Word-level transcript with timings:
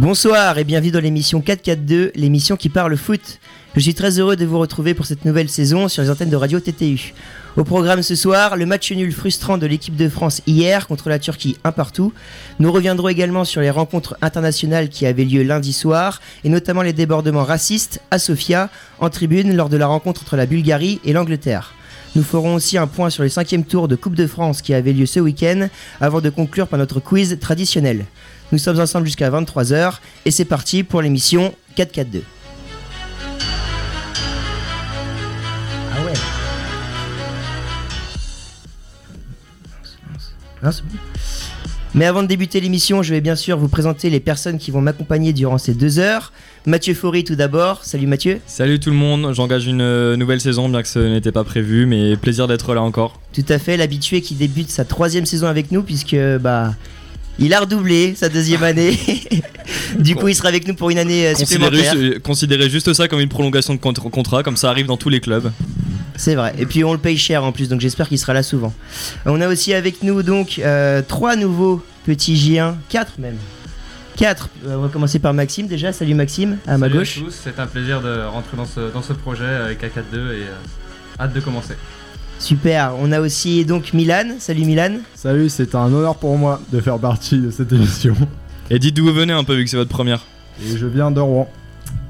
Bonsoir 0.00 0.56
et 0.56 0.64
bienvenue 0.64 0.92
dans 0.92 1.00
l'émission 1.00 1.42
442, 1.42 2.12
l'émission 2.14 2.56
qui 2.56 2.70
parle 2.70 2.96
foot. 2.96 3.38
Je 3.74 3.80
suis 3.80 3.92
très 3.92 4.18
heureux 4.18 4.34
de 4.34 4.46
vous 4.46 4.58
retrouver 4.58 4.94
pour 4.94 5.04
cette 5.04 5.26
nouvelle 5.26 5.50
saison 5.50 5.88
sur 5.88 6.02
les 6.02 6.08
antennes 6.08 6.30
de 6.30 6.36
Radio 6.36 6.58
TTU. 6.58 7.12
Au 7.58 7.64
programme 7.64 8.02
ce 8.02 8.14
soir, 8.14 8.56
le 8.56 8.64
match 8.64 8.90
nul 8.92 9.12
frustrant 9.12 9.58
de 9.58 9.66
l'équipe 9.66 9.96
de 9.96 10.08
France 10.08 10.40
hier 10.46 10.86
contre 10.86 11.10
la 11.10 11.18
Turquie 11.18 11.58
un 11.64 11.72
partout. 11.72 12.14
Nous 12.60 12.72
reviendrons 12.72 13.08
également 13.08 13.44
sur 13.44 13.60
les 13.60 13.68
rencontres 13.68 14.16
internationales 14.22 14.88
qui 14.88 15.04
avaient 15.04 15.26
lieu 15.26 15.42
lundi 15.42 15.74
soir 15.74 16.22
et 16.44 16.48
notamment 16.48 16.80
les 16.80 16.94
débordements 16.94 17.44
racistes 17.44 18.00
à 18.10 18.18
Sofia 18.18 18.70
en 19.00 19.10
tribune 19.10 19.54
lors 19.54 19.68
de 19.68 19.76
la 19.76 19.86
rencontre 19.86 20.22
entre 20.22 20.36
la 20.36 20.46
Bulgarie 20.46 20.98
et 21.04 21.12
l'Angleterre. 21.12 21.74
Nous 22.16 22.22
ferons 22.22 22.54
aussi 22.54 22.78
un 22.78 22.86
point 22.86 23.10
sur 23.10 23.22
les 23.22 23.28
cinquièmes 23.28 23.64
tours 23.64 23.86
de 23.86 23.96
Coupe 23.96 24.14
de 24.14 24.26
France 24.26 24.62
qui 24.62 24.72
avaient 24.72 24.94
lieu 24.94 25.04
ce 25.04 25.20
week-end 25.20 25.68
avant 26.00 26.22
de 26.22 26.30
conclure 26.30 26.68
par 26.68 26.78
notre 26.78 27.00
quiz 27.00 27.38
traditionnel. 27.38 28.06
Nous 28.52 28.58
sommes 28.58 28.80
ensemble 28.80 29.06
jusqu'à 29.06 29.30
23h 29.30 29.98
et 30.24 30.30
c'est 30.32 30.44
parti 30.44 30.82
pour 30.82 31.02
l'émission 31.02 31.54
442. 31.76 32.22
Ah 35.92 36.04
ouais. 36.04 36.12
Non, 40.62 40.72
c'est 40.72 40.82
bon. 40.82 40.98
Mais 41.94 42.06
avant 42.06 42.22
de 42.22 42.28
débuter 42.28 42.60
l'émission, 42.60 43.02
je 43.02 43.14
vais 43.14 43.20
bien 43.20 43.34
sûr 43.34 43.56
vous 43.56 43.68
présenter 43.68 44.10
les 44.10 44.20
personnes 44.20 44.58
qui 44.58 44.70
vont 44.70 44.80
m'accompagner 44.80 45.32
durant 45.32 45.58
ces 45.58 45.74
deux 45.74 45.98
heures. 45.98 46.32
Mathieu 46.66 46.94
Faury 46.94 47.24
tout 47.24 47.34
d'abord. 47.34 47.84
Salut 47.84 48.06
Mathieu. 48.06 48.40
Salut 48.46 48.78
tout 48.78 48.90
le 48.90 48.96
monde, 48.96 49.32
j'engage 49.32 49.66
une 49.66 49.80
euh, 49.80 50.16
nouvelle 50.16 50.40
saison 50.40 50.68
bien 50.68 50.82
que 50.82 50.88
ce 50.88 50.98
n'était 51.00 51.32
pas 51.32 51.42
prévu, 51.42 51.86
mais 51.86 52.16
plaisir 52.16 52.46
d'être 52.46 52.74
là 52.74 52.82
encore. 52.82 53.20
Tout 53.32 53.44
à 53.48 53.58
fait, 53.58 53.76
l'habitué 53.76 54.20
qui 54.20 54.34
débute 54.34 54.70
sa 54.70 54.84
troisième 54.84 55.26
saison 55.26 55.46
avec 55.48 55.72
nous 55.72 55.82
puisque 55.82 56.16
bah 56.40 56.74
il 57.40 57.52
a 57.54 57.60
redoublé 57.60 58.14
sa 58.14 58.28
deuxième 58.28 58.62
année. 58.62 58.96
du 59.98 60.14
coup, 60.14 60.28
il 60.28 60.34
sera 60.34 60.48
avec 60.48 60.68
nous 60.68 60.74
pour 60.74 60.90
une 60.90 60.98
année 60.98 61.26
euh, 61.26 61.34
supplémentaire. 61.34 61.92
Considérez, 61.92 62.20
considérez 62.20 62.70
juste 62.70 62.92
ça 62.92 63.08
comme 63.08 63.20
une 63.20 63.28
prolongation 63.28 63.74
de 63.74 63.80
contrat, 63.80 64.42
comme 64.42 64.56
ça 64.56 64.70
arrive 64.70 64.86
dans 64.86 64.96
tous 64.96 65.08
les 65.08 65.20
clubs. 65.20 65.50
C'est 66.20 66.34
vrai. 66.34 66.54
Et 66.58 66.66
puis 66.66 66.84
on 66.84 66.92
le 66.92 66.98
paye 66.98 67.16
cher 67.16 67.42
en 67.44 67.50
plus, 67.50 67.70
donc 67.70 67.80
j'espère 67.80 68.06
qu'il 68.06 68.18
sera 68.18 68.34
là 68.34 68.42
souvent. 68.42 68.74
On 69.24 69.40
a 69.40 69.48
aussi 69.48 69.72
avec 69.72 70.02
nous 70.02 70.22
donc 70.22 70.58
euh, 70.58 71.00
trois 71.00 71.34
nouveaux 71.34 71.82
petits 72.04 72.34
J1, 72.34 72.74
quatre 72.90 73.18
même. 73.18 73.38
Quatre. 74.18 74.50
Euh, 74.66 74.76
on 74.76 74.82
va 74.82 74.88
commencer 74.88 75.18
par 75.18 75.32
Maxime 75.32 75.66
déjà. 75.66 75.94
Salut 75.94 76.12
Maxime, 76.12 76.58
à 76.66 76.76
ma 76.76 76.88
Salut 76.88 76.98
gauche. 76.98 77.16
à 77.16 77.20
tous, 77.22 77.34
c'est 77.42 77.58
un 77.58 77.66
plaisir 77.66 78.02
de 78.02 78.22
rentrer 78.24 78.54
dans 78.58 78.66
ce, 78.66 78.92
dans 78.92 79.00
ce 79.00 79.14
projet 79.14 79.48
avec 79.48 79.82
A42 79.82 79.86
et 80.12 80.42
euh, 80.42 81.18
hâte 81.18 81.32
de 81.32 81.40
commencer. 81.40 81.74
Super. 82.40 82.94
On 82.98 83.12
a 83.12 83.20
aussi 83.20 83.64
donc 83.64 83.92
Milan. 83.92 84.24
Salut 84.38 84.64
Milan. 84.64 84.94
Salut, 85.14 85.48
c'est 85.48 85.74
un 85.74 85.92
honneur 85.92 86.16
pour 86.16 86.36
moi 86.38 86.60
de 86.72 86.80
faire 86.80 86.98
partie 86.98 87.38
de 87.38 87.50
cette 87.50 87.72
émission. 87.72 88.16
Et 88.70 88.78
dites 88.78 88.96
d'où 88.96 89.04
vous 89.04 89.12
venez 89.12 89.32
un 89.32 89.44
peu 89.44 89.54
vu 89.54 89.64
que 89.64 89.70
c'est 89.70 89.76
votre 89.76 89.90
première. 89.90 90.24
Et 90.64 90.76
je 90.76 90.86
viens 90.86 91.10
de 91.10 91.20
Rouen. 91.20 91.48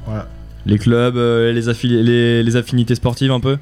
Voilà. 0.06 0.28
Les 0.66 0.78
clubs, 0.78 1.16
euh, 1.16 1.52
les, 1.52 1.68
affili- 1.68 2.02
les, 2.02 2.42
les 2.42 2.56
affinités 2.56 2.94
sportives 2.94 3.30
un 3.32 3.40
peu 3.40 3.56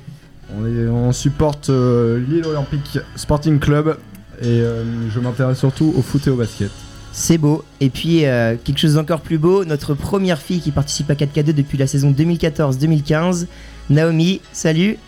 On, 0.57 0.67
est, 0.67 0.89
on 0.89 1.13
supporte 1.13 1.71
euh, 1.71 2.23
l'île 2.29 2.45
olympique 2.47 2.99
Sporting 3.17 3.59
Club 3.61 3.97
et 4.43 4.47
euh, 4.47 4.83
je 5.11 5.21
m'intéresse 5.21 5.59
surtout 5.59 5.95
au 5.97 6.03
foot 6.03 6.27
et 6.27 6.31
au 6.31 6.37
basket. 6.37 6.71
C'est 7.13 7.39
beau. 7.39 7.65
Et 7.81 7.89
puis 7.89 8.27
euh, 8.27 8.57
quelque 8.63 8.79
chose 8.79 8.95
d'encore 8.95 9.21
plus 9.21 9.39
beau, 9.39 9.65
notre 9.65 9.95
première 9.95 10.39
fille 10.39 10.61
qui 10.61 10.71
participe 10.71 11.11
à 11.11 11.15
4K2 11.15 11.53
depuis 11.55 11.79
la 11.79 11.87
saison 11.87 12.11
2014-2015, 12.11 13.47
Naomi. 13.91 14.41
Salut. 14.53 14.99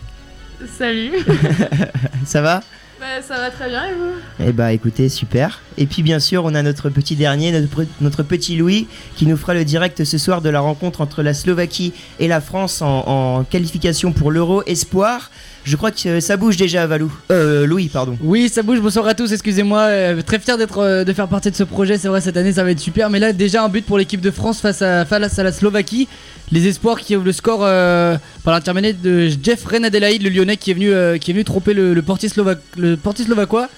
Salut, 0.67 1.23
Ça 2.25 2.41
va? 2.41 2.61
Bah, 3.01 3.21
ça 3.27 3.35
va 3.35 3.49
très 3.49 3.67
bien 3.67 3.83
et 3.87 3.93
vous? 3.93 4.13
Eh 4.47 4.51
bah 4.53 4.71
écoutez, 4.71 5.09
super. 5.09 5.59
Et 5.77 5.87
puis 5.87 6.03
bien 6.03 6.19
sûr, 6.19 6.45
on 6.45 6.53
a 6.53 6.61
notre 6.61 6.89
petit 6.89 7.15
dernier, 7.15 7.51
notre, 7.51 7.85
notre 7.99 8.23
petit 8.23 8.55
Louis, 8.55 8.87
qui 9.15 9.25
nous 9.25 9.37
fera 9.37 9.55
le 9.55 9.65
direct 9.65 10.03
ce 10.03 10.17
soir 10.17 10.41
de 10.41 10.49
la 10.49 10.59
rencontre 10.59 11.01
entre 11.01 11.23
la 11.23 11.33
Slovaquie 11.33 11.93
et 12.19 12.27
la 12.27 12.39
France 12.39 12.81
en, 12.81 13.03
en 13.07 13.43
qualification 13.43 14.13
pour 14.13 14.31
l'Euro 14.31 14.63
Espoir. 14.67 15.31
Je 15.63 15.75
crois 15.75 15.91
que 15.91 16.19
ça 16.19 16.37
bouge 16.37 16.57
déjà, 16.57 16.87
Valou. 16.87 17.13
Euh, 17.31 17.67
Louis, 17.67 17.87
pardon. 17.87 18.17
Oui, 18.21 18.49
ça 18.49 18.63
bouge. 18.63 18.79
Bonsoir 18.81 19.05
à 19.05 19.13
tous. 19.13 19.31
Excusez-moi. 19.31 19.79
euh, 19.81 20.21
très 20.23 20.39
fier 20.39 20.57
d'être, 20.57 20.79
euh, 20.79 21.03
de 21.03 21.13
faire 21.13 21.27
partie 21.27 21.51
de 21.51 21.55
ce 21.55 21.63
projet. 21.63 21.99
C'est 21.99 22.07
vrai, 22.07 22.19
cette 22.19 22.35
année, 22.35 22.53
ça 22.53 22.63
va 22.63 22.71
être 22.71 22.79
super. 22.79 23.11
Mais 23.11 23.19
là, 23.19 23.31
déjà 23.31 23.63
un 23.63 23.69
but 23.69 23.85
pour 23.85 23.99
l'équipe 23.99 24.21
de 24.21 24.31
France 24.31 24.59
face 24.59 24.81
à, 24.81 25.05
face 25.05 25.37
à 25.37 25.43
la 25.43 25.51
Slovaquie. 25.51 26.07
Les 26.51 26.67
espoirs 26.67 26.99
qui 26.99 27.15
ouvrent 27.15 27.25
le 27.25 27.31
score 27.31 27.59
euh, 27.61 28.17
par 28.43 28.55
l'intermédiaire 28.55 28.95
de 29.01 29.29
Jeff 29.41 29.63
Renadelaïde, 29.63 30.23
le 30.23 30.29
Lyonnais, 30.29 30.57
qui 30.57 30.71
est 30.71 30.73
venu, 30.73 30.91
euh, 30.91 31.17
qui 31.19 31.29
est 31.29 31.33
venu 31.35 31.45
tromper 31.45 31.73
le, 31.75 31.93
le 31.93 32.01
portier 32.01 32.27
slovaque, 32.27 32.59
le 32.75 32.90
portier 32.95 33.25
slovaquois. 33.25 33.69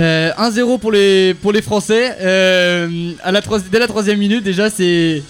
Euh, 0.00 0.30
1-0 0.38 0.78
pour 0.80 0.90
les, 0.92 1.34
pour 1.34 1.52
les 1.52 1.62
Français. 1.62 2.16
Euh, 2.20 3.12
à 3.22 3.30
la 3.32 3.40
dès 3.70 3.78
la 3.78 3.86
troisième 3.86 4.18
minute, 4.18 4.42
déjà, 4.44 4.70
c'est. 4.70 5.22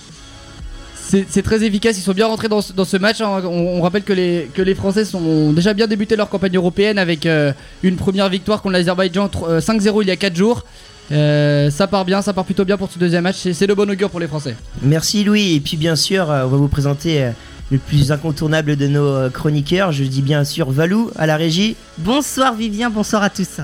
C'est 1.29 1.43
très 1.43 1.63
efficace, 1.63 1.97
ils 1.99 2.01
sont 2.01 2.13
bien 2.15 2.27
rentrés 2.27 2.49
dans 2.49 2.61
ce, 2.63 2.73
dans 2.73 2.87
ce 2.87 2.97
match. 2.97 3.21
hein. 3.21 3.43
On, 3.45 3.81
rappelle 3.83 4.03
que 4.03 4.13
les, 4.15 4.51
que 4.53 4.63
les 4.63 4.75
Français 4.75 5.05
sont, 5.05 5.23
ont 5.23 5.53
déjà 5.53 5.73
bien 5.75 5.87
débuté 5.87 6.17
leur 6.17 6.29
campagne 6.29 6.57
européenne 6.57 6.99
avec 6.99 7.27
euh, 7.27 7.53
une 7.85 7.95
première 7.97 8.29
victoire 8.31 8.63
contre 8.63 8.73
l'Azerbaïdjan 8.73 9.29
tro- 9.29 9.47
euh, 9.49 9.61
5-0 9.61 9.99
il 10.03 10.09
y 10.09 10.11
a 10.11 10.17
4 10.17 10.35
jours. 10.35 10.65
Euh, 11.13 11.71
ça 11.71 11.87
part 11.87 12.05
bien, 12.07 12.21
ça 12.23 12.33
part 12.33 12.45
plutôt 12.47 12.65
bien 12.65 12.77
pour 12.79 12.91
ce 12.91 12.99
deuxième 12.99 13.23
match. 13.25 13.37
C'est- 13.53 13.67
de 13.67 13.75
bon 13.75 13.89
augure 13.89 14.11
pour 14.11 14.19
les 14.19 14.27
Français. 14.27 14.57
Merci 14.83 15.23
Louis. 15.23 15.55
Et 15.57 15.61
puis 15.61 15.77
bien 15.77 15.95
sûr, 15.95 16.29
euh, 16.31 16.45
on 16.47 16.49
va 16.49 16.57
vous 16.57 16.69
présenter 16.69 17.23
euh, 17.23 17.31
le 17.71 17.79
plus 17.79 18.13
incontournable 18.13 18.77
de 18.77 18.87
nos 18.87 19.07
euh, 19.07 19.31
chroniqueurs. 19.31 19.93
Je 19.93 20.05
dis 20.05 20.23
bien 20.23 20.45
sûr 20.45 20.71
Valou 20.71 21.11
à 21.17 21.27
la 21.27 21.37
régie. 21.37 21.77
Bonsoir 21.99 22.55
Vivien, 22.55 22.91
bonsoir 22.91 23.23
à 23.23 23.31
tous. 23.31 23.61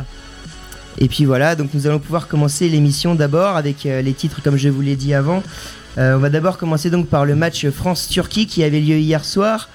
Et 0.99 1.09
puis 1.09 1.25
voilà, 1.25 1.55
donc 1.57 1.71
nous 1.73 1.87
allons 1.87 1.99
pouvoir 1.99 2.29
commencer 2.29 2.69
l'émission 2.69 3.15
d'abord 3.15 3.57
avec 3.57 3.87
euh, 3.87 4.03
les 4.03 4.13
titres 4.13 4.43
comme 4.43 4.57
je 4.57 4.69
vous 4.69 4.83
l'ai 4.83 4.97
dit 4.97 5.15
avant. 5.15 5.43
Euh, 5.99 6.17
on 6.17 6.19
va 6.19 6.31
d'abord 6.31 6.59
commencer 6.59 6.91
donc 6.91 7.09
par 7.09 7.25
le 7.25 7.35
match 7.35 7.69
France-Turquie 7.69 8.47
qui 8.47 8.63
avait 8.63 8.81
lieu 8.81 8.99
hier 8.99 9.25
soir. 9.25 9.69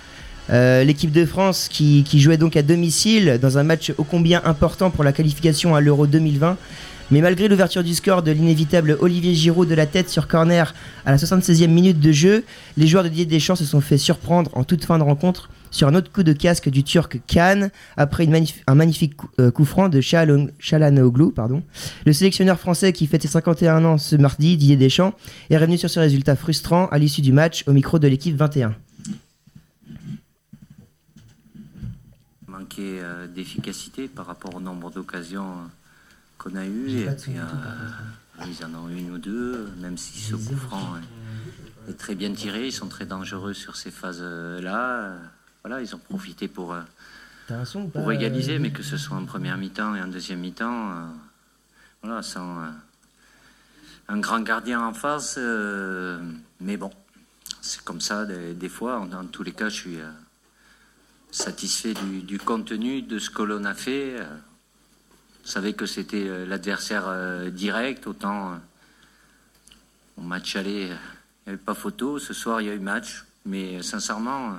Euh, 0.52 0.84
L'équipe 0.84 1.12
de 1.12 1.26
France 1.26 1.68
qui, 1.70 2.04
qui 2.04 2.20
jouait 2.20 2.38
donc 2.38 2.56
à 2.56 2.62
domicile 2.62 3.40
dans 3.42 3.58
un 3.58 3.64
match 3.64 3.92
ô 3.98 4.04
combien 4.04 4.42
important 4.46 4.92
pour 4.92 5.04
la 5.04 5.12
qualification 5.12 5.76
à 5.76 5.82
l'Euro 5.82 6.06
2020. 6.06 6.58
Mais 7.12 7.22
malgré 7.22 7.48
l'ouverture 7.48 7.84
du 7.84 7.94
score 7.94 8.24
de 8.24 8.32
l'inévitable 8.32 8.98
Olivier 9.00 9.36
Giroud 9.36 9.70
de 9.70 9.76
la 9.76 9.86
tête 9.86 10.10
sur 10.10 10.28
corner 10.28 10.74
à 11.06 11.12
la 11.12 11.18
76e 11.18 11.68
minute 11.68 12.00
de 12.00 12.12
jeu, 12.12 12.44
les 12.78 12.88
joueurs 12.88 13.04
de 13.04 13.10
Didier 13.10 13.26
Deschamps 13.26 13.56
se 13.56 13.66
sont 13.66 13.82
fait 13.82 13.98
surprendre 13.98 14.50
en 14.54 14.64
toute 14.64 14.86
fin 14.86 14.98
de 14.98 15.04
rencontre 15.04 15.50
sur 15.70 15.88
un 15.88 15.96
autre 15.96 16.12
coup 16.12 16.24
de 16.24 16.34
casque 16.34 16.70
du 16.70 16.84
Turc 16.84 17.20
Khan 17.28 17.70
après 17.98 18.28
un 18.68 18.76
magnifique 18.76 19.18
coup, 19.18 19.30
euh, 19.40 19.52
coup 19.52 19.66
franc 19.66 19.90
de 19.90 20.02
Chalanoglu. 20.02 21.32
Pardon. 21.32 21.62
Le 22.06 22.14
sélectionneur 22.14 22.60
français 22.60 22.94
qui 22.94 23.08
fête 23.08 23.22
ses 23.22 23.28
51 23.28 23.84
ans 23.86 23.98
ce 23.98 24.16
mardi, 24.16 24.58
Didier 24.58 24.78
Deschamps, 24.78 25.14
est 25.50 25.58
revenu 25.58 25.78
sur 25.78 25.90
ce 25.90 26.00
résultat 26.00 26.36
frustrant 26.36 26.88
à 26.88 26.98
l'issue 26.98 27.22
du 27.22 27.34
match 27.34 27.64
au 27.68 27.74
micro 27.74 28.00
de 28.00 28.08
l'équipe 28.08 28.36
21. 28.36 28.76
manqué 32.48 33.00
euh, 33.02 33.28
d'efficacité 33.28 34.08
par 34.08 34.26
rapport 34.26 34.56
au 34.56 34.60
nombre 34.60 34.90
d'occasions 34.92 35.52
euh, 35.52 35.68
qu'on 36.46 36.56
a 36.56 36.66
eues. 36.66 36.90
Et 37.00 37.06
puis, 37.24 37.38
euh, 37.38 38.46
ils 38.48 38.66
en 38.66 38.74
ont 38.76 38.90
une 38.90 39.12
ou 39.12 39.18
deux, 39.18 39.68
même 39.80 39.98
si 39.98 40.20
ce 40.20 40.36
coup 40.36 40.56
franc 40.56 40.96
est, 41.88 41.92
est 41.92 41.96
très 41.98 42.16
bien 42.16 42.34
tiré. 42.34 42.68
Ils 42.68 42.72
sont 42.72 42.88
très 42.88 43.06
dangereux 43.06 43.54
sur 43.54 43.76
ces 43.76 43.92
phases-là. 43.92 44.90
Euh, 45.02 45.18
Voilà, 45.64 45.82
ils 45.82 45.96
ont 45.96 46.00
profité 46.00 46.48
pour, 46.48 46.74
euh, 46.74 46.82
pour 47.90 48.12
égaliser, 48.12 48.60
mais 48.60 48.72
que 48.72 48.84
ce 48.84 48.98
soit 48.98 49.18
en 49.18 49.26
première 49.26 49.58
mi-temps 49.58 49.96
et 49.96 50.02
en 50.02 50.08
deuxième 50.08 50.40
mi-temps, 50.40 50.92
euh, 50.92 51.06
voilà, 52.04 52.22
sans 52.22 52.60
euh, 52.62 52.70
un 54.10 54.20
grand 54.20 54.42
gardien 54.42 54.82
en 54.82 54.94
face. 54.94 55.36
euh, 55.40 56.20
mais 56.60 56.78
bon, 56.78 56.92
c'est 57.62 57.82
comme 57.84 58.02
ça 58.02 58.26
des, 58.26 58.54
des 58.54 58.70
fois. 58.70 59.00
En, 59.00 59.12
en 59.12 59.26
tous 59.26 59.42
les 59.44 59.54
cas, 59.54 59.70
je 59.70 59.76
suis 59.76 60.00
euh, 60.00 60.10
satisfait 61.32 61.94
du, 61.96 62.22
du 62.22 62.38
contenu 62.38 63.02
de 63.02 63.18
ce 63.18 63.30
que 63.32 63.42
l'on 63.42 63.64
a 63.66 63.74
fait. 63.74 64.18
On 65.46 65.48
savait 65.48 65.74
que 65.74 65.86
c'était 65.86 66.28
euh, 66.28 66.48
l'adversaire 66.48 67.04
euh, 67.06 67.52
direct, 67.52 68.08
autant 68.08 68.54
euh, 68.54 68.56
au 70.18 70.22
match 70.22 70.56
aller, 70.56 70.82
il 70.82 70.88
n'y 70.88 70.94
avait 71.54 71.58
pas 71.58 71.76
photo. 71.76 72.18
Ce 72.18 72.34
soir, 72.34 72.62
il 72.62 72.68
y 72.68 72.70
a 72.72 72.74
eu 72.74 72.80
match, 72.80 73.26
mais 73.46 73.84
sincèrement, 73.84 74.58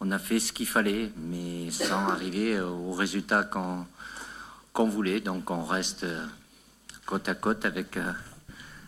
on 0.00 0.10
a 0.10 0.18
fait 0.18 0.40
ce 0.40 0.52
qu'il 0.52 0.66
fallait, 0.66 1.12
mais 1.16 1.70
sans 1.70 2.08
arriver 2.08 2.60
au 2.60 2.92
résultat 2.92 3.44
qu'on 3.44 4.88
voulait. 4.88 5.20
Donc 5.20 5.50
on 5.50 5.62
reste 5.62 6.04
côte 7.06 7.28
à 7.28 7.36
côte 7.36 7.64
avec 7.64 7.98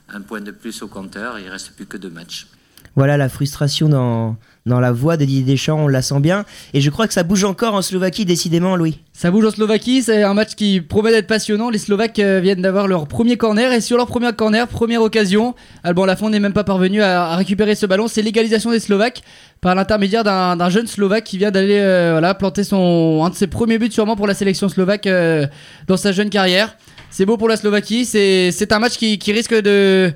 un 0.09 0.23
point 0.23 0.41
de 0.41 0.51
plus 0.51 0.83
au 0.83 0.89
compteur. 0.89 1.39
Il 1.39 1.49
reste 1.49 1.77
plus 1.77 1.87
que 1.87 1.99
deux 1.99 2.11
matchs. 2.11 2.49
Voilà 2.97 3.19
la 3.19 3.29
frustration 3.29 3.91
dans, 3.91 4.37
dans 4.67 4.81
la 4.81 4.91
voix 4.91 5.17
de 5.17 5.25
Didier 5.25 5.55
Deschamps, 5.55 5.85
on 5.85 5.87
la 5.87 6.03
sent 6.03 6.19
bien. 6.21 6.45
Et 6.75 6.81
je 6.81 6.91
crois 6.91 7.07
que 7.07 7.15
ça 7.15 7.23
bouge 7.23 7.45
encore 7.45 7.75
en 7.75 7.83
Slovaquie, 7.83 8.25
décidément, 8.25 8.75
Louis. 8.75 8.99
Ça 9.13 9.31
bouge 9.31 9.45
en 9.45 9.51
Slovaquie, 9.51 10.03
c'est 10.03 10.23
un 10.23 10.35
match 10.35 10.55
qui 10.57 10.81
promet 10.81 11.13
d'être 11.13 11.27
passionnant. 11.27 11.71
Les 11.71 11.79
Slovaques 11.79 12.19
euh, 12.19 12.41
viennent 12.41 12.63
d'avoir 12.63 12.89
leur 12.89 13.07
premier 13.07 13.37
corner 13.37 13.73
et 13.73 13.81
sur 13.81 13.97
leur 13.97 14.07
premier 14.07 14.33
corner, 14.33 14.67
première 14.67 15.03
occasion, 15.03 15.55
Alban 15.85 16.05
Lafont 16.05 16.31
n'est 16.31 16.41
même 16.41 16.53
pas 16.53 16.65
parvenu 16.65 17.01
à, 17.03 17.37
récupérer 17.37 17.75
ce 17.75 17.87
ballon. 17.87 18.09
C'est 18.09 18.23
l'égalisation 18.23 18.71
des 18.71 18.81
Slovaques 18.81 19.23
par 19.61 19.75
l'intermédiaire 19.75 20.25
d'un 20.25 20.71
jeune 20.71 20.87
Slovaque 20.87 21.25
qui 21.25 21.39
vient 21.39 21.51
d'aller 21.51 21.79
euh, 21.79 22.13
voilà, 22.13 22.35
planter 22.35 22.65
son, 22.65 23.23
un 23.25 23.31
de 23.31 23.35
ses 23.35 23.47
premiers 23.47 23.79
buts 23.79 23.93
sûrement 23.93 24.17
pour 24.17 24.27
la 24.27 24.35
sélection 24.35 24.69
slovaque 24.69 25.07
euh, 25.07 25.47
dans 25.87 25.97
sa 25.97 26.13
jeune 26.13 26.31
carrière. 26.31 26.77
C'est 27.11 27.25
beau 27.25 27.37
pour 27.37 27.49
la 27.49 27.57
Slovaquie, 27.57 28.05
c'est 28.05 28.51
c'est 28.53 28.73
un 28.73 28.79
match 28.79 28.97
qui, 28.97 29.19
qui 29.19 29.33
risque 29.33 29.55
de 29.55 30.13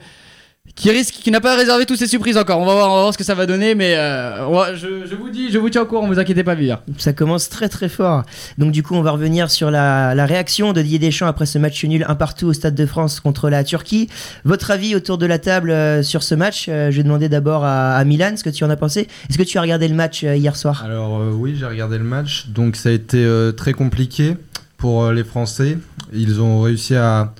qui 0.74 0.90
risque, 0.90 1.14
qui 1.14 1.30
n'a 1.30 1.40
pas 1.40 1.56
réservé 1.56 1.84
toutes 1.84 1.98
ses 1.98 2.06
surprises 2.06 2.36
encore. 2.38 2.58
On 2.58 2.64
va 2.64 2.72
voir, 2.74 2.90
on 2.90 2.94
va 2.94 3.00
voir 3.02 3.12
ce 3.12 3.18
que 3.18 3.24
ça 3.24 3.34
va 3.34 3.44
donner, 3.46 3.74
mais 3.74 3.94
euh, 3.96 4.46
va- 4.50 4.74
je, 4.74 5.06
je 5.06 5.14
vous 5.14 5.28
dis, 5.28 5.50
je 5.50 5.58
vous 5.58 5.68
tiens 5.68 5.82
au 5.82 5.86
courant, 5.86 6.06
vous 6.06 6.18
inquiétez 6.18 6.44
pas, 6.44 6.54
Vivien. 6.54 6.80
Ça 6.98 7.12
commence 7.12 7.48
très 7.48 7.68
très 7.68 7.88
fort. 7.88 8.22
Donc 8.58 8.72
du 8.72 8.82
coup, 8.82 8.94
on 8.94 9.02
va 9.02 9.10
revenir 9.10 9.50
sur 9.50 9.70
la, 9.70 10.14
la 10.14 10.26
réaction 10.26 10.72
de 10.72 10.80
Didier 10.80 10.98
Deschamps 10.98 11.26
après 11.26 11.46
ce 11.46 11.58
match 11.58 11.84
nul 11.84 12.04
un 12.08 12.14
partout 12.14 12.46
au 12.46 12.52
Stade 12.52 12.74
de 12.74 12.86
France 12.86 13.20
contre 13.20 13.50
la 13.50 13.62
Turquie. 13.64 14.08
Votre 14.44 14.70
avis 14.70 14.94
autour 14.94 15.18
de 15.18 15.26
la 15.26 15.38
table 15.38 15.70
euh, 15.70 16.02
sur 16.02 16.22
ce 16.22 16.34
match 16.34 16.66
Euh, 16.68 16.90
Je 16.90 16.96
vais 16.98 17.02
demander 17.02 17.28
d'abord 17.28 17.64
à, 17.64 17.96
à 17.96 18.04
Milan 18.04 18.34
ce 18.36 18.44
que 18.44 18.50
tu 18.50 18.64
en 18.64 18.70
as 18.70 18.76
pensé. 18.76 19.08
Est-ce 19.28 19.36
que 19.38 19.42
tu 19.42 19.58
as 19.58 19.62
regardé 19.62 19.88
le 19.88 19.94
match 19.94 20.24
euh, 20.24 20.34
hier 20.36 20.56
soir? 20.56 20.82
Alors 20.84 21.20
euh, 21.20 21.30
oui, 21.34 21.56
j'ai 21.58 21.66
regardé 21.66 21.98
le 21.98 22.04
match, 22.04 22.46
donc 22.48 22.76
ça 22.76 22.88
a 22.88 22.92
été 22.92 23.18
euh, 23.18 23.52
très 23.52 23.72
compliqué 23.72 24.36
pour 24.78 25.04
euh, 25.04 25.12
les 25.12 25.24
Français. 25.24 25.76
Ils 26.12 26.40
ont 26.40 26.60
réussi 26.62 26.94
à 26.96 27.34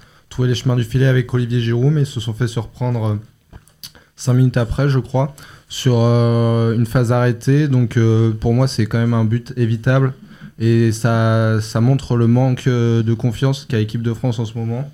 les 0.47 0.55
chemins 0.55 0.77
du 0.77 0.85
filet 0.85 1.07
avec 1.07 1.33
Olivier 1.33 1.61
Giroud, 1.61 1.93
mais 1.93 2.03
ils 2.03 2.07
se 2.07 2.21
sont 2.21 2.35
fait 2.35 2.49
surprendre 2.49 3.19
5 4.17 4.35
minutes 4.35 4.57
après, 4.57 4.89
je 4.89 4.99
crois, 4.99 5.35
sur 5.69 5.95
euh, 5.99 6.75
une 6.75 6.87
phase 6.87 7.13
arrêtée. 7.13 7.69
Donc 7.69 7.97
euh, 7.97 8.33
pour 8.33 8.55
moi, 8.55 8.69
c'est 8.69 8.87
quand 8.87 8.99
même 8.99 9.15
un 9.15 9.25
but 9.25 9.53
évitable. 9.57 10.13
Et 10.59 10.93
ça, 10.93 11.61
ça 11.61 11.81
montre 11.81 12.17
le 12.17 12.27
manque 12.27 12.67
euh, 12.67 13.03
de 13.03 13.15
confiance 13.15 13.65
qu'a 13.65 13.79
l'équipe 13.79 14.03
de 14.03 14.13
France 14.13 14.39
en 14.39 14.45
ce 14.45 14.59
moment. 14.59 14.91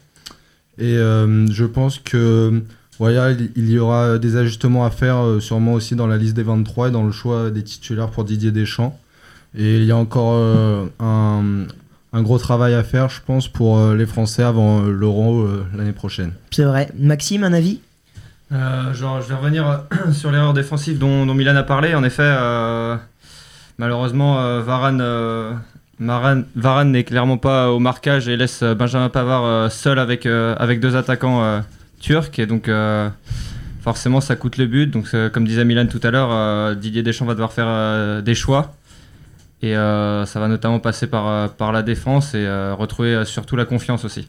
Et 0.78 0.96
euh, 0.96 1.46
je 1.50 1.64
pense 1.64 1.99
que 1.99 2.62
voilà, 2.99 3.32
il, 3.32 3.70
y 3.70 3.78
aura 3.78 4.19
des 4.19 4.37
ajustements 4.37 4.84
à 4.84 4.90
faire 4.90 5.19
euh, 5.19 5.40
sûrement 5.40 5.75
aussi 5.75 5.96
dans 5.96 6.06
la 6.06 6.16
liste 6.16 6.34
des 6.34 6.42
23 6.42 6.88
et 6.88 6.90
dans 6.90 7.04
le 7.04 7.12
choix 7.12 7.50
des 7.50 7.62
titulaires 7.62 8.10
pour 8.10 8.25
Didier 8.25 8.52
Deschamps. 8.52 8.99
Et 9.56 9.76
il 9.76 9.84
y 9.84 9.92
a 9.92 9.96
encore 9.96 10.32
euh, 10.34 10.87
un, 11.00 11.66
un 12.12 12.22
gros 12.22 12.38
travail 12.38 12.74
à 12.74 12.82
faire, 12.82 13.08
je 13.08 13.20
pense, 13.24 13.48
pour 13.48 13.78
euh, 13.78 13.94
les 13.94 14.06
Français 14.06 14.42
avant 14.42 14.82
euh, 14.84 14.90
l'Euro 14.90 15.40
euh, 15.40 15.66
l'année 15.76 15.92
prochaine. 15.92 16.32
C'est 16.50 16.64
vrai. 16.64 16.88
Maxime, 16.98 17.44
un 17.44 17.52
avis? 17.52 17.80
Euh, 18.52 18.94
genre, 18.94 19.20
je 19.20 19.28
vais 19.28 19.34
revenir 19.34 19.68
euh, 19.68 20.12
sur 20.12 20.30
l'erreur 20.30 20.54
défensive 20.54 20.98
dont, 20.98 21.26
dont 21.26 21.34
Milan 21.34 21.56
a 21.56 21.62
parlé. 21.62 21.94
En 21.94 22.04
effet, 22.04 22.22
euh, 22.24 22.96
malheureusement, 23.78 24.38
euh, 24.38 24.62
Varane, 24.62 25.00
euh, 25.00 25.54
n'est 25.98 27.04
clairement 27.04 27.38
pas 27.38 27.70
au 27.70 27.80
marquage 27.80 28.28
et 28.28 28.36
laisse 28.36 28.62
Benjamin 28.62 29.08
Pavard 29.08 29.44
euh, 29.44 29.68
seul 29.68 29.98
avec, 29.98 30.26
euh, 30.26 30.54
avec 30.58 30.80
deux 30.80 30.96
attaquants 30.96 31.42
euh, 31.42 31.60
turcs. 32.00 32.38
Et 32.38 32.46
donc, 32.46 32.68
euh, 32.68 33.08
forcément, 33.82 34.20
ça 34.20 34.36
coûte 34.36 34.58
le 34.58 34.66
but. 34.66 34.86
Donc, 34.86 35.08
comme 35.32 35.46
disait 35.46 35.64
Milan 35.64 35.86
tout 35.86 36.00
à 36.04 36.10
l'heure, 36.10 36.30
euh, 36.30 36.74
Didier 36.74 37.02
Deschamps 37.02 37.26
va 37.26 37.34
devoir 37.34 37.52
faire 37.52 37.66
euh, 37.68 38.22
des 38.22 38.34
choix. 38.34 38.74
Et 39.62 39.74
euh, 39.74 40.26
ça 40.26 40.38
va 40.40 40.48
notamment 40.48 40.80
passer 40.80 41.06
par, 41.06 41.28
euh, 41.28 41.48
par 41.48 41.72
la 41.72 41.82
défense 41.82 42.34
et 42.34 42.44
euh, 42.44 42.74
retrouver 42.74 43.24
surtout 43.24 43.56
la 43.56 43.64
confiance 43.64 44.04
aussi. 44.04 44.28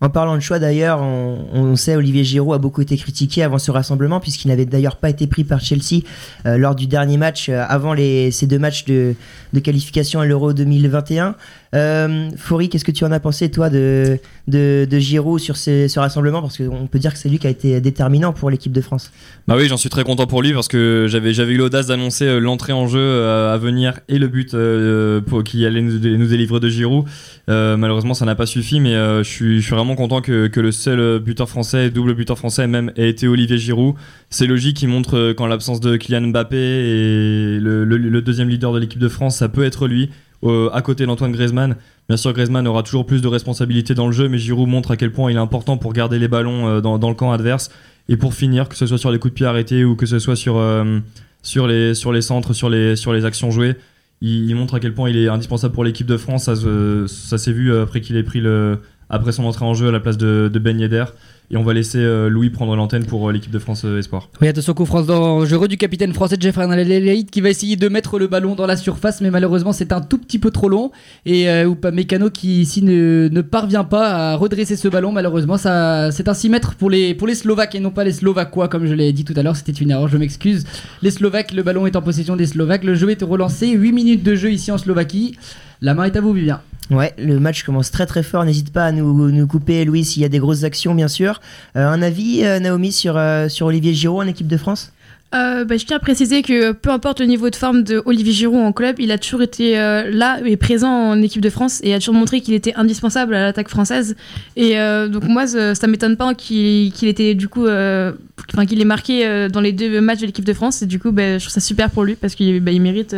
En 0.00 0.10
parlant 0.10 0.36
de 0.36 0.40
choix 0.40 0.60
d'ailleurs, 0.60 1.00
on, 1.00 1.46
on 1.52 1.74
sait 1.74 1.96
Olivier 1.96 2.22
Giroud 2.22 2.54
a 2.54 2.58
beaucoup 2.58 2.82
été 2.82 2.96
critiqué 2.96 3.42
avant 3.42 3.58
ce 3.58 3.72
rassemblement 3.72 4.20
puisqu'il 4.20 4.46
n'avait 4.48 4.66
d'ailleurs 4.66 4.96
pas 4.96 5.10
été 5.10 5.26
pris 5.26 5.42
par 5.42 5.58
Chelsea 5.58 6.02
lors 6.44 6.76
du 6.76 6.86
dernier 6.86 7.16
match 7.16 7.48
avant 7.48 7.94
les, 7.94 8.30
ces 8.30 8.46
deux 8.46 8.60
matchs 8.60 8.84
de, 8.84 9.16
de 9.54 9.58
qualification 9.58 10.20
à 10.20 10.26
l'Euro 10.26 10.52
2021. 10.52 11.34
Euh, 11.74 12.30
qu'est-ce 12.70 12.84
que 12.84 12.90
tu 12.90 13.04
en 13.04 13.12
as 13.12 13.20
pensé 13.20 13.50
toi 13.50 13.68
de, 13.70 14.18
de, 14.46 14.98
Giroud 14.98 15.40
sur 15.40 15.56
ce 15.56 15.98
rassemblement? 15.98 16.40
Parce 16.40 16.58
qu'on 16.58 16.86
peut 16.86 16.98
dire 16.98 17.12
que 17.12 17.18
c'est 17.18 17.28
lui 17.28 17.38
qui 17.38 17.46
a 17.46 17.50
été 17.50 17.80
déterminant 17.80 18.32
pour 18.32 18.50
l'équipe 18.50 18.72
de 18.72 18.80
France. 18.80 19.12
Bah 19.46 19.54
oui, 19.56 19.68
j'en 19.68 19.76
suis 19.76 19.90
très 19.90 20.04
content 20.04 20.26
pour 20.26 20.42
lui 20.42 20.52
parce 20.52 20.68
que 20.68 21.06
j'avais 21.08 21.32
eu 21.32 21.56
l'audace 21.56 21.86
d'annoncer 21.86 22.26
euh, 22.26 22.38
l'entrée 22.38 22.72
en 22.72 22.86
jeu 22.86 22.98
euh, 23.00 23.52
à 23.52 23.58
venir 23.58 24.00
et 24.08 24.18
le 24.18 24.28
but 24.28 24.54
euh, 24.54 25.20
qui 25.44 25.66
allait 25.66 25.82
nous, 25.82 25.98
délivrer 25.98 26.60
de 26.60 26.68
Giroud. 26.68 27.04
Malheureusement, 27.48 28.14
ça 28.14 28.24
n'a 28.24 28.34
pas 28.34 28.46
suffi, 28.46 28.80
mais 28.80 28.92
je, 28.92 29.22
suis, 29.22 29.60
je 29.60 29.66
suis 29.66 29.74
vraiment 29.74 29.94
content 29.94 30.20
que, 30.20 30.46
que 30.46 30.60
le 30.60 30.72
seul 30.72 31.18
buteur 31.18 31.48
français, 31.48 31.90
double 31.90 32.14
buteur 32.14 32.38
français 32.38 32.66
même, 32.66 32.92
ait 32.96 33.08
été 33.08 33.28
Olivier 33.28 33.58
Giroud. 33.58 33.94
C'est 34.30 34.46
logique, 34.46 34.82
il 34.82 34.88
montre 34.88 35.32
qu'en 35.32 35.46
l'absence 35.46 35.80
de 35.80 35.96
Kylian 35.96 36.28
Mbappé 36.28 36.56
et 36.56 37.58
le- 37.60 37.84
le 37.84 38.22
deuxième 38.22 38.48
leader 38.48 38.72
de 38.72 38.78
l'équipe 38.78 38.98
de 38.98 39.08
France, 39.08 39.36
ça 39.36 39.48
peut 39.48 39.64
être 39.64 39.86
lui. 39.86 40.10
Euh, 40.44 40.70
à 40.72 40.82
côté 40.82 41.06
d'Antoine 41.06 41.32
Griezmann. 41.32 41.76
Bien 42.08 42.16
sûr, 42.16 42.32
Griezmann 42.32 42.66
aura 42.66 42.82
toujours 42.82 43.06
plus 43.06 43.20
de 43.22 43.28
responsabilités 43.28 43.94
dans 43.94 44.06
le 44.06 44.12
jeu, 44.12 44.28
mais 44.28 44.38
Giroud 44.38 44.68
montre 44.68 44.92
à 44.92 44.96
quel 44.96 45.12
point 45.12 45.30
il 45.30 45.36
est 45.36 45.40
important 45.40 45.76
pour 45.76 45.92
garder 45.92 46.18
les 46.18 46.28
ballons 46.28 46.68
euh, 46.68 46.80
dans, 46.80 47.08
le 47.08 47.14
camp 47.14 47.32
adverse 47.32 47.70
et 48.08 48.16
pour 48.16 48.34
finir, 48.34 48.68
que 48.68 48.76
ce 48.76 48.86
soit 48.86 48.98
sur 48.98 49.10
les 49.10 49.18
coups 49.18 49.32
de 49.32 49.36
pied 49.36 49.46
arrêtés 49.46 49.84
ou 49.84 49.96
que 49.96 50.06
ce 50.06 50.18
soit 50.18 50.36
sur, 50.36 50.56
euh, 50.56 51.00
sur, 51.42 51.66
les, 51.66 51.94
sur 51.94 52.12
les 52.12 52.22
centres, 52.22 52.52
sur 52.52 52.70
les, 52.70 52.96
sur 52.96 53.12
les 53.12 53.24
actions 53.24 53.50
jouées, 53.50 53.76
il, 54.20 54.54
montre 54.54 54.74
à 54.74 54.80
quel 54.80 54.94
point 54.94 55.10
il 55.10 55.16
est 55.16 55.28
indispensable 55.28 55.74
pour 55.74 55.84
l'équipe 55.84 56.06
de 56.06 56.16
France. 56.16 56.44
Ça, 56.44 56.56
se- 56.56 57.06
ça 57.06 57.38
s'est 57.38 57.52
vu 57.52 57.74
après 57.76 58.00
qu'il 58.00 58.16
ait 58.16 58.22
pris 58.22 58.40
le, 58.40 58.80
après 59.10 59.32
son 59.32 59.44
entrée 59.44 59.64
en 59.64 59.74
jeu 59.74 59.88
à 59.88 59.92
la 59.92 60.00
place 60.00 60.18
de, 60.18 60.50
de 60.52 60.58
Ben 60.58 60.78
Yedder. 60.78 61.04
Et 61.50 61.56
on 61.56 61.62
va 61.62 61.72
laisser 61.72 61.98
euh, 61.98 62.28
Louis 62.28 62.50
prendre 62.50 62.76
l'antenne 62.76 63.06
pour 63.06 63.26
euh, 63.26 63.32
l'équipe 63.32 63.50
de 63.50 63.58
France 63.58 63.82
euh, 63.86 63.98
Espoir. 63.98 64.28
Oui, 64.42 64.48
attention, 64.48 64.74
coup 64.74 64.84
France 64.84 65.06
dangereux 65.06 65.66
du 65.66 65.78
capitaine 65.78 66.12
français 66.12 66.36
Jeffrey 66.38 66.66
Lelaïd 66.84 67.30
qui 67.30 67.40
va 67.40 67.48
essayer 67.48 67.76
de 67.76 67.88
mettre 67.88 68.18
le 68.18 68.26
ballon 68.26 68.54
dans 68.54 68.66
la 68.66 68.76
surface, 68.76 69.22
mais 69.22 69.30
malheureusement 69.30 69.72
c'est 69.72 69.92
un 69.92 70.02
tout 70.02 70.18
petit 70.18 70.38
peu 70.38 70.50
trop 70.50 70.68
long. 70.68 70.90
Et 71.24 71.48
euh, 71.48 71.64
Oupa 71.66 71.90
Mécano 71.90 72.28
qui 72.28 72.60
ici 72.60 72.82
ne, 72.82 73.30
ne 73.32 73.40
parvient 73.40 73.84
pas 73.84 74.32
à 74.32 74.36
redresser 74.36 74.76
ce 74.76 74.88
ballon, 74.88 75.10
malheureusement. 75.10 75.56
ça 75.56 76.10
C'est 76.12 76.28
un 76.28 76.34
6 76.34 76.50
mètres 76.50 76.74
pour 76.74 76.90
les, 76.90 77.14
pour 77.14 77.26
les 77.26 77.34
Slovaques 77.34 77.74
et 77.74 77.80
non 77.80 77.90
pas 77.90 78.04
les 78.04 78.12
Slovaquois, 78.12 78.68
comme 78.68 78.84
je 78.84 78.92
l'ai 78.92 79.14
dit 79.14 79.24
tout 79.24 79.34
à 79.34 79.42
l'heure. 79.42 79.56
C'était 79.56 79.72
une 79.72 79.90
erreur, 79.90 80.08
je 80.08 80.18
m'excuse. 80.18 80.66
Les 81.00 81.10
Slovaques, 81.10 81.52
le 81.52 81.62
ballon 81.62 81.86
est 81.86 81.96
en 81.96 82.02
possession 82.02 82.36
des 82.36 82.46
Slovaques. 82.46 82.84
Le 82.84 82.94
jeu 82.94 83.08
est 83.08 83.22
relancé. 83.22 83.70
8 83.70 83.92
minutes 83.92 84.22
de 84.22 84.34
jeu 84.34 84.52
ici 84.52 84.70
en 84.70 84.76
Slovaquie. 84.76 85.38
La 85.80 85.94
main 85.94 86.04
est 86.04 86.16
à 86.16 86.20
vous, 86.20 86.34
Vivien. 86.34 86.60
Ouais, 86.90 87.12
le 87.18 87.38
match 87.38 87.64
commence 87.64 87.90
très 87.90 88.06
très 88.06 88.22
fort. 88.22 88.44
N'hésite 88.44 88.72
pas 88.72 88.86
à 88.86 88.92
nous, 88.92 89.30
nous 89.30 89.46
couper, 89.46 89.84
Louis, 89.84 90.04
s'il 90.04 90.22
y 90.22 90.24
a 90.24 90.28
des 90.28 90.38
grosses 90.38 90.64
actions, 90.64 90.94
bien 90.94 91.08
sûr. 91.08 91.40
Euh, 91.76 91.86
un 91.86 92.00
avis, 92.00 92.44
euh, 92.44 92.60
Naomi, 92.60 92.92
sur, 92.92 93.16
euh, 93.16 93.48
sur 93.48 93.66
Olivier 93.66 93.92
Giroud 93.92 94.24
en 94.24 94.28
équipe 94.28 94.48
de 94.48 94.56
France? 94.56 94.92
Bah, 95.30 95.76
je 95.76 95.84
tiens 95.84 95.98
à 95.98 96.00
préciser 96.00 96.40
que 96.40 96.72
peu 96.72 96.90
importe 96.90 97.20
le 97.20 97.26
niveau 97.26 97.50
de 97.50 97.56
forme 97.56 97.82
de 97.82 98.00
Olivier 98.06 98.32
Giroud 98.32 98.60
en 98.60 98.72
club, 98.72 98.96
il 98.98 99.12
a 99.12 99.18
toujours 99.18 99.42
été 99.42 99.74
là 99.74 100.38
et 100.42 100.56
présent 100.56 100.88
en 100.88 101.20
équipe 101.20 101.42
de 101.42 101.50
France 101.50 101.80
et 101.82 101.92
a 101.92 101.98
toujours 101.98 102.14
montré 102.14 102.40
qu'il 102.40 102.54
était 102.54 102.72
indispensable 102.76 103.34
à 103.34 103.42
l'attaque 103.42 103.68
française. 103.68 104.16
Et 104.56 104.76
donc 105.10 105.24
moi, 105.24 105.46
ça, 105.46 105.74
ça 105.74 105.86
m'étonne 105.86 106.16
pas 106.16 106.32
qu'il 106.32 106.92
qu'il 106.92 107.08
était 107.08 107.34
du 107.34 107.46
coup, 107.48 107.66
qu'il 107.66 108.80
ait 108.80 108.84
marqué 108.86 109.48
dans 109.50 109.60
les 109.60 109.72
deux 109.72 110.00
matchs 110.00 110.20
de 110.20 110.26
l'équipe 110.26 110.46
de 110.46 110.54
France. 110.54 110.80
Et 110.80 110.86
du 110.86 110.98
coup, 110.98 111.12
bah, 111.12 111.36
je 111.36 111.44
trouve 111.44 111.52
ça 111.52 111.60
super 111.60 111.90
pour 111.90 112.04
lui 112.04 112.14
parce 112.14 112.34
qu'il 112.34 112.60
bah, 112.60 112.72
mérite 112.72 113.14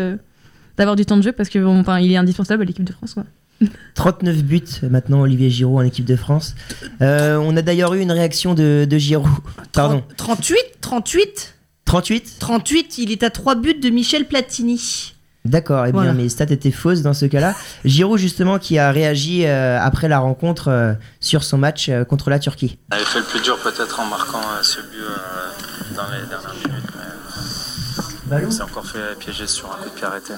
d'avoir 0.77 0.97
du 0.97 1.07
temps 1.07 1.17
de 1.17 1.23
jeu 1.23 1.31
parce 1.31 1.49
que 1.49 1.61
bon, 1.61 1.79
enfin, 1.79 2.01
il 2.01 2.11
est 2.11 2.17
indispensable 2.17 2.63
à 2.63 2.65
l'équipe 2.65 2.85
de 2.85 2.93
France. 2.93 3.15
39 3.95 4.37
buts 4.43 4.63
euh, 4.83 4.89
maintenant, 4.89 5.21
Olivier 5.21 5.51
Giroud 5.51 5.79
en 5.81 5.83
équipe 5.85 6.05
de 6.07 6.17
France. 6.17 6.55
Euh, 7.03 7.37
on 7.37 7.57
a 7.57 7.63
d'ailleurs 7.63 7.95
eu 7.95 8.01
une 8.01 8.13
réaction 8.13 8.55
de, 8.55 8.87
de 8.89 8.99
Giroud. 8.99 9.29
Pardon. 9.73 10.03
38 10.17 10.57
38 10.81 11.55
38 11.85 12.37
38, 12.39 12.99
il 12.99 13.13
est 13.13 13.23
à 13.23 13.31
3 13.31 13.57
buts 13.57 13.75
de 13.75 13.91
Michel 13.91 14.27
Platini. 14.27 15.15
D'accord, 15.47 15.87
et 15.87 15.93
Voilà. 15.93 16.13
bien 16.13 16.23
mes 16.23 16.29
stats 16.29 16.45
étaient 16.51 16.71
fausses 16.71 17.01
dans 17.03 17.15
ce 17.15 17.25
cas-là. 17.25 17.55
Giroud 17.87 18.19
justement 18.19 18.59
qui 18.59 18.79
a 18.79 18.91
réagi 18.93 19.47
euh, 19.47 19.79
après 19.81 20.07
la 20.07 20.19
rencontre 20.19 20.69
euh, 20.69 20.93
sur 21.19 21.45
son 21.45 21.57
match 21.59 21.89
euh, 21.89 22.05
contre 22.05 22.29
la 22.31 22.39
Turquie. 22.39 22.79
On 22.93 22.97
avait 22.97 23.05
fait 23.07 23.21
le 23.21 23.25
plus 23.25 23.41
dur 23.41 23.59
peut-être 23.59 23.99
en 24.01 24.05
marquant 24.07 24.39
euh, 24.41 24.63
ce 24.63 24.81
but 24.81 25.01
euh, 25.01 25.97
dans 25.97 26.05
les 26.11 26.27
dernières 26.29 26.55
minutes, 26.55 26.91
mais 28.31 28.45
on 28.47 28.51
s'est 28.51 28.63
encore 28.63 28.87
fait 28.87 29.19
piéger 29.19 29.47
sur 29.47 29.67
un 29.73 29.83
coup 29.83 29.89
de 29.89 29.95
pied 29.95 30.05
arrêté. 30.05 30.35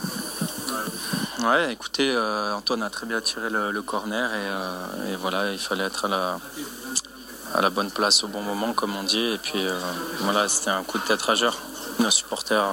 Ouais, 1.45 1.73
écoutez, 1.73 2.09
euh, 2.09 2.55
Antoine 2.55 2.85
a 2.85 2.91
très 2.91 3.05
bien 3.05 3.21
tiré 3.21 3.51
le, 3.51 3.83
corner 3.83 4.31
et, 4.31 4.37
euh, 4.37 5.13
et 5.13 5.17
voilà, 5.17 5.51
il 5.51 5.59
fallait 5.59 5.83
être 5.85 6.05
à 6.05 7.61
la, 7.61 7.71
bonne 7.71 7.91
place 7.91 8.23
au 8.23 8.29
bon 8.29 8.43
moment, 8.43 8.73
comme 8.73 8.95
on 8.95 9.03
dit. 9.03 9.33
Et 9.33 9.39
puis 9.39 9.67
euh, 9.67 9.77
voilà, 10.21 10.49
c'était 10.49 10.71
un 10.71 10.85
coup 10.85 10.99
de 10.99 11.05
tête 11.05 11.21
rageur. 11.21 11.59
Nos 11.99 12.11
supporters 12.11 12.65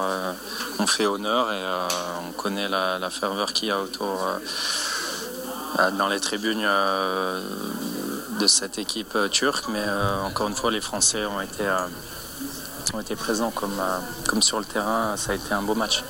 ont 0.77 0.87
fait 0.87 1.07
honneur 1.07 1.51
et 1.51 1.63
on 2.27 2.31
connaît 2.31 2.69
la, 2.69 3.09
ferveur 3.09 3.53
qu'il 3.53 3.69
y 3.69 3.71
a 3.71 3.79
autour 3.79 4.25
dans 5.97 6.07
les 6.07 6.19
tribunes 6.19 6.65
de 8.39 8.47
cette 8.47 8.77
équipe 8.77 9.17
turque. 9.31 9.65
Mais 9.69 9.83
encore 10.23 10.47
une 10.47 10.55
fois, 10.55 10.71
les 10.71 10.81
Français 10.81 11.25
ont 11.25 11.41
été, 11.41 13.15
présents 13.15 13.51
comme 13.51 14.41
sur 14.41 14.59
le 14.59 14.65
terrain. 14.65 15.17
Ça 15.17 15.33
a 15.33 15.35
été 15.35 15.53
un 15.53 15.63
beau 15.63 15.75
match. 15.75 16.03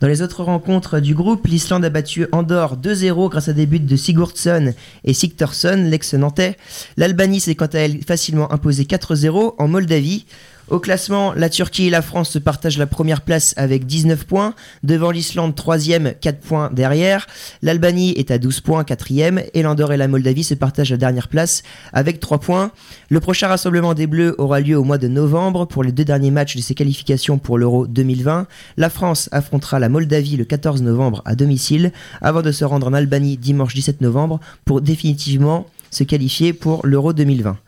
Dans 0.00 0.08
les 0.08 0.22
autres 0.22 0.42
rencontres 0.42 0.98
du 0.98 1.14
groupe, 1.14 1.46
l'Islande 1.46 1.84
a 1.84 1.90
battu 1.90 2.26
Andorre 2.32 2.76
2-0 2.76 3.30
grâce 3.30 3.48
à 3.48 3.52
des 3.52 3.64
buts 3.64 3.78
de 3.78 3.96
Sigurdsson 3.96 4.74
et 5.04 5.12
Sigtorsson, 5.14 5.86
l'ex-nantais. 5.88 6.56
L'Albanie 6.96 7.38
s'est 7.38 7.54
quant 7.54 7.66
à 7.66 7.78
elle 7.78 8.02
facilement 8.02 8.52
imposée 8.52 8.84
4-0 8.84 9.54
en 9.56 9.68
Moldavie. 9.68 10.26
Au 10.70 10.80
classement, 10.80 11.34
la 11.34 11.50
Turquie 11.50 11.88
et 11.88 11.90
la 11.90 12.00
France 12.00 12.30
se 12.30 12.38
partagent 12.38 12.78
la 12.78 12.86
première 12.86 13.20
place 13.20 13.52
avec 13.58 13.84
19 13.84 14.24
points, 14.24 14.54
devant 14.82 15.10
l'Islande 15.10 15.54
3e, 15.54 16.14
4 16.18 16.40
points 16.40 16.70
derrière. 16.72 17.26
L'Albanie 17.60 18.12
est 18.16 18.30
à 18.30 18.38
12 18.38 18.60
points, 18.62 18.82
4e, 18.82 19.44
et 19.52 19.62
l'Andorre 19.62 19.92
et 19.92 19.98
la 19.98 20.08
Moldavie 20.08 20.42
se 20.42 20.54
partagent 20.54 20.90
la 20.90 20.96
dernière 20.96 21.28
place 21.28 21.64
avec 21.92 22.18
3 22.18 22.38
points. 22.38 22.70
Le 23.10 23.20
prochain 23.20 23.48
rassemblement 23.48 23.92
des 23.92 24.06
Bleus 24.06 24.34
aura 24.38 24.60
lieu 24.60 24.78
au 24.78 24.84
mois 24.84 24.96
de 24.96 25.06
novembre 25.06 25.66
pour 25.66 25.84
les 25.84 25.92
deux 25.92 26.04
derniers 26.04 26.30
matchs 26.30 26.56
de 26.56 26.62
ses 26.62 26.74
qualifications 26.74 27.36
pour 27.36 27.58
l'Euro 27.58 27.86
2020. 27.86 28.46
La 28.78 28.88
France 28.88 29.28
affrontera 29.32 29.78
la 29.78 29.90
Moldavie 29.90 30.38
le 30.38 30.46
14 30.46 30.80
novembre 30.80 31.20
à 31.26 31.34
domicile, 31.34 31.92
avant 32.22 32.40
de 32.40 32.52
se 32.52 32.64
rendre 32.64 32.86
en 32.86 32.94
Albanie 32.94 33.36
dimanche 33.36 33.74
17 33.74 34.00
novembre 34.00 34.40
pour 34.64 34.80
définitivement 34.80 35.66
se 35.90 36.04
qualifier 36.04 36.54
pour 36.54 36.86
l'Euro 36.86 37.12
2020. 37.12 37.58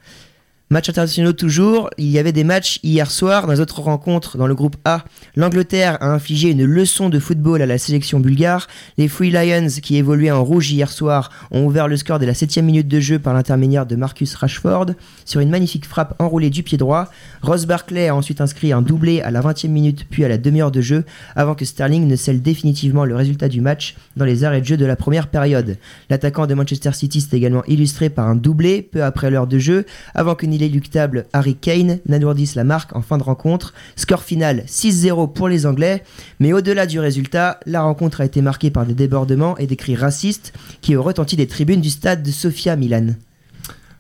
Match 0.69 0.89
internationaux 0.89 1.33
toujours, 1.33 1.91
il 1.97 2.09
y 2.09 2.19
avait 2.19 2.33
des 2.33 2.43
matchs 2.43 2.81
hier 2.83 3.09
soir 3.09 3.47
dans 3.47 3.53
les 3.53 3.61
autres 3.61 3.79
rencontres 3.79 4.37
dans 4.37 4.49
le 4.49 4.55
groupe 4.57 4.75
A. 4.85 5.05
L'Angleterre 5.37 5.97
a 6.01 6.09
infligé 6.09 6.51
une 6.51 6.65
leçon 6.65 7.09
de 7.09 7.21
football 7.21 7.63
à 7.63 7.67
la 7.67 7.79
sélection 7.79 8.19
bulgare. 8.19 8.67
Les 8.99 9.07
Free 9.07 9.31
Lions, 9.31 9.69
qui 9.81 9.97
évoluaient 9.97 10.33
en 10.33 10.43
rouge 10.43 10.73
hier 10.73 10.91
soir, 10.91 11.31
ont 11.53 11.67
ouvert 11.67 11.87
le 11.87 11.97
score 11.97 12.19
dès 12.19 12.27
la 12.27 12.35
7 12.35 12.59
minute 12.65 12.89
de 12.89 12.99
jeu 12.99 13.21
par 13.21 13.33
l'intermédiaire 13.33 13.87
de 13.87 13.95
Marcus 13.95 14.35
Rashford 14.35 14.87
sur 15.25 15.39
une 15.39 15.51
magnifique 15.51 15.87
frappe 15.87 16.21
enroulée 16.21 16.51
du 16.51 16.65
pied 16.65 16.79
droit. 16.79 17.11
Ross 17.43 17.65
Barclay 17.67 18.09
a 18.09 18.17
ensuite 18.17 18.41
inscrit 18.41 18.73
un 18.73 18.83
doublé 18.83 19.21
à 19.21 19.31
la 19.31 19.43
20e 19.43 19.69
minute 19.69 20.05
puis 20.11 20.25
à 20.25 20.29
la 20.29 20.37
demi-heure 20.37 20.73
de 20.73 20.81
jeu 20.81 21.05
avant 21.37 21.55
que 21.55 21.65
Sterling 21.65 22.09
ne 22.09 22.17
scelle 22.17 22.43
définitivement 22.43 23.05
le 23.05 23.15
résultat 23.15 23.47
du 23.49 23.61
match 23.61 23.95
dans 24.17 24.25
les 24.25 24.43
arrêts 24.43 24.63
de 24.63 24.67
jeu 24.67 24.77
de 24.77 24.85
la 24.85 24.97
première 24.97 25.29
période. 25.29 25.79
L'attaquant 26.11 26.49
de 26.49 26.55
Manchester 26.55 26.91
City 26.93 27.21
s'est 27.21 27.37
également 27.37 27.63
illustré 27.67 28.11
par 28.11 28.27
un 28.27 28.35
doublé 28.35 28.83
peu 28.83 29.05
après 29.05 29.31
l'heure 29.31 29.47
de 29.47 29.59
jeu 29.61 29.87
avant 30.13 30.35
que 30.35 30.56
l'inéluctable 30.59 31.27
Harry 31.33 31.55
Kane 31.55 31.99
n'alourdisse 32.07 32.55
la 32.55 32.65
marque 32.65 32.95
en 32.95 33.03
fin 33.03 33.19
de 33.19 33.23
rencontre. 33.23 33.75
Score 33.97 34.23
final 34.23 34.65
6-0 34.67 35.33
pour 35.33 35.49
les 35.49 35.67
Anglais, 35.67 36.03
mais 36.41 36.53
au-delà 36.53 36.87
du 36.87 37.01
résultat, 37.01 37.61
la 37.67 37.83
rencontre 37.83 38.21
a 38.21 38.25
été 38.25 38.43
marquée 38.43 38.71
par 38.71 38.87
des 38.87 38.95
débordements 38.95 39.57
et 39.59 39.67
des 39.67 39.77
cris 39.77 39.97
racistes 39.97 40.53
qui 40.81 40.97
ont 40.97 41.03
retenti 41.03 41.37
des 41.37 41.47
tribunes 41.47 41.81
du 41.81 41.91
stade 41.91 42.23
de 42.23 42.31
Sofia 42.31 42.77
Milan. 42.77 43.15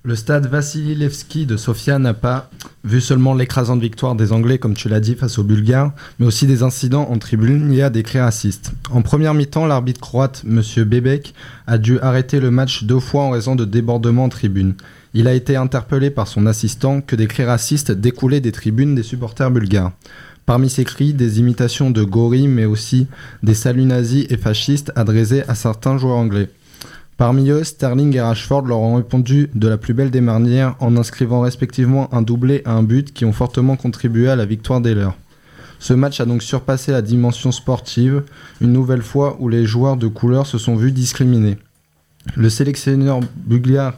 Le 0.06 0.14
stade 0.14 0.46
Vassili 0.46 0.94
Levski 0.94 1.46
de 1.46 1.56
Sofia 1.56 1.98
n'a 1.98 2.14
pas 2.14 2.48
vu 2.84 3.00
seulement 3.00 3.34
l'écrasante 3.34 3.80
victoire 3.80 4.14
des 4.14 4.30
Anglais, 4.30 4.58
comme 4.58 4.74
tu 4.74 4.88
l'as 4.88 5.00
dit, 5.00 5.16
face 5.16 5.36
aux 5.40 5.42
Bulgares, 5.42 5.90
mais 6.20 6.26
aussi 6.26 6.46
des 6.46 6.62
incidents 6.62 7.08
en 7.10 7.18
tribune 7.18 7.68
liés 7.72 7.82
à 7.82 7.90
des 7.90 8.04
cris 8.04 8.20
racistes. 8.20 8.70
En 8.92 9.02
première 9.02 9.34
mi-temps, 9.34 9.66
l'arbitre 9.66 10.00
croate, 10.00 10.44
M. 10.46 10.62
Bebek, 10.84 11.34
a 11.66 11.76
dû 11.76 11.98
arrêter 11.98 12.38
le 12.38 12.52
match 12.52 12.84
deux 12.84 13.00
fois 13.00 13.24
en 13.24 13.30
raison 13.30 13.56
de 13.56 13.64
débordements 13.64 14.22
en 14.22 14.28
tribune. 14.28 14.74
Il 15.18 15.28
a 15.28 15.32
été 15.32 15.56
interpellé 15.56 16.10
par 16.10 16.28
son 16.28 16.44
assistant 16.44 17.00
que 17.00 17.16
des 17.16 17.26
cris 17.26 17.44
racistes 17.44 17.90
découlaient 17.90 18.42
des 18.42 18.52
tribunes 18.52 18.94
des 18.94 19.02
supporters 19.02 19.50
bulgares. 19.50 19.92
Parmi 20.44 20.68
ces 20.68 20.84
cris, 20.84 21.14
des 21.14 21.40
imitations 21.40 21.90
de 21.90 22.02
Gori, 22.02 22.48
mais 22.48 22.66
aussi 22.66 23.06
des 23.42 23.54
saluts 23.54 23.86
nazis 23.86 24.26
et 24.28 24.36
fascistes 24.36 24.92
adressés 24.94 25.42
à 25.48 25.54
certains 25.54 25.96
joueurs 25.96 26.18
anglais. 26.18 26.50
Parmi 27.16 27.48
eux, 27.48 27.64
Sterling 27.64 28.14
et 28.14 28.20
Rashford 28.20 28.66
leur 28.66 28.78
ont 28.78 28.96
répondu 28.96 29.48
de 29.54 29.68
la 29.68 29.78
plus 29.78 29.94
belle 29.94 30.10
des 30.10 30.20
manières 30.20 30.76
en 30.80 30.98
inscrivant 30.98 31.40
respectivement 31.40 32.12
un 32.12 32.20
doublé 32.20 32.56
et 32.56 32.68
un 32.68 32.82
but 32.82 33.14
qui 33.14 33.24
ont 33.24 33.32
fortement 33.32 33.76
contribué 33.76 34.28
à 34.28 34.36
la 34.36 34.44
victoire 34.44 34.82
des 34.82 34.94
leurs. 34.94 35.16
Ce 35.78 35.94
match 35.94 36.20
a 36.20 36.26
donc 36.26 36.42
surpassé 36.42 36.92
la 36.92 37.00
dimension 37.00 37.52
sportive, 37.52 38.22
une 38.60 38.74
nouvelle 38.74 39.00
fois 39.00 39.38
où 39.40 39.48
les 39.48 39.64
joueurs 39.64 39.96
de 39.96 40.08
couleur 40.08 40.46
se 40.46 40.58
sont 40.58 40.76
vus 40.76 40.92
discriminés. 40.92 41.56
Le 42.34 42.50
sélectionneur 42.50 43.20
bulgare 43.46 43.94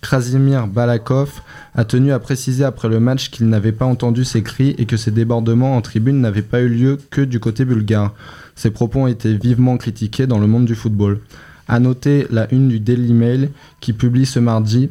Krasimir 0.00 0.66
Balakov 0.66 1.42
a 1.74 1.84
tenu 1.84 2.12
à 2.12 2.18
préciser 2.18 2.64
après 2.64 2.88
le 2.88 3.00
match 3.00 3.30
qu'il 3.30 3.48
n'avait 3.48 3.72
pas 3.72 3.84
entendu 3.84 4.24
ces 4.24 4.42
cris 4.42 4.74
et 4.78 4.86
que 4.86 4.96
ces 4.96 5.10
débordements 5.10 5.76
en 5.76 5.82
tribune 5.82 6.20
n'avaient 6.20 6.42
pas 6.42 6.60
eu 6.60 6.68
lieu 6.68 6.98
que 7.10 7.20
du 7.20 7.40
côté 7.40 7.64
bulgare. 7.64 8.14
Ces 8.56 8.70
propos 8.70 9.00
ont 9.00 9.06
été 9.06 9.34
vivement 9.34 9.76
critiqués 9.76 10.26
dans 10.26 10.38
le 10.38 10.46
monde 10.46 10.64
du 10.64 10.74
football. 10.74 11.20
À 11.68 11.78
noter 11.80 12.26
la 12.30 12.52
une 12.52 12.68
du 12.68 12.80
Daily 12.80 13.12
Mail 13.12 13.50
qui 13.80 13.92
publie 13.92 14.26
ce 14.26 14.38
mardi 14.38 14.90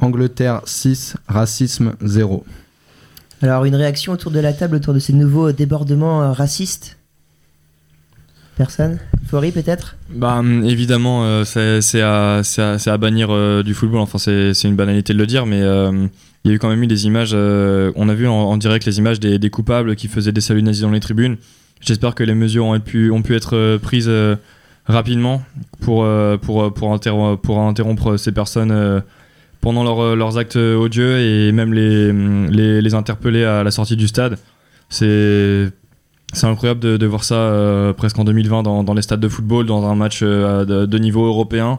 Angleterre 0.00 0.62
6, 0.64 1.16
racisme 1.28 1.94
0. 2.02 2.44
Alors, 3.42 3.64
une 3.64 3.74
réaction 3.74 4.12
autour 4.12 4.30
de 4.30 4.40
la 4.40 4.52
table 4.52 4.76
autour 4.76 4.94
de 4.94 4.98
ces 4.98 5.12
nouveaux 5.12 5.52
débordements 5.52 6.22
euh, 6.22 6.32
racistes? 6.32 6.98
Personne 8.60 8.98
Faury 9.26 9.52
peut-être 9.52 9.96
Bah 10.14 10.42
évidemment, 10.64 11.24
euh, 11.24 11.44
c'est 11.44 12.02
à, 12.02 12.98
bannir 12.98 13.28
euh, 13.30 13.62
du 13.62 13.72
football. 13.72 14.00
Enfin, 14.00 14.18
c'est 14.18 14.64
une 14.64 14.76
banalité 14.76 15.14
de 15.14 15.18
le 15.18 15.26
dire, 15.26 15.46
mais 15.46 15.62
euh, 15.62 15.90
il 16.44 16.50
y 16.50 16.52
a 16.52 16.56
eu 16.56 16.58
quand 16.58 16.68
même 16.68 16.82
eu 16.82 16.86
des 16.86 17.06
images. 17.06 17.32
on 17.32 18.08
a 18.10 18.14
vu 18.14 18.28
en, 18.28 18.54
direct 18.58 18.84
les 18.84 18.98
images 18.98 19.18
des, 19.18 19.48
coupables 19.48 19.96
qui 19.96 20.08
faisaient 20.08 20.32
des 20.32 20.42
saluts 20.42 20.62
nazis 20.62 20.82
dans 20.82 20.90
les 20.90 21.00
tribunes. 21.00 21.38
J'espère 21.80 22.14
que 22.14 22.22
les 22.22 22.34
mesures 22.34 22.66
ont 22.66 22.78
pu, 22.78 23.10
être 23.34 23.78
prises 23.78 24.10
rapidement 24.84 25.42
pour, 25.80 26.06
pour, 26.42 26.74
pour, 26.74 26.94
interro- 26.94 27.38
pour 27.38 27.60
interrompre 27.60 28.18
ces 28.18 28.32
personnes 28.32 29.02
pendant 29.62 29.84
leur- 29.84 30.16
leurs 30.16 30.36
actes 30.36 30.56
odieux 30.56 31.18
et 31.18 31.50
même 31.52 31.72
les, 31.72 32.12
les, 32.12 32.82
les 32.82 32.94
interpeller 32.94 33.42
à 33.42 33.64
la 33.64 33.70
sortie 33.70 33.96
du 33.96 34.06
stade. 34.06 34.36
C'est 34.90 35.70
c'est 36.32 36.46
incroyable 36.46 36.80
de, 36.80 36.96
de 36.96 37.06
voir 37.06 37.24
ça 37.24 37.34
euh, 37.34 37.92
presque 37.92 38.18
en 38.18 38.24
2020 38.24 38.62
dans, 38.62 38.84
dans 38.84 38.94
les 38.94 39.02
stades 39.02 39.20
de 39.20 39.28
football, 39.28 39.66
dans 39.66 39.84
un 39.88 39.94
match 39.94 40.20
euh, 40.22 40.64
de, 40.64 40.86
de 40.86 40.98
niveau 40.98 41.26
européen. 41.26 41.78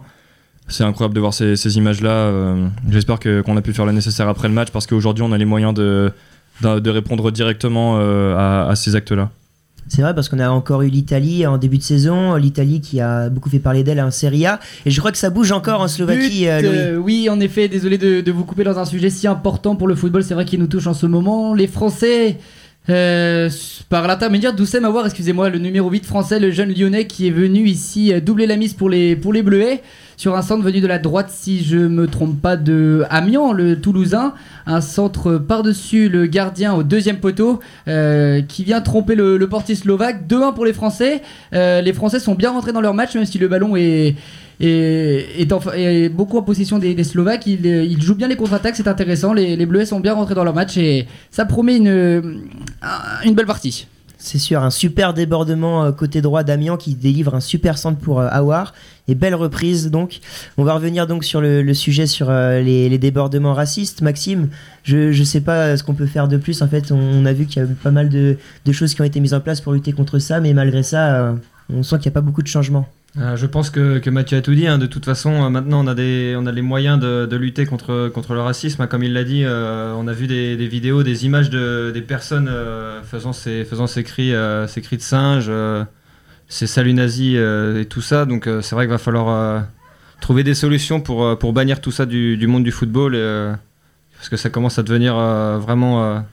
C'est 0.67 0.83
incroyable 0.83 1.15
de 1.15 1.19
voir 1.19 1.33
ces, 1.33 1.55
ces 1.55 1.77
images-là. 1.77 2.09
euh, 2.09 2.67
J'espère 2.89 3.19
qu'on 3.19 3.57
a 3.57 3.61
pu 3.61 3.73
faire 3.73 3.85
le 3.85 3.91
nécessaire 3.91 4.27
après 4.29 4.47
le 4.47 4.53
match 4.53 4.69
parce 4.71 4.87
qu'aujourd'hui 4.87 5.23
on 5.23 5.31
a 5.31 5.37
les 5.37 5.45
moyens 5.45 5.73
de, 5.73 6.11
de, 6.61 6.79
de 6.79 6.89
répondre 6.89 7.31
directement 7.31 7.95
euh, 7.99 8.35
à, 8.37 8.69
à 8.69 8.75
ces 8.75 8.95
actes-là. 8.95 9.29
C'est 9.87 10.01
vrai 10.03 10.13
parce 10.15 10.29
qu'on 10.29 10.39
a 10.39 10.49
encore 10.49 10.83
eu 10.83 10.87
l'Italie 10.89 11.45
en 11.45 11.57
début 11.57 11.77
de 11.77 11.83
saison, 11.83 12.35
l'Italie 12.35 12.79
qui 12.79 13.01
a 13.01 13.29
beaucoup 13.29 13.49
fait 13.49 13.59
parler 13.59 13.83
d'elle 13.83 13.99
en 13.99 14.11
Serie 14.11 14.45
A, 14.45 14.59
et 14.85 14.91
je 14.91 14.97
crois 14.99 15.11
que 15.11 15.17
ça 15.17 15.29
bouge 15.29 15.51
encore 15.51 15.81
en 15.81 15.89
Slovaquie, 15.89 16.45
But, 16.45 16.61
Louis. 16.61 16.77
euh, 16.77 16.95
oui, 16.97 17.27
en 17.29 17.41
effet, 17.41 17.67
désolé 17.67 17.97
de, 17.97 18.21
de 18.21 18.31
vous 18.31 18.45
couper 18.45 18.63
dans 18.63 18.79
un 18.79 18.85
sujet 18.85 19.09
si 19.09 19.27
important 19.27 19.75
pour 19.75 19.89
le 19.89 19.95
football, 19.95 20.23
c'est 20.23 20.33
vrai 20.35 20.45
qu'il 20.45 20.59
nous 20.61 20.67
touche 20.67 20.87
en 20.87 20.93
ce 20.93 21.07
moment. 21.07 21.53
Les 21.53 21.67
Français, 21.67 22.37
euh, 22.89 23.49
par 23.89 24.07
l'intermédiaire 24.07 24.53
d'Oussem 24.53 24.85
Aouar, 24.85 25.05
excusez-moi, 25.05 25.49
le 25.49 25.59
numéro 25.59 25.89
8 25.89 26.05
français, 26.05 26.39
le 26.39 26.49
jeune 26.49 26.73
lyonnais 26.73 27.05
qui 27.05 27.27
est 27.27 27.31
venu 27.31 27.67
ici 27.67 28.11
euh, 28.11 28.19
doubler 28.19 28.47
la 28.47 28.57
mise 28.57 28.73
pour 28.73 28.89
les, 28.89 29.15
pour 29.15 29.33
les 29.33 29.43
Bleuets, 29.43 29.81
sur 30.21 30.37
un 30.37 30.43
centre 30.43 30.63
venu 30.63 30.81
de 30.81 30.85
la 30.85 30.99
droite, 30.99 31.31
si 31.35 31.63
je 31.63 31.77
me 31.77 32.05
trompe 32.05 32.39
pas, 32.39 32.55
de 32.55 33.03
Amiens, 33.09 33.53
le 33.53 33.81
Toulousain. 33.81 34.35
Un 34.67 34.79
centre 34.79 35.39
par-dessus 35.39 36.09
le 36.09 36.27
gardien 36.27 36.75
au 36.75 36.83
deuxième 36.83 37.17
poteau 37.17 37.59
euh, 37.87 38.43
qui 38.43 38.63
vient 38.63 38.81
tromper 38.81 39.15
le, 39.15 39.43
portier 39.49 39.73
slovaque. 39.73 40.27
2-1 40.27 40.53
pour 40.53 40.63
les 40.63 40.73
Français. 40.73 41.23
Euh, 41.53 41.81
les 41.81 41.91
Français 41.91 42.19
sont 42.19 42.35
bien 42.35 42.51
rentrés 42.51 42.71
dans 42.71 42.81
leur 42.81 42.93
match, 42.93 43.15
même 43.15 43.25
si 43.25 43.39
le 43.39 43.47
ballon 43.47 43.75
est, 43.75 44.13
est, 44.59 45.51
est, 45.75 46.09
beaucoup 46.09 46.37
en 46.37 46.43
possession 46.43 46.77
des, 46.77 46.93
des 46.93 47.03
Slovaques. 47.03 47.47
Ils, 47.47 47.65
euh, 47.65 47.83
ils 47.83 47.99
jouent 48.03 48.13
bien 48.13 48.27
les 48.27 48.35
contre-attaques, 48.35 48.75
c'est 48.75 48.87
intéressant. 48.87 49.33
Les, 49.33 49.55
les 49.55 49.65
Bleus 49.65 49.85
sont 49.85 49.99
bien 49.99 50.13
rentrés 50.13 50.35
dans 50.35 50.43
leur 50.43 50.53
match 50.53 50.77
et 50.77 51.07
ça 51.31 51.45
promet 51.45 51.77
une, 51.77 52.43
une 53.25 53.33
belle 53.33 53.47
partie. 53.47 53.87
C'est 54.23 54.37
sûr, 54.37 54.61
un 54.61 54.69
super 54.69 55.15
débordement 55.15 55.83
euh, 55.83 55.91
côté 55.91 56.21
droit 56.21 56.43
d'Amiens 56.43 56.77
qui 56.77 56.93
délivre 56.93 57.33
un 57.33 57.39
super 57.39 57.79
centre 57.79 57.97
pour 57.97 58.19
euh, 58.19 58.27
Aouar. 58.29 58.75
Et 59.07 59.15
belle 59.15 59.33
reprise 59.33 59.89
donc. 59.89 60.19
On 60.59 60.63
va 60.63 60.75
revenir 60.75 61.07
donc 61.07 61.23
sur 61.23 61.41
le, 61.41 61.73
sujet 61.73 62.05
sur 62.05 62.29
euh, 62.29 62.61
les, 62.61 62.97
débordements 62.99 63.55
racistes. 63.55 64.03
Maxime, 64.03 64.49
je, 64.83 65.11
je 65.11 65.23
sais 65.23 65.41
pas 65.41 65.75
ce 65.75 65.83
qu'on 65.83 65.95
peut 65.95 66.05
faire 66.05 66.27
de 66.27 66.37
plus. 66.37 66.61
En 66.61 66.67
fait, 66.67 66.91
on, 66.91 67.25
a 67.25 67.33
vu 67.33 67.47
qu'il 67.47 67.63
y 67.63 67.65
a 67.65 67.67
pas 67.81 67.89
mal 67.89 68.09
de, 68.09 68.37
de 68.63 68.71
choses 68.71 68.93
qui 68.93 69.01
ont 69.01 69.05
été 69.05 69.19
mises 69.19 69.33
en 69.33 69.39
place 69.41 69.59
pour 69.59 69.73
lutter 69.73 69.91
contre 69.91 70.19
ça, 70.19 70.39
mais 70.39 70.53
malgré 70.53 70.83
ça, 70.83 71.35
on 71.73 71.81
sent 71.81 71.95
qu'il 71.95 72.09
n'y 72.09 72.13
a 72.13 72.15
pas 72.15 72.21
beaucoup 72.21 72.43
de 72.43 72.47
changements. 72.47 72.87
Euh, 73.17 73.35
je 73.35 73.45
pense 73.45 73.69
que, 73.69 74.09
Mathieu 74.09 74.37
a 74.37 74.41
tout 74.41 74.53
dit. 74.53 74.67
hein. 74.67 74.77
De 74.77 74.85
toute 74.85 75.03
façon, 75.05 75.43
euh, 75.43 75.49
maintenant, 75.49 75.83
on 75.83 75.87
a, 75.87 75.93
des, 75.95 76.35
on 76.37 76.45
a 76.45 76.51
les 76.51 76.61
moyens 76.61 76.99
de, 76.99 77.35
lutter 77.35 77.65
contre, 77.65 78.09
contre 78.13 78.33
le 78.33 78.41
racisme. 78.41 78.81
hein. 78.81 78.87
Comme 78.87 79.03
il 79.03 79.13
l'a 79.13 79.23
dit, 79.23 79.43
euh, 79.43 79.93
on 79.97 80.07
a 80.07 80.13
vu 80.13 80.27
des, 80.27 80.55
vidéos, 80.67 81.03
des 81.03 81.25
images 81.25 81.49
de, 81.49 81.91
des 81.93 82.01
personnes 82.01 82.49
faisant, 83.03 83.33
ces, 83.33 83.65
faisant 83.65 83.87
ces, 83.87 84.03
cris, 84.03 84.33
ces 84.67 84.81
cris 84.81 84.97
de 84.97 85.01
singe, 85.01 85.51
ces 86.47 86.67
saluts 86.67 86.93
nazis 86.93 87.35
et 87.35 87.85
tout 87.85 88.01
ça. 88.01 88.25
Donc, 88.25 88.45
c'est 88.61 88.75
vrai 88.75 88.85
qu'il 88.85 88.91
va 88.91 88.97
falloir 88.97 89.65
trouver 90.21 90.43
des 90.43 90.53
solutions 90.53 91.01
pour, 91.01 91.37
pour 91.37 91.51
bannir 91.51 91.81
tout 91.81 91.91
ça 91.91 92.05
du, 92.05 92.47
monde 92.47 92.63
du 92.63 92.71
football. 92.71 93.17
parce 94.15 94.29
que 94.29 94.37
ça 94.37 94.49
commence 94.49 94.79
à 94.79 94.83
devenir 94.83 95.15
vraiment 95.59 96.23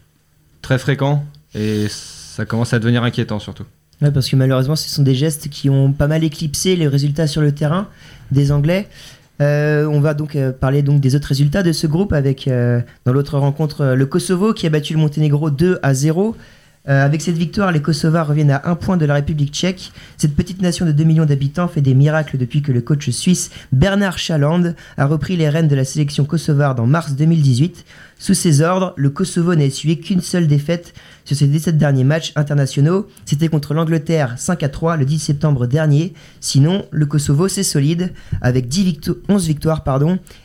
très 0.62 0.78
fréquent 0.78 1.24
et 1.54 1.86
ça 1.88 2.44
commence 2.44 2.72
à 2.72 2.78
devenir 2.78 3.02
inquiétant 3.02 3.40
surtout. 3.40 3.64
Ouais, 4.00 4.12
parce 4.12 4.28
que 4.28 4.36
malheureusement, 4.36 4.76
ce 4.76 4.88
sont 4.88 5.02
des 5.02 5.14
gestes 5.14 5.48
qui 5.48 5.68
ont 5.68 5.92
pas 5.92 6.06
mal 6.06 6.22
éclipsé 6.22 6.76
les 6.76 6.86
résultats 6.86 7.26
sur 7.26 7.40
le 7.40 7.52
terrain 7.52 7.88
des 8.30 8.52
Anglais. 8.52 8.88
Euh, 9.40 9.86
on 9.86 10.00
va 10.00 10.14
donc 10.14 10.34
euh, 10.34 10.52
parler 10.52 10.82
des 10.82 11.14
autres 11.14 11.28
résultats 11.28 11.62
de 11.62 11.72
ce 11.72 11.86
groupe 11.86 12.12
avec 12.12 12.48
euh, 12.48 12.80
dans 13.04 13.12
l'autre 13.12 13.38
rencontre 13.38 13.94
le 13.94 14.06
Kosovo 14.06 14.52
qui 14.52 14.66
a 14.66 14.70
battu 14.70 14.94
le 14.94 14.98
Monténégro 14.98 15.50
2 15.50 15.78
à 15.82 15.94
0. 15.94 16.36
Euh, 16.88 17.04
avec 17.04 17.20
cette 17.20 17.36
victoire, 17.36 17.70
les 17.70 17.82
Kosovars 17.82 18.28
reviennent 18.28 18.50
à 18.50 18.62
un 18.64 18.74
point 18.74 18.96
de 18.96 19.04
la 19.04 19.14
République 19.14 19.52
tchèque. 19.52 19.92
Cette 20.16 20.34
petite 20.34 20.62
nation 20.62 20.86
de 20.86 20.92
2 20.92 21.04
millions 21.04 21.26
d'habitants 21.26 21.68
fait 21.68 21.82
des 21.82 21.94
miracles 21.94 22.38
depuis 22.38 22.62
que 22.62 22.72
le 22.72 22.80
coach 22.80 23.10
suisse 23.10 23.50
Bernard 23.72 24.18
Chaland 24.18 24.72
a 24.96 25.06
repris 25.06 25.36
les 25.36 25.50
rênes 25.50 25.68
de 25.68 25.76
la 25.76 25.84
sélection 25.84 26.24
kosovarde 26.24 26.80
en 26.80 26.86
mars 26.86 27.14
2018. 27.14 27.84
Sous 28.18 28.34
ses 28.34 28.62
ordres, 28.62 28.94
le 28.96 29.10
Kosovo 29.10 29.54
n'a 29.54 29.64
essuyé 29.64 30.00
qu'une 30.00 30.22
seule 30.22 30.46
défaite 30.48 30.92
sur 31.24 31.36
ses 31.36 31.46
17 31.46 31.76
derniers 31.78 32.04
matchs 32.04 32.32
internationaux. 32.34 33.06
C'était 33.26 33.48
contre 33.48 33.74
l'Angleterre 33.74 34.34
5 34.38 34.62
à 34.62 34.68
3 34.68 34.96
le 34.96 35.04
10 35.04 35.18
septembre 35.18 35.66
dernier. 35.66 36.14
Sinon, 36.40 36.86
le 36.90 37.06
Kosovo 37.06 37.48
c'est 37.48 37.62
solide 37.62 38.12
avec 38.40 38.66
10 38.66 38.84
victo- 38.84 39.18
11 39.28 39.46
victoires 39.46 39.84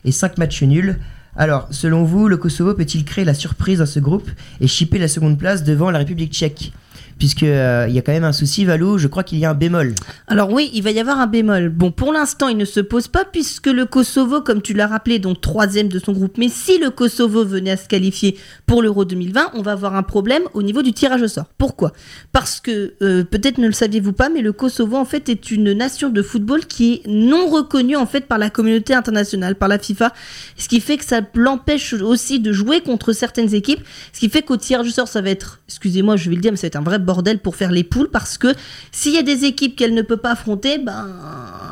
et 0.05 0.11
5 0.11 0.37
matchs 0.37 0.61
nuls. 0.63 0.99
Alors, 1.35 1.67
selon 1.71 2.03
vous, 2.03 2.27
le 2.27 2.37
Kosovo 2.37 2.75
peut-il 2.75 3.05
créer 3.05 3.25
la 3.25 3.33
surprise 3.33 3.79
dans 3.79 3.87
ce 3.87 3.99
groupe 3.99 4.29
et 4.61 4.67
chipper 4.67 4.99
la 4.99 5.07
seconde 5.07 5.39
place 5.39 5.63
devant 5.63 5.89
la 5.89 5.99
République 5.99 6.31
tchèque? 6.31 6.71
Puisque 7.17 7.43
euh, 7.43 7.87
y 7.89 7.97
a 7.97 8.01
quand 8.01 8.11
même 8.11 8.23
un 8.23 8.33
souci, 8.33 8.65
Valou. 8.65 8.97
Je 8.97 9.07
crois 9.07 9.23
qu'il 9.23 9.39
y 9.39 9.45
a 9.45 9.51
un 9.51 9.53
bémol. 9.53 9.95
Alors 10.27 10.51
oui, 10.51 10.69
il 10.73 10.83
va 10.83 10.91
y 10.91 10.99
avoir 10.99 11.19
un 11.19 11.27
bémol. 11.27 11.69
Bon, 11.69 11.91
pour 11.91 12.13
l'instant, 12.13 12.47
il 12.47 12.57
ne 12.57 12.65
se 12.65 12.79
pose 12.79 13.07
pas 13.07 13.25
puisque 13.25 13.67
le 13.67 13.85
Kosovo, 13.85 14.41
comme 14.41 14.61
tu 14.61 14.73
l'as 14.73 14.87
rappelé, 14.87 15.19
donc 15.19 15.41
troisième 15.41 15.87
de 15.87 15.99
son 15.99 16.13
groupe. 16.13 16.37
Mais 16.37 16.49
si 16.49 16.77
le 16.77 16.89
Kosovo 16.89 17.45
venait 17.45 17.71
à 17.71 17.77
se 17.77 17.87
qualifier 17.87 18.37
pour 18.65 18.81
l'Euro 18.81 19.05
2020, 19.05 19.51
on 19.53 19.61
va 19.61 19.73
avoir 19.73 19.95
un 19.95 20.03
problème 20.03 20.43
au 20.53 20.63
niveau 20.63 20.81
du 20.81 20.93
tirage 20.93 21.21
au 21.21 21.27
sort. 21.27 21.45
Pourquoi? 21.57 21.93
Parce 22.31 22.59
que 22.59 22.93
euh, 23.01 23.23
peut-être 23.23 23.57
ne 23.57 23.67
le 23.67 23.73
saviez-vous 23.73 24.13
pas, 24.13 24.29
mais 24.29 24.41
le 24.41 24.53
Kosovo 24.53 24.97
en 24.97 25.05
fait 25.05 25.29
est 25.29 25.51
une 25.51 25.73
nation 25.73 26.09
de 26.09 26.21
football 26.21 26.65
qui 26.65 26.93
est 26.93 27.07
non 27.07 27.47
reconnue 27.47 27.95
en 27.95 28.05
fait 28.05 28.27
par 28.27 28.37
la 28.37 28.49
communauté 28.49 28.93
internationale, 28.93 29.55
par 29.55 29.69
la 29.69 29.79
FIFA, 29.79 30.13
ce 30.57 30.67
qui 30.67 30.79
fait 30.79 30.97
que 30.97 31.05
ça 31.05 31.21
l'empêche 31.35 31.93
aussi 31.93 32.39
de 32.39 32.51
jouer 32.51 32.81
contre 32.81 33.13
certaines 33.13 33.53
équipes, 33.53 33.81
ce 34.11 34.19
qui 34.19 34.29
fait 34.29 34.41
qu'au 34.41 34.57
tirage 34.57 34.87
au 34.87 34.91
sort, 34.91 35.07
ça 35.07 35.21
va 35.21 35.29
être, 35.29 35.59
excusez-moi, 35.67 36.15
je 36.15 36.29
vais 36.29 36.35
le 36.35 36.41
dire, 36.41 36.51
mais 36.51 36.57
ça 36.57 36.63
va 36.63 36.67
être 36.67 36.75
un 36.75 36.83
vrai 36.83 36.99
bordel 37.03 37.39
pour 37.39 37.55
faire 37.55 37.71
les 37.71 37.83
poules 37.83 38.09
parce 38.11 38.37
que 38.37 38.47
s'il 38.91 39.13
y 39.13 39.17
a 39.17 39.23
des 39.23 39.45
équipes 39.45 39.75
qu'elle 39.75 39.93
ne 39.93 40.01
peut 40.01 40.17
pas 40.17 40.31
affronter, 40.31 40.79
ben, 40.79 41.07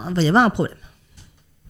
il 0.09 0.15
va 0.15 0.21
y 0.21 0.27
avoir 0.27 0.45
un 0.45 0.50
problème. 0.50 0.77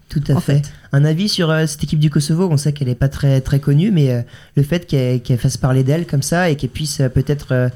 Tout 0.10 0.22
à 0.28 0.34
En 0.34 0.40
fait. 0.42 0.56
fait. 0.66 0.74
Un 0.92 1.06
avis 1.06 1.30
sur 1.30 1.50
euh, 1.50 1.66
cette 1.68 1.84
équipe 1.86 2.00
du 2.00 2.10
Kosovo 2.10 2.50
On 2.52 2.58
sait 2.58 2.74
qu'elle 2.74 2.90
n'est 2.90 2.96
pas 2.96 3.08
très, 3.08 3.40
très 3.40 3.60
connue, 3.62 3.92
mais 3.92 4.12
euh, 4.12 4.22
le 4.58 4.64
fait 4.64 4.86
qu'elle 4.86 5.38
fasse 5.38 5.56
parler 5.56 5.84
d'elle 5.86 6.06
comme 6.06 6.22
ça 6.22 6.50
et 6.50 6.58
qu'elle 6.58 6.70
puisse 6.70 7.00
euh, 7.00 7.08
peut-être 7.08 7.54
euh, 7.54 7.70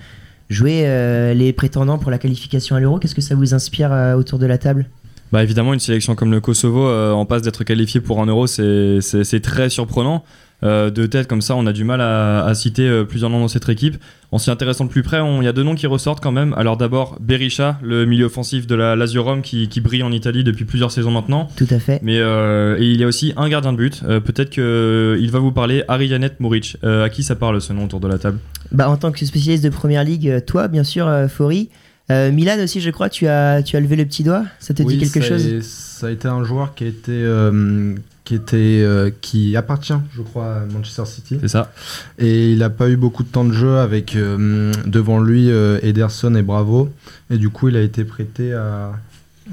jouer 0.50 0.84
euh, 0.86 1.34
les 1.34 1.54
prétendants 1.54 1.98
pour 1.98 2.12
la 2.12 2.18
qualification 2.18 2.76
à 2.76 2.82
l'Euro, 2.82 3.00
qu'est-ce 3.00 3.16
que 3.16 3.22
ça 3.22 3.36
vous 3.36 3.54
inspire 3.54 3.94
euh, 3.94 4.16
autour 4.16 4.38
de 4.38 4.46
la 4.46 4.58
table? 4.58 4.86
Bah 5.32 5.42
évidemment, 5.44 5.74
une 5.74 5.80
sélection 5.80 6.14
comme 6.16 6.32
le 6.32 6.42
Kosovo 6.42 6.88
euh, 6.88 7.12
en 7.12 7.26
passe 7.26 7.42
d'être 7.42 7.64
qualifiée 7.64 8.02
pour 8.02 8.22
un 8.22 8.26
euro, 8.26 8.48
c'est 8.48 9.40
très 9.42 9.70
surprenant. 9.70 10.24
Euh, 10.64 10.90
de 10.90 11.06
tête 11.06 11.28
comme 11.28 11.42
ça, 11.42 11.56
on 11.56 11.66
a 11.68 11.74
du 11.74 11.84
mal 11.84 12.00
à, 12.02 12.44
à 12.46 12.54
citer 12.56 12.88
euh, 12.88 13.04
plusieurs 13.04 13.30
noms 13.30 13.40
dans 13.42 13.48
cette 13.50 13.68
équipe. 13.70 13.98
En 14.32 14.38
s'y 14.38 14.50
intéressant 14.50 14.86
de 14.86 14.90
plus 14.90 15.04
près, 15.04 15.20
on- 15.20 15.42
il 15.42 15.46
y 15.46 15.48
a 15.48 15.54
deux 15.54 15.64
noms 15.64 15.76
qui 15.76 15.86
ressortent 15.86 16.24
quand 16.24 16.32
même. 16.32 16.54
Alors 16.58 16.78
d'abord, 16.78 17.18
Berisha, 17.20 17.78
le 17.84 18.06
milieu 18.06 18.26
offensif 18.26 18.66
de 18.66 18.74
la 18.74 18.96
Lazio 18.96 19.22
Rome 19.24 19.42
qui, 19.42 19.68
qui 19.68 19.82
brille 19.82 20.02
en 20.02 20.12
Italie 20.12 20.44
depuis 20.44 20.66
plusieurs 20.66 20.92
saisons 20.92 21.12
maintenant. 21.12 21.50
Tout 21.58 21.68
à 21.70 21.80
fait. 21.80 22.00
Mais 22.04 22.18
euh, 22.20 22.78
et 22.80 22.86
il 22.90 23.00
y 23.00 23.04
a 23.04 23.08
aussi 23.08 23.34
un 23.38 23.50
gardien 23.50 23.74
de 23.74 23.78
but. 23.78 24.02
Euh, 24.08 24.20
Peut-être 24.22 24.50
qu'il 24.50 25.30
va 25.32 25.40
vous 25.40 25.52
parler, 25.52 25.84
Arianet 25.88 26.32
Muric. 26.40 26.78
Euh, 26.84 27.04
à 27.04 27.10
qui 27.10 27.22
ça 27.24 27.36
parle 27.36 27.62
ce 27.62 27.74
nom 27.74 27.84
autour 27.86 28.00
de 28.00 28.08
la 28.08 28.18
table? 28.18 28.40
Bah, 28.72 28.90
en 28.90 28.98
tant 28.98 29.12
que 29.12 29.24
spécialiste 29.26 29.64
de 29.64 29.70
première 29.70 30.04
ligue, 30.04 30.44
toi, 30.46 30.68
bien 30.70 30.84
sûr, 30.84 31.08
euh, 31.08 31.28
Fori. 31.28 31.70
Euh, 32.12 32.32
Milan 32.32 32.58
aussi, 32.64 32.82
je 32.82 32.90
crois, 32.92 33.10
tu 33.10 33.28
as, 33.28 33.62
tu 33.64 33.76
as 33.76 33.80
levé 33.80 33.96
le 33.96 34.06
petit 34.06 34.24
doigt. 34.24 34.44
Ça 34.60 34.74
te 34.74 34.84
Oui, 34.84 34.94
dit 34.98 35.00
quelque 35.10 35.22
ça 35.22 35.28
chose? 35.30 35.46
a- 35.48 35.62
Ça 35.62 36.08
a 36.08 36.12
été 36.12 36.28
un 36.28 36.44
joueur 36.44 36.76
qui 36.76 36.84
a 36.84 36.88
été, 36.88 37.12
euh, 37.12 37.96
qui 38.26 38.34
était, 38.34 38.82
euh, 38.82 39.12
qui 39.22 39.56
appartient, 39.56 39.94
je 40.14 40.24
crois, 40.24 40.56
à 40.56 40.66
Manchester 40.66 41.06
City. 41.06 41.38
C'est 41.40 41.48
ça. 41.48 41.72
Et 42.18 42.52
il 42.52 42.58
n'a 42.58 42.72
pas 42.72 42.90
eu 42.90 42.98
beaucoup 42.98 43.24
de 43.24 43.30
temps 43.30 43.46
de 43.46 43.54
jeu 43.54 43.78
avec 43.78 44.16
euh, 44.16 44.74
devant 44.86 45.20
lui 45.20 45.52
euh, 45.52 45.80
Ederson 45.84 46.34
et 46.34 46.42
Bravo. 46.42 46.90
Et 47.30 47.38
du 47.38 47.50
coup, 47.50 47.70
il 47.70 47.78
a 47.78 47.82
été 47.82 48.04
prêté 48.04 48.54
à. 48.54 48.94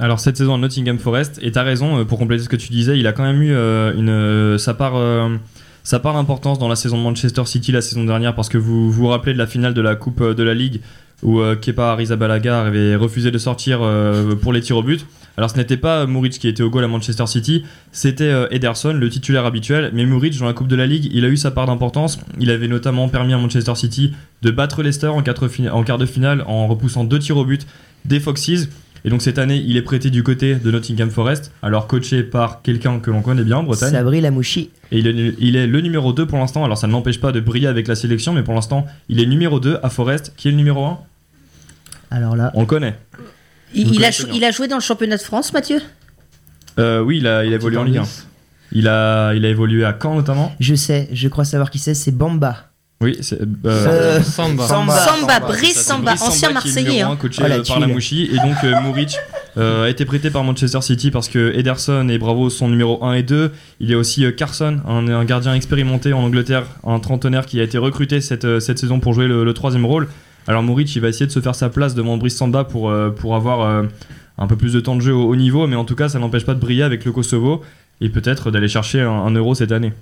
Alors 0.00 0.20
cette 0.20 0.38
saison 0.38 0.54
à 0.54 0.58
Nottingham 0.58 0.98
Forest, 0.98 1.38
et 1.42 1.52
t'as 1.52 1.64
raison, 1.64 2.06
pour 2.06 2.18
compléter 2.18 2.42
ce 2.42 2.48
que 2.48 2.56
tu 2.56 2.70
disais, 2.70 2.98
il 2.98 3.06
a 3.06 3.12
quand 3.12 3.24
même 3.24 3.42
eu 3.42 3.52
une, 3.52 4.56
sa 4.58 4.72
part, 4.72 4.94
sa 5.84 6.00
part 6.00 6.14
d'importance 6.14 6.58
dans 6.58 6.68
la 6.68 6.76
saison 6.76 6.96
de 6.96 7.02
Manchester 7.02 7.44
City 7.44 7.72
la 7.72 7.82
saison 7.82 8.02
dernière, 8.02 8.34
parce 8.34 8.48
que 8.48 8.56
vous 8.56 8.90
vous, 8.90 9.08
rappelez 9.08 9.34
de 9.34 9.38
la 9.38 9.46
finale 9.46 9.74
de 9.74 9.82
la 9.82 9.94
Coupe 9.94 10.22
de 10.22 10.42
la 10.42 10.54
Ligue, 10.54 10.80
où 11.22 11.40
euh, 11.40 11.56
Kepa 11.56 11.92
Arrizabalaga 11.92 12.62
avait 12.62 12.96
refusé 12.96 13.30
de 13.30 13.38
sortir 13.38 13.80
euh, 13.82 14.34
pour 14.34 14.52
les 14.52 14.60
tirs 14.60 14.76
au 14.76 14.82
but. 14.82 15.06
Alors 15.36 15.48
ce 15.48 15.56
n'était 15.56 15.76
pas 15.76 16.06
Muric 16.06 16.38
qui 16.38 16.48
était 16.48 16.62
au 16.62 16.68
goal 16.68 16.84
à 16.84 16.88
Manchester 16.88 17.26
City, 17.26 17.64
c'était 17.90 18.24
euh, 18.24 18.48
Ederson, 18.50 18.92
le 18.92 19.08
titulaire 19.08 19.46
habituel, 19.46 19.90
mais 19.94 20.04
Muric 20.04 20.38
dans 20.38 20.46
la 20.46 20.52
Coupe 20.52 20.68
de 20.68 20.76
la 20.76 20.86
Ligue, 20.86 21.08
il 21.12 21.24
a 21.24 21.28
eu 21.28 21.38
sa 21.38 21.50
part 21.50 21.66
d'importance, 21.66 22.18
il 22.38 22.50
avait 22.50 22.68
notamment 22.68 23.08
permis 23.08 23.32
à 23.32 23.38
Manchester 23.38 23.74
City 23.74 24.12
de 24.42 24.50
battre 24.50 24.82
Leicester 24.82 25.08
en, 25.08 25.22
quart 25.22 25.98
de 25.98 26.06
finale 26.06 26.44
en 26.46 26.66
repoussant 26.66 27.04
deux 27.04 27.18
tirs 27.18 27.38
au 27.38 27.44
but 27.44 27.66
des 28.04 28.20
Foxes. 28.20 28.68
Et 29.04 29.10
donc 29.10 29.20
cette 29.20 29.38
année, 29.38 29.56
il 29.66 29.76
est 29.76 29.82
prêté 29.82 30.10
du 30.10 30.22
côté 30.22 30.54
de 30.54 30.70
Nottingham 30.70 31.10
Forest, 31.10 31.50
alors 31.62 31.88
coaché 31.88 32.22
par 32.22 32.62
quelqu'un 32.62 33.00
que 33.00 33.10
l'on 33.10 33.20
connaît 33.22 33.42
bien 33.42 33.56
en 33.58 33.62
Bretagne. 33.64 33.90
Sabri 33.90 34.20
Lamouchi. 34.20 34.70
Et 34.92 34.98
il 34.98 35.06
est, 35.08 35.34
il 35.40 35.56
est 35.56 35.66
le 35.66 35.80
numéro 35.80 36.12
2 36.12 36.26
pour 36.26 36.38
l'instant, 36.38 36.64
alors 36.64 36.78
ça 36.78 36.86
ne 36.86 36.92
l'empêche 36.92 37.18
pas 37.18 37.32
de 37.32 37.40
briller 37.40 37.66
avec 37.66 37.88
la 37.88 37.96
sélection, 37.96 38.32
mais 38.32 38.42
pour 38.42 38.54
l'instant, 38.54 38.86
il 39.08 39.18
est 39.18 39.26
numéro 39.26 39.58
2 39.58 39.78
à 39.82 39.88
Forest. 39.88 40.34
Qui 40.36 40.48
est 40.48 40.50
le 40.52 40.56
numéro 40.56 40.84
1 40.84 40.98
Alors 42.12 42.36
là, 42.36 42.50
On 42.54 42.60
le 42.60 42.66
connaît. 42.66 42.98
Il, 43.74 44.04
a, 44.04 44.10
il 44.32 44.52
joué 44.52 44.68
dans 44.68 44.76
le 44.76 44.82
championnat 44.82 45.16
de 45.16 45.22
France, 45.22 45.52
Mathieu? 45.54 45.80
Euh, 46.78 47.00
oui, 47.00 47.18
il 47.18 47.26
a, 47.26 47.44
il 47.44 47.52
a 47.52 47.56
évolué 47.56 47.78
en 47.78 47.84
Ligue 47.84 47.96
1. 47.98 48.02
Il 48.72 48.86
a, 48.88 49.32
il 49.34 49.44
a 49.44 49.48
évolué 49.48 49.84
à 49.84 49.96
Caen 50.00 50.14
notamment? 50.14 50.52
je 50.60 50.74
sais, 50.74 51.08
je 51.12 51.28
crois 51.28 51.44
savoir 51.44 51.70
qui 51.70 51.78
c'est, 51.78 51.94
c'est 51.94 52.12
Bamba. 52.12 52.68
Oui, 53.02 53.16
c'est 53.20 53.40
euh, 53.40 53.46
Euh, 53.64 54.22
Samba. 54.22 54.66
Samba. 54.66 55.40
Brice 55.40 55.82
Samba, 55.82 56.12
ancien 56.20 56.52
Marseillais. 56.52 57.00
hein. 57.02 57.16
coaché 57.20 57.42
Oh, 57.44 57.48
la 57.48 57.56
par 57.56 57.64
tuile. 57.64 57.80
Lamouchi. 57.80 58.30
Et 58.32 58.36
donc 58.36 58.56
euh, 58.62 58.80
Muric 58.82 59.16
euh, 59.56 59.86
a 59.86 59.88
été 59.88 60.04
prêté 60.04 60.30
par 60.30 60.44
Manchester 60.44 60.80
City 60.82 61.10
parce 61.10 61.28
que 61.28 61.52
Ederson 61.56 62.08
et 62.08 62.18
Bravo 62.18 62.48
sont 62.48 62.68
numéro 62.68 63.02
1 63.04 63.14
et 63.14 63.22
2. 63.24 63.52
Il 63.80 63.90
y 63.90 63.94
a 63.94 63.98
aussi 63.98 64.24
euh, 64.24 64.30
Carson, 64.32 64.78
un, 64.86 65.08
un 65.08 65.24
gardien 65.24 65.54
expérimenté 65.54 66.12
en 66.12 66.20
Angleterre, 66.20 66.64
un 66.86 67.00
trentenaire 67.00 67.46
qui 67.46 67.58
a 67.58 67.64
été 67.64 67.76
recruté 67.76 68.20
cette, 68.20 68.60
cette 68.60 68.78
saison 68.78 69.00
pour 69.00 69.14
jouer 69.14 69.26
le, 69.26 69.44
le 69.44 69.52
troisième 69.54 69.84
rôle. 69.84 70.08
Alors 70.48 70.62
Muric, 70.62 70.94
il 70.94 71.00
va 71.00 71.08
essayer 71.08 71.26
de 71.26 71.30
se 71.30 71.40
faire 71.40 71.54
sa 71.54 71.68
place 71.68 71.94
devant 71.94 72.16
Brice 72.16 72.36
Samba 72.36 72.64
pour, 72.64 72.90
euh, 72.90 73.10
pour 73.10 73.36
avoir 73.36 73.62
euh, 73.62 73.84
un 74.38 74.46
peu 74.46 74.56
plus 74.56 74.72
de 74.72 74.80
temps 74.80 74.96
de 74.96 75.00
jeu 75.00 75.14
au 75.14 75.28
haut 75.28 75.36
niveau, 75.36 75.66
mais 75.66 75.76
en 75.76 75.84
tout 75.84 75.94
cas, 75.94 76.08
ça 76.08 76.18
n'empêche 76.18 76.44
pas 76.44 76.54
de 76.54 76.60
briller 76.60 76.82
avec 76.82 77.04
le 77.04 77.12
Kosovo 77.12 77.62
et 78.00 78.08
peut-être 78.08 78.50
d'aller 78.50 78.68
chercher 78.68 79.00
un, 79.00 79.30
euro 79.30 79.54
cette 79.54 79.72
année. 79.72 79.92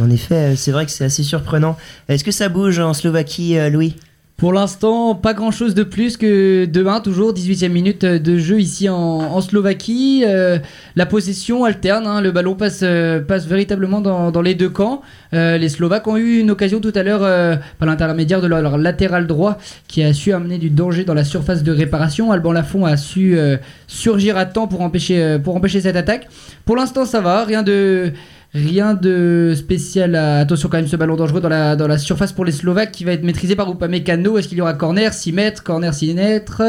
En 0.00 0.10
effet, 0.10 0.52
euh, 0.52 0.56
c'est 0.56 0.72
vrai 0.72 0.84
que 0.84 0.90
c'est 0.90 1.04
assez 1.04 1.22
surprenant. 1.22 1.76
Est-ce 2.08 2.24
que 2.24 2.30
ça 2.32 2.48
bouge 2.48 2.78
en 2.78 2.94
Slovaquie, 2.94 3.56
Louis? 3.70 3.94
Pour 4.38 4.52
l'instant, 4.52 5.16
pas 5.16 5.34
grand 5.34 5.50
chose 5.50 5.74
de 5.74 5.82
plus 5.82 6.16
que 6.16 6.64
demain, 6.64 7.00
toujours 7.00 7.34
18e 7.34 7.70
minute 7.70 8.04
de 8.04 8.38
jeu 8.38 8.60
ici 8.60 8.88
en, 8.88 8.94
en 8.96 9.40
Slovaquie. 9.40 10.22
Euh, 10.24 10.60
la 10.94 11.06
possession 11.06 11.64
alterne, 11.64 12.06
hein, 12.06 12.20
le 12.20 12.30
ballon 12.30 12.54
passe, 12.54 12.82
euh, 12.84 13.20
passe 13.20 13.46
véritablement 13.48 14.00
dans, 14.00 14.30
dans 14.30 14.40
les 14.40 14.54
deux 14.54 14.68
camps. 14.68 15.02
Euh, 15.34 15.58
les 15.58 15.68
Slovaques 15.68 16.06
ont 16.06 16.16
eu 16.16 16.38
une 16.38 16.52
occasion 16.52 16.78
tout 16.78 16.92
à 16.94 17.02
l'heure 17.02 17.24
euh, 17.24 17.56
par 17.80 17.88
l'intermédiaire 17.88 18.40
de 18.40 18.46
leur, 18.46 18.62
leur 18.62 18.78
latéral 18.78 19.26
droit 19.26 19.58
qui 19.88 20.04
a 20.04 20.12
su 20.12 20.32
amener 20.32 20.58
du 20.58 20.70
danger 20.70 21.02
dans 21.02 21.14
la 21.14 21.24
surface 21.24 21.64
de 21.64 21.72
réparation. 21.72 22.30
Alban 22.30 22.52
Lafont 22.52 22.84
a 22.84 22.96
su 22.96 23.36
euh, 23.36 23.56
surgir 23.88 24.36
à 24.36 24.46
temps 24.46 24.68
pour 24.68 24.82
empêcher, 24.82 25.20
euh, 25.20 25.38
pour 25.40 25.56
empêcher 25.56 25.80
cette 25.80 25.96
attaque. 25.96 26.28
Pour 26.64 26.76
l'instant, 26.76 27.06
ça 27.06 27.20
va, 27.20 27.44
rien 27.44 27.64
de. 27.64 28.12
Rien 28.54 28.94
de 28.94 29.52
spécial. 29.56 30.14
à- 30.14 30.38
Attention 30.40 30.68
quand 30.68 30.78
même 30.78 30.86
ce 30.86 30.96
ballon 30.96 31.16
dangereux 31.16 31.40
dans 31.40 31.48
la, 31.48 31.98
surface 31.98 32.32
pour 32.32 32.44
les 32.44 32.52
Slovaques 32.52 32.92
qui 32.92 33.04
va 33.04 33.12
être 33.12 33.22
maîtrisé 33.24 33.56
par 33.56 33.70
Upamecano. 33.70 34.38
Est-ce 34.38 34.48
qu'il 34.48 34.58
y 34.58 34.60
aura 34.60 34.74
corner 34.74 35.12
6 35.12 35.32
mètres, 35.32 35.62
corner 35.62 35.92
6 35.92 36.14
mètres? 36.14 36.62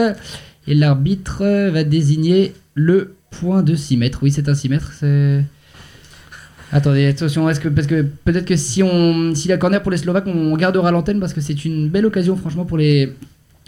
Et 0.68 0.76
l'arbitre 0.76 1.70
va 1.70 1.84
désigner 1.84 2.54
le 2.76 3.16
point 3.32 3.64
de 3.64 3.76
6 3.76 3.98
mètres. 3.98 4.20
Oui, 4.22 4.32
c'est 4.32 4.50
un 4.50 4.56
6 4.56 4.70
mètres. 4.70 4.92
Attendez, 6.72 7.08
attention, 7.08 7.46
parce 7.46 7.60
que 7.60 8.02
peut-être 8.02 8.46
que 8.46 8.56
si 8.56 8.84
on, 8.84 9.34
si 9.34 9.48
la 9.48 9.58
corner 9.58 9.82
pour 9.82 9.92
les 9.92 9.98
Slovaques, 9.98 10.28
on 10.28 10.56
gardera 10.56 10.92
l'antenne 10.92 11.20
parce 11.20 11.34
que 11.34 11.42
c'est 11.42 11.66
une 11.66 11.90
belle 11.90 12.06
occasion, 12.06 12.36
franchement, 12.36 12.64
pour 12.66 12.78
les, 12.78 13.12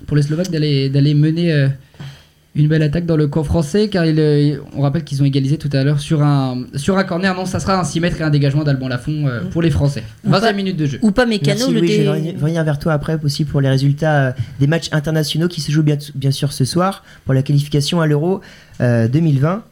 pour 0.06 0.16
les 0.16 0.22
Slovaques 0.22 0.52
d'aller, 0.52 0.88
d'aller 0.90 1.16
mener 1.16 1.52
euh, 1.52 1.68
une 2.56 2.68
belle 2.68 2.84
attaque 2.84 3.06
dans 3.06 3.16
le 3.16 3.28
camp 3.28 3.44
français. 3.44 3.88
Car 3.88 4.06
il, 4.06 4.20
euh, 4.20 4.58
on 4.76 4.82
rappelle 4.82 5.04
qu'ils 5.04 5.22
ont 5.22 5.26
égalisé 5.26 5.58
tout 5.58 5.70
à 5.74 5.84
l'heure 5.84 6.00
sur 6.00 6.22
un, 6.22 6.64
sur 6.76 6.98
un 6.98 7.04
corner. 7.04 7.34
Non, 7.36 7.46
ça 7.46 7.60
sera 7.60 7.80
un 7.80 7.84
6 7.84 8.00
mètres 8.02 8.20
et 8.20 8.24
un 8.24 8.30
dégagement 8.30 8.64
d'Alban 8.64 8.88
Lafont 8.90 9.28
euh, 9.28 9.42
pour 9.52 9.62
les 9.62 9.70
Français. 9.72 10.04
Ou 10.26 10.32
20 10.32 10.40
pas- 10.42 10.54
minutes 10.54 10.78
de 10.78 10.86
jeu. 10.86 11.00
Ou 11.02 11.12
pas 11.12 11.26
Mécano, 11.26 11.58
Merci 11.60 11.74
le 11.74 11.80
Louis, 11.80 11.92
je 11.92 12.02
vais 12.02 12.10
revenir- 12.38 12.64
vers 12.64 12.80
toi 12.80 12.94
après 12.94 13.18
aussi 13.24 13.46
pour 13.46 13.62
les 13.62 13.70
résultats 13.70 14.28
euh, 14.28 14.32
des 14.60 14.68
matchs 14.68 14.90
internationaux 14.92 15.48
qui 15.48 15.62
se 15.62 15.72
jouent 15.72 15.84
bien, 15.84 15.98
bien 16.16 16.32
sûr 16.32 16.52
ce 16.54 16.66
soir 16.66 17.04
pour 17.26 17.34
la 17.34 17.42
qualification 17.44 18.02
à 18.02 18.08
l'Euro 18.08 18.42
euh, 18.82 19.08
2020. 19.08 19.64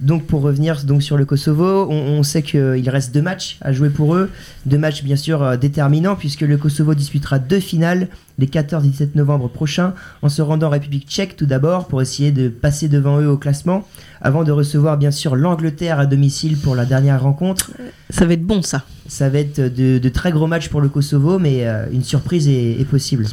Donc 0.00 0.26
pour 0.26 0.42
revenir 0.42 0.82
donc 0.84 1.04
sur 1.04 1.16
le 1.16 1.24
Kosovo, 1.24 1.86
on, 1.88 1.94
on 2.18 2.22
sait 2.24 2.42
qu'il 2.42 2.88
reste 2.90 3.14
deux 3.14 3.22
matchs 3.22 3.58
à 3.60 3.72
jouer 3.72 3.90
pour 3.90 4.16
eux, 4.16 4.28
deux 4.66 4.76
matchs 4.76 5.04
bien 5.04 5.14
sûr 5.14 5.56
déterminants 5.56 6.16
puisque 6.16 6.40
le 6.40 6.56
Kosovo 6.56 6.94
disputera 6.94 7.38
deux 7.38 7.60
finales 7.60 8.08
les 8.38 8.46
14 8.48 8.84
et 8.84 8.88
17 8.88 9.14
novembre 9.14 9.48
prochains 9.48 9.94
en 10.22 10.28
se 10.28 10.42
rendant 10.42 10.66
en 10.66 10.70
République 10.70 11.08
tchèque 11.08 11.36
tout 11.36 11.46
d'abord 11.46 11.86
pour 11.86 12.02
essayer 12.02 12.32
de 12.32 12.48
passer 12.48 12.88
devant 12.88 13.20
eux 13.20 13.28
au 13.28 13.36
classement 13.36 13.86
avant 14.20 14.42
de 14.44 14.50
recevoir 14.52 14.96
bien 14.98 15.10
sûr 15.10 15.36
l'Angleterre 15.36 15.98
à 16.00 16.06
domicile 16.06 16.56
pour 16.56 16.74
la 16.74 16.84
dernière 16.86 17.22
rencontre. 17.22 17.70
Ça 18.10 18.24
va 18.26 18.32
être 18.32 18.44
bon, 18.44 18.62
ça. 18.62 18.82
Ça 19.06 19.28
va 19.28 19.38
être 19.38 19.60
de, 19.60 19.98
de 19.98 20.08
très 20.08 20.32
gros 20.32 20.46
matchs 20.46 20.68
pour 20.68 20.80
le 20.80 20.88
Kosovo 20.88 21.38
mais 21.38 21.66
euh, 21.68 21.86
une 21.92 22.02
surprise 22.02 22.48
est, 22.48 22.80
est 22.80 22.84
possible. 22.86 23.26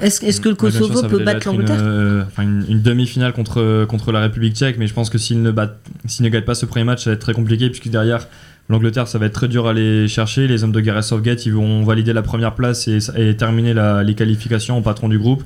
Est-ce 0.00 0.40
que 0.40 0.48
le 0.48 0.54
Ouais, 0.54 0.70
bien 0.70 0.70
sûr, 0.70 0.88
Kosovo 0.88 1.08
peut 1.08 1.24
battre 1.24 1.46
une, 1.48 1.52
l'Angleterre 1.52 1.76
euh, 1.82 2.22
enfin, 2.26 2.42
une, 2.44 2.64
une 2.68 2.82
demi-finale 2.82 3.32
contre, 3.32 3.84
contre 3.86 4.12
la 4.12 4.20
République 4.20 4.54
tchèque, 4.54 4.76
mais 4.78 4.86
je 4.86 4.94
pense 4.94 5.10
que 5.10 5.18
s'ils 5.18 5.42
ne, 5.42 5.50
battent- 5.50 5.78
s'ils 6.06 6.24
ne 6.24 6.30
gagnent 6.30 6.44
pas 6.44 6.54
ce 6.54 6.66
premier 6.66 6.84
match, 6.84 7.04
ça 7.04 7.10
va 7.10 7.14
être 7.14 7.20
très 7.20 7.32
compliqué, 7.34 7.68
puisque 7.68 7.88
derrière, 7.88 8.28
l'Angleterre, 8.68 9.08
ça 9.08 9.18
va 9.18 9.26
être 9.26 9.32
très 9.32 9.48
dur 9.48 9.66
à 9.66 9.70
aller 9.70 10.08
chercher. 10.08 10.46
Les 10.46 10.64
hommes 10.64 10.72
de 10.72 10.80
Gareth 10.80 11.04
Southgate, 11.04 11.46
ils 11.46 11.52
vont 11.52 11.84
valider 11.84 12.12
la 12.12 12.22
première 12.22 12.54
place 12.54 12.88
et, 12.88 13.36
terminer 13.36 13.74
les 14.04 14.14
qualifications 14.14 14.76
en 14.76 14.82
patron 14.82 15.08
du 15.08 15.18
groupe. 15.18 15.42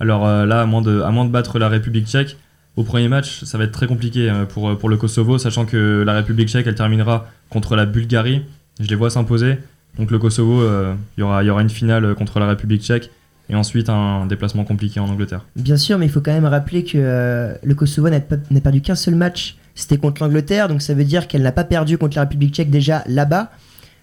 Alors 0.00 0.26
euh, 0.26 0.44
là, 0.44 0.62
à 0.62 0.66
moins, 0.66 0.82
de, 0.82 1.28
battre 1.28 1.58
la 1.58 1.68
République 1.68 2.06
tchèque, 2.06 2.36
au 2.76 2.82
premier 2.82 3.08
match, 3.08 3.44
ça 3.44 3.56
va 3.56 3.64
être 3.64 3.72
très 3.72 3.86
compliqué 3.86 4.28
euh, 4.28 4.44
pour, 4.44 4.76
pour 4.76 4.88
le 4.88 4.96
Kosovo, 4.96 5.38
sachant 5.38 5.64
que 5.64 6.02
la 6.04 6.14
République 6.14 6.48
tchèque, 6.48 6.66
elle 6.66 6.74
terminera 6.74 7.28
contre 7.48 7.76
la 7.76 7.86
Bulgarie. 7.86 8.42
Je 8.80 8.88
les 8.88 8.96
vois 8.96 9.10
s'imposer. 9.10 9.58
Donc 9.98 10.10
le 10.10 10.18
Kosovo, 10.18 10.62
euh, 10.62 10.94
il 11.16 11.20
y, 11.20 11.22
aura, 11.22 11.62
une 11.62 11.70
finale 11.70 12.14
contre 12.14 12.40
la 12.40 12.48
République 12.48 12.82
tchèque. 12.82 13.10
et 13.48 13.54
ensuite 13.54 13.88
un 13.88 14.26
déplacement 14.26 14.64
compliqué 14.64 15.00
en 15.00 15.08
Angleterre. 15.08 15.44
Bien 15.56 15.76
sûr, 15.76 15.98
mais 15.98 16.06
il 16.06 16.10
faut 16.10 16.20
quand 16.20 16.32
même 16.32 16.46
rappeler 16.46 16.82
que 16.84 16.96
euh, 16.96 17.54
le 17.62 17.74
Kosovo 17.74 18.08
n'a 18.08 18.20
perdu 18.20 18.80
qu'un 18.80 18.94
seul 18.94 19.14
match, 19.14 19.56
c'était 19.74 19.98
contre 19.98 20.22
l'Angleterre, 20.22 20.68
donc 20.68 20.82
ça 20.82 20.94
veut 20.94 21.04
dire 21.04 21.28
qu'elle 21.28 21.42
n'a 21.42 21.52
pas 21.52 21.64
perdu 21.64 21.98
contre 21.98 22.16
la 22.16 22.22
République 22.22 22.54
tchèque 22.54 22.70
déjà 22.70 23.02
là-bas. 23.06 23.50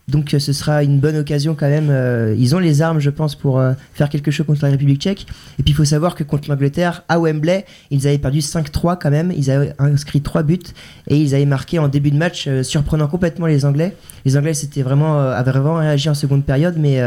Donc 0.07 0.33
euh, 0.33 0.39
ce 0.39 0.51
sera 0.51 0.83
une 0.83 0.99
bonne 0.99 1.15
occasion 1.15 1.55
quand 1.55 1.69
même. 1.69 1.89
euh, 1.89 2.35
ils 2.37 2.55
ont 2.55 2.59
les 2.59 2.81
armes, 2.81 2.99
je 2.99 3.09
pense, 3.09 3.35
pour 3.35 3.59
euh, 3.59 3.73
faire 3.93 4.09
quelque 4.09 4.29
chose 4.29 4.45
contre 4.45 4.63
la 4.65 4.71
République 4.71 5.01
tchèque. 5.01 5.25
Et 5.57 5.63
puis 5.63 5.71
il 5.71 5.75
faut 5.75 5.85
savoir 5.85 6.15
que 6.15 6.23
contre 6.23 6.49
l'Angleterre, 6.49 7.03
à 7.07 7.19
Wembley, 7.19 7.65
ils 7.91 8.07
avaient 8.07 8.17
perdu 8.17 8.39
5-3 8.39 8.97
quand 8.99 9.09
même. 9.09 9.31
Ils 9.35 9.49
avaient 9.49 9.73
inscrit 9.79 10.21
3 10.21 10.43
buts 10.43 10.59
et 11.07 11.17
ils 11.17 11.33
avaient 11.33 11.45
marqué 11.45 11.79
en 11.79 11.87
début 11.87 12.11
de 12.11 12.17
match, 12.17 12.49
surprenant 12.63 13.07
complètement 13.07 13.45
les 13.45 13.63
Anglais. 13.65 13.95
Les 14.25 14.37
Anglais 14.37 14.53
c'était 14.53 14.81
vraiment, 14.81 15.19
avaient 15.19 15.51
vraiment 15.51 15.75
réagi 15.75 16.09
en 16.09 16.13
seconde 16.13 16.43
période, 16.43 16.75
mais 16.77 17.01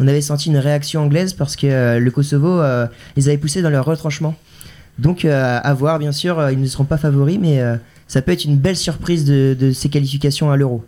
on 0.00 0.08
avait 0.08 0.20
senti 0.20 0.48
une 0.48 0.58
réaction 0.58 1.02
anglaise 1.02 1.32
parce 1.34 1.56
que 1.56 1.98
le 1.98 2.10
Kosovo 2.10 2.60
les 3.16 3.28
avait 3.28 3.38
poussés 3.38 3.62
dans 3.62 3.70
leur 3.70 3.84
retranchement. 3.84 4.34
Donc 4.98 5.24
à 5.24 5.74
voir, 5.74 5.98
bien 5.98 6.12
sûr, 6.12 6.50
ils 6.50 6.60
ne 6.60 6.66
seront 6.66 6.84
pas 6.84 6.98
favoris, 6.98 7.38
mais 7.40 7.62
ça 8.10 8.22
peut 8.22 8.32
être 8.32 8.44
une 8.44 8.56
belle 8.56 8.76
surprise 8.76 9.24
de, 9.24 9.70
ces 9.72 9.88
qualifications 9.88 10.50
à 10.50 10.56
l'Euro. 10.56 10.82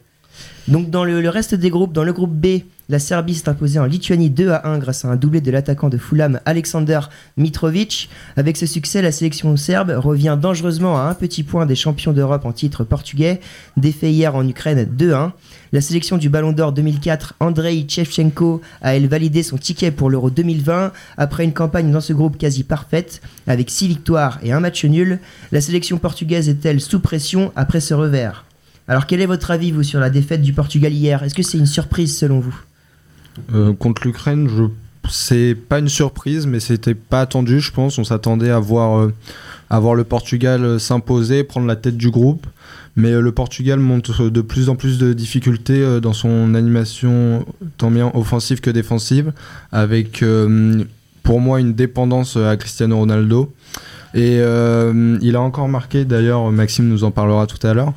Donc 0.66 0.90
dans 0.90 1.04
le, 1.04 1.28
reste 1.28 1.54
des 1.54 1.70
groupes, 1.70 1.92
dans 1.92 2.02
le 2.02 2.12
groupe 2.12 2.32
B, 2.32 2.62
la 2.88 2.98
Serbie 2.98 3.36
s'est 3.36 3.48
imposée 3.48 3.78
en 3.78 3.84
Lituanie 3.84 4.28
2 4.28 4.50
à 4.50 4.66
1 4.66 4.78
grâce 4.78 5.04
à 5.04 5.08
un 5.08 5.14
doublé 5.14 5.40
de 5.40 5.52
l'attaquant 5.52 5.88
de 5.88 5.98
Fulham 5.98 6.40
Alexander 6.46 6.98
Mitrovic. 7.36 8.10
Avec 8.36 8.56
ce 8.56 8.66
succès, 8.66 9.02
la 9.02 9.12
sélection 9.12 9.56
serbe 9.56 9.94
revient 9.96 10.36
dangereusement 10.40 10.98
à 10.98 11.02
un 11.02 11.14
petit 11.14 11.44
point 11.44 11.64
des 11.64 11.76
champions 11.76 12.12
d'Europe 12.12 12.44
en 12.44 12.52
titre 12.52 12.82
portugais, 12.82 13.38
défait 13.76 14.10
hier 14.10 14.34
en 14.34 14.46
Ukraine 14.48 14.84
2-1. 14.84 15.30
La 15.74 15.80
sélection 15.80 16.18
du 16.18 16.28
Ballon 16.28 16.52
d'Or 16.52 16.72
2004, 16.72 17.36
Andrei 17.40 17.86
Shevchenko, 17.88 18.60
a 18.82 18.94
elle 18.94 19.08
validé 19.08 19.42
son 19.42 19.56
ticket 19.56 19.90
pour 19.90 20.10
l'Euro 20.10 20.28
2020 20.28 20.92
après 21.16 21.44
une 21.44 21.54
campagne 21.54 21.90
dans 21.90 22.02
ce 22.02 22.12
groupe 22.12 22.36
quasi 22.36 22.62
parfaite, 22.62 23.22
avec 23.46 23.70
6 23.70 23.88
victoires 23.88 24.38
et 24.42 24.52
un 24.52 24.60
match 24.60 24.84
nul. 24.84 25.18
La 25.50 25.62
sélection 25.62 25.96
portugaise 25.96 26.50
est-elle 26.50 26.78
sous 26.78 27.00
pression 27.00 27.52
après 27.56 27.80
ce 27.80 27.94
revers? 27.94 28.44
Alors 28.86 29.06
quel 29.06 29.22
est 29.22 29.26
votre 29.26 29.50
avis, 29.50 29.70
vous, 29.70 29.82
sur 29.82 29.98
la 29.98 30.10
défaite 30.10 30.42
du 30.42 30.52
Portugal 30.52 30.92
hier? 30.92 31.22
Est-ce 31.22 31.34
que 31.34 31.42
c'est 31.42 31.56
une 31.56 31.64
surprise 31.64 32.18
selon 32.18 32.40
vous? 32.40 32.54
Euh, 33.54 33.72
contre 33.72 34.06
l'Ukraine, 34.06 34.50
je... 34.54 34.64
c'est 35.08 35.54
pas 35.54 35.78
une 35.78 35.88
surprise, 35.88 36.46
mais 36.46 36.60
c'était 36.60 36.94
pas 36.94 37.22
attendu, 37.22 37.60
je 37.60 37.72
pense. 37.72 37.96
On 37.96 38.04
s'attendait 38.04 38.50
à 38.50 38.58
voir, 38.58 38.98
euh, 38.98 39.94
le 39.94 40.04
Portugal 40.04 40.64
euh, 40.64 40.78
s'imposer, 40.78 41.44
prendre 41.44 41.66
la 41.66 41.76
tête 41.76 41.96
du 41.96 42.10
groupe. 42.10 42.46
Mais 42.96 43.12
euh, 43.12 43.20
le 43.20 43.32
Portugal 43.32 43.78
montre 43.78 44.28
de 44.28 44.40
plus 44.42 44.68
en 44.68 44.76
plus 44.76 44.98
de 44.98 45.12
difficultés 45.12 45.80
euh, 45.80 46.00
dans 46.00 46.12
son 46.12 46.54
animation, 46.54 47.46
tant 47.78 47.90
bien 47.90 48.10
offensive 48.14 48.60
que 48.60 48.70
défensive, 48.70 49.32
avec 49.72 50.22
euh, 50.22 50.84
pour 51.22 51.40
moi 51.40 51.60
une 51.60 51.72
dépendance 51.74 52.36
à 52.36 52.56
Cristiano 52.56 52.98
Ronaldo. 52.98 53.52
Et 54.14 54.38
euh, 54.40 55.16
il 55.22 55.36
a 55.36 55.40
encore 55.40 55.68
marqué, 55.68 56.04
d'ailleurs, 56.04 56.50
Maxime 56.52 56.86
nous 56.88 57.04
en 57.04 57.10
parlera 57.10 57.46
tout 57.46 57.64
à 57.66 57.72
l'heure. 57.72 57.94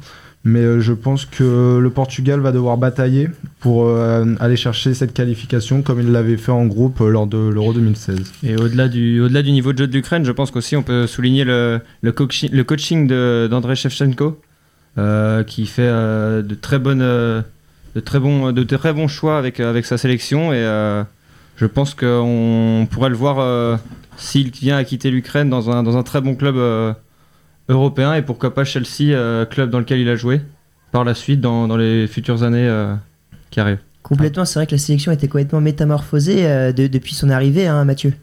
Mais 0.47 0.60
euh, 0.60 0.79
je 0.79 0.93
pense 0.93 1.25
que 1.25 1.79
le 1.81 1.89
Portugal 1.89 2.39
va 2.39 2.51
devoir 2.51 2.77
batailler 2.77 3.29
pour 3.60 3.88
euh, 3.88 4.36
aller 4.39 4.55
chercher 4.55 4.93
cette 4.93 5.12
qualification 5.12 5.81
comme 5.81 5.99
il 5.99 6.12
l'avait 6.12 6.38
fait 6.38 6.51
en 6.51 6.67
groupe 6.67 7.01
euh, 7.01 7.10
lors 7.10 7.25
de 7.25 7.38
l'Euro 7.49 7.73
2016. 7.73 8.31
Et 8.43 8.55
au-delà 8.55 8.88
du, 8.88 9.19
au-delà 9.21 9.41
du 9.41 9.51
niveau 9.51 9.73
de 9.73 9.79
jeu 9.79 9.88
de 9.88 9.93
l'Ukraine, 9.93 10.23
je 10.23 10.31
pense 10.31 10.51
qu'aussi 10.51 10.75
on 10.75 10.84
peut 10.84 11.08
souligner 11.08 11.45
le, 11.45 11.79
le, 12.03 12.12
coachi- 12.12 12.51
le 12.53 12.63
coaching 12.63 13.08
d'Andrei 13.08 13.75
Shevchenko, 13.75 14.25
euh, 14.25 14.31
qui 14.97 15.65
fait 15.65 15.81
euh, 15.88 16.41
de, 16.41 16.55
très 16.55 16.79
bonnes, 16.79 17.01
euh, 17.01 17.41
de, 17.95 17.99
très 17.99 18.19
bons, 18.19 18.51
de 18.51 18.63
très 18.63 18.93
bons 18.93 19.08
choix 19.08 19.38
avec, 19.38 19.60
avec 19.60 19.86
sa 19.86 19.97
sélection. 19.97 20.53
Et 20.53 20.58
euh, 20.58 21.03
je 21.58 21.65
pense 21.65 21.93
qu'on 21.93 22.88
pourrait 22.89 23.10
le 23.10 23.15
voir 23.15 23.39
euh, 23.39 23.77
s'il 24.17 24.51
vient 24.51 24.77
à 24.77 24.84
quitter 24.84 25.12
l'Ukraine 25.12 25.49
dans 25.49 25.69
un, 25.69 25.84
dans 25.84 25.97
un 25.97 26.03
très 26.03 26.21
bon 26.21 26.36
club 26.36 26.55
euh, 26.58 26.93
européen 27.69 28.13
et 28.13 28.21
pourquoi 28.21 28.53
pas 28.53 28.63
Chelsea, 28.63 29.12
euh, 29.13 29.45
club 29.45 29.69
dans 29.69 29.79
lequel 29.79 29.99
il 29.99 30.10
a 30.10 30.15
joué 30.15 30.41
par 30.91 31.03
la 31.03 31.13
suite 31.13 31.41
dans, 31.41 31.67
dans 31.67 31.77
les 31.77 32.08
futures 32.08 32.43
années 32.43 32.67
euh, 32.67 32.93
qui 33.51 33.60
arrivent. 33.60 33.79
Complètement, 34.03 34.45
c'est 34.45 34.60
vrai 34.60 34.67
que 34.67 34.73
la 34.73 34.77
sélection 34.77 35.12
était 35.12 35.27
complètement 35.27 35.62
métamorphosée 35.62 36.45
euh, 36.45 36.71
de- 36.71 36.88
depuis 36.88 37.15
son 37.15 37.29
arrivée, 37.29 37.67
hein, 37.67 37.84
Mathieu. 37.86 38.13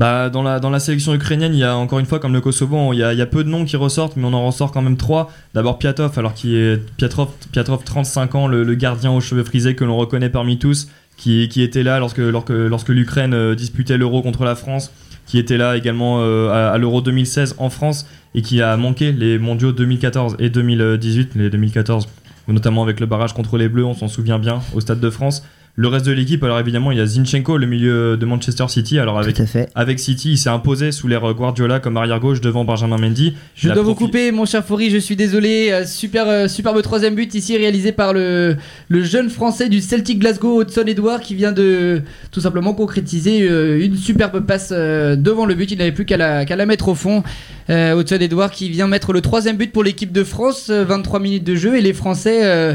Bah, 0.00 0.30
dans, 0.30 0.42
la, 0.42 0.80
sélection 0.80 1.12
ukrainienne, 1.12 1.52
il 1.52 1.58
y 1.58 1.64
a 1.64 1.76
encore 1.76 1.98
une 1.98 2.06
fois, 2.06 2.20
comme 2.20 2.32
le 2.32 2.40
Kosovo, 2.40 2.94
il 2.94 3.00
y 3.00 3.02
a, 3.02 3.26
peu 3.26 3.44
de 3.44 3.50
noms 3.50 3.66
qui 3.66 3.76
ressortent, 3.76 4.16
mais 4.16 4.24
on 4.24 4.32
en 4.32 4.46
ressort 4.46 4.72
quand 4.72 4.80
même 4.80 4.96
trois. 4.96 5.30
D'abord 5.52 5.78
Piatov, 5.78 6.18
alors 6.18 6.32
qui 6.32 6.56
est 6.56 6.78
Pietrov, 6.96 7.28
Pietrov 7.52 7.84
35 7.84 8.34
ans, 8.34 8.46
le, 8.46 8.64
gardien 8.76 9.10
aux 9.10 9.20
cheveux 9.20 9.44
frisés 9.44 9.74
que 9.74 9.84
l'on 9.84 9.98
reconnaît 9.98 10.30
parmi 10.30 10.58
tous, 10.58 10.88
qui, 11.18 11.42
était 11.42 11.82
là 11.82 11.98
lorsque, 11.98 12.16
lorsque, 12.16 12.48
lorsque 12.48 12.88
l'Ukraine 12.88 13.34
euh, 13.34 13.54
disputait 13.54 13.98
l'Euro 13.98 14.22
contre 14.22 14.44
la 14.44 14.54
France, 14.54 14.90
qui 15.26 15.36
était 15.36 15.58
là 15.58 15.76
également 15.76 16.20
euh, 16.22 16.48
à, 16.48 16.70
à 16.70 16.78
l'Euro 16.78 17.02
2016 17.02 17.56
en 17.58 17.68
France 17.68 18.06
et 18.34 18.40
qui 18.40 18.62
a 18.62 18.74
manqué 18.78 19.12
les 19.12 19.38
mondiaux 19.38 19.72
2014 19.72 20.36
et 20.38 20.48
2018, 20.48 21.32
les 21.34 21.50
2014, 21.50 22.08
notamment 22.48 22.82
avec 22.84 23.00
le 23.00 23.06
barrage 23.06 23.34
contre 23.34 23.58
les 23.58 23.68
Bleus, 23.68 23.84
on 23.84 23.92
s'en 23.92 24.08
souvient 24.08 24.38
bien, 24.38 24.62
au 24.72 24.80
Stade 24.80 25.00
de 25.00 25.10
France. 25.10 25.42
Le 25.76 25.88
reste 25.88 26.04
de 26.04 26.12
l'équipe, 26.12 26.42
alors 26.44 26.58
évidemment, 26.60 26.92
il 26.92 26.98
y 26.98 27.00
a 27.00 27.06
Zinchenko, 27.06 27.56
le 27.56 27.66
milieu 27.66 28.16
de 28.16 28.26
Manchester 28.26 28.64
City. 28.68 28.98
Alors 28.98 29.18
avec 29.18 29.36
Tout 29.36 29.42
à 29.42 29.46
fait. 29.46 29.70
avec 29.74 29.98
City, 29.98 30.32
il 30.32 30.36
s'est 30.38 30.50
imposé 30.50 30.92
sous 30.92 31.08
l'ère 31.08 31.32
Guardiola 31.32 31.80
comme 31.80 31.96
arrière 31.96 32.20
gauche 32.20 32.40
devant 32.40 32.64
Benjamin 32.64 32.98
Mendy. 32.98 33.34
Je 33.54 33.70
dois 33.70 33.82
vous 33.82 33.94
couper, 33.94 34.30
mon 34.32 34.44
cher 34.44 34.64
Faury, 34.64 34.90
je 34.90 34.98
suis 34.98 35.16
désolé. 35.16 35.70
Euh, 35.70 35.86
Super, 35.86 36.28
euh, 36.28 36.48
superbe 36.48 36.82
troisième 36.82 37.14
but 37.14 37.34
ici 37.34 37.56
réalisé 37.56 37.92
par 37.92 38.12
le, 38.12 38.56
le 38.88 39.02
jeune 39.02 39.30
français 39.30 39.68
du 39.68 39.80
Celtic 39.80 40.18
Glasgow, 40.18 40.62
Hudson 40.62 40.84
Edouard, 40.86 41.20
qui 41.20 41.34
vient 41.34 41.52
de 41.52 42.02
tout 42.30 42.40
simplement 42.40 42.74
concrétiser 42.74 43.48
euh, 43.48 43.82
une 43.84 43.96
superbe 43.96 44.40
passe 44.40 44.70
devant 44.72 45.46
le 45.46 45.54
but. 45.54 45.70
Il 45.70 45.78
n'avait 45.78 45.92
plus 45.92 46.04
qu'à 46.04 46.16
la, 46.18 46.66
mettre 46.66 46.88
au 46.88 46.94
fond. 46.94 47.22
Euh, 47.70 47.98
Hudson 48.00 48.16
Edouard 48.20 48.50
qui 48.50 48.68
vient 48.68 48.88
mettre 48.88 49.12
le 49.12 49.20
troisième 49.20 49.56
but 49.56 49.72
pour 49.72 49.84
l'équipe 49.84 50.12
de 50.12 50.24
France, 50.24 50.68
euh, 50.70 50.84
23 50.84 51.20
minutes 51.20 51.44
de 51.44 51.54
jeu, 51.54 51.76
et 51.76 51.80
les 51.80 51.92
Français. 51.92 52.40
euh, 52.42 52.74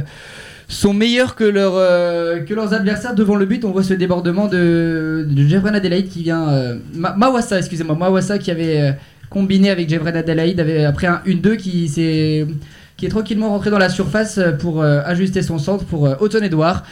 sont 0.68 0.94
meilleurs 0.94 1.36
que, 1.36 1.44
euh, 1.78 2.40
que 2.42 2.54
leurs 2.54 2.74
adversaires 2.74 3.14
devant 3.16 3.36
le 3.36 3.46
but. 3.46 3.64
On 3.66 3.72
voit 3.72 3.84
ce 3.84 3.94
débordement 3.94 4.48
de, 4.48 5.26
de 5.30 5.48
Adelaide 5.76 6.10
qui 6.10 6.24
vient. 6.24 6.50
euh, 6.50 6.78
Ma- 6.94 7.14
Mawassa, 7.16 7.58
excusez-moi, 7.60 7.96
Mawassa 7.96 8.38
qui 8.40 8.52
avait 8.52 8.82
euh, 8.82 8.92
combiné 9.30 9.70
avec 9.70 9.90
Jevren 9.90 10.16
Adelaide 10.16 10.60
avait, 10.60 10.86
après 10.86 11.08
un 11.08 11.22
1-2 11.26 11.58
qui, 11.58 11.88
est 13.06 13.10
tranquillement 13.10 13.50
rentré 13.50 13.70
dans 13.70 13.78
la 13.80 13.90
surface 13.90 14.40
pour 14.60 14.82
euh, 14.82 15.02
ajuster 15.06 15.42
son 15.42 15.58
centre 15.60 15.86
pour 15.86 16.04
Houghton 16.22 16.42
Edouard. 16.42 16.84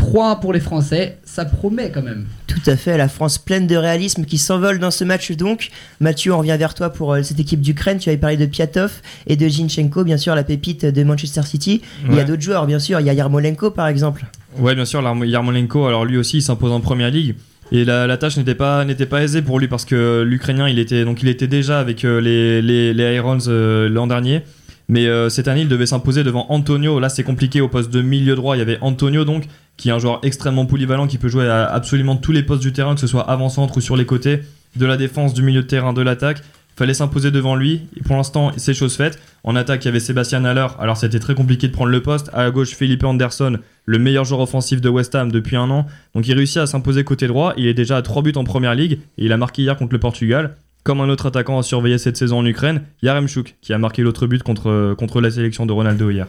3-1 0.00 0.40
pour 0.40 0.52
les 0.52 0.60
Français, 0.60 1.18
ça 1.24 1.44
promet 1.44 1.90
quand 1.90 2.02
même. 2.02 2.24
Tout 2.46 2.62
à 2.66 2.76
fait, 2.76 2.96
la 2.96 3.08
France 3.08 3.36
pleine 3.36 3.66
de 3.66 3.76
réalisme 3.76 4.24
qui 4.24 4.38
s'envole 4.38 4.78
dans 4.78 4.90
ce 4.90 5.04
match 5.04 5.32
donc. 5.32 5.68
Mathieu, 6.00 6.32
on 6.32 6.38
revient 6.38 6.56
vers 6.58 6.74
toi 6.74 6.90
pour 6.90 7.12
euh, 7.12 7.22
cette 7.22 7.38
équipe 7.38 7.60
d'Ukraine. 7.60 7.98
Tu 7.98 8.08
avais 8.08 8.18
parlé 8.18 8.36
de 8.36 8.46
Piatov 8.46 8.92
et 9.26 9.36
de 9.36 9.48
Zinchenko, 9.48 10.04
bien 10.04 10.16
sûr, 10.16 10.34
la 10.34 10.42
pépite 10.42 10.86
de 10.86 11.04
Manchester 11.04 11.42
City. 11.42 11.82
Il 12.08 12.14
y 12.14 12.20
a 12.20 12.24
d'autres 12.24 12.42
joueurs, 12.42 12.66
bien 12.66 12.78
sûr. 12.78 12.98
Il 13.00 13.06
y 13.06 13.10
a 13.10 13.12
Yarmolenko, 13.12 13.70
par 13.70 13.88
exemple. 13.88 14.24
Ouais, 14.58 14.74
bien 14.74 14.86
sûr, 14.86 15.02
Yarmolenko, 15.02 15.86
alors 15.86 16.04
lui 16.04 16.16
aussi, 16.16 16.38
il 16.38 16.42
s'impose 16.42 16.72
en 16.72 16.80
première 16.80 17.10
ligue. 17.10 17.34
Et 17.72 17.84
la, 17.84 18.06
la 18.06 18.16
tâche 18.16 18.36
n'était 18.36 18.56
pas, 18.56 18.84
n'était 18.84 19.06
pas 19.06 19.22
aisée 19.22 19.42
pour 19.42 19.60
lui 19.60 19.68
parce 19.68 19.84
que 19.84 20.22
l'Ukrainien, 20.22 20.68
il 20.68 20.78
était, 20.78 21.04
donc 21.04 21.22
il 21.22 21.28
était 21.28 21.46
déjà 21.46 21.78
avec 21.78 22.04
euh, 22.04 22.20
les, 22.20 22.62
les, 22.62 22.92
les 22.92 23.14
Irons 23.14 23.38
euh, 23.46 23.88
l'an 23.88 24.08
dernier. 24.08 24.42
Mais 24.90 25.06
euh, 25.06 25.28
cette 25.28 25.46
année, 25.46 25.60
il 25.60 25.68
devait 25.68 25.86
s'imposer 25.86 26.24
devant 26.24 26.46
Antonio. 26.48 26.98
Là, 26.98 27.08
c'est 27.08 27.22
compliqué 27.22 27.60
au 27.60 27.68
poste 27.68 27.90
de 27.90 28.02
milieu 28.02 28.34
droit. 28.34 28.56
Il 28.56 28.58
y 28.58 28.62
avait 28.62 28.78
Antonio, 28.80 29.24
donc, 29.24 29.44
qui 29.80 29.88
est 29.88 29.92
un 29.92 29.98
joueur 29.98 30.20
extrêmement 30.22 30.66
polyvalent, 30.66 31.06
qui 31.06 31.16
peut 31.16 31.30
jouer 31.30 31.48
à 31.48 31.64
absolument 31.64 32.14
tous 32.14 32.32
les 32.32 32.42
postes 32.42 32.60
du 32.60 32.70
terrain, 32.70 32.94
que 32.94 33.00
ce 33.00 33.06
soit 33.06 33.22
avant-centre 33.22 33.78
ou 33.78 33.80
sur 33.80 33.96
les 33.96 34.04
côtés, 34.04 34.40
de 34.76 34.84
la 34.84 34.98
défense, 34.98 35.32
du 35.32 35.42
milieu 35.42 35.62
de 35.62 35.66
terrain, 35.66 35.94
de 35.94 36.02
l'attaque. 36.02 36.42
Fallait 36.76 36.92
s'imposer 36.92 37.30
devant 37.30 37.56
lui. 37.56 37.80
Pour 38.04 38.16
l'instant, 38.16 38.52
c'est 38.58 38.74
chose 38.74 38.94
faite. 38.94 39.18
En 39.42 39.56
attaque, 39.56 39.82
il 39.84 39.88
y 39.88 39.88
avait 39.88 39.98
Sébastien 39.98 40.44
Haller. 40.44 40.66
Alors, 40.78 40.98
c'était 40.98 41.18
très 41.18 41.34
compliqué 41.34 41.66
de 41.66 41.72
prendre 41.72 41.90
le 41.90 42.02
poste. 42.02 42.28
À 42.34 42.50
gauche, 42.50 42.74
Philippe 42.74 43.04
Anderson, 43.04 43.58
le 43.86 43.98
meilleur 43.98 44.26
joueur 44.26 44.40
offensif 44.40 44.82
de 44.82 44.88
West 44.90 45.14
Ham 45.14 45.32
depuis 45.32 45.56
un 45.56 45.70
an. 45.70 45.86
Donc, 46.14 46.28
il 46.28 46.34
réussit 46.34 46.58
à 46.58 46.66
s'imposer 46.66 47.02
côté 47.02 47.26
droit. 47.26 47.54
Il 47.56 47.66
est 47.66 47.74
déjà 47.74 47.96
à 47.96 48.02
3 48.02 48.22
buts 48.22 48.32
en 48.36 48.44
première 48.44 48.74
ligue. 48.74 48.98
Et 49.16 49.24
il 49.24 49.32
a 49.32 49.38
marqué 49.38 49.62
hier 49.62 49.78
contre 49.78 49.94
le 49.94 49.98
Portugal. 49.98 50.56
Comme 50.84 51.00
un 51.00 51.08
autre 51.08 51.24
attaquant 51.24 51.58
à 51.58 51.62
surveiller 51.62 51.96
cette 51.96 52.18
saison 52.18 52.38
en 52.40 52.46
Ukraine, 52.46 52.82
Yaremchuk, 53.02 53.56
qui 53.62 53.72
a 53.72 53.78
marqué 53.78 54.02
l'autre 54.02 54.26
but 54.26 54.42
contre, 54.42 54.94
contre 54.98 55.22
la 55.22 55.30
sélection 55.30 55.64
de 55.64 55.72
Ronaldo 55.72 56.10
hier. 56.10 56.26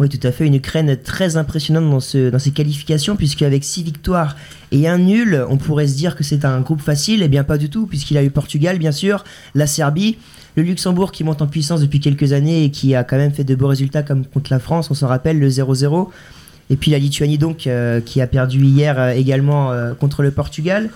Oui, 0.00 0.08
tout 0.08 0.26
à 0.26 0.32
fait. 0.32 0.46
Une 0.46 0.54
Ukraine 0.54 0.96
très 0.96 1.36
impressionnante 1.36 1.88
dans, 1.88 2.00
ses 2.38 2.50
qualifications, 2.50 3.16
puisque 3.16 3.42
avec 3.42 3.62
6 3.62 3.84
victoires 3.84 4.36
et 4.72 4.88
un 4.88 4.98
nul, 4.98 5.44
on 5.48 5.56
pourrait 5.56 5.86
se 5.86 5.96
dire 5.96 6.16
que 6.16 6.24
c'est 6.24 6.44
un 6.44 6.60
groupe 6.60 6.80
facile. 6.80 7.22
Eh 7.22 7.28
bien, 7.28 7.44
pas 7.44 7.58
du 7.58 7.70
tout, 7.70 7.86
puisqu'il 7.86 8.16
a 8.18 8.24
eu 8.24 8.30
Portugal, 8.30 8.78
bien 8.78 8.92
sûr, 8.92 9.24
la 9.54 9.66
Serbie, 9.66 10.18
le 10.56 10.62
Luxembourg 10.62 11.12
qui 11.12 11.22
monte 11.22 11.42
en 11.42 11.46
puissance 11.46 11.80
depuis 11.80 12.00
quelques 12.00 12.32
années 12.32 12.64
et 12.64 12.70
qui 12.70 12.94
a 12.94 13.04
quand 13.04 13.16
même 13.16 13.32
fait 13.32 13.44
de 13.44 13.54
beaux 13.54 13.68
résultats 13.68 14.02
comme 14.02 14.24
contre 14.24 14.52
la 14.52 14.58
France, 14.58 14.90
on 14.90 14.94
s'en 14.94 15.06
rappelle, 15.06 15.38
le 15.38 15.48
0-0. 15.48 16.08
Et 16.70 16.76
puis 16.76 16.90
la 16.90 16.98
Lituanie, 16.98 17.38
donc, 17.38 17.66
euh, 17.66 18.00
qui 18.00 18.20
a 18.20 18.26
perdu 18.26 18.64
hier 18.64 18.98
euh, 18.98 19.10
également 19.10 19.70
euh, 19.70 19.94
contre 19.94 20.22
le 20.22 20.30
Portugal. 20.30 20.90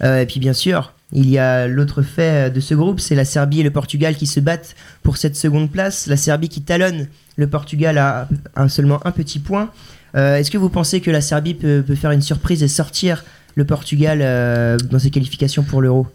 Et 0.00 0.26
puis, 0.26 0.38
bien 0.38 0.52
sûr, 0.52 0.92
il 1.12 1.28
y 1.28 1.38
a 1.38 1.66
l'autre 1.66 2.02
fait 2.02 2.52
de 2.52 2.60
ce 2.60 2.72
groupe, 2.72 3.00
c'est 3.00 3.16
la 3.16 3.24
Serbie 3.24 3.58
et 3.58 3.62
le 3.64 3.72
Portugal 3.72 4.14
qui 4.14 4.28
se 4.28 4.38
battent 4.38 4.76
pour 5.02 5.16
cette 5.16 5.34
seconde 5.34 5.72
place. 5.72 6.06
La 6.06 6.16
Serbie 6.16 6.48
qui 6.48 6.62
talonne 6.62 7.08
le 7.38 7.46
Portugal 7.46 7.96
à 7.96 8.28
seulement 8.68 9.00
un 9.06 9.12
petit 9.12 9.38
point. 9.38 9.70
Euh, 10.16 10.36
Est-ce 10.36 10.50
que 10.50 10.58
vous 10.58 10.68
pensez 10.68 11.00
que 11.00 11.10
la 11.10 11.20
Serbie 11.22 11.54
peut, 11.54 11.82
peut 11.86 11.94
faire 11.94 12.10
une 12.10 12.20
surprise 12.20 12.62
et 12.62 12.68
sortir 12.68 13.24
le 13.54 13.64
Portugal 13.64 14.18
euh, 14.20 14.76
dans 14.90 14.98
ses 14.98 15.10
qualifications 15.10 15.62
pour 15.62 15.80
l'Euro? 15.80 16.06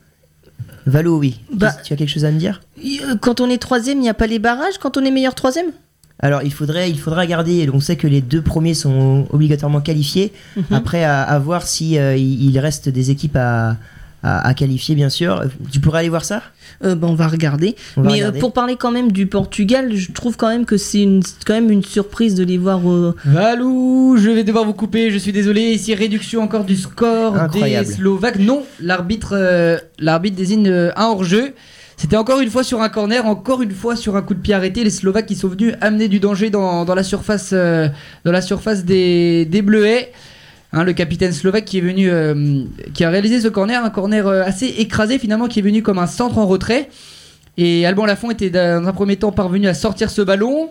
Valo, 0.85 1.17
oui. 1.17 1.39
Bah- 1.53 1.71
tu 1.83 1.93
as 1.93 1.95
quelque 1.95 2.09
chose 2.09 2.25
à 2.25 2.31
me 2.31 2.37
dire? 2.37 2.61
Euh, 2.77 3.15
Quand 3.21 3.39
on 3.39 3.49
est 3.49 3.57
troisième, 3.57 3.99
il 3.99 4.01
n'y 4.01 4.09
a 4.09 4.13
pas 4.13 4.27
les 4.27 4.39
barrages? 4.39 4.77
Quand 4.81 4.97
on 4.97 5.05
est 5.05 5.11
meilleur 5.11 5.33
troisième? 5.33 5.67
Alors, 6.19 6.43
il 6.43 6.51
faudrait, 6.53 6.89
il 6.89 6.99
faudra 6.99 7.25
garder. 7.25 7.69
On 7.73 7.79
sait 7.79 7.95
que 7.95 8.07
les 8.07 8.21
deux 8.21 8.41
premiers 8.41 8.73
sont 8.73 9.25
obligatoirement 9.31 9.81
qualifiés. 9.81 10.33
Mhm. 10.57 10.63
Après, 10.71 11.03
à, 11.05 11.21
à 11.21 11.39
voir 11.39 11.63
si 11.65 11.97
euh, 11.97 12.15
il 12.17 12.43
il 12.49 12.59
reste 12.59 12.89
des 12.89 13.11
équipes 13.11 13.37
à, 13.37 13.77
à, 14.23 14.47
à 14.47 14.53
qualifier, 14.53 14.95
bien 14.95 15.09
sûr. 15.09 15.43
Tu 15.71 15.79
pourrais 15.79 15.99
aller 15.99 16.09
voir 16.09 16.25
ça? 16.25 16.41
Euh, 16.83 16.95
bah, 16.95 17.07
on 17.09 17.13
va 17.15 17.27
regarder. 17.27 17.75
On 17.97 18.01
va 18.01 18.11
Mais 18.11 18.23
euh, 18.23 18.31
pour 18.31 18.53
parler 18.53 18.75
quand 18.77 18.91
même 18.91 19.11
du 19.11 19.27
Portugal, 19.27 19.95
je 19.95 20.11
trouve 20.11 20.37
quand 20.37 20.47
même 20.49 20.65
que 20.65 20.77
c'est 20.77 21.01
une, 21.01 21.21
quand 21.45 21.53
même 21.53 21.69
une 21.69 21.83
surprise 21.83 22.33
de 22.35 22.43
les 22.43 22.57
voir. 22.57 22.81
euh, 22.89 23.15
Valou, 23.25 24.15
je 24.17 24.29
vais 24.29 24.43
devoir 24.43 24.65
vous 24.65 24.73
couper, 24.73 25.11
je 25.11 25.17
suis 25.17 25.31
désolé. 25.31 25.71
Ici, 25.73 25.93
réduction 25.93 26.41
encore 26.41 26.63
du 26.63 26.75
score 26.75 27.35
Incroyable. 27.35 27.85
des 27.87 27.93
Slovaques. 27.93 28.39
Non, 28.39 28.63
l'arbitre 28.79 29.33
euh, 29.33 29.77
l'arbitre 29.99 30.35
désigne 30.35 30.67
euh, 30.67 30.91
un 30.95 31.05
hors-jeu. 31.05 31.53
C'était 31.95 32.17
encore 32.17 32.39
une 32.41 32.49
fois 32.49 32.63
sur 32.63 32.81
un 32.81 32.89
corner, 32.89 33.25
encore 33.25 33.61
une 33.61 33.71
fois 33.71 33.95
sur 33.95 34.15
un 34.15 34.21
coup 34.23 34.33
de 34.33 34.39
pied 34.39 34.53
arrêté. 34.53 34.83
Les 34.83 34.89
Slovaques 34.89 35.27
qui 35.27 35.35
sont 35.35 35.47
venus 35.47 35.73
amener 35.79 36.07
du 36.07 36.19
danger 36.19 36.49
dans, 36.49 36.85
dans 36.85 36.95
la 36.95 37.03
surface, 37.03 37.51
euh, 37.53 37.87
dans 38.25 38.31
la 38.31 38.41
surface 38.41 38.83
des, 38.83 39.45
des 39.45 39.61
Bleuets. 39.61 40.11
Hein, 40.75 40.83
le 40.83 40.93
capitaine 40.93 41.31
slovaque 41.31 41.65
qui 41.65 41.77
est 41.77 41.81
venu, 41.81 42.09
euh, 42.09 42.63
qui 42.95 43.03
a 43.03 43.09
réalisé 43.11 43.39
ce 43.39 43.47
corner, 43.47 43.85
un 43.85 43.91
corner 43.91 44.27
euh, 44.27 44.43
assez 44.43 44.65
écrasé 44.65 45.19
finalement, 45.19 45.47
qui 45.47 45.59
est 45.59 45.63
venu 45.63 45.83
comme 45.83 45.99
un 45.99 46.07
centre 46.07 46.39
en 46.39 46.47
retrait. 46.47 46.89
Et 47.57 47.85
Alban 47.85 48.05
Lafont 48.05 48.31
était 48.31 48.49
dans 48.49 48.83
un 48.87 48.93
premier 48.93 49.17
temps 49.17 49.31
parvenu 49.31 49.67
à 49.67 49.75
sortir 49.75 50.09
ce 50.09 50.23
ballon, 50.23 50.69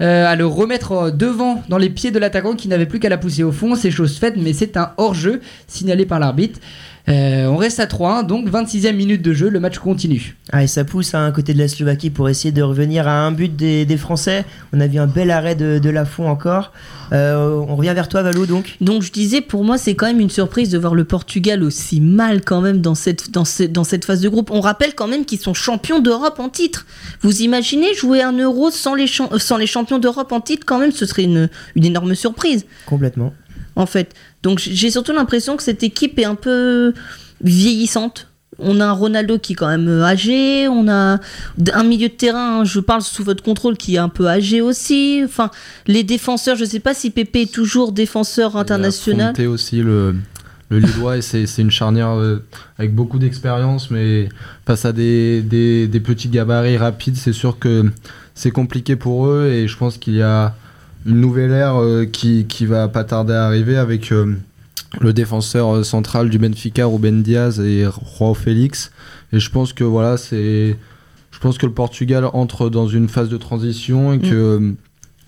euh, 0.00 0.26
à 0.26 0.34
le 0.34 0.44
remettre 0.44 0.92
euh, 0.92 1.10
devant 1.12 1.62
dans 1.68 1.78
les 1.78 1.88
pieds 1.88 2.10
de 2.10 2.18
l'attaquant 2.18 2.54
qui 2.54 2.66
n'avait 2.66 2.86
plus 2.86 2.98
qu'à 2.98 3.08
la 3.08 3.16
pousser 3.16 3.44
au 3.44 3.52
fond. 3.52 3.76
C'est 3.76 3.92
chose 3.92 4.18
faite, 4.18 4.34
mais 4.36 4.52
c'est 4.52 4.76
un 4.76 4.90
hors-jeu 4.96 5.40
signalé 5.68 6.04
par 6.04 6.18
l'arbitre. 6.18 6.58
Euh, 7.06 7.46
on 7.48 7.56
reste 7.58 7.80
à 7.80 7.84
3-1, 7.84 8.26
donc 8.26 8.48
26e 8.48 8.94
minute 8.94 9.20
de 9.20 9.34
jeu, 9.34 9.50
le 9.50 9.60
match 9.60 9.78
continue. 9.78 10.36
Ah, 10.52 10.62
et 10.64 10.66
ça 10.66 10.84
pousse 10.84 11.14
à 11.14 11.20
un 11.20 11.32
côté 11.32 11.52
de 11.52 11.58
la 11.58 11.68
Slovaquie 11.68 12.08
pour 12.08 12.30
essayer 12.30 12.50
de 12.50 12.62
revenir 12.62 13.06
à 13.06 13.26
un 13.26 13.30
but 13.30 13.54
des, 13.54 13.84
des 13.84 13.96
Français. 13.98 14.46
On 14.72 14.80
a 14.80 14.86
vu 14.86 14.98
un 14.98 15.06
bel 15.06 15.30
arrêt 15.30 15.54
de, 15.54 15.78
de 15.78 15.90
Lafont 15.90 16.28
encore. 16.30 16.72
Euh, 17.12 17.62
on 17.68 17.76
revient 17.76 17.92
vers 17.94 18.08
toi, 18.08 18.22
Valo, 18.22 18.46
donc 18.46 18.76
Donc 18.80 19.02
je 19.02 19.12
disais, 19.12 19.42
pour 19.42 19.64
moi, 19.64 19.76
c'est 19.76 19.94
quand 19.94 20.06
même 20.06 20.18
une 20.20 20.30
surprise 20.30 20.70
de 20.70 20.78
voir 20.78 20.94
le 20.94 21.04
Portugal 21.04 21.62
aussi 21.62 22.00
mal 22.00 22.40
quand 22.42 22.62
même 22.62 22.80
dans 22.80 22.94
cette, 22.94 23.30
dans 23.30 23.44
cette, 23.44 23.72
dans 23.72 23.84
cette 23.84 24.06
phase 24.06 24.22
de 24.22 24.30
groupe. 24.30 24.50
On 24.50 24.62
rappelle 24.62 24.94
quand 24.94 25.06
même 25.08 25.26
qu'ils 25.26 25.40
sont 25.40 25.52
champions 25.52 26.00
d'Europe 26.00 26.40
en 26.40 26.48
titre. 26.48 26.86
Vous 27.20 27.42
imaginez 27.42 27.92
jouer 27.94 28.22
un 28.22 28.32
euro 28.32 28.70
sans 28.70 28.94
les, 28.94 29.04
euh, 29.20 29.38
sans 29.38 29.58
les 29.58 29.66
champions 29.66 29.98
d'Europe 29.98 30.32
en 30.32 30.40
titre 30.40 30.64
quand 30.64 30.78
même, 30.78 30.90
ce 30.92 31.04
serait 31.04 31.24
une, 31.24 31.50
une 31.74 31.84
énorme 31.84 32.14
surprise, 32.14 32.64
Complètement. 32.86 33.34
en 33.76 33.84
fait. 33.84 34.14
Donc 34.44 34.60
j'ai 34.60 34.90
surtout 34.90 35.12
l'impression 35.12 35.56
que 35.56 35.64
cette 35.64 35.82
équipe 35.82 36.18
est 36.20 36.24
un 36.24 36.36
peu 36.36 36.92
vieillissante. 37.42 38.28
On 38.60 38.78
a 38.78 38.86
un 38.86 38.92
Ronaldo 38.92 39.38
qui 39.38 39.54
est 39.54 39.56
quand 39.56 39.66
même 39.66 39.88
euh, 39.88 40.04
âgé, 40.04 40.68
on 40.68 40.86
a 40.86 41.18
un 41.72 41.82
milieu 41.82 42.08
de 42.08 42.12
terrain, 42.14 42.60
hein, 42.60 42.64
je 42.64 42.78
parle 42.78 43.02
sous 43.02 43.24
votre 43.24 43.42
contrôle, 43.42 43.76
qui 43.76 43.96
est 43.96 43.98
un 43.98 44.08
peu 44.08 44.28
âgé 44.28 44.60
aussi. 44.60 45.22
Enfin, 45.24 45.50
les 45.88 46.04
défenseurs, 46.04 46.54
je 46.54 46.64
sais 46.64 46.78
pas 46.78 46.94
si 46.94 47.10
Pépé 47.10 47.42
est 47.42 47.52
toujours 47.52 47.90
défenseur 47.90 48.56
international. 48.56 49.34
Fonte 49.34 49.46
aussi, 49.46 49.80
le, 49.80 50.14
le 50.68 50.78
Lillois, 50.78 51.16
et 51.16 51.22
c'est 51.22 51.46
une 51.58 51.72
charnière 51.72 52.16
euh, 52.16 52.44
avec 52.78 52.94
beaucoup 52.94 53.18
d'expérience, 53.18 53.90
mais 53.90 54.28
face 54.66 54.84
à 54.84 54.92
des, 54.92 55.42
des, 55.42 55.88
des 55.88 56.00
petits 56.00 56.28
gabarits 56.28 56.76
rapides, 56.76 57.16
c'est 57.16 57.32
sûr 57.32 57.58
que 57.58 57.90
c'est 58.36 58.52
compliqué 58.52 58.94
pour 58.94 59.26
eux, 59.26 59.48
et 59.48 59.66
je 59.66 59.76
pense 59.76 59.98
qu'il 59.98 60.14
y 60.14 60.22
a 60.22 60.54
une 61.06 61.20
nouvelle 61.20 61.50
ère 61.52 61.76
euh, 61.76 62.04
qui, 62.04 62.46
qui 62.46 62.66
va 62.66 62.88
pas 62.88 63.04
tarder 63.04 63.32
à 63.34 63.46
arriver 63.46 63.76
avec 63.76 64.10
euh, 64.12 64.34
le 65.00 65.12
défenseur 65.12 65.76
euh, 65.76 65.82
central 65.82 66.30
du 66.30 66.38
Benfica, 66.38 66.86
Ruben 66.86 67.22
Diaz 67.22 67.60
et 67.60 67.84
Joao 68.18 68.34
Félix. 68.34 68.90
Et 69.32 69.40
je 69.40 69.50
pense 69.50 69.72
que 69.72 69.84
voilà, 69.84 70.16
c'est. 70.16 70.76
Je 71.30 71.38
pense 71.40 71.58
que 71.58 71.66
le 71.66 71.72
Portugal 71.72 72.24
entre 72.32 72.70
dans 72.70 72.86
une 72.86 73.08
phase 73.08 73.28
de 73.28 73.36
transition 73.36 74.12
et 74.12 74.18
que. 74.20 74.34
euh, 74.34 74.72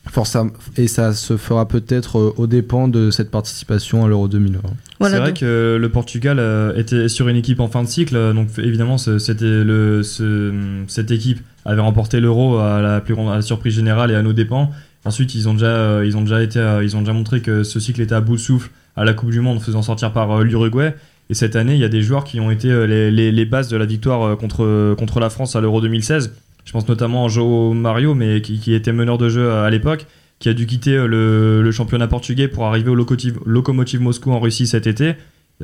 força- 0.09 0.47
et 0.77 0.87
ça 0.87 1.13
se 1.13 1.37
fera 1.37 1.67
peut-être 1.67 2.33
aux 2.37 2.47
dépens 2.47 2.87
de 2.87 3.11
cette 3.11 3.29
participation 3.33 4.05
à 4.05 4.09
l'Euro 4.09 4.29
2020. 4.29 4.61
Voilà, 5.01 5.17
c'est 5.17 5.21
vrai 5.21 5.35
que 5.35 5.77
le 5.81 5.89
Portugal 5.89 6.41
était 6.77 7.09
sur 7.09 7.27
une 7.29 7.35
équipe 7.37 7.59
en 7.59 7.67
fin 7.67 7.83
de 7.83 7.89
cycle, 7.89 8.15
donc 8.33 8.47
évidemment 8.59 8.99
c'était 8.99 9.65
le, 9.65 10.05
ce- 10.05 10.55
cette 10.87 11.11
équipe 11.11 11.41
avait 11.65 11.81
remporté 11.83 12.21
l'Euro 12.21 12.59
à 12.59 12.81
la 12.81 13.01
plus 13.01 13.15
grande 13.17 13.31
à 13.33 13.35
la 13.35 13.43
surprise 13.43 13.75
générale 13.75 14.13
et 14.13 14.15
à 14.15 14.23
nos 14.23 14.33
dépens. 14.33 14.71
Ensuite 15.07 15.37
ils 15.37 15.49
ont 15.49 15.53
déjà 15.53 15.67
euh, 15.67 16.05
ils 16.05 16.17
ont 16.17 16.23
déjà 16.23 16.43
été 16.43 16.59
euh, 16.59 16.83
ils 16.83 16.97
ont 16.97 17.01
déjà 17.01 17.13
montré 17.13 17.41
que 17.41 17.63
ce 17.63 17.79
cycle 17.79 18.01
était 18.01 18.15
à 18.15 18.21
bout 18.21 18.35
de 18.35 18.41
souffle 18.41 18.71
à 18.97 19.05
la 19.05 19.15
Coupe 19.15 19.31
du 19.31 19.41
Monde, 19.41 19.61
faisant 19.61 19.83
sortir 19.83 20.13
par 20.13 20.33
euh, 20.33 20.43
l'Uruguay. 20.43 20.97
Et 21.31 21.35
cette 21.35 21.55
année 21.55 21.75
il 21.75 21.81
y 21.81 21.85
a 21.85 21.89
des 21.89 22.03
joueurs 22.03 22.25
qui 22.25 22.41
ont 22.41 22.51
été 22.51 22.69
les, 22.89 23.45
bases 23.45 23.69
de 23.69 23.77
la 23.77 23.87
victoire 23.87 24.37
contre 24.37 24.95
contre 24.95 25.21
la 25.21 25.31
France 25.31 25.55
à 25.55 25.61
l'Euro 25.61 25.81
2016. 25.81 26.35
Je 26.65 26.73
pense 26.73 26.89
notamment 26.89 27.27
à 27.27 27.29
João 27.29 27.75
Mario, 27.75 28.15
mais 28.15 28.41
qui, 28.43 28.75
était 28.75 28.93
meneur 28.93 29.19
de 29.19 29.29
jeu 29.29 29.53
à 29.53 29.71
l'époque 29.71 30.07
qui 30.39 30.49
a 30.49 30.55
dû 30.55 30.67
quitter 30.67 30.97
le, 31.07 31.69
championnat 31.73 32.07
portugais 32.07 32.47
pour 32.47 32.65
arriver 32.67 32.91
au 32.91 32.95
Lokomotiv, 32.95 33.39
Lokomotiv 33.45 34.01
Moscou 34.01 34.31
en 34.33 34.39
Russie 34.39 34.69
cet 34.69 34.87
été. 34.87 35.15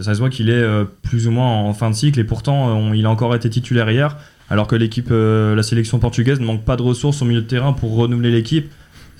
Ça 0.00 0.14
se 0.14 0.18
voit 0.18 0.30
qu'il 0.30 0.50
est 0.50 0.64
plus 1.02 1.28
ou 1.28 1.30
moins 1.30 1.48
en 1.48 1.72
fin 1.74 1.90
de 1.90 1.94
cycle 1.94 2.18
et 2.18 2.24
pourtant 2.24 2.92
il 2.92 3.06
a 3.06 3.10
encore 3.10 3.34
été 3.36 3.48
titulaire 3.48 3.88
hier 3.88 4.16
alors 4.50 4.66
que 4.66 4.74
l'équipe, 4.74 5.10
la 5.10 5.62
sélection 5.62 6.00
portugaise 6.00 6.40
ne 6.40 6.46
manque 6.46 6.64
pas 6.64 6.76
de 6.76 6.82
ressources 6.82 7.22
au 7.22 7.24
milieu 7.24 7.42
de 7.42 7.46
terrain 7.46 7.72
pour 7.72 7.94
renouveler 7.94 8.32
l'équipe. 8.32 8.68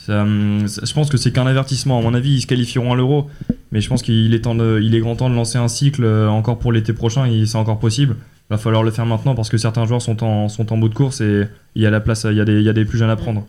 Ça, 0.07 0.23
hum, 0.23 0.67
je 0.67 0.93
pense 0.93 1.09
que 1.09 1.17
c'est 1.17 1.31
qu'un 1.33 1.47
avertissement. 1.47 1.99
À 1.99 2.03
mon 2.03 2.13
avis, 2.15 2.35
ils 2.35 2.41
se 2.43 2.47
qualifieront 2.47 2.93
à 2.93 2.97
l'Euro, 2.97 3.29
mais 3.71 3.81
je 3.81 3.89
pense 3.89 4.03
qu'il 4.03 4.35
est, 4.35 4.41
temps 4.41 4.55
de- 4.55 4.81
il 4.83 4.95
est 4.95 5.01
grand 5.01 5.15
temps 5.17 5.31
de 5.31 5.35
lancer 5.35 5.59
un 5.59 5.69
cycle 5.69 6.05
euh, 6.05 6.29
encore 6.29 6.59
pour 6.59 6.73
l'été 6.73 6.93
prochain. 6.93 7.27
et 7.27 7.47
C'est 7.47 7.57
encore 7.59 7.79
possible. 7.79 8.17
Il 8.51 8.55
va 8.55 8.59
falloir 8.59 8.83
le 8.83 8.91
faire 8.91 9.07
maintenant 9.07 9.35
parce 9.35 9.49
que 9.49 9.57
certains 9.59 9.87
joueurs 9.87 10.03
sont 10.03 10.23
en, 10.25 10.49
sont 10.49 10.73
en 10.73 10.77
bout 10.77 10.89
de 10.89 10.95
course 10.95 11.21
et 11.21 11.45
il 11.77 11.83
y 11.83 11.87
a 11.87 11.91
la 11.91 12.01
place, 12.01 12.27
il 12.29 12.37
y 12.37 12.41
a 12.41 12.45
des, 12.45 12.55
il 12.59 12.63
y 12.65 12.69
a 12.69 12.73
des 12.73 12.85
plus 12.85 12.99
jeunes 12.99 13.09
à 13.11 13.17
prendre. 13.17 13.47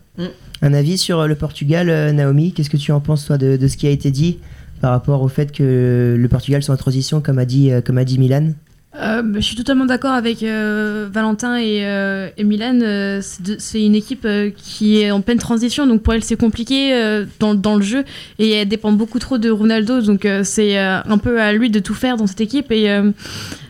Un 0.62 0.74
avis 0.74 0.98
sur 0.98 1.20
euh, 1.22 1.28
le 1.28 1.36
Portugal, 1.36 1.90
euh, 1.90 2.12
Naomi 2.14 2.54
Qu'est-ce 2.54 2.70
que 2.70 2.78
tu 2.78 2.92
en 2.92 3.00
penses, 3.02 3.26
toi, 3.26 3.38
de, 3.38 3.58
de 3.58 3.68
ce 3.68 3.76
qui 3.76 3.88
a 3.88 3.90
été 3.90 4.12
dit 4.12 4.38
par 4.80 4.92
rapport 4.92 5.22
au 5.24 5.28
fait 5.30 5.52
que 5.52 6.16
le 6.18 6.28
Portugal 6.30 6.62
soit 6.62 6.76
en 6.76 6.78
transition, 6.78 7.20
comme 7.22 7.40
a 7.40 7.46
dit, 7.46 7.72
comme 7.86 7.98
a 7.98 8.04
dit 8.06 8.20
Milan? 8.20 8.52
Euh, 8.96 9.24
bah, 9.24 9.40
je 9.40 9.46
suis 9.46 9.56
totalement 9.56 9.86
d'accord 9.86 10.12
avec 10.12 10.44
euh, 10.44 11.08
Valentin 11.12 11.58
et, 11.58 11.84
euh. 11.84 12.30
Euh, 12.40 13.22
c'est 13.22 13.84
une 13.84 13.96
équipe 13.96 14.28
qui 14.56 15.02
est 15.02 15.12
en 15.12 15.22
pleine 15.22 15.40
transition, 15.40 15.88
donc 15.88 16.04
pour 16.04 16.14
elle 16.14 16.24
c'est 16.24 16.36
compliqué 16.36 16.94
dans, 17.40 17.76
le 17.76 17.82
jeu 17.82 18.04
et 18.40 18.52
elle 18.52 18.68
dépend 18.68 18.92
beaucoup 18.92 19.20
trop 19.20 19.38
de 19.38 19.50
Ronaldo, 19.50 20.02
donc 20.02 20.28
c'est 20.44 20.78
un 20.78 21.18
peu 21.18 21.42
à 21.42 21.54
lui 21.54 21.70
de 21.70 21.80
tout 21.80 21.94
faire 21.94 22.18
dans 22.18 22.28
cette 22.28 22.42
équipe 22.42 22.72
et 22.72 22.88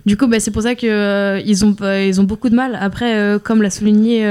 du 0.05 0.17
coup 0.17 0.27
bah, 0.27 0.39
c'est 0.39 0.51
pour 0.51 0.63
ça 0.63 0.75
que 0.75 0.87
euh, 0.87 1.41
ils 1.45 1.65
ont 1.65 2.23
beaucoup 2.23 2.49
de 2.49 2.55
mal. 2.55 2.77
Après, 2.79 3.39
comme 3.43 3.61
l'a 3.61 3.69
souligné. 3.69 4.25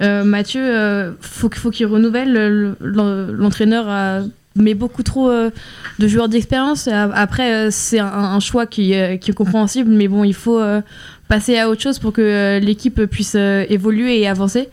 Mathieu, 0.00 1.14
faut, 1.20 1.50
faut 1.52 1.70
qu'il 1.70 1.86
renouvelle. 1.86 2.32
Le- 2.32 2.76
le- 2.80 3.32
L'entraîneur 3.32 4.24
met 4.56 4.74
beaucoup 4.74 5.02
trop 5.02 5.30
euh, 5.30 5.50
de 5.98 6.08
joueurs 6.08 6.28
d'expérience. 6.28 6.88
Après, 6.88 7.54
euh, 7.54 7.68
c'est 7.70 7.98
un, 7.98 8.06
un 8.06 8.40
choix 8.40 8.66
qui, 8.66 8.94
euh, 8.94 9.16
qui 9.16 9.30
est 9.30 9.34
compréhensible, 9.34 9.90
mais 9.90 10.08
bon, 10.08 10.24
il 10.24 10.34
faut 10.34 10.60
passer 11.28 11.58
à 11.58 11.68
autre 11.68 11.80
chose 11.80 11.98
pour 11.98 12.12
que 12.12 12.58
l'équipe 12.60 13.04
puisse 13.06 13.36
évoluer 13.36 14.20
et 14.20 14.28
avancer. 14.28 14.68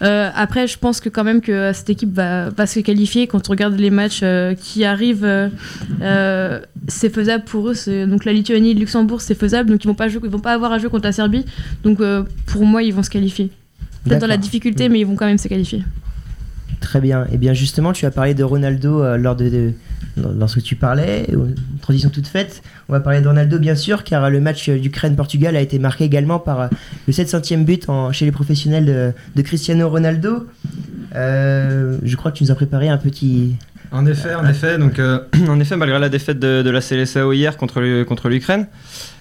Après, 0.00 0.66
je 0.66 0.78
pense 0.78 1.00
que 1.00 1.08
quand 1.08 1.24
même 1.24 1.40
que 1.40 1.72
cette 1.74 1.90
équipe 1.90 2.14
va, 2.14 2.48
va 2.50 2.66
se 2.66 2.80
qualifier. 2.80 3.26
Quand 3.26 3.48
on 3.48 3.50
regarde 3.50 3.78
les 3.78 3.90
matchs 3.90 4.24
qui 4.62 4.84
arrivent, 4.84 5.50
c'est 6.86 7.12
faisable 7.12 7.44
pour 7.44 7.68
eux. 7.68 8.06
Donc 8.06 8.24
la 8.24 8.32
Lituanie, 8.32 8.72
le 8.72 8.80
Luxembourg, 8.80 9.20
c'est 9.20 9.34
faisable. 9.34 9.70
Donc 9.70 9.84
ils 9.84 9.88
vont 9.88 9.94
pas 9.94 10.08
jouer, 10.08 10.22
ils 10.24 10.30
vont 10.30 10.38
pas 10.38 10.54
avoir 10.54 10.72
à 10.72 10.78
jouer 10.78 10.88
contre 10.88 11.04
la 11.04 11.12
Serbie. 11.12 11.44
Donc 11.82 11.98
pour 12.46 12.64
moi, 12.64 12.82
ils 12.82 12.94
vont 12.94 13.02
se 13.02 13.10
qualifier. 13.10 13.50
Peut-être 14.04 14.20
dans 14.20 14.26
la 14.26 14.38
difficulté, 14.38 14.88
mais 14.88 15.00
ils 15.00 15.06
vont 15.06 15.16
quand 15.16 15.26
même 15.26 15.36
se 15.36 15.48
qualifier. 15.48 15.82
Très 16.80 17.00
bien. 17.00 17.26
Et 17.32 17.38
bien 17.38 17.54
justement, 17.54 17.92
tu 17.92 18.06
as 18.06 18.10
parlé 18.10 18.34
de 18.34 18.44
Ronaldo 18.44 19.02
euh, 19.02 19.16
lors 19.16 19.36
de, 19.36 19.48
de- 19.48 19.72
lorsque 20.38 20.62
tu 20.62 20.74
parlais, 20.76 21.26
transition 21.82 22.08
toute 22.10 22.26
faite. 22.26 22.62
On 22.88 22.92
va 22.92 23.00
parler 23.00 23.20
de 23.20 23.28
Ronaldo 23.28 23.58
bien 23.58 23.74
sûr, 23.74 24.04
car 24.04 24.24
euh, 24.24 24.28
le 24.30 24.40
match 24.40 24.68
euh, 24.68 24.78
d'Ukraine-Portugal 24.78 25.54
a 25.56 25.60
été 25.60 25.78
marqué 25.78 26.04
également 26.04 26.38
par 26.38 26.68
le 27.06 27.12
700e 27.12 27.64
but 27.64 27.88
en- 27.88 28.12
chez 28.12 28.24
les 28.24 28.32
professionnels 28.32 28.84
de, 28.86 29.12
de 29.36 29.42
Cristiano 29.42 29.88
Ronaldo. 29.88 30.46
Euh, 31.14 31.98
je 32.02 32.16
crois 32.16 32.30
que 32.30 32.38
tu 32.38 32.44
nous 32.44 32.50
as 32.50 32.54
préparé 32.54 32.88
un 32.88 32.98
petit. 32.98 33.54
En 33.90 34.04
effet, 34.06 34.34
en 34.34 34.46
effet, 34.46 34.78
donc, 34.78 34.98
euh, 34.98 35.20
en 35.48 35.58
effet, 35.60 35.76
malgré 35.76 35.98
la 35.98 36.08
défaite 36.08 36.38
de, 36.38 36.62
de 36.62 36.70
la 36.70 36.80
CLSAO 36.80 37.32
hier 37.32 37.56
contre 37.56 37.80
le- 37.80 38.04
contre 38.04 38.28
l'Ukraine, 38.28 38.66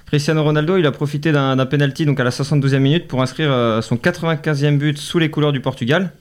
Cristiano 0.06 0.44
Ronaldo, 0.44 0.78
il 0.78 0.86
a 0.86 0.92
profité 0.92 1.32
d'un 1.32 1.56
d'un 1.56 1.66
penalty 1.66 2.06
donc 2.06 2.20
à 2.20 2.24
la 2.24 2.30
72e 2.30 2.80
minute 2.80 3.08
pour 3.08 3.22
inscrire 3.22 3.52
euh, 3.52 3.82
son 3.82 3.96
95e 3.96 4.78
but 4.78 4.98
sous 4.98 5.20
les 5.20 5.30
couleurs 5.30 5.52
du 5.52 5.60
Portugal. 5.60 6.12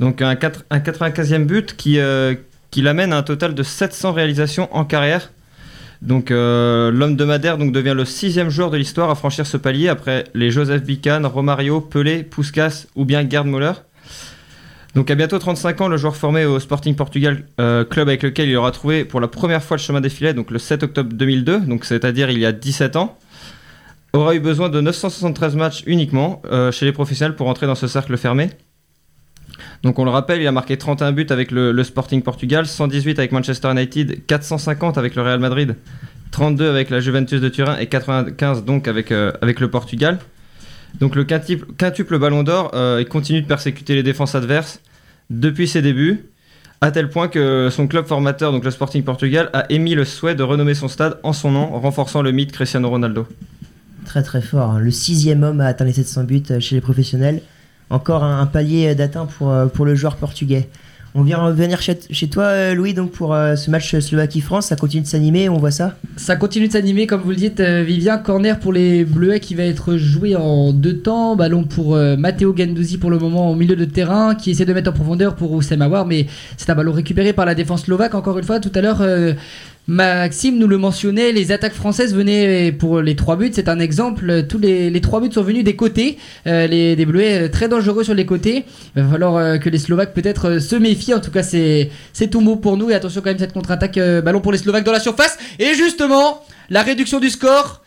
Donc 0.00 0.22
un, 0.22 0.30
un 0.70 0.78
95e 0.78 1.44
but 1.44 1.76
qui, 1.76 1.98
euh, 1.98 2.34
qui 2.70 2.82
l'amène 2.82 3.12
à 3.12 3.18
un 3.18 3.22
total 3.22 3.54
de 3.54 3.62
700 3.62 4.12
réalisations 4.12 4.68
en 4.74 4.84
carrière. 4.84 5.30
Donc 6.02 6.30
euh, 6.30 6.92
l'homme 6.92 7.16
de 7.16 7.24
Madère 7.24 7.58
devient 7.58 7.94
le 7.96 8.04
sixième 8.04 8.50
joueur 8.50 8.70
de 8.70 8.76
l'histoire 8.76 9.10
à 9.10 9.16
franchir 9.16 9.46
ce 9.46 9.56
palier 9.56 9.88
après 9.88 10.24
les 10.34 10.52
Joseph 10.52 10.84
Bican, 10.84 11.22
Romario, 11.24 11.80
Pelé, 11.80 12.22
Puskas 12.22 12.86
ou 12.94 13.04
bien 13.04 13.28
Gerd 13.28 13.48
Müller. 13.48 13.72
Donc 14.94 15.10
à 15.10 15.16
bientôt 15.16 15.38
35 15.38 15.80
ans, 15.80 15.88
le 15.88 15.96
joueur 15.96 16.16
formé 16.16 16.44
au 16.44 16.60
Sporting 16.60 16.94
Portugal, 16.94 17.44
euh, 17.60 17.84
club 17.84 18.08
avec 18.08 18.22
lequel 18.22 18.48
il 18.48 18.56
aura 18.56 18.70
trouvé 18.70 19.04
pour 19.04 19.20
la 19.20 19.28
première 19.28 19.62
fois 19.62 19.76
le 19.76 19.82
chemin 19.82 20.00
des 20.00 20.08
filets, 20.08 20.34
donc 20.34 20.50
le 20.50 20.58
7 20.58 20.84
octobre 20.84 21.12
2002, 21.12 21.60
donc 21.60 21.84
c'est-à-dire 21.84 22.30
il 22.30 22.38
y 22.38 22.46
a 22.46 22.52
17 22.52 22.96
ans, 22.96 23.18
aura 24.12 24.34
eu 24.34 24.40
besoin 24.40 24.68
de 24.70 24.80
973 24.80 25.56
matchs 25.56 25.82
uniquement 25.86 26.42
chez 26.72 26.86
les 26.86 26.92
professionnels 26.92 27.36
pour 27.36 27.48
entrer 27.48 27.66
dans 27.66 27.74
ce 27.74 27.86
cercle 27.86 28.16
fermé. 28.16 28.50
Donc 29.82 29.98
on 29.98 30.04
le 30.04 30.10
rappelle, 30.10 30.40
il 30.40 30.46
a 30.46 30.52
marqué 30.52 30.76
31 30.76 31.12
buts 31.12 31.26
avec 31.30 31.50
le, 31.50 31.82
Sporting 31.82 32.22
Portugal, 32.22 32.66
118 32.66 33.18
avec 33.18 33.32
Manchester 33.32 33.70
United, 33.70 34.26
450 34.26 34.98
avec 34.98 35.14
le 35.14 35.22
Real 35.22 35.40
Madrid, 35.40 35.76
32 36.30 36.68
avec 36.68 36.90
la 36.90 37.00
Juventus 37.00 37.40
de 37.40 37.48
Turin 37.48 37.76
et 37.78 37.86
95 37.86 38.64
donc 38.64 38.88
avec, 38.88 39.12
euh, 39.12 39.32
avec 39.40 39.60
le 39.60 39.70
Portugal. 39.70 40.18
Donc 41.00 41.14
le 41.14 41.24
quintuple, 41.24 42.18
ballon 42.18 42.42
d'or, 42.42 42.70
euh, 42.74 43.04
continue 43.04 43.42
de 43.42 43.46
persécuter 43.46 43.94
les 43.94 44.02
défenses 44.02 44.34
adverses 44.34 44.80
depuis 45.30 45.68
ses 45.68 45.82
débuts, 45.82 46.24
à 46.80 46.90
tel 46.90 47.10
point 47.10 47.28
que 47.28 47.68
son 47.70 47.86
club 47.86 48.06
formateur, 48.06 48.52
donc 48.52 48.64
le 48.64 48.70
Sporting 48.70 49.02
Portugal, 49.02 49.50
a 49.52 49.70
émis 49.70 49.94
le 49.94 50.04
souhait 50.04 50.34
de 50.34 50.42
renommer 50.42 50.74
son 50.74 50.88
stade 50.88 51.18
en 51.22 51.32
son 51.32 51.50
nom, 51.50 51.78
renforçant 51.78 52.22
le 52.22 52.32
mythe 52.32 52.52
Cristiano 52.52 52.88
Ronaldo. 52.88 53.26
Très 54.04 54.22
très 54.22 54.40
fort. 54.40 54.70
hein. 54.70 54.78
Le 54.78 54.90
sixième 54.90 55.42
homme 55.42 55.60
a 55.60 55.66
atteint 55.66 55.84
les 55.84 55.92
700 55.92 56.24
buts 56.24 56.42
euh, 56.50 56.60
chez 56.60 56.76
les 56.76 56.80
professionnels. 56.80 57.42
Encore 57.90 58.22
un, 58.22 58.44
palier 58.46 58.94
d'atteint 58.94 59.26
pour, 59.26 59.50
euh, 59.50 59.66
pour 59.66 59.86
le 59.86 59.94
joueur 59.94 60.16
portugais. 60.16 60.68
On 61.14 61.22
vient 61.22 61.38
revenir 61.38 61.80
chez, 61.80 62.28
toi, 62.28 62.44
euh, 62.44 62.74
Louis, 62.74 62.92
donc 62.92 63.12
pour 63.12 63.34
euh, 63.34 63.56
ce 63.56 63.70
match 63.70 63.98
Slovaquie-France. 63.98 64.66
Ça 64.66 64.76
continue 64.76 65.02
de 65.02 65.06
s'animer, 65.06 65.48
on 65.48 65.56
voit 65.56 65.70
ça 65.70 65.96
Ça 66.16 66.36
continue 66.36 66.68
de 66.68 66.72
s'animer, 66.72 67.06
comme 67.06 67.22
vous 67.22 67.30
le 67.30 67.36
dites, 67.36 67.60
Vivien. 67.60 68.18
Corner 68.18 68.60
pour 68.60 68.74
les 68.74 69.06
Bleuets 69.06 69.40
qui 69.40 69.54
va 69.54 69.62
être 69.62 69.96
joué 69.96 70.36
en 70.36 70.72
deux 70.74 70.98
temps. 70.98 71.34
Ballon 71.34 71.64
pour 71.64 71.96
Matteo 71.96 72.54
Gendouzi 72.54 72.98
pour 72.98 73.10
le 73.10 73.18
moment 73.18 73.50
au 73.50 73.54
milieu 73.54 73.74
de 73.74 73.86
terrain, 73.86 74.34
qui 74.34 74.50
essaie 74.50 74.66
de 74.66 74.74
mettre 74.74 74.90
en 74.90 74.94
profondeur 74.94 75.34
pour 75.34 75.52
Oussem 75.52 75.80
Aouar, 75.80 76.04
mais 76.04 76.26
c'est 76.58 76.68
un 76.68 76.74
ballon 76.74 76.92
récupéré 76.92 77.32
par 77.32 77.46
la 77.46 77.54
défense 77.54 77.84
slovaque. 77.84 78.14
Encore 78.14 78.38
une 78.38 78.44
fois, 78.44 78.60
tout 78.60 78.72
à 78.74 78.82
l'heure, 78.82 79.02
Maxime 79.88 80.58
nous 80.58 80.68
le 80.68 80.76
mentionnait, 80.76 81.32
les 81.32 81.50
attaques 81.50 81.72
françaises 81.72 82.14
venaient 82.14 82.72
pour 82.72 83.00
les 83.00 83.16
trois 83.16 83.36
buts. 83.36 83.50
C'est 83.54 83.70
un 83.70 83.80
exemple. 83.80 84.42
Tous 84.46 84.58
les, 84.58 85.00
trois 85.00 85.18
buts 85.22 85.32
sont 85.32 85.42
venus 85.42 85.64
des 85.64 85.76
côtés. 85.76 86.18
Euh, 86.46 86.66
les, 86.66 86.94
des 86.94 87.06
Bleuets 87.06 87.44
euh, 87.44 87.48
très 87.48 87.68
dangereux 87.68 88.04
sur 88.04 88.12
les 88.12 88.26
côtés. 88.26 88.66
Il 88.96 89.02
euh, 89.02 89.56
que 89.56 89.70
les 89.70 89.78
Slovaques 89.78 90.12
peut-être 90.12 90.58
se 90.58 90.76
méfient. 90.76 91.14
En 91.14 91.20
tout 91.20 91.30
cas, 91.30 91.42
c'est 91.42 91.90
tout 92.30 92.40
mot 92.40 92.56
pour 92.56 92.76
nous. 92.76 92.90
Et 92.90 92.94
attention 92.94 93.22
quand 93.22 93.30
même 93.30 93.38
cette 93.38 93.54
contre-attaque. 93.54 93.98
ballon 94.22 94.42
pour 94.42 94.52
les 94.52 94.58
Slovaques 94.58 94.84
dans 94.84 94.92
la 94.92 95.00
surface. 95.00 95.38
Et 95.58 95.72
justement, 95.74 96.44
la 96.68 96.82
réduction 96.82 97.18
du 97.18 97.30
score. 97.30 97.80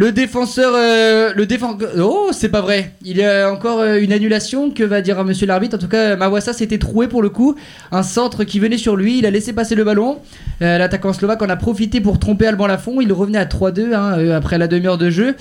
Le 0.00 0.12
défenseur, 0.12 0.74
euh, 0.76 1.32
le 1.34 1.44
défenseur. 1.44 1.90
Oh, 1.98 2.28
c'est 2.30 2.50
pas 2.50 2.60
vrai. 2.60 2.92
Il 3.04 3.16
y 3.16 3.24
a 3.24 3.52
encore 3.52 3.80
euh, 3.80 3.98
une 4.00 4.12
annulation. 4.12 4.70
Que 4.70 4.84
va 4.84 5.00
dire 5.00 5.24
Monsieur 5.24 5.44
l'arbitre 5.44 5.74
En 5.74 5.78
tout 5.80 5.88
cas, 5.88 6.14
Mawassa 6.14 6.52
s'était 6.52 6.78
troué 6.78 7.08
pour 7.08 7.20
le 7.20 7.30
coup. 7.30 7.56
Un 7.90 8.04
centre 8.04 8.44
qui 8.44 8.60
venait 8.60 8.78
sur 8.78 8.94
lui. 8.94 9.18
Il 9.18 9.26
a 9.26 9.32
laissé 9.32 9.52
passer 9.52 9.74
le 9.74 9.82
ballon. 9.82 10.18
Euh, 10.62 10.78
L'attaquant 10.78 11.12
slovaque 11.12 11.42
en 11.42 11.48
a 11.48 11.56
profité 11.56 12.00
pour 12.00 12.20
tromper 12.20 12.46
Alban 12.46 12.68
Lafont. 12.68 13.00
Il 13.00 13.12
revenait 13.12 13.38
à 13.38 13.44
3-2 13.46 13.92
hein, 13.92 14.18
euh, 14.18 14.36
après 14.36 14.56
la 14.56 14.68
demi-heure 14.68 14.98
de 14.98 15.10
jeu. 15.10 15.34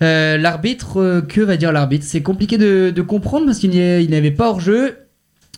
Euh, 0.00 0.38
l'arbitre, 0.38 0.98
euh, 0.98 1.20
que 1.20 1.42
va 1.42 1.58
dire 1.58 1.70
l'arbitre? 1.70 2.06
C'est 2.08 2.22
compliqué 2.22 2.56
de, 2.56 3.02
comprendre 3.02 3.44
parce 3.44 3.58
qu'il 3.58 3.68
n'y 3.68 3.82
a- 3.82 4.00
il 4.00 4.08
n'y 4.08 4.16
avait 4.16 4.30
pas 4.30 4.48
hors 4.48 4.60
jeu. 4.60 4.96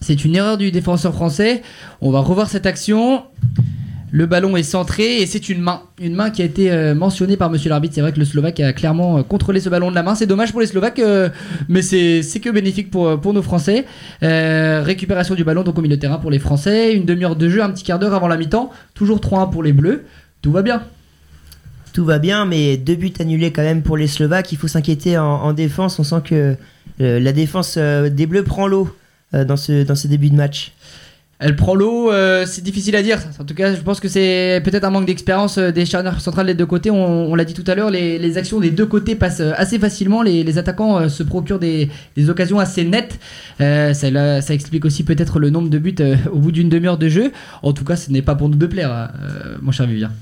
C'est 0.00 0.24
une 0.24 0.34
erreur 0.34 0.58
du 0.58 0.72
défenseur 0.72 1.14
français. 1.14 1.62
On 2.00 2.10
va 2.10 2.18
revoir 2.18 2.50
cette 2.50 2.66
action. 2.66 3.22
Le 4.14 4.26
ballon 4.26 4.58
est 4.58 4.62
centré 4.62 5.22
et 5.22 5.26
c'est 5.26 5.48
une 5.48 5.62
main. 5.62 5.84
Une 5.98 6.14
main 6.14 6.28
qui 6.28 6.42
a 6.42 6.44
été 6.44 6.70
euh, 6.70 6.94
mentionnée 6.94 7.38
par 7.38 7.48
monsieur 7.50 7.70
l'arbitre. 7.70 7.94
C'est 7.94 8.02
vrai 8.02 8.12
que 8.12 8.18
le 8.18 8.26
Slovaque 8.26 8.60
a 8.60 8.74
clairement 8.74 9.16
euh, 9.16 9.22
contrôlé 9.22 9.58
ce 9.58 9.70
ballon 9.70 9.88
de 9.88 9.94
la 9.94 10.02
main. 10.02 10.14
C'est 10.14 10.26
dommage 10.26 10.52
pour 10.52 10.60
les 10.60 10.66
Slovaques, 10.66 10.98
euh, 10.98 11.30
mais 11.70 11.80
c'est 11.80 12.22
que 12.40 12.50
bénéfique 12.50 12.90
pour, 12.90 13.32
nos 13.32 13.42
Français. 13.42 13.86
Récupération 14.20 15.34
du 15.34 15.44
ballon 15.44 15.62
donc 15.62 15.78
au 15.78 15.80
milieu 15.80 15.96
de 15.96 16.00
terrain 16.00 16.18
pour 16.18 16.30
les 16.30 16.38
Français. 16.38 16.92
Une 16.92 17.06
demi-heure 17.06 17.36
de 17.36 17.48
jeu, 17.48 17.62
un 17.62 17.70
petit 17.70 17.84
quart 17.84 17.98
d'heure 17.98 18.12
avant 18.12 18.28
la 18.28 18.36
mi-temps. 18.36 18.70
Toujours 18.92 19.18
3-1 19.18 19.50
pour 19.50 19.62
les 19.62 19.72
Bleus. 19.72 20.04
Tout 20.42 20.52
va 20.52 20.60
bien. 20.60 20.82
Tout 21.94 22.04
va 22.04 22.18
bien, 22.18 22.44
mais 22.44 22.76
deux 22.76 22.96
buts 22.96 23.14
annulés 23.18 23.50
quand 23.50 23.62
même 23.62 23.80
pour 23.80 23.96
les 23.96 24.08
Slovaques. 24.08 24.52
Il 24.52 24.58
faut 24.58 24.68
s'inquiéter 24.68 25.16
en, 25.16 25.24
en 25.24 25.54
défense. 25.54 25.98
On 25.98 26.04
sent 26.04 26.22
que 26.22 26.56
la 26.98 27.32
défense 27.32 27.78
des 27.78 28.26
Bleus 28.26 28.44
prend 28.44 28.66
l'eau 28.66 28.94
dans 29.32 29.56
ce 29.56 30.06
début 30.06 30.28
de 30.28 30.36
match. 30.36 30.74
Elle 31.44 31.56
prend 31.56 31.74
l'eau, 31.74 32.12
euh, 32.12 32.44
c'est 32.46 32.62
difficile 32.62 32.94
à 32.94 33.02
dire. 33.02 33.18
En 33.40 33.44
tout 33.44 33.54
cas, 33.54 33.74
je 33.74 33.80
pense 33.80 33.98
que 33.98 34.06
c'est 34.06 34.62
peut-être 34.64 34.84
un 34.84 34.90
manque 34.90 35.06
d'expérience 35.06 35.58
euh, 35.58 35.72
des 35.72 35.84
charnières 35.86 36.20
centrales 36.20 36.46
des 36.46 36.54
deux 36.54 36.66
côtés. 36.66 36.88
On, 36.88 37.34
l'a 37.34 37.44
dit 37.44 37.52
tout 37.52 37.64
à 37.66 37.74
l'heure, 37.74 37.90
les, 37.90 38.38
actions 38.38 38.60
des 38.60 38.70
deux 38.70 38.86
côtés 38.86 39.16
passent 39.16 39.40
euh, 39.40 39.52
assez 39.56 39.80
facilement. 39.80 40.22
Les, 40.22 40.56
attaquants 40.56 41.08
se 41.08 41.24
procurent 41.24 41.58
des, 41.58 41.90
occasions 42.28 42.60
assez 42.60 42.84
nettes. 42.84 43.18
Ça, 43.58 44.40
ça 44.40 44.54
explique 44.54 44.84
aussi 44.84 45.02
peut-être 45.02 45.40
le 45.40 45.50
nombre 45.50 45.68
de 45.68 45.78
buts 45.78 45.96
au 46.32 46.38
bout 46.38 46.52
d'une 46.52 46.68
demi-heure 46.68 46.98
de 46.98 47.08
jeu. 47.08 47.32
En 47.62 47.72
tout 47.72 47.84
cas, 47.84 47.96
ce 47.96 48.12
n'est 48.12 48.22
pas 48.22 48.36
pour 48.36 48.48
nous 48.48 48.56
de 48.56 48.66
plaire, 48.66 49.10
mon 49.60 49.72
cher 49.72 49.86
Vivien. 49.86 50.12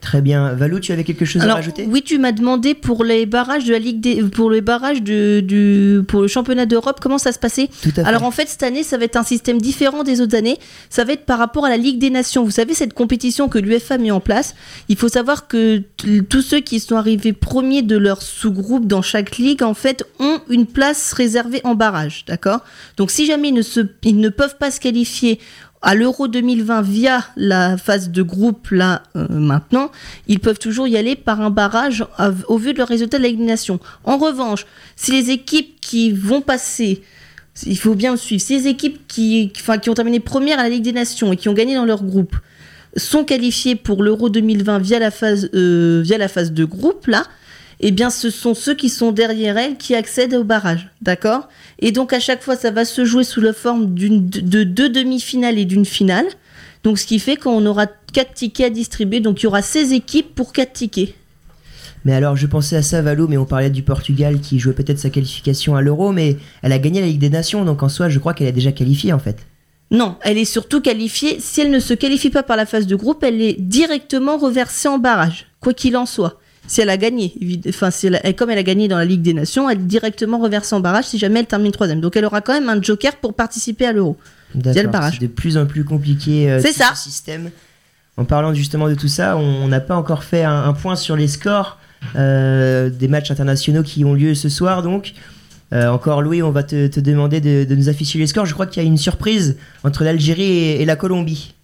Très 0.00 0.22
bien. 0.22 0.54
Valou, 0.54 0.80
tu 0.80 0.92
avais 0.92 1.04
quelque 1.04 1.24
chose 1.24 1.42
à 1.42 1.54
rajouter? 1.54 1.86
oui, 1.88 2.02
tu 2.02 2.18
m'as 2.18 2.32
demandé 2.32 2.74
pour 2.74 3.04
les 3.04 3.26
barrages 3.26 3.64
de 3.64 3.72
la 3.72 3.78
Ligue 3.78 4.00
des, 4.00 4.22
pour 4.22 4.50
les 4.50 4.62
barrages 4.62 5.02
de, 5.02 5.40
du, 5.40 6.02
pour 6.08 6.22
le 6.22 6.28
championnat 6.28 6.64
d'Europe, 6.66 7.00
comment 7.02 7.18
ça 7.18 7.32
se 7.32 7.38
passait? 7.38 7.68
Tout 7.82 7.90
à 7.90 7.92
fait. 7.92 8.04
Alors 8.04 8.22
en 8.24 8.30
fait, 8.30 8.48
cette 8.48 8.62
année, 8.62 8.82
ça 8.82 8.96
va 8.96 9.04
être 9.04 9.16
un 9.16 9.22
système 9.22 9.60
différent 9.60 10.02
des 10.02 10.20
autres 10.20 10.36
années. 10.36 10.58
Ça 10.88 11.04
va 11.04 11.12
être 11.12 11.26
par 11.26 11.38
rapport 11.38 11.66
à 11.66 11.68
la 11.68 11.76
Ligue 11.76 11.98
des 11.98 12.10
Nations. 12.10 12.44
Vous 12.44 12.50
savez, 12.50 12.74
cette 12.74 12.94
compétition 12.94 13.48
que 13.48 13.58
l'UEFA 13.58 13.94
a 13.94 13.98
mis 13.98 14.10
en 14.10 14.20
place, 14.20 14.54
il 14.88 14.96
faut 14.96 15.08
savoir 15.08 15.48
que 15.48 15.82
tous 16.28 16.42
ceux 16.42 16.60
qui 16.60 16.80
sont 16.80 16.96
arrivés 16.96 17.32
premiers 17.32 17.82
de 17.82 17.96
leur 17.96 18.22
sous-groupe 18.22 18.86
dans 18.86 19.02
chaque 19.02 19.36
ligue, 19.36 19.62
en 19.62 19.74
fait, 19.74 20.04
ont 20.18 20.40
une 20.48 20.66
place 20.66 21.12
réservée 21.12 21.60
en 21.64 21.74
barrage. 21.74 22.24
D'accord? 22.26 22.60
Donc 22.96 23.10
si 23.10 23.26
jamais 23.26 23.48
ils 23.48 23.54
ne, 23.54 23.62
se, 23.62 23.80
ils 24.02 24.18
ne 24.18 24.28
peuvent 24.30 24.56
pas 24.56 24.70
se 24.70 24.80
qualifier 24.80 25.38
à 25.82 25.94
l'Euro 25.94 26.28
2020 26.28 26.82
via 26.82 27.24
la 27.36 27.76
phase 27.76 28.10
de 28.10 28.22
groupe 28.22 28.68
là 28.70 29.02
euh, 29.16 29.26
maintenant, 29.30 29.90
ils 30.28 30.40
peuvent 30.40 30.58
toujours 30.58 30.86
y 30.88 30.96
aller 30.96 31.16
par 31.16 31.40
un 31.40 31.50
barrage 31.50 32.04
au 32.48 32.58
vu 32.58 32.72
de 32.72 32.78
leur 32.78 32.88
résultat 32.88 33.18
de 33.18 33.26
Nations. 33.28 33.80
En 34.04 34.18
revanche, 34.18 34.66
si 34.96 35.12
les 35.12 35.30
équipes 35.30 35.80
qui 35.80 36.12
vont 36.12 36.40
passer 36.42 37.02
il 37.66 37.78
faut 37.78 37.94
bien 37.94 38.12
me 38.12 38.16
suivre. 38.16 38.42
Ces 38.42 38.66
équipes 38.68 39.06
qui, 39.06 39.52
ont 39.68 39.94
terminé 39.94 40.20
première 40.20 40.58
à 40.58 40.62
la 40.64 40.68
Ligue 40.68 40.84
des 40.84 40.92
Nations 40.92 41.32
et 41.32 41.36
qui 41.36 41.48
ont 41.48 41.52
gagné 41.52 41.74
dans 41.74 41.84
leur 41.84 42.02
groupe 42.02 42.36
sont 42.96 43.24
qualifiées 43.24 43.76
pour 43.76 44.02
l'Euro 44.02 44.30
2020 44.30 44.78
via 44.78 44.98
la 44.98 45.10
euh, 45.54 46.00
via 46.02 46.18
la 46.18 46.28
phase 46.28 46.52
de 46.52 46.64
groupe, 46.64 47.06
là. 47.06 47.24
Eh 47.80 47.90
bien, 47.92 48.10
ce 48.10 48.30
sont 48.30 48.54
ceux 48.54 48.74
qui 48.74 48.90
sont 48.90 49.10
derrière 49.10 49.56
elles 49.56 49.76
qui 49.76 49.94
accèdent 49.94 50.34
au 50.34 50.44
barrage. 50.44 50.90
D'accord? 51.00 51.48
Et 51.78 51.92
donc, 51.92 52.12
à 52.12 52.20
chaque 52.20 52.42
fois, 52.42 52.54
ça 52.54 52.70
va 52.70 52.84
se 52.84 53.04
jouer 53.04 53.24
sous 53.24 53.40
la 53.40 53.54
forme 53.54 53.94
de 53.94 54.64
deux 54.64 54.88
demi-finales 54.90 55.58
et 55.58 55.64
d'une 55.64 55.86
finale. 55.86 56.26
Donc, 56.84 56.98
ce 56.98 57.06
qui 57.06 57.18
fait 57.18 57.36
qu'on 57.36 57.64
aura 57.64 57.86
quatre 58.12 58.34
tickets 58.34 58.66
à 58.66 58.70
distribuer. 58.70 59.20
Donc, 59.20 59.40
il 59.40 59.44
y 59.44 59.46
aura 59.46 59.62
16 59.62 59.92
équipes 59.92 60.34
pour 60.34 60.52
quatre 60.52 60.74
tickets. 60.74 61.14
Mais 62.04 62.14
alors, 62.14 62.36
je 62.36 62.46
pensais 62.46 62.76
à 62.76 62.82
ça, 62.82 63.02
Valou, 63.02 63.28
mais 63.28 63.36
on 63.36 63.44
parlait 63.44 63.70
du 63.70 63.82
Portugal 63.82 64.40
qui 64.40 64.58
jouait 64.58 64.72
peut-être 64.72 64.98
sa 64.98 65.10
qualification 65.10 65.74
à 65.74 65.82
l'Euro, 65.82 66.12
mais 66.12 66.36
elle 66.62 66.72
a 66.72 66.78
gagné 66.78 67.00
la 67.00 67.06
Ligue 67.06 67.20
des 67.20 67.30
Nations, 67.30 67.64
donc 67.64 67.82
en 67.82 67.88
soi, 67.88 68.08
je 68.08 68.18
crois 68.18 68.32
qu'elle 68.32 68.46
est 68.46 68.52
déjà 68.52 68.72
qualifiée 68.72 69.12
en 69.12 69.18
fait. 69.18 69.46
Non, 69.90 70.16
elle 70.22 70.38
est 70.38 70.46
surtout 70.46 70.80
qualifiée. 70.80 71.40
Si 71.40 71.60
elle 71.60 71.70
ne 71.70 71.80
se 71.80 71.92
qualifie 71.94 72.30
pas 72.30 72.42
par 72.42 72.56
la 72.56 72.64
phase 72.64 72.86
de 72.86 72.96
groupe, 72.96 73.22
elle 73.22 73.42
est 73.42 73.60
directement 73.60 74.38
reversée 74.38 74.88
en 74.88 74.98
barrage, 74.98 75.46
quoi 75.60 75.74
qu'il 75.74 75.96
en 75.96 76.06
soit. 76.06 76.38
Si 76.70 76.80
elle 76.80 76.90
a 76.90 76.96
gagné, 76.96 77.34
enfin, 77.68 77.90
si 77.90 78.06
elle 78.06 78.20
a- 78.22 78.32
comme 78.32 78.48
elle 78.50 78.58
a 78.58 78.62
gagné 78.62 78.86
dans 78.86 78.96
la 78.96 79.04
Ligue 79.04 79.22
des 79.22 79.34
Nations, 79.34 79.68
elle 79.68 79.78
est 79.78 79.82
directement 79.82 80.38
reversée 80.38 80.76
en 80.76 80.78
barrage 80.80 81.06
si 81.06 81.18
jamais 81.18 81.40
elle 81.40 81.46
termine 81.46 81.72
troisième. 81.72 82.00
Donc 82.00 82.14
elle 82.16 82.24
aura 82.24 82.42
quand 82.42 82.52
même 82.52 82.68
un 82.68 82.80
joker 82.80 83.16
pour 83.16 83.34
participer 83.34 83.86
à 83.86 83.92
l'Euro. 83.92 84.16
C'est 85.14 85.20
de 85.22 85.26
plus 85.26 85.56
en 85.56 85.66
plus 85.66 85.82
compliqué 85.84 86.48
euh, 86.48 86.60
ça. 86.72 86.92
ce 86.94 87.02
système. 87.10 87.50
En 88.16 88.24
parlant 88.24 88.54
justement 88.54 88.88
de 88.88 88.94
tout 88.94 89.08
ça, 89.08 89.36
on 89.36 89.64
on 89.64 89.68
n'a 89.68 89.80
pas 89.80 89.96
encore 89.96 90.22
fait 90.22 90.44
un, 90.44 90.62
un 90.64 90.72
point 90.72 90.94
sur 90.94 91.16
les 91.16 91.26
scores 91.26 91.78
euh, 92.16 92.88
des 92.88 93.08
matchs 93.08 93.30
internationaux 93.32 93.82
qui 93.82 94.04
ont 94.04 94.14
lieu 94.14 94.34
ce 94.34 94.48
soir 94.48 94.82
donc. 94.84 95.12
Euh, 95.72 95.88
encore 95.88 96.20
Louis, 96.22 96.42
on 96.42 96.50
va 96.50 96.62
te, 96.64 96.88
te 96.88 96.98
demander 96.98 97.40
de, 97.40 97.64
de 97.64 97.74
nous 97.76 97.88
afficher 97.88 98.18
les 98.18 98.26
scores. 98.26 98.44
Je 98.46 98.54
crois 98.54 98.66
qu'il 98.66 98.82
y 98.82 98.86
a 98.86 98.88
une 98.88 98.96
surprise 98.98 99.56
entre 99.84 100.02
l'Algérie 100.02 100.42
et, 100.42 100.82
et 100.82 100.84
la 100.84 100.96
Colombie. 100.96 101.54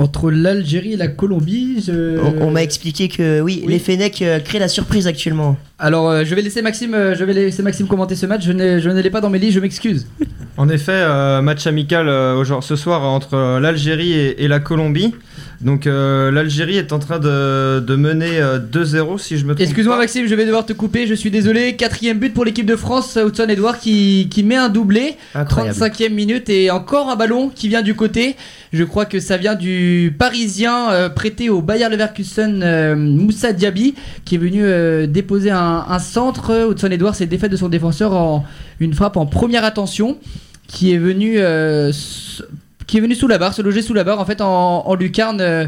Entre 0.00 0.30
l'Algérie 0.30 0.94
et 0.94 0.96
la 0.96 1.08
Colombie, 1.08 1.84
je... 1.86 2.18
On, 2.18 2.46
on 2.46 2.50
m'a 2.50 2.62
expliqué 2.62 3.08
que 3.08 3.42
oui, 3.42 3.60
oui. 3.66 3.70
les 3.72 3.78
Fennecs 3.78 4.22
euh, 4.22 4.40
créent 4.40 4.58
la 4.58 4.68
surprise 4.68 5.06
actuellement. 5.06 5.58
Alors, 5.78 6.08
euh, 6.08 6.24
je 6.24 6.34
vais 6.34 6.40
laisser 6.40 6.62
Maxime, 6.62 6.94
euh, 6.94 7.14
je 7.14 7.22
vais 7.22 7.34
laisser 7.34 7.62
Maxime 7.62 7.86
commenter 7.86 8.16
ce 8.16 8.24
match. 8.24 8.42
Je 8.46 8.52
n'ai- 8.52 8.80
je 8.80 8.88
ne 8.88 8.98
l'ai 8.98 9.10
pas 9.10 9.20
dans 9.20 9.28
mes 9.28 9.38
listes, 9.38 9.52
je 9.56 9.60
m'excuse. 9.60 10.06
En 10.56 10.70
effet, 10.70 10.92
euh, 10.94 11.42
match 11.42 11.66
amical 11.66 12.08
euh, 12.08 12.34
aujourd'hui- 12.34 12.66
ce 12.66 12.76
soir 12.76 13.02
entre 13.02 13.34
euh, 13.34 13.60
l'Algérie 13.60 14.12
et, 14.12 14.42
et 14.44 14.48
la 14.48 14.58
Colombie. 14.58 15.14
Donc 15.60 15.86
euh, 15.86 16.30
l'Algérie 16.30 16.78
est 16.78 16.92
en 16.92 16.98
train 16.98 17.18
de, 17.18 17.80
de 17.80 17.96
mener 17.96 18.38
euh, 18.38 18.58
2-0 18.58 19.18
si 19.18 19.36
je 19.36 19.44
me 19.44 19.54
trompe 19.54 19.60
Excuse-moi. 19.60 19.98
Maxime, 19.98 20.26
je 20.26 20.34
vais 20.34 20.46
devoir 20.46 20.64
te 20.64 20.72
couper, 20.72 21.06
je 21.06 21.12
suis 21.12 21.30
désolé. 21.30 21.76
Quatrième 21.76 22.18
but 22.18 22.32
pour 22.32 22.46
l'équipe 22.46 22.64
de 22.64 22.76
France, 22.76 23.18
Hudson 23.22 23.46
Edouard 23.46 23.78
qui, 23.78 24.28
qui 24.30 24.42
met 24.42 24.56
un 24.56 24.70
doublé. 24.70 25.16
Incroyable. 25.34 25.78
35e 25.78 26.14
minute 26.14 26.48
et 26.48 26.70
encore 26.70 27.10
un 27.10 27.16
ballon 27.16 27.50
qui 27.54 27.68
vient 27.68 27.82
du 27.82 27.94
côté. 27.94 28.36
Je 28.72 28.84
crois 28.84 29.04
que 29.04 29.20
ça 29.20 29.36
vient 29.36 29.54
du 29.54 30.14
Parisien 30.18 30.92
euh, 30.92 31.08
prêté 31.10 31.50
au 31.50 31.60
Bayer 31.60 31.90
Leverkusen, 31.90 32.62
euh, 32.62 32.96
Moussa 32.96 33.52
Diaby, 33.52 33.94
qui 34.24 34.36
est 34.36 34.38
venu 34.38 34.62
euh, 34.64 35.06
déposer 35.06 35.50
un, 35.50 35.84
un 35.88 35.98
centre. 35.98 36.70
Hudson 36.70 36.90
Edouard 36.90 37.14
s'est 37.14 37.26
défait 37.26 37.50
de 37.50 37.56
son 37.56 37.68
défenseur 37.68 38.14
en 38.14 38.44
une 38.78 38.94
frappe 38.94 39.18
en 39.18 39.26
première 39.26 39.64
attention 39.64 40.16
qui 40.70 40.92
est 40.92 40.98
venu 40.98 41.34
euh, 41.38 41.92
qui 42.90 42.98
est 42.98 43.00
venu 43.00 43.14
sous 43.14 43.28
la 43.28 43.38
barre, 43.38 43.54
se 43.54 43.62
loger 43.62 43.82
sous 43.82 43.94
la 43.94 44.04
barre 44.04 44.18
en 44.20 44.24
fait 44.24 44.40
en, 44.40 44.86
en 44.86 44.94
lucarne 44.96 45.40
euh, 45.40 45.66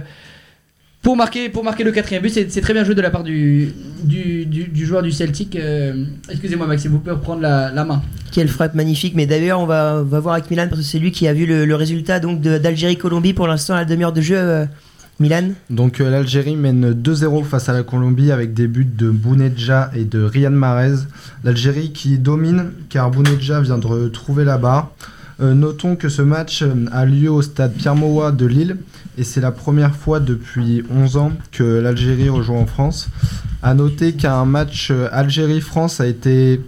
pour 1.02 1.16
marquer 1.16 1.48
pour 1.48 1.64
marquer 1.64 1.84
le 1.84 1.92
quatrième 1.92 2.22
but. 2.22 2.30
C'est 2.30 2.60
très 2.60 2.72
bien 2.74 2.84
joué 2.84 2.94
de 2.94 3.00
la 3.00 3.10
part 3.10 3.22
du 3.24 3.72
du, 4.04 4.44
du- 4.46 4.64
du 4.68 4.86
joueur 4.86 5.02
du 5.02 5.10
Celtic. 5.12 5.56
euh, 5.56 6.04
Excusez-moi 6.30 6.66
Maxime, 6.66 6.90
vous 6.92 6.98
pouvez 6.98 7.12
reprendre 7.12 7.40
la, 7.42 7.70
la 7.72 7.84
main. 7.84 8.02
Quelle 8.32 8.48
frappe 8.48 8.74
magnifique. 8.74 9.14
Mais 9.14 9.26
d'ailleurs, 9.26 9.60
on 9.60 9.66
va, 9.66 9.98
on 10.00 10.04
va 10.04 10.20
voir 10.20 10.34
avec 10.34 10.50
Milan 10.50 10.66
parce 10.68 10.80
que 10.80 10.86
c'est 10.86 10.98
lui 10.98 11.12
qui 11.12 11.26
a 11.28 11.32
vu 11.32 11.46
le, 11.46 11.64
le 11.64 11.74
résultat 11.76 12.18
d'Algérie-Colombie 12.20 13.32
pour 13.34 13.46
l'instant 13.46 13.74
à 13.74 13.78
la 13.78 13.84
demi-heure 13.84 14.12
de 14.12 14.20
jeu. 14.20 14.36
euh, 14.38 14.66
Milan 15.20 15.50
Donc 15.70 16.00
euh, 16.00 16.10
l'Algérie 16.10 16.56
mène 16.56 16.92
2-0 16.94 17.44
face 17.44 17.68
à 17.68 17.72
la 17.72 17.82
Colombie 17.84 18.32
avec 18.32 18.54
des 18.54 18.66
buts 18.66 18.84
de 18.96 19.10
Bounedja 19.10 19.90
et 19.94 20.04
de 20.04 20.22
Riyad 20.24 20.52
Mahrez. 20.52 20.94
L'Algérie 21.44 21.92
qui 21.92 22.18
domine 22.18 22.72
car 22.88 23.10
Bounedja 23.10 23.60
vient 23.60 23.78
de 23.78 23.86
retrouver 23.86 24.44
la 24.44 24.56
barre. 24.58 24.90
Euh, 25.42 25.54
notons 25.54 25.96
que 25.96 26.08
ce 26.08 26.22
match 26.22 26.62
euh, 26.62 26.86
a 26.92 27.04
lieu 27.04 27.28
au 27.28 27.42
stade 27.42 27.72
Pierre 27.72 27.96
Mauroy 27.96 28.30
de 28.30 28.46
Lille 28.46 28.76
et 29.18 29.24
c'est 29.24 29.40
la 29.40 29.50
première 29.50 29.96
fois 29.96 30.20
depuis 30.20 30.84
11 30.88 31.16
ans 31.16 31.32
que 31.50 31.64
l'Algérie 31.64 32.28
rejoint 32.28 32.60
en 32.60 32.66
France. 32.66 33.08
A 33.60 33.74
noter 33.74 34.12
qu'un 34.12 34.44
match 34.44 34.90
euh, 34.92 35.08
Algérie-France 35.10 36.00
a 36.00 36.06
été 36.06 36.60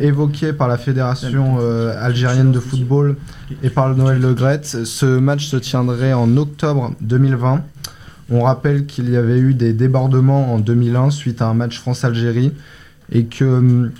évoqué 0.00 0.54
par 0.54 0.68
la 0.68 0.78
fédération 0.78 1.58
algérienne 2.00 2.50
de 2.50 2.60
football 2.60 3.16
et 3.62 3.68
par 3.68 3.90
le 3.90 3.94
Noël 3.94 4.18
Le. 4.18 4.34
Ce 4.62 5.04
match 5.04 5.48
se 5.48 5.58
tiendrait 5.58 6.14
en 6.14 6.34
octobre 6.38 6.94
2020. 7.02 7.62
On 8.30 8.40
rappelle 8.40 8.86
qu'il 8.86 9.10
y 9.10 9.18
avait 9.18 9.38
eu 9.38 9.52
des 9.52 9.74
débordements 9.74 10.54
en 10.54 10.60
2001 10.60 11.10
suite 11.10 11.42
à 11.42 11.48
un 11.48 11.52
match 11.52 11.78
France-Algérie 11.78 12.52
et 13.12 13.26
que 13.26 13.44
hum, 13.44 13.90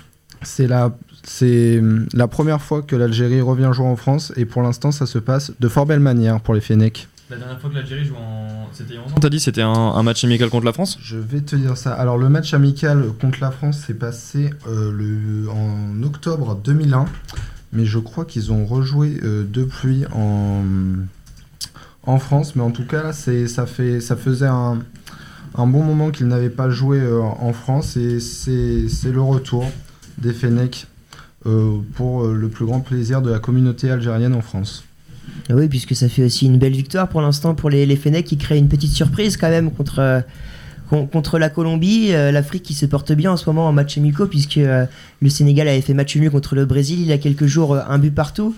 c'est 0.41 0.65
la, 0.65 0.95
c'est 1.27 1.79
hum, 1.79 2.07
la 2.13 2.27
première 2.27 2.61
fois 2.61 2.81
que 2.81 2.95
l'Algérie 2.95 3.41
revient 3.41 3.69
jouer 3.73 3.85
en 3.85 3.95
France 3.95 4.31
et 4.37 4.45
pour 4.45 4.61
l'instant 4.61 4.91
ça 4.91 5.05
se 5.05 5.19
passe 5.19 5.51
de 5.59 5.67
fort 5.67 5.85
belle 5.85 5.99
manière 5.99 6.39
pour 6.39 6.53
les 6.53 6.61
Fennecs. 6.61 7.07
La 7.29 7.35
dernière 7.35 7.59
fois 7.59 7.69
que 7.69 7.75
l'Algérie 7.75 8.05
joue 8.05 8.15
en. 8.15 8.69
C'était 8.71 8.93
il 8.93 8.95
y 8.95 8.99
a 8.99 9.01
11 9.01 9.11
ans 9.11 9.15
T'as 9.19 9.29
dit 9.29 9.39
c'était 9.41 9.61
un, 9.61 9.69
un 9.69 10.03
match 10.03 10.23
amical 10.23 10.49
contre 10.49 10.65
la 10.65 10.71
France? 10.71 10.97
Je 11.01 11.17
vais 11.17 11.41
te 11.41 11.57
dire 11.57 11.75
ça. 11.75 11.93
Alors 11.93 12.17
le 12.17 12.29
match 12.29 12.53
amical 12.53 13.09
contre 13.19 13.39
la 13.41 13.51
France 13.51 13.79
s'est 13.79 13.93
passé 13.93 14.51
euh, 14.67 14.91
le, 14.93 15.49
en 15.49 16.01
octobre 16.03 16.55
2001, 16.63 17.05
mais 17.73 17.85
je 17.85 17.99
crois 17.99 18.23
qu'ils 18.23 18.53
ont 18.53 18.65
rejoué 18.65 19.19
euh, 19.23 19.43
depuis 19.45 20.05
en, 20.13 20.63
en 22.03 22.19
France. 22.19 22.55
Mais 22.55 22.63
en 22.63 22.71
tout 22.71 22.85
cas, 22.85 23.03
là, 23.03 23.11
c'est, 23.11 23.49
ça, 23.49 23.65
fait, 23.65 23.99
ça 23.99 24.15
faisait 24.15 24.47
un, 24.47 24.79
un 25.55 25.67
bon 25.67 25.83
moment 25.83 26.11
qu'ils 26.11 26.27
n'avaient 26.27 26.49
pas 26.49 26.69
joué 26.69 27.01
euh, 27.01 27.19
en 27.21 27.51
France 27.51 27.97
et 27.97 28.21
c'est, 28.21 28.87
c'est 28.87 29.11
le 29.11 29.21
retour 29.21 29.69
des 30.17 30.31
Fennecs 30.31 30.87
pour 31.43 32.23
euh, 32.25 32.33
le 32.33 32.47
plus 32.49 32.65
grand 32.65 32.79
plaisir 32.81 33.21
de 33.21 33.29
la 33.29 33.39
communauté 33.39 33.89
algérienne 33.89 34.33
en 34.33 34.41
France. 34.41 34.83
Ah 35.49 35.53
Oui, 35.55 35.67
puisque 35.67 35.95
ça 35.95 36.09
fait 36.09 36.23
aussi 36.23 36.45
une 36.45 36.57
belle 36.57 36.73
victoire 36.73 37.07
pour 37.07 37.21
l'instant 37.21 37.55
pour 37.55 37.69
les, 37.69 37.85
les 37.85 37.97
qui 38.23 38.37
créent 38.37 38.57
une 38.57 38.69
petite 38.69 38.91
surprise 38.91 39.37
quand 39.37 39.49
même 39.49 39.71
contre, 39.71 39.99
euh, 39.99 40.21
con- 40.89 41.05
contre 41.05 41.37
la 41.39 41.49
Colombie. 41.49 42.13
Euh, 42.13 42.31
L'Afrique 42.31 42.63
qui 42.63 42.73
se 42.73 42.85
porte 42.85 43.11
bien 43.11 43.31
en 43.31 43.37
ce 43.37 43.47
moment 43.47 43.67
en 43.67 43.73
match 43.73 43.97
amicaux 43.97 44.27
puisque 44.27 44.57
euh, 44.57 44.85
le 45.21 45.29
Sénégal 45.29 45.67
avait 45.67 45.81
fait 45.81 45.93
match 45.93 46.15
nul 46.15 46.31
contre 46.31 46.55
le 46.55 46.65
Brésil 46.65 46.99
il 46.99 47.07
y 47.07 47.11
a 47.13 47.17
quelques 47.17 47.45
jours, 47.45 47.75
euh, 47.75 47.81
un 47.87 47.99
but 47.99 48.13
partout. 48.13 48.55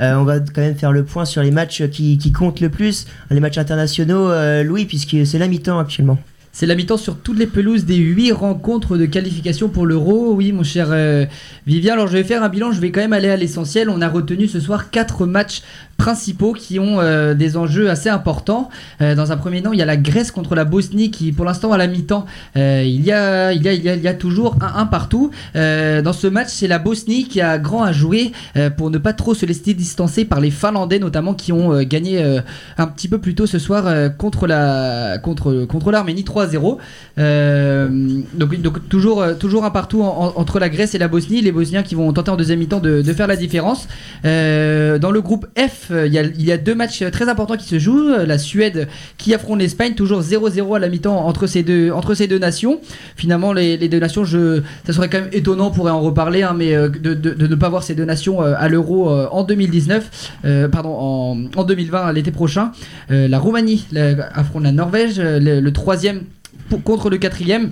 Euh, 0.00 0.14
on 0.14 0.24
va 0.24 0.40
quand 0.40 0.62
même 0.62 0.76
faire 0.76 0.92
le 0.92 1.04
point 1.04 1.26
sur 1.26 1.42
les 1.42 1.50
matchs 1.50 1.86
qui, 1.88 2.16
comptent 2.32 2.60
le 2.60 2.70
plus, 2.70 3.06
les 3.30 3.40
matchs 3.40 3.58
internationaux, 3.58 4.30
euh, 4.30 4.62
Louis, 4.62 4.86
puisque 4.86 5.26
c'est 5.26 5.38
la 5.38 5.46
mi-temps 5.46 5.78
actuellement. 5.78 6.18
C'est 6.52 6.66
la 6.66 6.74
mi-temps 6.74 6.96
sur 6.96 7.16
toutes 7.16 7.38
les 7.38 7.46
pelouses 7.46 7.84
des 7.84 7.96
8 7.96 8.32
rencontres 8.32 8.96
de 8.96 9.06
qualification 9.06 9.68
pour 9.68 9.86
l'Euro. 9.86 10.34
Oui, 10.34 10.50
mon 10.50 10.64
cher 10.64 10.88
euh, 10.90 11.24
Vivien. 11.64 11.92
Alors, 11.92 12.08
je 12.08 12.14
vais 12.14 12.24
faire 12.24 12.42
un 12.42 12.48
bilan. 12.48 12.72
Je 12.72 12.80
vais 12.80 12.90
quand 12.90 13.00
même 13.00 13.12
aller 13.12 13.30
à 13.30 13.36
l'essentiel. 13.36 13.88
On 13.88 14.00
a 14.00 14.08
retenu 14.08 14.48
ce 14.48 14.58
soir 14.58 14.90
4 14.90 15.26
matchs 15.26 15.62
principaux 15.96 16.52
qui 16.52 16.80
ont 16.80 16.98
euh, 16.98 17.34
des 17.34 17.56
enjeux 17.56 17.88
assez 17.88 18.08
importants. 18.08 18.68
Euh, 19.00 19.14
dans 19.14 19.30
un 19.30 19.36
premier 19.36 19.62
temps, 19.62 19.72
il 19.72 19.78
y 19.78 19.82
a 19.82 19.86
la 19.86 19.96
Grèce 19.96 20.32
contre 20.32 20.56
la 20.56 20.64
Bosnie 20.64 21.12
qui, 21.12 21.30
pour 21.30 21.44
l'instant, 21.44 21.70
à 21.70 21.78
la 21.78 21.86
mi-temps, 21.86 22.26
il, 22.56 23.04
y 23.04 23.12
a, 23.12 23.52
il, 23.52 23.62
y 23.62 23.68
a, 23.68 23.72
il, 23.72 23.84
y 23.84 24.08
a, 24.08 24.14
toujours 24.14 24.56
un 24.60 24.80
1 24.80 24.86
partout. 24.86 25.30
Dans 25.54 26.12
ce 26.12 26.26
match, 26.26 26.48
c'est 26.48 26.68
la 26.68 26.78
Bosnie 26.80 27.28
qui 27.28 27.40
a 27.40 27.58
grand 27.58 27.84
à 27.84 27.92
jouer 27.92 28.32
pour 28.76 28.90
ne 28.90 28.98
pas 28.98 29.12
trop 29.12 29.34
se 29.34 29.46
laisser 29.46 29.74
distancer 29.74 30.24
par 30.24 30.40
les 30.40 30.50
Finlandais, 30.50 30.98
notamment 30.98 31.34
qui 31.34 31.52
ont 31.52 31.80
gagné 31.82 32.40
un 32.78 32.86
petit 32.86 33.08
peu 33.08 33.18
plus 33.18 33.34
tôt 33.34 33.46
ce 33.46 33.58
soir 33.58 34.10
contre 34.16 34.46
la 34.46 35.18
contre 35.22 35.66
contre 35.66 35.92
l'Arménie 35.92 36.24
3-0. 36.46 36.78
Euh, 37.18 37.88
donc, 38.34 38.88
toujours 38.88 39.22
euh, 39.22 39.34
toujours 39.34 39.64
un 39.64 39.70
partout 39.70 40.02
en- 40.02 40.32
en- 40.36 40.40
entre 40.40 40.58
la 40.58 40.68
Grèce 40.68 40.94
et 40.94 40.98
la 40.98 41.08
Bosnie. 41.08 41.40
Les 41.40 41.52
Bosniens 41.52 41.82
qui 41.82 41.94
vont 41.94 42.12
tenter 42.12 42.30
en 42.30 42.36
deuxième 42.36 42.58
mi-temps 42.58 42.80
de, 42.80 43.02
faire 43.12 43.26
la 43.26 43.36
différence. 43.36 43.88
Euh, 44.24 44.98
dans 44.98 45.10
le 45.10 45.20
groupe 45.20 45.46
F, 45.58 45.90
il 46.06 46.12
y, 46.12 46.52
a, 46.52 46.56
deux 46.56 46.74
matchs 46.74 47.02
très 47.10 47.28
importants 47.28 47.56
qui 47.56 47.66
se 47.66 47.78
jouent. 47.78 48.10
La 48.26 48.38
Suède 48.38 48.88
qui 49.18 49.34
affronte 49.34 49.58
l'Espagne, 49.58 49.94
toujours 49.94 50.20
0-0 50.22 50.76
à 50.76 50.78
la 50.78 50.88
mi-temps 50.88 51.26
entre 51.26 51.46
ces 51.46 51.62
deux 51.62 51.90
entre 51.90 52.14
ces 52.14 52.26
deux 52.28 52.38
nations. 52.38 52.80
Finalement, 53.16 53.52
les, 53.52 53.76
deux 53.88 53.98
nations, 53.98 54.24
je, 54.24 54.62
ça 54.86 54.92
serait 54.92 55.08
quand 55.08 55.20
même 55.20 55.28
étonnant, 55.32 55.68
on 55.68 55.70
pourrait 55.70 55.90
en 55.92 56.00
reparler, 56.00 56.42
hein, 56.42 56.54
mais 56.56 56.72
de, 56.72 57.46
ne 57.46 57.54
pas 57.54 57.68
voir 57.68 57.82
ces 57.82 57.94
deux 57.94 58.04
nations 58.04 58.40
à 58.40 58.68
l'Euro 58.68 59.10
en 59.10 59.42
2019, 59.42 60.32
euh, 60.44 60.68
pardon, 60.68 60.94
en, 60.98 61.36
en 61.56 61.64
2020, 61.64 62.12
l'été 62.12 62.30
prochain. 62.30 62.72
La 63.08 63.38
Roumanie 63.38 63.86
la- 63.92 64.28
affronte 64.34 64.62
la 64.62 64.72
Norvège, 64.72 65.20
le 65.20 65.70
troisième 65.70 66.22
contre 66.78 67.10
le 67.10 67.18
quatrième. 67.18 67.70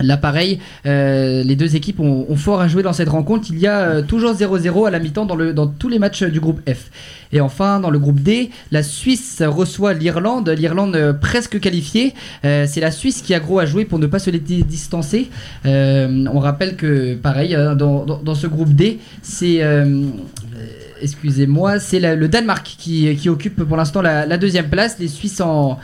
Là, 0.00 0.16
pareil, 0.16 0.58
euh, 0.86 1.44
les 1.44 1.54
deux 1.54 1.76
équipes 1.76 2.00
ont, 2.00 2.34
fort 2.34 2.60
à 2.60 2.66
jouer 2.66 2.82
dans 2.82 2.92
cette 2.92 3.08
rencontre. 3.08 3.46
Il 3.50 3.60
y 3.60 3.68
a 3.68 3.78
euh, 3.78 4.02
toujours 4.02 4.32
0-0 4.34 4.88
à 4.88 4.90
la 4.90 4.98
mi-temps 4.98 5.24
dans, 5.24 5.66
tous 5.68 5.88
les 5.88 6.00
matchs 6.00 6.24
du 6.24 6.40
groupe 6.40 6.60
F. 6.68 6.90
Et 7.32 7.40
enfin, 7.40 7.78
dans 7.78 7.90
le 7.90 8.00
groupe 8.00 8.20
D, 8.20 8.50
la 8.72 8.82
Suisse 8.82 9.40
reçoit 9.46 9.92
l'Irlande. 9.94 10.48
L'Irlande 10.48 10.96
euh, 10.96 11.12
presque 11.12 11.60
qualifiée. 11.60 12.12
Euh, 12.44 12.66
c'est 12.68 12.80
la 12.80 12.90
Suisse 12.90 13.22
qui 13.22 13.34
a 13.34 13.40
gros 13.40 13.60
à 13.60 13.66
jouer 13.66 13.84
pour 13.84 14.00
ne 14.00 14.08
pas 14.08 14.18
se 14.18 14.30
les 14.30 14.40
di- 14.40 14.64
distancer. 14.64 15.30
Euh, 15.64 16.26
on 16.32 16.40
rappelle 16.40 16.74
que, 16.74 17.14
pareil, 17.14 17.54
euh, 17.54 17.76
dans, 17.76 18.34
ce 18.34 18.48
groupe 18.48 18.74
D, 18.74 18.98
c'est. 19.22 19.62
euh, 19.62 19.84
euh, 19.84 20.66
Excusez-moi, 21.02 21.80
c'est 21.80 22.00
le 22.16 22.28
Danemark 22.28 22.76
qui, 22.78 23.28
occupe 23.28 23.62
pour 23.64 23.76
l'instant 23.76 24.00
la 24.00 24.38
deuxième 24.38 24.70
place. 24.70 24.98
Les 24.98 25.08
Suisses 25.08 25.40
en, 25.40 25.78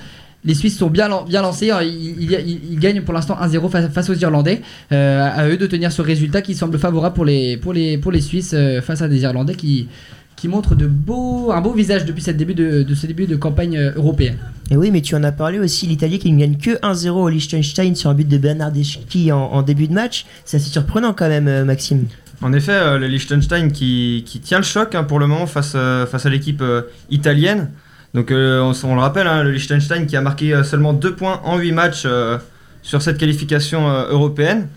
les 0.45 0.55
Suisses 0.55 0.78
sont 0.78 0.88
bien, 0.88 1.09
lan- 1.09 1.24
bien 1.24 1.43
lancés. 1.43 1.70
hein. 1.70 1.80
Ils, 1.82 2.22
ils- 2.22 2.61
ils 2.72 2.78
gagnent 2.78 3.03
pour 3.03 3.12
l'instant 3.14 3.36
1-0 3.41 3.68
face, 3.70 3.91
face 3.93 4.09
aux 4.11 4.14
Irlandais. 4.14 4.62
Euh, 4.93 5.28
à 5.34 5.49
eux 5.49 5.57
de 5.57 5.66
tenir 5.66 5.93
ce 5.93 6.03
résultat 6.03 6.43
qui 6.43 6.55
semble 6.55 6.78
favorable 6.78 7.14
pour 7.14 7.24
les, 7.24 7.57
pour 7.57 7.72
les, 7.72 7.99
pour 7.99 8.12
les 8.12 8.20
Suisses 8.20 8.53
euh, 8.55 8.80
face 8.80 9.03
à 9.03 9.09
des 9.09 9.20
Irlandais 9.22 9.55
qui, 9.55 9.88
qui 10.36 10.49
montrent 10.49 10.74
de 10.74 10.86
beaux, 10.86 11.53
un 11.53 11.61
beau 11.61 11.72
visage 11.72 12.05
depuis 12.07 12.22
cette 12.22 12.38
début 12.38 12.55
de, 12.55 12.82
de 12.82 12.95
ce 12.95 13.07
début 13.07 13.26
de 13.26 13.36
campagne 13.36 13.76
euh, 13.76 13.93
européenne. 13.97 14.36
Et 14.70 14.76
oui, 14.76 14.91
mais 14.91 15.01
tu 15.03 15.14
en 15.16 15.24
as 15.24 15.32
parlé 15.32 15.59
aussi, 15.59 15.86
l'Italie 15.86 16.18
qui 16.18 16.30
ne 16.32 16.38
gagne 16.38 16.57
que 16.57 16.70
1-0 16.80 17.09
au 17.11 17.28
Liechtenstein 17.28 17.95
sur 17.95 18.09
un 18.09 18.14
but 18.14 18.26
de 18.28 18.38
Bernardeschi 18.38 19.32
en, 19.32 19.36
en 19.38 19.62
début 19.62 19.88
de 19.88 19.93
match. 19.93 20.24
C'est 20.45 20.57
assez 20.59 20.70
surprenant 20.70 21.12
quand 21.12 21.28
même, 21.28 21.49
euh, 21.49 21.64
Maxime. 21.64 22.07
En 22.43 22.55
effet, 22.55 22.72
euh, 22.72 22.97
le 22.99 23.07
Liechtenstein 23.09 23.70
qui, 23.72 24.22
qui 24.26 24.41
tient 24.41 24.59
le 24.59 24.64
choc 24.64 24.95
hein, 24.95 25.05
pour 25.05 25.18
le 25.18 25.26
moment 25.26 25.47
face, 25.47 25.72
euh, 25.74 26.07
face 26.07 26.24
à 26.24 26.30
l'équipe 26.30 26.62
euh, 26.62 26.82
italienne. 27.11 27.68
Donc 28.14 28.30
euh, 28.30 28.72
on, 28.84 28.94
le 28.94 29.00
rappelle, 29.00 29.26
hein, 29.26 29.42
le 29.44 29.52
Liechtenstein 29.52 30.06
qui 30.06 30.16
a 30.16 30.20
marqué 30.20 30.52
euh, 30.52 30.64
seulement 30.64 30.92
2 30.92 31.14
points 31.14 31.40
en 31.44 31.58
8 31.58 31.72
matchs 31.72 32.02
euh, 32.06 32.38
sur 32.82 33.02
cette 33.02 33.18
qualification 33.18 33.88
européenne. 33.88 34.68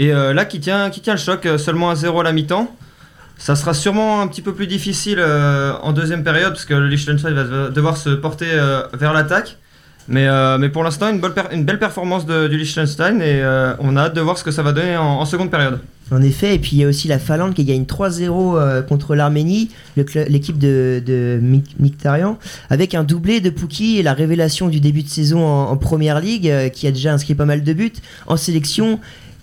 Et 0.00 0.10
là 0.10 0.44
qui 0.44 0.58
tient, 0.58 0.90
le 0.90 1.16
choc, 1.16 1.48
seulement 1.56 1.88
à 1.88 1.94
0 1.94 2.18
à 2.18 2.24
la 2.24 2.32
mi-temps. 2.32 2.74
Ça 3.38 3.54
sera 3.54 3.74
sûrement 3.74 4.20
un 4.20 4.26
petit 4.26 4.42
peu 4.42 4.52
plus 4.52 4.66
difficile 4.66 5.22
en 5.22 5.92
deuxième 5.92 6.24
période 6.24 6.52
parce 6.52 6.64
que 6.64 6.74
le 6.74 6.88
Liechtenstein 6.88 7.32
va 7.32 7.70
devoir 7.70 7.96
se 7.96 8.10
porter 8.10 8.46
vers 8.92 9.12
l'attaque. 9.12 9.56
Mais, 10.08 10.26
pour 10.72 10.82
l'instant, 10.82 11.10
une, 11.10 11.64
belle 11.64 11.78
performance 11.78 12.26
du 12.26 12.58
Liechtenstein 12.58 13.22
et 13.22 13.40
on 13.78 13.96
a 13.96 14.00
hâte 14.06 14.16
de 14.16 14.20
voir 14.20 14.36
ce 14.36 14.42
que 14.42 14.50
ça 14.50 14.64
va 14.64 14.72
donner 14.72 14.96
en 14.96 15.24
seconde 15.24 15.52
période. 15.52 15.78
En 16.10 16.20
effet, 16.20 16.54
et 16.54 16.58
puis 16.58 16.72
il 16.72 16.78
y 16.78 16.84
a 16.84 16.88
aussi 16.88 17.08
la 17.08 17.18
Finlande 17.18 17.54
qui 17.54 17.64
gagne 17.64 17.84
3-0 17.84 18.58
euh, 18.58 18.82
contre 18.82 19.14
l'Arménie, 19.14 19.70
l'équipe 19.96 20.58
de, 20.58 21.02
de 21.04 21.40
avec 22.68 22.94
un 22.94 23.04
doublé 23.04 23.40
de 23.40 23.48
Pouki 23.50 23.98
et 23.98 24.02
la 24.02 24.12
révélation 24.12 24.68
du 24.68 24.80
début 24.80 25.02
de 25.02 25.08
saison 25.08 25.46
en, 25.46 25.70
en 25.70 25.76
première 25.76 26.20
ligue, 26.20 26.48
euh, 26.48 26.68
qui 26.68 26.86
a 26.86 26.92
déjà 26.92 27.12
inscrit 27.12 27.34
pas 27.34 27.46
mal 27.46 27.62
de 27.62 27.72
buts. 27.72 27.92
En 28.26 28.36
sélection 28.36 29.00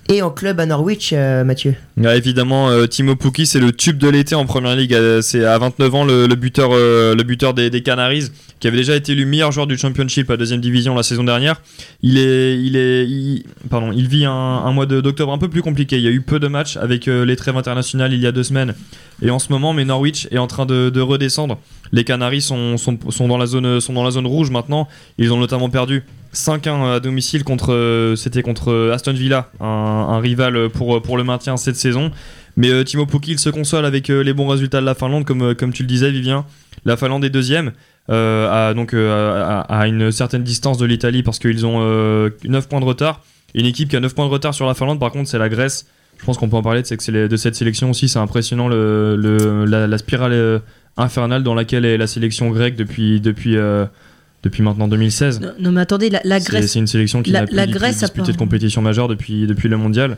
et 0.09 0.21
en 0.21 0.29
club 0.29 0.59
à 0.59 0.65
Norwich, 0.65 1.11
euh, 1.13 1.43
Mathieu. 1.43 1.75
Évidemment, 2.03 2.69
euh, 2.69 2.85
Timo 2.85 3.15
Pukki, 3.15 3.45
c'est 3.45 3.59
le 3.59 3.71
tube 3.71 3.97
de 3.97 4.09
l'été 4.09 4.35
en 4.35 4.45
première 4.45 4.75
ligue. 4.75 4.93
Euh, 4.93 5.21
c'est 5.21 5.45
à 5.45 5.57
29 5.57 5.95
ans 5.95 6.03
le, 6.03 6.27
buteur, 6.35 6.71
le 6.71 7.23
buteur 7.23 7.53
des, 7.53 7.69
des 7.69 7.81
Canaries, 7.81 8.29
qui 8.59 8.67
avait 8.67 8.77
déjà 8.77 8.95
été 8.95 9.13
élu 9.13 9.25
meilleur 9.25 9.51
joueur 9.51 9.67
du 9.67 9.77
Championship 9.77 10.29
à 10.29 10.37
deuxième 10.37 10.61
division 10.61 10.95
la 10.95 11.03
saison 11.03 11.23
dernière. 11.23 11.61
Il 12.01 12.17
est, 12.17 12.59
il 12.61 12.75
est, 12.75 13.43
pardon, 13.69 13.91
il 13.95 14.07
vit 14.07 14.25
un, 14.25 14.31
un 14.31 14.71
mois 14.71 14.85
d'octobre 14.85 15.31
un 15.31 15.37
peu 15.37 15.49
plus 15.49 15.61
compliqué. 15.61 15.97
Il 15.97 16.03
y 16.03 16.07
a 16.07 16.11
eu 16.11 16.21
peu 16.21 16.39
de 16.39 16.47
matchs 16.47 16.77
avec 16.77 17.05
les 17.05 17.35
trêves 17.35 17.57
internationales 17.57 18.13
il 18.13 18.19
y 18.19 18.27
a 18.27 18.31
deux 18.31 18.43
semaines 18.43 18.73
et 19.21 19.29
en 19.29 19.39
ce 19.39 19.51
moment, 19.51 19.73
mais 19.73 19.85
Norwich 19.85 20.27
est 20.31 20.37
en 20.37 20.47
train 20.47 20.65
de, 20.65 20.89
de 20.89 21.01
redescendre. 21.01 21.59
Les 21.91 22.03
Canaries 22.03 22.41
sont, 22.41 22.77
sont 22.77 23.27
dans 23.27 23.37
la 23.37 23.45
zone, 23.45 23.79
sont 23.79 23.93
dans 23.93 24.03
la 24.03 24.11
zone 24.11 24.25
rouge 24.25 24.49
maintenant. 24.49 24.87
Ils 25.17 25.31
ont 25.31 25.37
notamment 25.37 25.69
perdu 25.69 26.03
5-1 26.33 26.95
à 26.95 26.99
domicile 26.99 27.43
contre, 27.43 28.13
c'était 28.15 28.41
contre 28.41 28.91
Aston 28.93 29.13
Villa, 29.13 29.49
un, 29.59 30.19
rival 30.19 30.69
pour, 30.69 31.01
pour 31.01 31.17
le 31.17 31.23
maintien 31.23 31.57
cette 31.57 31.75
saison. 31.75 32.11
Mais 32.57 32.83
Timo 32.83 33.05
Pukki 33.05 33.37
se 33.37 33.49
console 33.49 33.85
avec 33.85 34.07
les 34.09 34.33
bons 34.33 34.47
résultats 34.47 34.81
de 34.81 34.85
la 34.85 34.95
Finlande, 34.95 35.25
comme, 35.25 35.55
comme 35.55 35.73
tu 35.73 35.83
le 35.83 35.87
disais, 35.87 36.11
Vivien. 36.11 36.45
La 36.85 36.97
Finlande 36.97 37.23
est 37.25 37.29
deuxième. 37.29 37.71
à, 38.09 38.73
donc 38.75 38.93
à, 38.93 39.87
une 39.87 40.11
certaine 40.11 40.43
distance 40.43 40.77
de 40.77 40.85
l'Italie 40.85 41.23
parce 41.23 41.39
qu'ils 41.39 41.65
ont 41.65 41.79
9 41.79 42.67
points 42.67 42.79
de 42.79 42.85
retard. 42.85 43.21
Une 43.53 43.65
équipe 43.65 43.89
qui 43.89 43.95
a 43.95 43.99
9 43.99 44.13
points 44.15 44.25
de 44.25 44.31
retard 44.31 44.53
sur 44.53 44.65
la 44.65 44.73
Finlande, 44.73 44.99
par 44.99 45.11
contre, 45.11 45.29
c'est 45.29 45.39
la 45.39 45.49
Grèce. 45.49 45.85
Je 46.21 46.25
pense 46.25 46.37
qu'on 46.37 46.49
peut 46.49 46.55
en 46.57 46.61
parler 46.61 46.83
de, 46.83 47.27
de 47.27 47.35
cette 47.35 47.55
sélection 47.55 47.89
aussi. 47.89 48.07
C'est 48.07 48.19
impressionnant 48.19 48.67
le, 48.67 49.15
le 49.15 49.65
la, 49.65 49.97
spirale 49.97 50.33
euh, 50.33 50.59
infernale 50.95 51.41
dans 51.41 51.55
laquelle 51.55 51.83
est 51.83 51.97
la 51.97 52.05
sélection 52.05 52.51
grecque 52.51 52.75
depuis, 52.75 53.19
depuis, 53.19 53.57
euh, 53.57 53.85
depuis 54.43 54.63
maintenant 54.63 54.87
2016. 54.87 55.41
Non, 55.59 55.71
mais 55.71 55.81
attendez, 55.81 56.09
la, 56.09 56.39
Grèce. 56.39 56.71
C'est 56.71 56.79
une 56.79 56.87
sélection 56.87 57.21
qui 57.21 57.31
n'a 57.31 57.45
plus, 57.45 57.55
disputé 57.55 58.31
de 58.31 58.37
compétition 58.37 58.81
majeure 58.81 59.07
depuis, 59.07 59.47
depuis 59.47 59.69
le 59.69 59.77
mondial. 59.77 60.17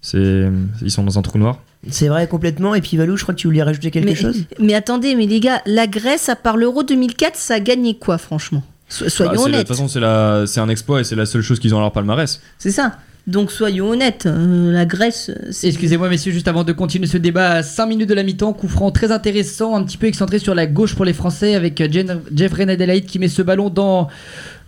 C'est, 0.00 0.48
ils 0.80 0.90
sont 0.90 1.02
dans 1.02 1.18
un 1.18 1.22
trou 1.22 1.38
noir. 1.38 1.60
C'est 1.90 2.08
vrai 2.08 2.28
complètement. 2.28 2.74
Et 2.74 2.80
puis 2.80 2.96
Valou, 2.96 3.16
je 3.16 3.22
crois 3.22 3.34
que 3.34 3.40
tu 3.40 3.48
voulais 3.48 3.62
rajouter 3.62 3.90
quelque 3.90 4.14
chose? 4.14 4.44
Mais 4.60 4.74
attendez, 4.74 5.16
mais 5.16 5.26
les 5.26 5.40
gars, 5.40 5.60
la 5.66 5.86
Grèce, 5.86 6.28
à 6.28 6.36
part 6.36 6.56
l'Euro 6.56 6.84
2004, 6.84 7.36
ça 7.36 7.54
a 7.54 7.60
gagné 7.60 7.98
quoi, 7.98 8.18
franchement? 8.18 8.62
Soyons 8.88 9.42
honnêtes. 9.42 9.54
De 9.54 9.74
toute 9.74 9.76
façon, 9.76 9.88
c'est 10.46 10.60
un 10.60 10.68
exploit 10.68 11.00
et 11.00 11.04
c'est 11.04 11.16
la 11.16 11.26
seule 11.26 11.42
chose 11.42 11.58
qu'ils 11.58 11.74
ont 11.74 11.78
à 11.78 11.82
leur 11.82 11.92
palmarès. 11.92 12.40
C'est 12.58 12.70
ça. 12.70 12.98
Donc 13.28 13.52
soyons 13.52 13.90
honnêtes, 13.90 14.24
euh, 14.24 14.72
la 14.72 14.86
Grèce. 14.86 15.30
Excusez-moi 15.62 16.08
messieurs, 16.08 16.32
juste 16.32 16.48
avant 16.48 16.64
de 16.64 16.72
continuer 16.72 17.06
ce 17.06 17.18
débat 17.18 17.50
à 17.50 17.62
5 17.62 17.84
minutes 17.84 18.08
de 18.08 18.14
la 18.14 18.22
mi-temps, 18.22 18.54
coup 18.54 18.68
franc 18.68 18.90
très 18.90 19.12
intéressant, 19.12 19.76
un 19.76 19.84
petit 19.84 19.98
peu 19.98 20.06
excentré 20.06 20.38
sur 20.38 20.54
la 20.54 20.66
gauche 20.66 20.94
pour 20.94 21.04
les 21.04 21.12
Français 21.12 21.54
avec 21.54 21.78
euh, 21.82 21.88
Jeff 22.34 22.58
Adelaide 22.58 23.04
qui 23.04 23.18
met 23.18 23.28
ce 23.28 23.42
ballon 23.42 23.68
dans, 23.68 24.08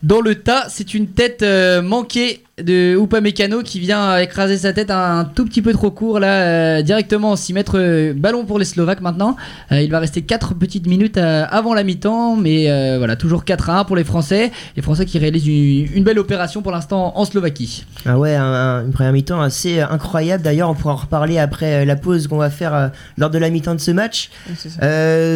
dans 0.03 0.21
le 0.21 0.37
tas. 0.37 0.67
C'est 0.69 0.95
une 0.95 1.09
tête 1.09 1.43
euh, 1.43 1.83
manquée 1.83 2.43
de 2.63 2.99
Upamecano 3.01 3.63
qui 3.63 3.81
vient 3.81 4.19
écraser 4.19 4.59
sa 4.59 4.73
tête 4.73 4.91
un, 4.91 5.25
tout 5.25 5.45
petit 5.45 5.63
peu 5.63 5.73
trop 5.73 5.91
court 5.91 6.21
là 6.21 6.43
euh, 6.43 6.83
directement 6.83 7.37
6 7.37 7.53
mètres 7.53 7.79
euh, 7.79 8.13
ballon 8.15 8.45
pour 8.45 8.59
les 8.59 8.65
Slovaques 8.65 9.01
maintenant. 9.01 9.37
Euh, 9.73 9.81
il 9.81 9.91
va 9.91 9.99
rester 9.99 10.23
4 10.23 10.55
petites 10.55 10.87
minutes 10.87 11.17
avant 11.17 11.75
la 11.75 11.85
mi-temps 11.85 12.37
mais 12.37 12.67
voilà 12.99 13.17
toujours 13.17 13.45
4 13.45 13.71
à 13.71 13.81
1 13.81 13.85
pour 13.85 13.97
les 13.97 14.05
Français. 14.05 14.53
Les 14.77 14.83
Français 14.83 15.07
qui 15.07 15.19
réalisent 15.19 15.47
une, 15.47 16.05
belle 16.05 16.19
opération 16.19 16.63
pour 16.63 16.73
l'instant 16.73 17.13
en 17.17 17.25
Slovaquie. 17.25 17.85
Ah 18.07 18.19
ouais 18.19 18.37
une 18.37 18.93
première 18.93 19.13
mi-temps 19.13 19.41
assez 19.41 19.81
incroyable. 19.81 20.43
D'ailleurs 20.43 20.71
on 20.71 20.75
pourra 20.75 20.95
en 20.95 20.97
reparler 20.97 21.39
après 21.39 21.85
la 21.85 21.97
pause 21.97 22.27
qu'on 22.27 22.39
va 22.39 22.51
faire 22.51 22.91
lors 23.17 23.31
de 23.31 23.39
la 23.39 23.51
mi-temps 23.51 23.75
de 23.75 23.81
ce 23.81 23.91
match. 23.91 24.31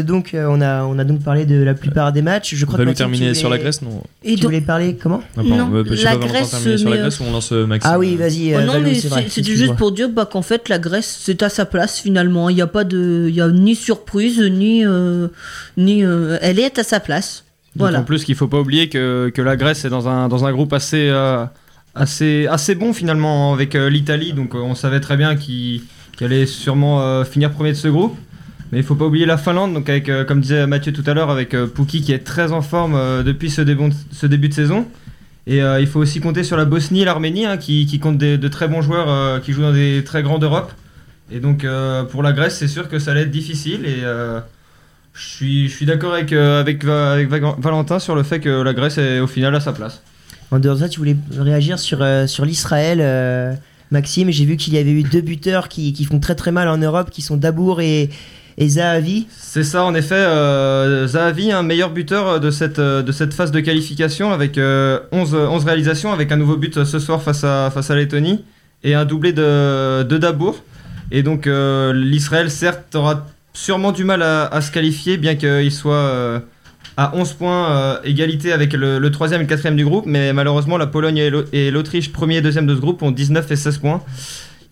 Donc 0.06 0.34
on 0.34 0.60
a, 0.60 0.84
on 0.84 0.98
a 0.98 1.04
donc 1.04 1.22
parlé 1.22 1.46
de 1.46 1.62
la 1.62 1.74
plupart 1.74 2.12
des 2.12 2.22
matchs. 2.22 2.54
Je 2.54 2.64
crois 2.64 2.80
on 2.80 2.84
va 2.84 2.94
terminer 2.94 3.34
sur 3.34 3.48
la 3.48 3.58
Grèce 3.58 3.82
non? 3.82 4.02
Et 4.22 4.36
voulais 4.54 4.66
parler 4.66 4.96
comment 5.00 5.22
non, 5.36 5.84
la 6.02 6.16
Grèce, 6.16 7.20
on 7.20 7.32
lance 7.32 7.52
euh, 7.52 7.66
Maxime 7.66 7.90
Ah 7.92 7.98
oui, 7.98 8.16
vas-y. 8.16 8.54
Oh 8.56 8.60
non, 8.60 8.80
mais 8.80 8.94
c'était 8.94 9.54
juste 9.54 9.76
pour 9.76 9.92
dire 9.92 10.08
bah, 10.08 10.28
qu'en 10.30 10.42
fait, 10.42 10.68
la 10.68 10.78
Grèce, 10.78 11.20
c'est 11.22 11.42
à 11.42 11.48
sa 11.48 11.64
place 11.64 12.00
finalement. 12.00 12.48
Il 12.48 12.56
n'y 12.56 12.62
a 12.62 12.66
pas 12.66 12.84
de. 12.84 13.26
Il 13.28 13.34
y 13.34 13.40
a 13.40 13.48
ni 13.48 13.74
surprise, 13.74 14.40
ni. 14.40 14.84
Euh, 14.84 15.28
ni 15.76 16.04
euh, 16.04 16.38
elle 16.40 16.58
est 16.58 16.78
à 16.78 16.84
sa 16.84 17.00
place. 17.00 17.44
Voilà. 17.76 18.00
En 18.00 18.04
plus 18.04 18.24
qu'il 18.24 18.36
faut 18.36 18.46
pas 18.46 18.60
oublier 18.60 18.88
que, 18.88 19.32
que, 19.34 19.42
la 19.42 19.56
Grèce 19.56 19.84
est 19.84 19.90
dans 19.90 20.08
un, 20.08 20.28
dans 20.28 20.44
un 20.44 20.52
groupe 20.52 20.72
assez, 20.72 21.12
assez, 21.94 22.46
assez 22.46 22.76
bon 22.76 22.92
finalement 22.92 23.52
avec 23.52 23.74
l'Italie. 23.74 24.32
Donc 24.32 24.54
on 24.54 24.76
savait 24.76 25.00
très 25.00 25.16
bien 25.16 25.34
qu'il 25.34 25.82
allait 26.20 26.46
sûrement 26.46 27.24
finir 27.24 27.50
premier 27.50 27.72
de 27.72 27.76
ce 27.76 27.88
groupe. 27.88 28.16
Mais 28.74 28.80
il 28.80 28.84
faut 28.84 28.96
pas 28.96 29.06
oublier 29.06 29.24
la 29.24 29.36
Finlande, 29.36 29.72
donc 29.72 29.88
avec, 29.88 30.10
comme 30.26 30.40
disait 30.40 30.66
Mathieu 30.66 30.92
tout 30.92 31.04
à 31.06 31.14
l'heure, 31.14 31.30
avec 31.30 31.56
Pouki 31.74 32.02
qui 32.02 32.12
est 32.12 32.18
très 32.18 32.50
en 32.50 32.60
forme 32.60 33.22
depuis 33.22 33.48
ce, 33.48 33.62
début 33.62 34.48
de 34.48 34.54
saison. 34.54 34.86
Et 35.46 35.62
euh, 35.62 35.80
il 35.80 35.86
faut 35.86 36.00
aussi 36.00 36.20
compter 36.20 36.42
sur 36.42 36.56
la 36.56 36.64
Bosnie 36.64 37.02
et 37.02 37.04
l'Arménie, 37.04 37.44
hein, 37.44 37.56
qui, 37.56 37.86
qui, 37.86 37.98
comptent 37.98 38.18
de 38.18 38.48
très 38.48 38.66
bons 38.66 38.82
joueurs 38.82 39.10
euh, 39.10 39.40
qui 39.40 39.52
jouent 39.52 39.62
dans 39.62 39.72
des 39.72 40.02
très 40.04 40.22
grandes 40.22 40.42
Europes. 40.42 40.72
Et 41.30 41.38
donc 41.40 41.64
euh, 41.64 42.04
pour 42.04 42.22
la 42.22 42.32
Grèce, 42.32 42.56
c'est 42.58 42.68
sûr 42.68 42.88
que 42.88 42.98
ça 42.98 43.10
allait 43.10 43.22
être 43.22 43.30
difficile. 43.30 43.84
Et 43.84 44.02
je 45.12 45.28
suis, 45.28 45.68
je 45.68 45.76
suis 45.76 45.86
d'accord 45.86 46.14
avec, 46.14 46.32
avec, 46.32 46.84
avec, 46.84 47.42
Valentin 47.58 47.98
sur 47.98 48.14
le 48.14 48.22
fait 48.22 48.40
que 48.40 48.62
la 48.62 48.72
Grèce 48.72 48.98
est 48.98 49.20
au 49.20 49.26
final 49.26 49.54
à 49.54 49.60
sa 49.60 49.72
place. 49.72 50.02
En 50.50 50.58
dehors 50.58 50.76
de 50.76 50.80
ça, 50.80 50.88
tu 50.88 50.98
voulais 50.98 51.16
réagir 51.36 51.78
sur, 51.78 52.04
sur 52.26 52.44
l'Israël, 52.44 53.58
Maxime. 53.90 54.30
J'ai 54.30 54.44
vu 54.44 54.56
qu'il 54.56 54.74
y 54.74 54.78
avait 54.78 54.92
eu 54.92 55.02
deux 55.02 55.20
buteurs 55.20 55.68
qui, 55.68 55.92
qui, 55.92 56.04
font 56.04 56.20
très 56.20 56.34
très 56.34 56.52
mal 56.52 56.68
en 56.68 56.78
Europe, 56.78 57.10
qui 57.10 57.22
sont 57.22 57.36
Dabour 57.36 57.80
et, 57.80 58.10
et 58.56 58.68
Zahavi 58.68 59.26
C'est 59.36 59.64
ça, 59.64 59.84
en 59.84 59.94
effet. 59.94 60.14
Euh, 60.14 61.06
Zahavi, 61.06 61.50
un 61.50 61.62
meilleur 61.62 61.90
buteur 61.90 62.40
de 62.40 62.50
cette, 62.50 62.80
de 62.80 63.12
cette 63.12 63.34
phase 63.34 63.50
de 63.50 63.60
qualification 63.60 64.32
avec 64.32 64.52
11, 64.52 64.58
euh, 64.60 65.00
11, 65.12 65.64
réalisations, 65.64 66.12
avec 66.12 66.30
un 66.30 66.36
nouveau 66.36 66.56
but 66.56 66.84
ce 66.84 66.98
soir 66.98 67.20
face 67.22 67.42
à, 67.42 67.70
face 67.72 67.90
à 67.90 67.96
Lettonie 67.96 68.44
et 68.84 68.94
un 68.94 69.04
doublé 69.04 69.32
de, 69.32 70.04
de 70.04 70.18
Dabour. 70.18 70.62
Et 71.10 71.22
donc 71.22 71.46
euh, 71.46 71.92
l'Israël, 71.92 72.50
certes, 72.50 72.94
aura 72.94 73.26
sûrement 73.52 73.92
du 73.92 74.04
mal 74.04 74.22
à, 74.22 74.60
se 74.60 74.70
qualifier, 74.70 75.16
bien 75.16 75.34
qu'il 75.34 75.72
soit 75.72 75.94
euh, 75.94 76.38
à 76.96 77.16
11 77.16 77.32
points, 77.32 78.00
égalité 78.04 78.52
avec 78.52 78.72
le, 78.72 78.98
le, 78.98 79.10
troisième 79.10 79.40
et 79.40 79.44
le 79.44 79.48
quatrième 79.48 79.76
du 79.76 79.84
groupe. 79.84 80.06
Mais 80.06 80.32
malheureusement, 80.32 80.76
la 80.76 80.86
Pologne 80.86 81.18
et 81.52 81.70
l'Autriche, 81.70 82.12
premier 82.12 82.36
et 82.36 82.40
deuxième 82.40 82.66
de 82.66 82.74
ce 82.74 82.80
groupe, 82.80 83.02
ont 83.02 83.10
19 83.10 83.50
et 83.50 83.56
16 83.56 83.78
points 83.78 84.02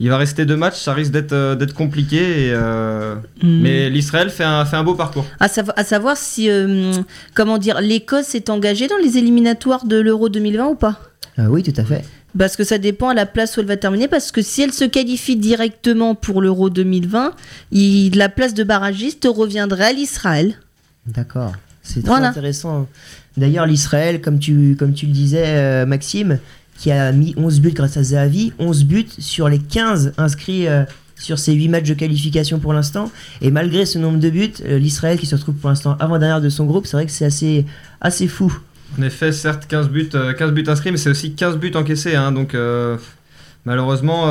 il 0.02 0.08
va 0.08 0.16
rester 0.16 0.44
deux 0.44 0.56
matchs, 0.56 0.80
ça 0.80 0.94
risque 0.94 1.12
d'être 1.12 1.32
euh, 1.32 1.66
compliqué. 1.76 2.50
Euh, 2.50 3.14
mm. 3.40 3.60
Mais 3.62 3.88
l'Israël 3.88 4.30
fait 4.30 4.42
un, 4.42 4.64
fait 4.64 4.74
un 4.74 4.82
beau 4.82 4.96
parcours. 4.96 5.24
À, 5.38 5.46
à 5.76 5.84
savoir 5.84 6.16
si, 6.16 6.50
euh, 6.50 6.92
comment 7.34 7.56
dire, 7.56 7.80
l'Écosse 7.80 8.34
est 8.34 8.50
engagée 8.50 8.88
dans 8.88 8.96
les 8.96 9.16
éliminatoires 9.16 9.86
de 9.86 10.00
l'Euro 10.00 10.28
2020 10.28 10.66
ou 10.66 10.74
pas? 10.74 10.98
Oui, 11.38 11.62
tout 11.62 11.80
à 11.80 11.84
fait. 11.84 12.04
Parce 12.36 12.56
que 12.56 12.64
ça 12.64 12.78
dépend 12.78 13.10
à 13.10 13.14
la 13.14 13.26
place 13.26 13.56
où 13.56 13.60
elle 13.60 13.66
va 13.66 13.76
terminer. 13.76 14.08
Parce 14.08 14.32
que 14.32 14.42
si 14.42 14.62
elle 14.62 14.72
se 14.72 14.84
qualifie 14.84 15.36
directement 15.36 16.16
pour 16.16 16.42
l'Euro 16.42 16.68
2020, 16.68 17.32
la 17.70 18.28
place 18.28 18.54
de 18.54 18.64
barragiste 18.64 19.28
reviendrait 19.32 19.84
à 19.84 19.92
l'Israël. 19.92 20.56
D'accord. 21.06 21.52
C'est 21.84 22.02
très 22.02 22.14
intéressant. 22.14 22.88
D'ailleurs, 23.36 23.66
l'Israël, 23.66 24.20
comme 24.20 24.40
tu, 24.40 24.74
comme 24.76 24.94
tu 24.94 25.06
le 25.06 25.12
disais, 25.12 25.86
Maxime, 25.86 26.40
qui 26.82 26.90
a 26.90 27.12
mis 27.12 27.32
11 27.36 27.60
buts 27.60 27.70
grâce 27.70 27.96
à 27.96 28.02
Zahavi, 28.02 28.52
11 28.58 28.84
buts 28.84 29.06
sur 29.20 29.48
les 29.48 29.60
15 29.60 30.14
inscrits 30.16 30.66
euh, 30.66 30.82
sur 31.14 31.38
ces 31.38 31.52
8 31.52 31.68
matchs 31.68 31.88
de 31.88 31.94
qualification 31.94 32.58
pour 32.58 32.72
l'instant. 32.72 33.12
Et 33.40 33.52
malgré 33.52 33.86
ce 33.86 34.00
nombre 34.00 34.18
de 34.18 34.28
buts, 34.28 34.52
euh, 34.64 34.78
l'Israël 34.78 35.16
qui 35.16 35.26
se 35.26 35.36
retrouve 35.36 35.54
pour 35.54 35.70
l'instant 35.70 35.96
avant-dernière 36.00 36.40
de 36.40 36.48
son 36.48 36.64
groupe, 36.64 36.88
c'est 36.88 36.96
vrai 36.96 37.06
que 37.06 37.12
c'est 37.12 37.24
assez, 37.24 37.66
assez 38.00 38.26
fou. 38.26 38.52
En 38.98 39.02
effet, 39.02 39.30
certes, 39.30 39.66
15 39.68 39.90
buts, 39.90 40.08
15 40.08 40.18
euh, 40.40 40.50
buts 40.50 40.64
inscrits, 40.66 40.90
mais 40.90 40.96
c'est 40.96 41.10
aussi 41.10 41.34
15 41.34 41.58
buts 41.58 41.70
encaissés. 41.76 42.16
Hein, 42.16 42.32
donc 42.32 42.56
malheureusement, 43.64 44.26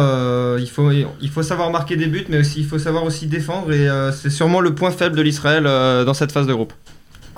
il, 0.58 0.70
faut, 0.70 0.92
il 0.92 1.30
faut 1.30 1.44
savoir 1.44 1.72
marquer 1.72 1.96
des 1.96 2.08
buts, 2.08 2.26
mais 2.28 2.40
aussi, 2.40 2.60
il 2.60 2.66
faut 2.66 2.80
savoir 2.80 3.06
aussi 3.06 3.28
défendre. 3.28 3.72
Et 3.72 3.88
c'est 4.12 4.30
sûrement 4.30 4.60
le 4.60 4.76
point 4.76 4.92
faible 4.92 5.16
de 5.16 5.22
l'Israël 5.22 5.64
dans 5.64 6.14
cette 6.14 6.34
phase 6.34 6.48
de 6.48 6.54
groupe. 6.54 6.74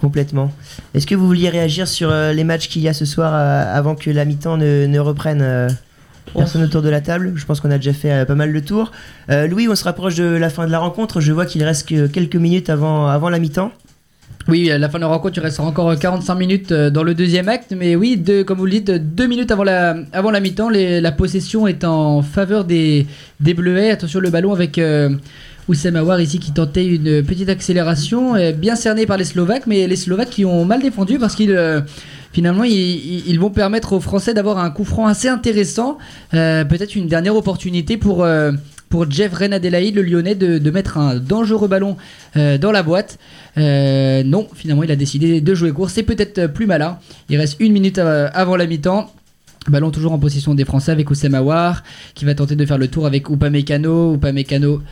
Complètement. 0.04 0.51
Est-ce 0.93 1.08
que 1.08 1.16
vous 1.16 1.26
vouliez 1.26 1.47
réagir 1.47 1.88
sur 1.88 2.12
euh, 2.12 2.34
les 2.34 2.43
matchs 2.43 2.68
qu'il 2.68 2.82
y 2.82 2.89
a 2.89 2.93
ce 2.93 3.06
soir 3.06 3.32
euh, 3.34 3.64
avant 3.74 3.95
que 3.95 4.10
la 4.10 4.26
mi-temps 4.26 4.58
ne, 4.58 4.99
reprenne 4.99 5.39
euh, 5.41 5.70
Personne 6.36 6.62
autour 6.62 6.82
de 6.82 6.89
la 6.89 6.99
table? 6.99 7.32
Je 7.38 7.45
pense 7.45 7.62
qu'on 7.62 7.72
a 7.72 7.78
déjà 7.78 7.93
fait 7.93 8.26
pas 8.26 8.36
mal 8.36 8.51
de 8.51 8.60
tours. 8.60 8.91
Louis, 9.30 9.70
on 9.70 9.76
se 9.76 9.86
rapproche 9.86 10.16
de 10.16 10.26
la 10.26 10.49
fin 10.49 10.68
de 10.68 10.72
la 10.72 10.80
rencontre. 10.80 11.22
Je 11.22 11.32
vois 11.32 11.45
qu'il 11.45 11.64
reste 11.64 11.88
que 11.88 12.08
quelques 12.08 12.36
minutes 12.36 12.70
avant, 12.70 13.08
avant 13.08 13.30
la 13.30 13.39
mi-temps. 13.39 13.72
Oui, 14.49 14.70
à 14.70 14.78
la 14.78 14.89
fin 14.89 14.97
de 14.97 15.04
la 15.04 15.08
rencontre, 15.08 15.38
il 15.38 15.41
reste 15.41 15.62
encore 15.62 15.97
45 15.97 16.36
minutes 16.36 16.74
dans 16.74 17.04
le 17.04 17.14
deuxième 17.14 17.47
acte. 17.47 17.74
Mais 17.74 17.95
oui, 17.95 18.22
comme 18.45 18.58
vous 18.58 18.66
le 18.66 18.72
dites, 18.72 18.91
deux 18.91 19.28
minutes 19.28 19.51
avant 19.51 19.64
la, 19.64 19.95
avant 20.12 20.32
la 20.32 20.41
mi-temps, 20.41 20.70
la 20.70 21.12
possession 21.14 21.66
est 21.66 21.86
en 21.86 22.22
faveur 22.22 22.66
des, 22.66 23.08
des 23.39 23.54
Bleuets. 23.54 23.91
Attention, 23.91 24.20
le 24.20 24.32
ballon 24.32 24.51
avec 24.51 24.78
Oussem 25.68 25.95
Aouar 25.95 26.20
ici 26.20 26.39
qui 26.39 26.51
tentait 26.51 26.86
une 26.86 27.24
petite 27.24 27.49
accélération, 27.49 28.34
bien 28.53 28.76
cernée 28.76 29.05
par 29.05 29.18
les 29.18 29.24
Slovaques, 29.24 29.68
mais 29.68 29.88
les 29.88 29.95
Slovaques 29.95 30.30
qui 30.30 30.45
ont 30.45 30.66
mal 30.66 30.82
défendu 30.82 31.20
parce 31.20 31.36
qu'ils 31.36 31.51
euh, 31.51 31.82
finalement 32.32 32.64
ils, 32.64 33.38
vont 33.39 33.49
permettre 33.49 33.93
aux 33.93 33.99
Français 33.99 34.34
d'avoir 34.34 34.57
un 34.57 34.70
coup 34.70 34.84
franc 34.84 35.07
assez 35.07 35.28
intéressant, 35.28 35.97
euh, 36.34 36.66
peut-être 36.66 36.95
une 36.95 37.07
dernière 37.07 37.36
opportunité 37.36 37.97
pour 37.97 38.24
euh, 38.24 38.51
pour 38.89 39.09
Jeff 39.09 39.34
Renadelaï, 39.34 39.91
le 39.91 40.03
Lyonnais, 40.03 40.36
de, 40.36 40.70
mettre 40.70 40.99
un 40.99 41.16
dangereux 41.16 41.68
ballon 41.68 41.97
dans 42.36 42.72
la 42.72 42.84
boîte. 42.84 43.18
non, 43.57 44.47
finalement, 44.53 44.84
il 44.84 44.91
a 44.91 44.95
décidé 44.95 45.41
de 45.41 45.55
jouer 45.55 45.72
court. 45.72 45.89
C'est 45.89 46.03
peut-être 46.03 46.45
plus 46.45 46.68
malin. 46.68 46.99
Il 47.28 47.38
reste 47.38 47.55
une 47.59 47.74
minute 47.74 47.97
avant 47.97 48.55
la 48.55 48.68
mi-temps. 48.68 49.11
Ballon 49.68 49.89
toujours 49.89 50.11
en 50.11 50.20
possession 50.20 50.53
des 50.53 50.66
Français 50.66 50.91
avec 50.91 51.09
Oussem 51.09 51.34
Aouar 51.34 51.84
qui 52.14 52.26
va 52.26 52.36
tenter 52.36 52.55
de 52.55 52.66
faire 52.66 52.78
le 52.78 52.88
tour 52.88 53.07
avec 53.07 53.30
Upamecano. 53.30 54.14
Upamecano 54.16 54.84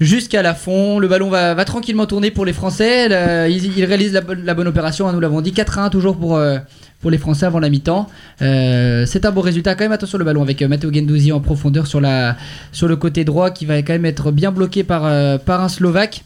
jusqu'à 0.00 0.42
la 0.42 0.54
fond. 0.54 0.98
Le 0.98 1.08
ballon 1.08 1.28
va, 1.28 1.64
tranquillement 1.64 2.06
tourner 2.06 2.30
pour 2.30 2.44
les 2.44 2.52
Français. 2.52 3.06
ils, 3.50 3.84
réalisent 3.84 4.12
la, 4.12 4.54
bonne 4.54 4.68
opération, 4.68 5.08
hein, 5.08 5.12
nous 5.12 5.20
l'avons 5.20 5.40
dit. 5.40 5.52
4-1 5.52 5.90
toujours 5.90 6.16
pour, 6.16 6.36
euh, 6.36 6.58
pour 7.00 7.10
les 7.10 7.18
Français 7.18 7.46
avant 7.46 7.58
la 7.58 7.68
mi-temps. 7.68 8.08
Euh, 8.42 9.04
c'est 9.06 9.24
un 9.24 9.30
bon 9.30 9.40
résultat 9.40 9.74
quand 9.74 9.84
même. 9.84 9.92
Attention 9.92 10.18
le 10.18 10.24
ballon 10.24 10.42
avec 10.42 10.62
euh, 10.62 10.68
Matteo 10.68 10.92
Gendouzi 10.92 11.32
en 11.32 11.40
profondeur 11.40 11.86
sur 11.86 12.00
le 12.00 12.96
côté 12.96 13.24
droit 13.24 13.50
qui 13.50 13.66
va 13.66 13.78
quand 13.78 13.92
même 13.92 14.06
être 14.06 14.30
bien 14.30 14.52
bloqué 14.52 14.84
par, 14.84 15.02
par 15.40 15.62
un 15.62 15.68
Slovaque. 15.68 16.24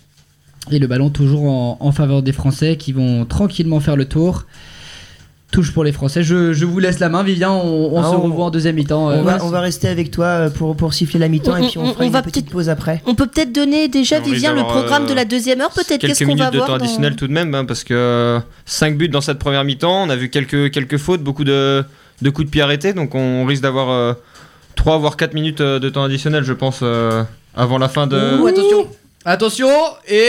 Et 0.71 0.79
le 0.79 0.87
ballon 0.87 1.11
toujours 1.11 1.45
en, 1.83 1.93
faveur 1.93 2.23
des 2.23 2.33
Français 2.33 2.77
qui 2.77 2.93
vont 2.93 3.25
tranquillement 3.25 3.81
faire 3.81 3.97
le 3.97 4.05
tour. 4.05 4.47
Touche 5.53 5.73
pour 5.73 5.85
les 5.85 5.93
Français. 5.93 6.25
Je, 6.25 6.53
je 6.53 6.65
vous 6.65 6.81
laisse 6.81 6.99
la 6.99 7.09
main, 7.09 7.23
Vivien. 7.23 7.53
On, 7.53 7.95
on 7.95 8.01
Ah, 8.01 8.11
se 8.11 8.17
on- 8.17 8.23
revoit 8.23 8.47
en 8.47 8.51
deuxième 8.51 8.75
mi-temps. 8.75 9.11
euh, 9.11 9.13
On 9.13 9.17
va, 9.19 9.23
voilà. 9.23 9.45
on 9.45 9.51
va 9.51 9.61
rester 9.61 9.87
avec 9.87 10.11
toi 10.11 10.25
euh, 10.27 10.51
pour, 10.51 10.75
pour 10.75 10.93
siffler 10.95 11.21
la 11.21 11.29
mi-temps 11.29 11.53
On- 11.53 11.57
et 11.63 11.69
puis 11.69 11.79
on, 11.79 11.83
on- 11.85 11.93
fera 11.93 12.03
on 12.03 12.07
une 12.07 12.13
va 12.13 12.23
petite 12.23 12.51
pause 12.51 12.69
après. 12.69 13.01
On 13.07 13.15
peut 13.15 13.27
peut-être 13.29 13.53
donner 13.53 13.87
déjà, 13.87 14.19
Vivien, 14.19 14.55
le 14.55 14.63
programme 14.63 15.05
euh, 15.05 15.09
de 15.11 15.15
la 15.15 15.25
deuxième 15.25 15.61
heure, 15.61 15.71
peut-être 15.71 16.01
Quelques 16.01 16.07
Qu'est-ce 16.09 16.25
qu'on 16.25 16.31
va 16.31 16.35
minutes 16.37 16.53
de 16.53 16.57
voir 16.59 16.67
temps 16.69 16.77
dans- 16.79 16.85
additionnel 16.85 17.15
tout 17.15 17.29
de 17.29 17.33
même, 17.33 17.55
hein, 17.55 17.65
parce 17.65 17.85
que 17.85 18.41
5 18.67 18.97
buts 18.99 19.09
dans 19.09 19.21
cette 19.21 19.39
première 19.39 19.63
mi-temps, 19.63 20.03
on 20.05 20.11
a 20.11 20.17
vu 20.17 20.31
quelques, 20.31 20.73
quelques 20.73 20.97
fautes, 20.97 21.23
beaucoup 21.23 21.45
de, 21.45 21.85
de 22.23 22.31
coups 22.31 22.47
de 22.47 22.51
pied 22.51 22.63
arrêtés, 22.63 22.93
donc 22.95 23.15
on 23.15 23.45
risque 23.45 23.63
d'avoir 23.63 24.17
3 24.75 24.99
voire 24.99 25.17
4 25.19 25.35
minutes 25.35 25.61
euh, 25.61 25.79
de 25.79 25.89
temps 25.91 26.03
additionnel, 26.03 26.45
je 26.45 26.53
pense, 26.55 26.81
euh, 26.83 27.23
avant 27.55 27.77
la 27.79 27.89
fin 27.91 28.07
de... 28.07 28.39
Ouh, 28.41 28.47
attention 28.47 28.87
Attention 29.25 29.69
Et 30.09 30.27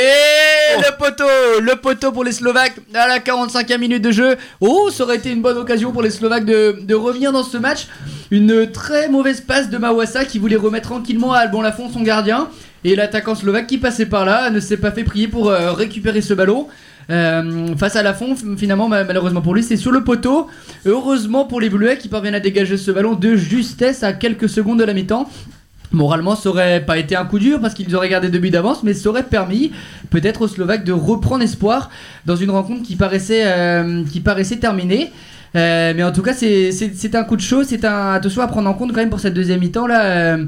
le 0.77 0.97
poteau 0.97 1.23
Le 1.61 1.75
poteau 1.81 2.11
pour 2.11 2.23
les 2.23 2.31
Slovaques 2.31 2.75
à 2.93 3.07
la 3.07 3.19
45e 3.19 3.79
minute 3.79 4.03
de 4.03 4.11
jeu. 4.11 4.35
Oh, 4.61 4.89
ça 4.91 5.03
aurait 5.03 5.15
été 5.17 5.31
une 5.31 5.41
bonne 5.41 5.57
occasion 5.57 5.91
pour 5.91 6.03
les 6.03 6.11
Slovaques 6.11 6.45
de, 6.45 6.77
de 6.81 6.93
revenir 6.95 7.31
dans 7.31 7.43
ce 7.43 7.57
match. 7.57 7.87
Une 8.29 8.71
très 8.71 9.09
mauvaise 9.09 9.41
passe 9.41 9.69
de 9.69 9.77
Mawassa 9.79 10.25
qui 10.25 10.37
voulait 10.37 10.55
remettre 10.57 10.89
tranquillement 10.89 11.33
à 11.33 11.39
Alban 11.39 11.61
Lafont 11.61 11.89
son 11.91 12.01
gardien. 12.01 12.49
Et 12.83 12.95
l'attaquant 12.95 13.33
slovaque 13.33 13.65
qui 13.67 13.77
passait 13.79 14.05
par 14.05 14.25
là 14.25 14.49
ne 14.51 14.59
s'est 14.59 14.77
pas 14.77 14.91
fait 14.91 15.03
prier 15.03 15.27
pour 15.27 15.49
euh, 15.49 15.71
récupérer 15.71 16.21
ce 16.21 16.33
ballon. 16.35 16.67
Euh, 17.09 17.75
face 17.77 17.95
à 17.95 18.03
Lafont, 18.03 18.35
finalement, 18.57 18.87
ma- 18.89 19.03
malheureusement 19.05 19.41
pour 19.41 19.55
lui, 19.55 19.63
c'est 19.63 19.77
sur 19.77 19.91
le 19.91 20.03
poteau. 20.03 20.47
Heureusement 20.85 21.45
pour 21.45 21.59
les 21.61 21.69
Bleuets 21.69 21.97
qui 21.97 22.09
parviennent 22.09 22.35
à 22.35 22.39
dégager 22.39 22.77
ce 22.77 22.91
ballon 22.91 23.13
de 23.15 23.35
justesse 23.35 24.03
à 24.03 24.13
quelques 24.13 24.49
secondes 24.49 24.79
de 24.79 24.83
la 24.83 24.93
mi-temps. 24.93 25.27
Moralement, 25.93 26.35
ça 26.35 26.49
aurait 26.49 26.83
pas 26.83 26.97
été 26.97 27.15
un 27.15 27.23
coup 27.23 27.37
dur 27.37 27.59
parce 27.61 27.75
qu'ils 27.75 27.95
auraient 27.95 28.09
gardé 28.09 28.29
deux 28.29 28.39
buts 28.39 28.49
d'avance, 28.49 28.81
mais 28.83 28.93
ça 28.95 29.09
aurait 29.09 29.23
permis 29.23 29.71
peut-être 30.09 30.41
aux 30.41 30.47
Slovaques 30.47 30.83
de 30.83 30.91
reprendre 30.91 31.43
espoir 31.43 31.91
dans 32.25 32.35
une 32.35 32.49
rencontre 32.49 32.81
qui 32.81 32.95
paraissait, 32.95 33.43
euh, 33.45 34.03
qui 34.11 34.19
paraissait 34.19 34.57
terminée. 34.57 35.11
Euh, 35.55 35.93
mais 35.95 36.03
en 36.03 36.11
tout 36.11 36.23
cas, 36.23 36.33
c'est- 36.33 37.15
un 37.15 37.23
coup 37.23 37.35
de 37.35 37.41
chaud, 37.41 37.63
c'est 37.63 37.85
un 37.85 38.13
attention 38.13 38.41
à 38.41 38.47
prendre 38.47 38.67
en 38.67 38.73
compte 38.73 38.89
quand 38.91 39.01
même 39.01 39.11
pour 39.11 39.19
cette 39.19 39.35
deuxième 39.35 39.59
mi-temps 39.59 39.85
là. 39.85 40.03
euh, 40.03 40.45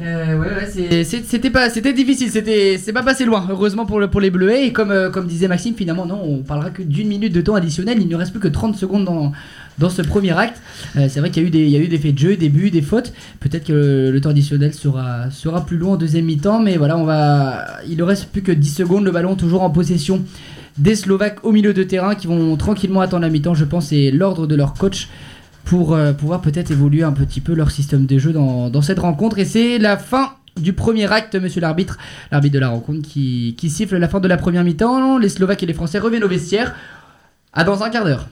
ouais, 0.00 0.36
ouais, 0.36 0.66
c'était 1.04 1.50
pas, 1.50 1.68
difficile, 1.68 2.28
c'est 2.28 2.92
pas 2.92 3.04
passé 3.04 3.24
loin. 3.24 3.46
Heureusement 3.48 3.86
pour 3.86 4.00
le, 4.00 4.08
pour 4.10 4.20
les 4.20 4.30
Bleuets 4.30 4.66
et 4.66 4.72
comme, 4.72 5.10
comme 5.12 5.28
disait 5.28 5.46
Maxime, 5.46 5.76
finalement 5.76 6.06
non, 6.06 6.20
on 6.20 6.38
parlera 6.42 6.70
que 6.70 6.82
d'une 6.82 7.06
minute 7.06 7.32
de 7.32 7.40
temps 7.40 7.54
additionnel. 7.54 7.98
Il 8.00 8.08
ne 8.08 8.16
reste 8.16 8.32
plus 8.32 8.40
que 8.40 8.48
30 8.48 8.74
secondes 8.76 9.04
dans, 9.04 9.30
dans 9.78 9.90
ce 9.90 10.02
premier 10.02 10.36
acte. 10.36 10.60
Euh, 10.96 11.06
c'est 11.08 11.20
vrai 11.20 11.30
qu'il 11.30 11.42
y 11.42 11.46
a 11.46 11.48
eu 11.48 11.50
des, 11.50 11.66
il 11.68 11.98
faits 11.98 12.14
de 12.14 12.18
jeu, 12.18 12.36
des 12.36 12.48
buts, 12.48 12.70
des 12.70 12.82
fautes. 12.82 13.12
Peut-être 13.40 13.64
que 13.66 14.10
le, 14.12 14.20
temps 14.20 14.30
additionnel 14.30 14.74
sera, 14.74 15.30
sera 15.30 15.64
plus 15.64 15.76
long 15.76 15.92
en 15.92 15.96
deuxième 15.96 16.24
mi-temps, 16.24 16.60
mais 16.60 16.76
voilà, 16.76 16.96
on 16.96 17.04
va, 17.04 17.66
il 17.88 17.96
ne 17.96 18.02
reste 18.02 18.26
plus 18.30 18.42
que 18.42 18.52
10 18.52 18.68
secondes. 18.68 19.04
Le 19.04 19.10
ballon 19.10 19.34
toujours 19.34 19.62
en 19.62 19.70
possession 19.70 20.22
des 20.78 20.96
Slovaques 20.96 21.44
au 21.44 21.52
milieu 21.52 21.72
de 21.72 21.82
terrain 21.82 22.14
qui 22.14 22.26
vont 22.26 22.56
tranquillement 22.56 23.00
attendre 23.00 23.22
la 23.22 23.30
mi-temps. 23.30 23.54
Je 23.54 23.64
pense 23.64 23.86
c'est 23.86 24.10
l'ordre 24.10 24.46
de 24.46 24.54
leur 24.54 24.74
coach 24.74 25.08
pour 25.64 25.94
euh, 25.94 26.12
pouvoir 26.12 26.40
peut-être 26.40 26.70
évoluer 26.70 27.02
un 27.02 27.12
petit 27.12 27.40
peu 27.40 27.54
leur 27.54 27.70
système 27.70 28.06
de 28.06 28.18
jeu 28.18 28.32
dans, 28.32 28.82
cette 28.82 28.98
rencontre. 28.98 29.38
Et 29.38 29.44
c'est 29.44 29.78
la 29.78 29.96
fin 29.96 30.34
du 30.60 30.72
premier 30.72 31.10
acte, 31.10 31.34
monsieur 31.34 31.60
l'arbitre, 31.60 31.98
l'arbitre 32.30 32.54
de 32.54 32.60
la 32.60 32.68
rencontre 32.68 33.08
qui, 33.08 33.56
qui 33.58 33.70
siffle 33.70 33.96
la 33.96 34.08
fin 34.08 34.20
de 34.20 34.28
la 34.28 34.36
première 34.36 34.62
mi-temps. 34.62 35.18
Les 35.18 35.28
Slovaques 35.28 35.62
et 35.62 35.66
les 35.66 35.74
Français 35.74 35.98
reviennent 35.98 36.24
au 36.24 36.28
vestiaire. 36.28 36.74
À 37.52 37.62
dans 37.62 37.84
un 37.84 37.90
quart 37.90 38.04
d'heure. 38.04 38.28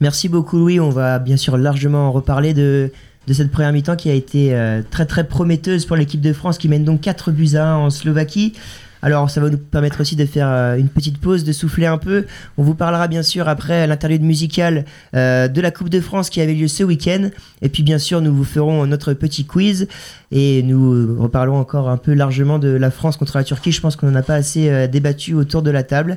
Merci 0.00 0.28
beaucoup 0.28 0.58
Louis, 0.58 0.80
on 0.80 0.90
va 0.90 1.18
bien 1.18 1.36
sûr 1.36 1.56
largement 1.56 2.08
en 2.08 2.12
reparler 2.12 2.54
de, 2.54 2.90
cette 3.30 3.50
première 3.50 3.72
mi-temps 3.72 3.96
qui 3.96 4.10
a 4.10 4.14
été 4.14 4.54
euh, 4.54 4.82
très 4.90 5.06
très 5.06 5.24
prometteuse 5.24 5.86
pour 5.86 5.96
l'équipe 5.96 6.20
de 6.20 6.32
France 6.32 6.58
qui 6.58 6.68
mène 6.68 6.84
donc 6.84 7.00
4 7.00 7.30
buts 7.30 7.54
à 7.54 7.64
1 7.64 7.76
en 7.76 7.90
Slovaquie. 7.90 8.54
Alors 9.04 9.28
ça 9.28 9.38
va 9.42 9.50
nous 9.50 9.58
permettre 9.58 10.00
aussi 10.00 10.16
de 10.16 10.24
faire 10.24 10.48
euh, 10.48 10.76
une 10.76 10.88
petite 10.88 11.18
pause, 11.18 11.44
de 11.44 11.52
souffler 11.52 11.84
un 11.84 11.98
peu. 11.98 12.24
On 12.56 12.62
vous 12.62 12.74
parlera 12.74 13.06
bien 13.06 13.22
sûr 13.22 13.50
après 13.50 13.86
l'interlude 13.86 14.22
musicale 14.22 14.86
euh, 15.14 15.46
de 15.46 15.60
la 15.60 15.70
Coupe 15.70 15.90
de 15.90 16.00
France 16.00 16.30
qui 16.30 16.40
avait 16.40 16.54
lieu 16.54 16.68
ce 16.68 16.84
week-end. 16.84 17.28
Et 17.60 17.68
puis 17.68 17.82
bien 17.82 17.98
sûr 17.98 18.22
nous 18.22 18.34
vous 18.34 18.44
ferons 18.44 18.86
notre 18.86 19.12
petit 19.12 19.44
quiz 19.44 19.88
et 20.32 20.62
nous 20.62 21.20
reparlerons 21.20 21.58
encore 21.58 21.90
un 21.90 21.98
peu 21.98 22.14
largement 22.14 22.58
de 22.58 22.68
la 22.68 22.90
France 22.90 23.18
contre 23.18 23.36
la 23.36 23.44
Turquie. 23.44 23.72
Je 23.72 23.82
pense 23.82 23.94
qu'on 23.94 24.10
n'en 24.10 24.14
a 24.14 24.22
pas 24.22 24.36
assez 24.36 24.70
euh, 24.70 24.86
débattu 24.86 25.34
autour 25.34 25.60
de 25.60 25.70
la 25.70 25.82
table. 25.82 26.16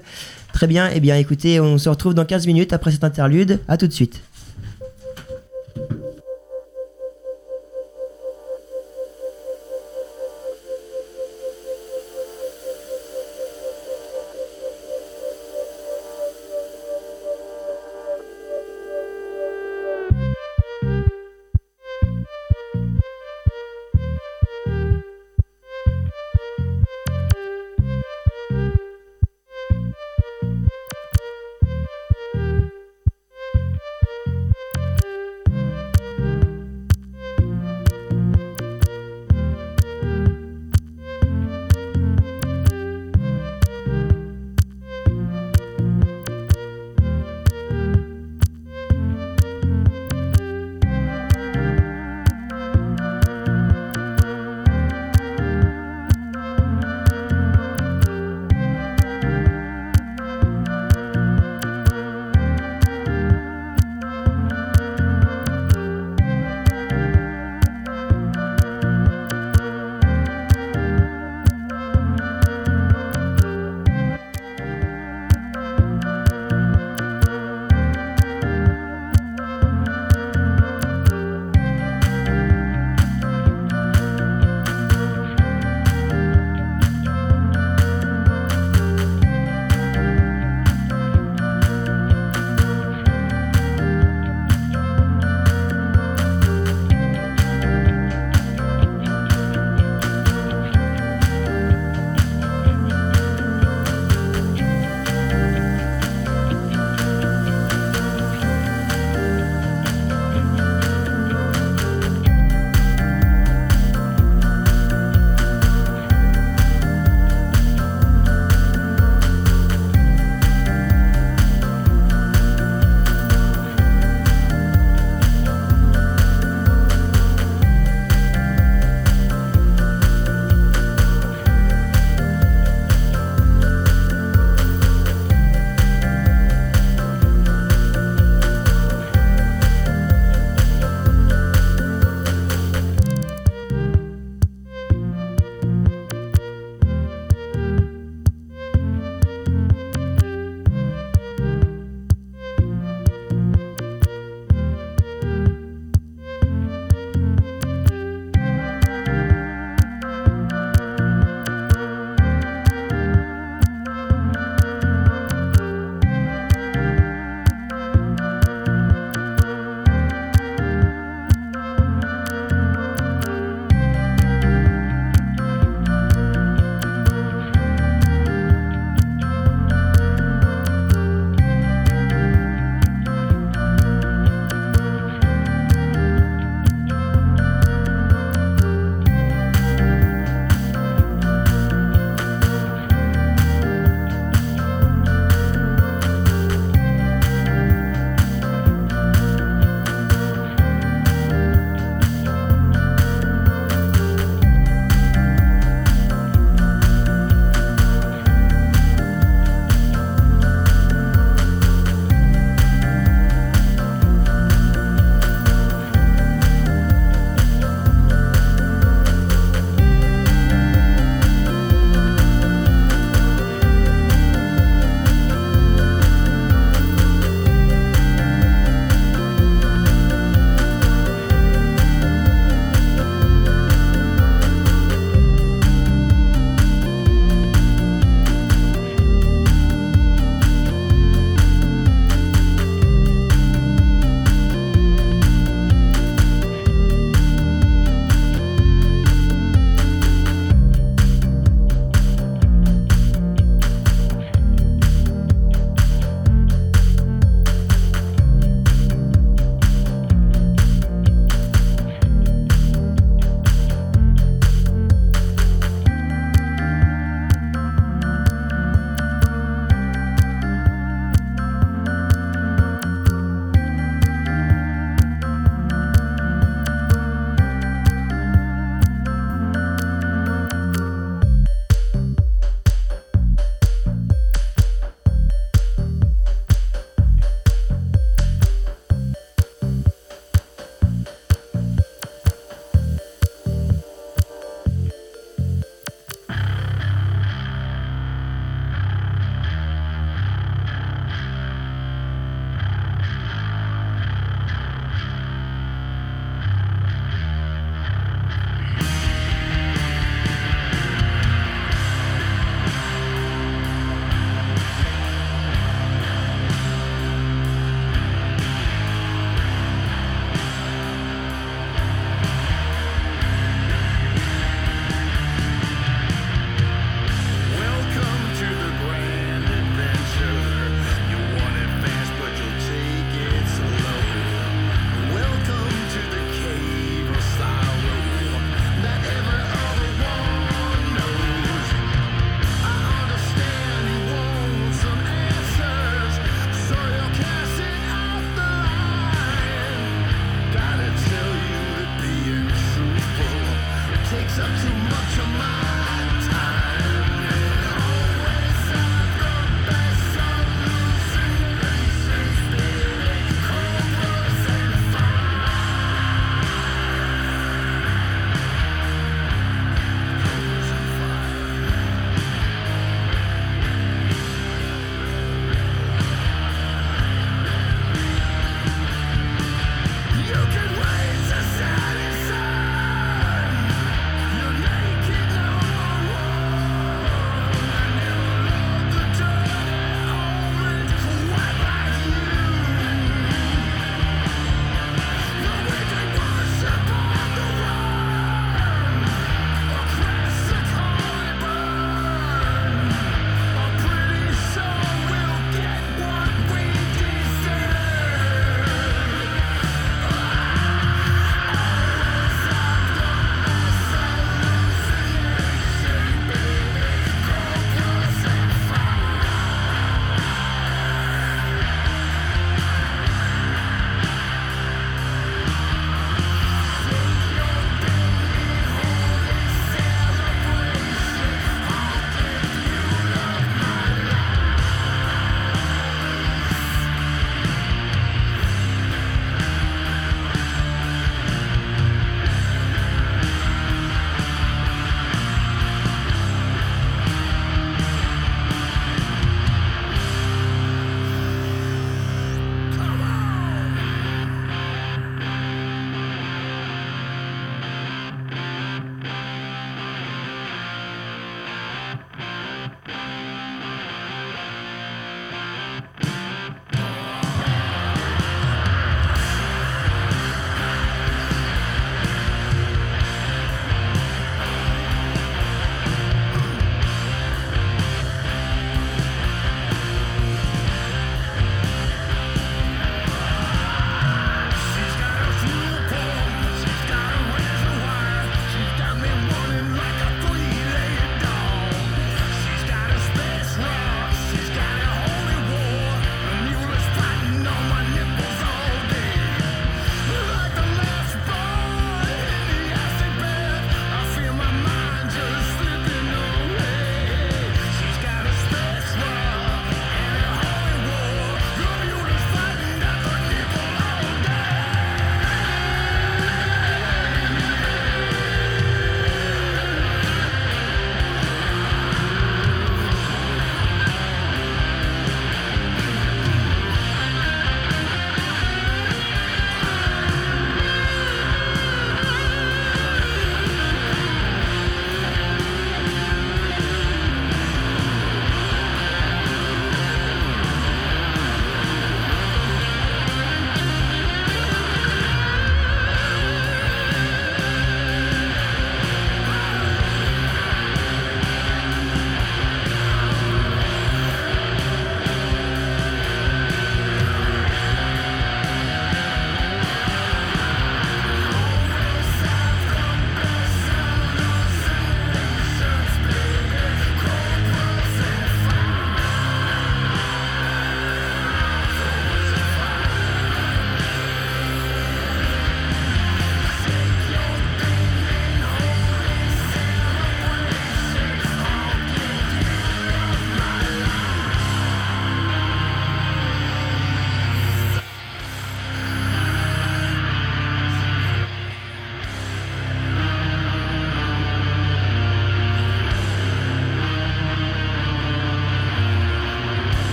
Très 0.53 0.67
bien, 0.67 0.89
eh 0.93 1.01
bien 1.01 1.17
écoutez, 1.17 1.59
on 1.59 1.77
se 1.77 1.89
retrouve 1.89 2.13
dans 2.13 2.23
15 2.23 2.47
minutes 2.47 2.71
après 2.71 2.91
cet 2.91 3.03
interlude. 3.03 3.59
À 3.67 3.75
tout 3.75 3.87
de 3.87 3.93
suite. 3.93 4.21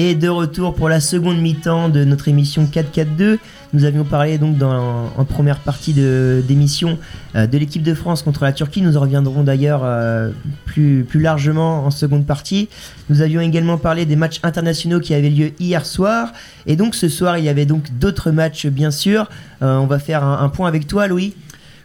Et 0.00 0.14
de 0.14 0.28
retour 0.28 0.74
pour 0.76 0.88
la 0.88 1.00
seconde 1.00 1.38
mi-temps 1.40 1.88
de 1.88 2.04
notre 2.04 2.28
émission 2.28 2.66
4-4-2. 2.72 3.38
Nous 3.72 3.82
avions 3.84 4.04
parlé 4.04 4.38
donc 4.38 4.56
dans, 4.56 5.06
en 5.16 5.24
première 5.24 5.58
partie 5.58 5.92
de- 5.92 6.40
d'émission 6.46 7.00
euh, 7.34 7.48
de 7.48 7.58
l'équipe 7.58 7.82
de 7.82 7.94
France 7.94 8.22
contre 8.22 8.44
la 8.44 8.52
Turquie. 8.52 8.80
Nous 8.80 8.96
en 8.96 9.00
reviendrons 9.00 9.42
d'ailleurs 9.42 9.80
euh, 9.82 10.30
plus, 10.66 11.02
plus 11.08 11.20
largement 11.20 11.84
en 11.84 11.90
seconde 11.90 12.26
partie. 12.26 12.68
Nous 13.10 13.22
avions 13.22 13.40
également 13.40 13.76
parlé 13.76 14.06
des 14.06 14.14
matchs 14.14 14.38
internationaux 14.44 15.00
qui 15.00 15.14
avaient 15.14 15.30
lieu 15.30 15.50
hier 15.58 15.84
soir. 15.84 16.32
Et 16.66 16.76
donc 16.76 16.94
ce 16.94 17.08
soir, 17.08 17.36
il 17.36 17.44
y 17.44 17.48
avait 17.48 17.66
donc 17.66 17.86
d'autres 17.98 18.30
matchs 18.30 18.66
bien 18.66 18.92
sûr. 18.92 19.28
Euh, 19.62 19.78
on 19.78 19.86
va 19.86 19.98
faire 19.98 20.22
un 20.22 20.48
point 20.48 20.68
avec 20.68 20.86
toi, 20.86 21.08
Louis. 21.08 21.34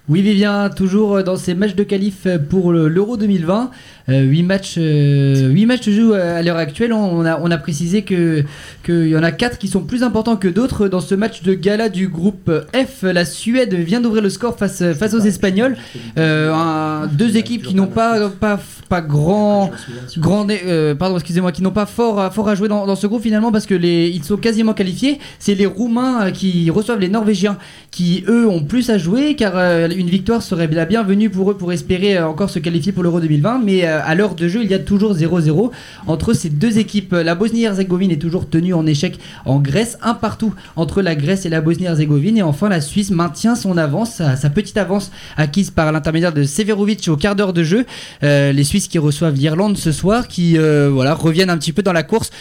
Oui, 0.09 0.21
Vivien, 0.21 0.69
toujours 0.69 1.23
dans 1.23 1.37
ces 1.37 1.53
matchs 1.53 1.75
de 1.75 1.83
qualif 1.83 2.27
pour 2.49 2.73
le- 2.73 2.89
l'Euro 2.89 3.15
2020. 3.15 3.71
8 4.09 4.43
matchs, 4.43 4.75
euh, 4.77 5.65
matchs 5.65 5.83
se 5.85 5.91
jouent 5.91 6.11
à 6.11 6.41
l'heure 6.41 6.57
actuelle. 6.57 6.91
On 6.91 7.23
a, 7.25 7.39
on 7.41 7.49
a 7.49 7.57
précisé 7.57 8.01
qu'il 8.03 8.43
y 8.89 9.15
en 9.15 9.23
a 9.23 9.31
4 9.31 9.57
qui 9.57 9.69
sont 9.69 9.79
plus 9.79 10.03
importants 10.03 10.35
que 10.35 10.49
d'autres. 10.49 10.89
Dans 10.89 10.99
ce 10.99 11.15
match 11.15 11.41
de 11.41 11.53
gala 11.53 11.87
du 11.87 12.09
groupe 12.09 12.51
F, 12.75 13.03
la 13.03 13.23
Suède 13.23 13.73
vient 13.75 14.01
d'ouvrir 14.01 14.21
le 14.21 14.29
score 14.29 14.57
face, 14.57 14.83
face 14.93 15.13
aux 15.13 15.21
Espagnols. 15.21 15.77
Euh, 16.17 17.07
deux 17.13 17.37
équipes 17.37 17.63
qui 17.63 17.73
n'ont 17.75 17.87
pas, 17.87 18.29
pas, 18.29 18.59
pas 18.89 18.99
grand, 18.99 19.71
grand 20.17 20.45
euh, 20.49 20.95
pardon, 20.95 21.15
excusez-moi, 21.15 21.53
qui 21.53 21.61
n'ont 21.61 21.71
pas 21.71 21.85
fort, 21.85 22.33
fort 22.33 22.49
à 22.49 22.55
jouer 22.55 22.67
dans, 22.67 22.85
dans 22.85 22.97
ce 22.97 23.07
groupe 23.07 23.23
finalement 23.23 23.53
parce 23.53 23.65
que 23.65 23.73
les, 23.75 24.09
ils 24.13 24.25
sont 24.25 24.35
quasiment 24.35 24.73
qualifiés. 24.73 25.19
C'est 25.39 25.55
les 25.55 25.65
Roumains 25.65 26.25
euh, 26.27 26.31
qui 26.31 26.69
reçoivent 26.69 26.99
les 26.99 27.07
Norvégiens 27.07 27.57
qui 27.89 28.25
eux 28.27 28.49
ont 28.49 28.63
plus 28.63 28.89
à 28.89 28.97
jouer 28.97 29.35
car 29.37 29.53
euh, 29.55 29.87
une 29.97 30.09
victoire 30.09 30.41
serait 30.41 30.67
la 30.67 30.85
bienvenue 30.85 31.29
pour 31.29 31.51
eux 31.51 31.57
pour 31.57 31.71
espérer 31.71 32.17
euh, 32.17 32.27
encore 32.27 32.49
se 32.49 32.59
qualifier 32.59 32.91
pour 32.91 33.03
l'Euro 33.03 33.19
2020. 33.19 33.61
Mais 33.63 33.85
euh, 33.85 33.99
à 34.03 34.15
l'heure 34.15 34.35
de 34.35 34.47
jeu, 34.47 34.61
il 34.63 34.69
y 34.69 34.73
a 34.73 34.79
toujours 34.79 35.13
0-0 35.13 35.71
entre 36.07 36.33
ces 36.33 36.49
deux 36.49 36.77
équipes. 36.77 37.13
La 37.13 37.35
Bosnie-Herzégovine 37.35 38.11
est 38.11 38.21
toujours 38.21 38.49
tenue 38.49 38.73
en 38.73 38.85
échec 38.85 39.19
en 39.45 39.59
Grèce, 39.59 39.97
un 40.01 40.13
partout 40.13 40.53
entre 40.75 41.01
la 41.01 41.15
Grèce 41.15 41.45
et 41.45 41.49
la 41.49 41.61
Bosnie-Herzégovine. 41.61 42.37
Et 42.37 42.41
enfin, 42.43 42.69
la 42.69 42.81
Suisse 42.81 43.11
maintient 43.11 43.55
son 43.55 43.77
avance, 43.77 44.21
sa, 44.35 44.49
petite 44.49 44.77
avance 44.77 45.11
acquise 45.37 45.71
par 45.71 45.91
l'intermédiaire 45.91 46.33
de 46.33 46.43
Severovic 46.43 47.07
au 47.07 47.15
quart 47.15 47.35
d'heure 47.35 47.53
de 47.53 47.63
jeu. 47.63 47.85
Euh, 48.23 48.51
les 48.51 48.63
Suisses 48.63 48.87
qui 48.87 48.99
reçoivent 48.99 49.35
l'Irlande 49.35 49.77
ce 49.77 49.91
soir, 49.91 50.27
qui 50.27 50.57
voilà 50.57 51.13
reviennent 51.13 51.49
un 51.49 51.57
petit 51.57 51.73
peu 51.73 51.83
dans 51.83 51.93
la 51.93 52.03
course. 52.03 52.31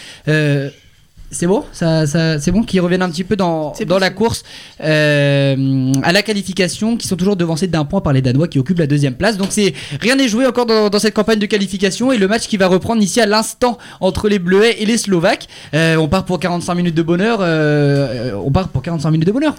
C'est 1.33 1.47
bon, 1.47 1.65
ça, 1.73 2.07
ça- 2.07 2.39
c'est 2.39 2.53
bon 2.53 2.63
qu'ils 2.63 2.81
reviennent 2.81 3.03
un 3.03 3.11
petit 3.11 3.25
peu 3.25 3.35
dans, 3.37 3.73
dans 3.87 3.99
la 3.99 4.11
course 4.11 4.45
euh, 4.83 5.93
à 6.03 6.13
la 6.13 6.23
qualification, 6.23 6.97
qui 6.97 7.09
sont 7.09 7.17
toujours 7.17 7.37
devancés 7.37 7.67
d'un 7.67 7.85
point 7.85 8.01
par 8.01 8.13
les 8.13 8.23
Danois 8.23 8.49
qui 8.49 8.59
occupent 8.59 8.79
la 8.79 8.87
deuxième 8.87 9.15
place. 9.15 9.37
Donc 9.37 9.49
c'est 9.51 9.73
rien 10.01 10.15
n'est 10.17 10.29
joué 10.29 10.47
encore 10.47 10.67
dans, 10.67 10.89
dans 10.91 10.99
cette 10.99 11.15
campagne 11.15 11.39
de 11.39 11.47
qualification 11.47 12.13
et 12.13 12.19
le 12.19 12.29
match 12.29 12.47
qui 12.47 12.57
va 12.57 12.67
reprendre 12.69 13.03
ici 13.03 13.21
à 13.21 13.27
l'instant 13.27 13.79
entre 14.01 14.29
les 14.29 14.39
Bleuets 14.39 14.77
et 14.83 14.87
les 14.87 14.99
Slovaques. 14.99 15.49
Euh, 15.75 15.97
on 15.97 16.09
part 16.09 16.25
pour 16.25 16.39
45 16.39 16.75
minutes 16.75 16.95
de 16.95 17.03
bonheur. 17.03 17.39
euh, 17.41 18.33
on 18.45 18.51
part 18.51 18.69
pour 18.69 18.83
45 18.83 19.11
minutes 19.11 19.27
de 19.27 19.33
bonheur. 19.33 19.55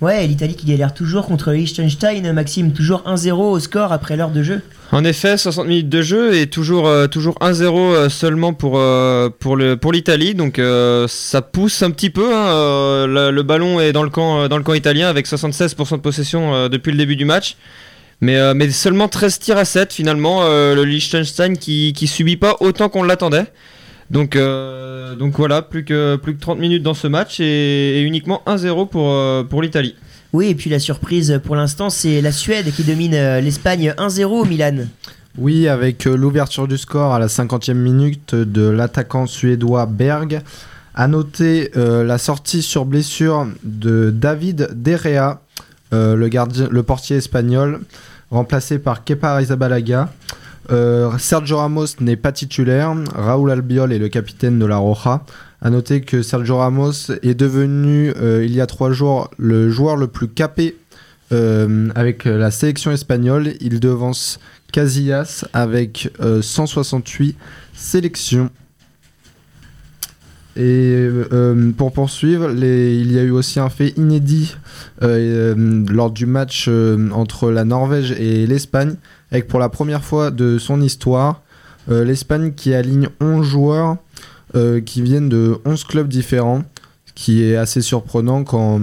Ouais, 0.00 0.26
l'Italie 0.26 0.56
qui 0.56 0.66
galère 0.66 0.92
toujours 0.92 1.26
contre 1.26 1.52
Liechtenstein. 1.52 2.32
Maxime, 2.32 2.72
toujours 2.72 3.04
1-0 3.06 3.32
au 3.32 3.58
score 3.60 3.92
après 3.92 4.16
l'heure 4.16 4.30
de 4.30 4.42
jeu. 4.42 4.60
En 4.92 5.04
effet, 5.04 5.36
60 5.36 5.66
minutes 5.66 5.88
de 5.88 6.02
jeu 6.02 6.34
et 6.34 6.48
toujours, 6.48 6.86
euh, 6.86 7.06
toujours 7.06 7.36
1-0 7.40 7.76
euh, 7.78 8.08
seulement 8.08 8.52
pour, 8.52 8.78
euh, 8.78 9.30
pour, 9.30 9.56
l'Italie. 9.56 10.34
Donc 10.34 10.60
ça 11.08 11.42
pousse 11.42 11.82
un 11.82 11.90
petit 11.90 12.10
peu. 12.10 12.34
hein, 12.34 13.06
le, 13.06 13.30
le 13.30 13.42
ballon 13.42 13.80
est 13.80 13.92
dans 13.92 14.02
le 14.02 14.10
camp, 14.10 14.48
dans 14.48 14.58
le 14.58 14.64
camp 14.64 14.74
italien 14.74 15.08
avec 15.08 15.26
76% 15.26 15.92
de 15.92 15.96
possession 16.00 16.68
depuis 16.68 16.90
le 16.90 16.98
début 16.98 17.16
du 17.16 17.24
match. 17.24 17.56
Mais, 18.20 18.54
mais 18.54 18.70
seulement 18.70 19.08
13 19.08 19.38
tirs 19.38 19.58
à 19.58 19.64
7 19.64 19.92
finalement. 19.92 20.42
le 20.44 20.84
Liechtenstein 20.84 21.56
qui, 21.56 21.92
qui 21.92 22.06
subit 22.06 22.36
pas 22.36 22.56
autant 22.60 22.88
qu'on 22.88 23.02
l'attendait. 23.02 23.46
Donc, 24.10 24.36
euh, 24.36 25.14
donc 25.16 25.36
voilà, 25.36 25.62
plus 25.62 25.84
que, 25.84 26.16
plus 26.16 26.34
que 26.34 26.40
30 26.40 26.58
minutes 26.58 26.82
dans 26.82 26.94
ce 26.94 27.06
match 27.06 27.40
et, 27.40 27.98
et 27.98 28.02
uniquement 28.02 28.42
1-0 28.46 28.88
pour, 28.88 29.10
euh, 29.10 29.42
pour 29.42 29.62
l'Italie. 29.62 29.94
Oui, 30.32 30.48
et 30.48 30.54
puis 30.56 30.68
la 30.68 30.80
surprise 30.80 31.40
pour 31.44 31.54
l'instant, 31.54 31.90
c'est 31.90 32.20
la 32.20 32.32
Suède 32.32 32.72
qui 32.74 32.82
domine 32.82 33.14
euh, 33.14 33.40
l'Espagne 33.40 33.94
1-0 33.96 34.24
au 34.24 34.44
Milan. 34.44 34.86
Oui, 35.38 35.68
avec 35.68 36.04
l'ouverture 36.04 36.68
du 36.68 36.76
score 36.76 37.12
à 37.12 37.18
la 37.18 37.26
50e 37.26 37.74
minute 37.74 38.34
de 38.34 38.68
l'attaquant 38.68 39.26
suédois 39.26 39.86
Berg. 39.86 40.42
À 40.96 41.08
noter 41.08 41.72
euh, 41.76 42.04
la 42.04 42.18
sortie 42.18 42.62
sur 42.62 42.84
blessure 42.84 43.48
de 43.64 44.10
David 44.10 44.70
Derrea, 44.74 45.40
euh, 45.92 46.14
le, 46.14 46.28
gardien, 46.28 46.68
le 46.70 46.82
portier 46.84 47.16
espagnol, 47.16 47.80
remplacé 48.30 48.78
par 48.78 49.02
Kepa 49.02 49.32
Arrizabalaga. 49.32 50.12
Euh, 50.70 51.16
Sergio 51.18 51.58
Ramos 51.58 51.86
n'est 52.00 52.16
pas 52.16 52.32
titulaire. 52.32 52.94
Raúl 53.14 53.50
Albiol 53.50 53.92
est 53.92 53.98
le 53.98 54.08
capitaine 54.08 54.58
de 54.58 54.66
la 54.66 54.76
Roja. 54.76 55.24
À 55.64 55.70
noter 55.70 56.02
que 56.02 56.20
Sergio 56.20 56.58
Ramos 56.58 57.10
est 57.22 57.34
devenu 57.34 58.12
euh, 58.20 58.44
il 58.44 58.54
y 58.54 58.60
a 58.60 58.66
trois 58.66 58.92
jours 58.92 59.30
le 59.38 59.70
joueur 59.70 59.96
le 59.96 60.08
plus 60.08 60.28
capé 60.28 60.76
euh, 61.32 61.88
avec 61.94 62.26
la 62.26 62.50
sélection 62.50 62.90
espagnole. 62.92 63.54
Il 63.60 63.80
devance 63.80 64.38
Casillas 64.72 65.46
avec 65.54 66.12
euh, 66.20 66.42
168 66.42 67.34
sélections. 67.72 68.50
Et 70.56 71.08
pour 71.76 71.92
poursuivre, 71.92 72.52
il 72.52 73.10
y 73.10 73.18
a 73.18 73.22
eu 73.22 73.32
aussi 73.32 73.58
un 73.58 73.70
fait 73.70 73.88
inédit 73.96 74.54
lors 75.00 76.12
du 76.12 76.26
match 76.26 76.68
entre 77.10 77.50
la 77.50 77.64
Norvège 77.64 78.12
et 78.12 78.46
l'Espagne, 78.46 78.94
avec 79.34 79.48
pour 79.48 79.58
la 79.58 79.68
première 79.68 80.04
fois 80.04 80.30
de 80.30 80.58
son 80.58 80.80
histoire, 80.80 81.42
euh, 81.90 82.04
l'Espagne 82.04 82.52
qui 82.54 82.72
aligne 82.72 83.08
11 83.20 83.44
joueurs 83.44 83.96
euh, 84.54 84.80
qui 84.80 85.02
viennent 85.02 85.28
de 85.28 85.58
11 85.64 85.82
clubs 85.84 86.06
différents, 86.06 86.62
ce 87.06 87.12
qui 87.14 87.42
est 87.42 87.56
assez 87.56 87.80
surprenant 87.80 88.44
quand, 88.44 88.80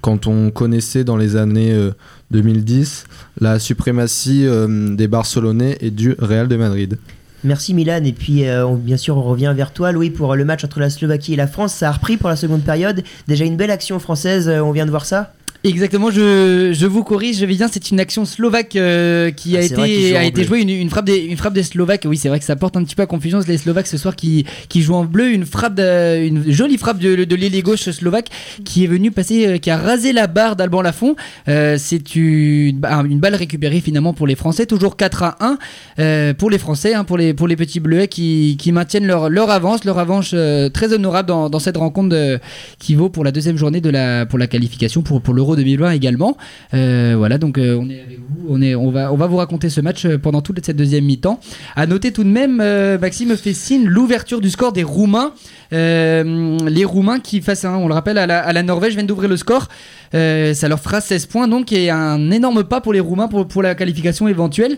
quand 0.00 0.28
on 0.28 0.52
connaissait 0.52 1.02
dans 1.02 1.16
les 1.16 1.34
années 1.34 1.72
euh, 1.72 1.90
2010 2.30 3.06
la 3.40 3.58
suprématie 3.58 4.46
euh, 4.46 4.94
des 4.94 5.08
Barcelonais 5.08 5.78
et 5.80 5.90
du 5.90 6.14
Real 6.20 6.46
de 6.46 6.56
Madrid. 6.56 6.98
Merci 7.44 7.74
Milan, 7.74 8.04
et 8.04 8.12
puis 8.12 8.48
euh, 8.48 8.76
bien 8.76 8.96
sûr 8.96 9.16
on 9.16 9.22
revient 9.22 9.52
vers 9.56 9.72
toi 9.72 9.90
Louis 9.90 10.10
pour 10.10 10.36
le 10.36 10.44
match 10.44 10.62
entre 10.62 10.78
la 10.78 10.90
Slovaquie 10.90 11.32
et 11.32 11.36
la 11.36 11.48
France. 11.48 11.74
Ça 11.74 11.88
a 11.88 11.92
repris 11.92 12.16
pour 12.16 12.28
la 12.28 12.36
seconde 12.36 12.62
période. 12.62 13.02
Déjà 13.26 13.44
une 13.44 13.56
belle 13.56 13.72
action 13.72 13.98
française, 13.98 14.48
euh, 14.48 14.60
on 14.60 14.70
vient 14.70 14.86
de 14.86 14.90
voir 14.92 15.06
ça? 15.06 15.32
Exactement, 15.64 16.10
je, 16.10 16.72
je 16.72 16.86
vous 16.86 17.04
corrige, 17.04 17.36
je 17.38 17.46
vais 17.46 17.54
bien, 17.54 17.68
c'est 17.70 17.92
une 17.92 18.00
action 18.00 18.24
slovaque 18.24 18.74
euh, 18.74 19.30
qui 19.30 19.56
Ah, 19.56 19.60
a 19.60 19.62
été, 19.62 20.16
a 20.16 20.24
été 20.24 20.42
jouée, 20.42 20.60
une, 20.60 20.70
une 20.70 20.90
frappe 20.90 21.04
des, 21.04 21.18
une 21.18 21.36
frappe 21.36 21.54
des 21.54 21.62
Slovaques, 21.62 22.02
oui 22.04 22.16
c'est 22.16 22.28
vrai 22.28 22.40
que 22.40 22.44
ça 22.44 22.56
porte 22.56 22.76
un 22.76 22.82
petit 22.82 22.96
peu 22.96 23.02
à 23.02 23.06
confusion, 23.06 23.38
les 23.46 23.58
Slovaques 23.58 23.86
ce 23.86 23.96
soir 23.96 24.16
qui, 24.16 24.44
qui 24.68 24.82
jouent 24.82 24.96
en 24.96 25.04
bleu, 25.04 25.30
une 25.30 25.46
frappe, 25.46 25.76
de- 25.76 26.24
une 26.26 26.50
jolie 26.50 26.78
frappe 26.78 26.98
de, 26.98 27.24
de 27.24 27.36
l'ailier 27.36 27.62
gauche 27.62 27.88
slovaque 27.90 28.26
qui 28.64 28.82
est 28.82 28.86
venu 28.88 29.12
passer, 29.12 29.46
euh, 29.46 29.58
qui 29.58 29.70
a 29.70 29.76
rasé 29.76 30.12
la 30.12 30.26
barre 30.26 30.56
d'Alban 30.56 30.82
Lafont, 30.82 31.14
Euh, 31.46 31.76
c'est 31.78 32.16
une, 32.16 32.78
bah, 32.80 33.00
une 33.08 33.20
balle 33.20 33.36
récupérée 33.36 33.80
finalement 33.80 34.14
pour 34.14 34.26
les 34.26 34.34
Français, 34.34 34.66
toujours 34.66 34.96
4 34.96 35.22
à 35.22 35.36
1 35.40 35.58
euh, 36.00 36.34
pour 36.34 36.50
les 36.50 36.58
Français, 36.58 36.94
hein, 36.94 37.04
pour, 37.04 37.18
les, 37.18 37.34
pour 37.34 37.46
les 37.46 37.54
petits 37.56 37.78
bleuets 37.78 38.08
qui, 38.08 38.56
qui 38.58 38.72
maintiennent 38.72 39.06
leur, 39.06 39.28
leur 39.30 39.48
avance, 39.50 39.84
leur 39.84 40.00
avance 40.00 40.32
euh, 40.34 40.68
très 40.70 40.92
honorable 40.92 41.28
dans, 41.28 41.48
dans 41.48 41.60
cette 41.60 41.76
rencontre 41.76 42.40
qui 42.80 42.96
vaut 42.96 43.10
pour 43.10 43.22
la 43.22 43.30
deuxième 43.30 43.56
journée 43.56 43.80
de 43.80 43.90
la, 43.90 44.26
pour 44.26 44.40
la 44.40 44.48
qualification 44.48 45.02
pour, 45.02 45.20
pour 45.22 45.34
l'Euro 45.34 45.51
2020 45.56 45.92
également. 45.92 46.36
Euh, 46.74 47.14
voilà, 47.16 47.38
donc 47.38 47.58
euh, 47.58 47.78
on 47.80 47.88
est 47.88 48.00
avec 48.00 48.18
vous, 48.18 48.46
on, 48.48 48.62
est, 48.62 48.74
on, 48.74 48.90
va, 48.90 49.12
on 49.12 49.16
va 49.16 49.26
vous 49.26 49.36
raconter 49.36 49.68
ce 49.68 49.80
match 49.80 50.04
euh, 50.04 50.18
pendant 50.18 50.42
toute 50.42 50.64
cette 50.64 50.76
deuxième 50.76 51.04
mi-temps. 51.04 51.40
À 51.76 51.86
noter 51.86 52.12
tout 52.12 52.24
de 52.24 52.28
même, 52.28 52.56
Maxime 52.98 53.36
fait 53.36 53.52
signe 53.52 53.86
l'ouverture 53.86 54.40
du 54.40 54.50
score 54.50 54.72
des 54.72 54.82
Roumains. 54.82 55.32
Les 55.70 56.84
Roumains 56.84 57.20
qui, 57.20 57.40
face 57.40 57.64
à, 57.64 57.72
on 57.72 57.88
le 57.88 57.94
rappelle, 57.94 58.18
à 58.18 58.26
la, 58.26 58.62
Norvège, 58.62 58.94
viennent 58.94 59.06
d'ouvrir 59.06 59.28
le 59.28 59.36
score. 59.36 59.68
Ça 60.12 60.68
leur 60.68 60.80
fera 60.80 61.00
16 61.00 61.26
points, 61.26 61.48
donc, 61.48 61.72
et 61.72 61.90
un 61.90 62.30
énorme 62.30 62.64
pas 62.64 62.80
pour 62.80 62.92
les 62.92 63.00
Roumains 63.00 63.28
pour, 63.28 63.46
pour 63.46 63.62
la 63.62 63.74
qualification 63.74 64.28
éventuelle. 64.28 64.76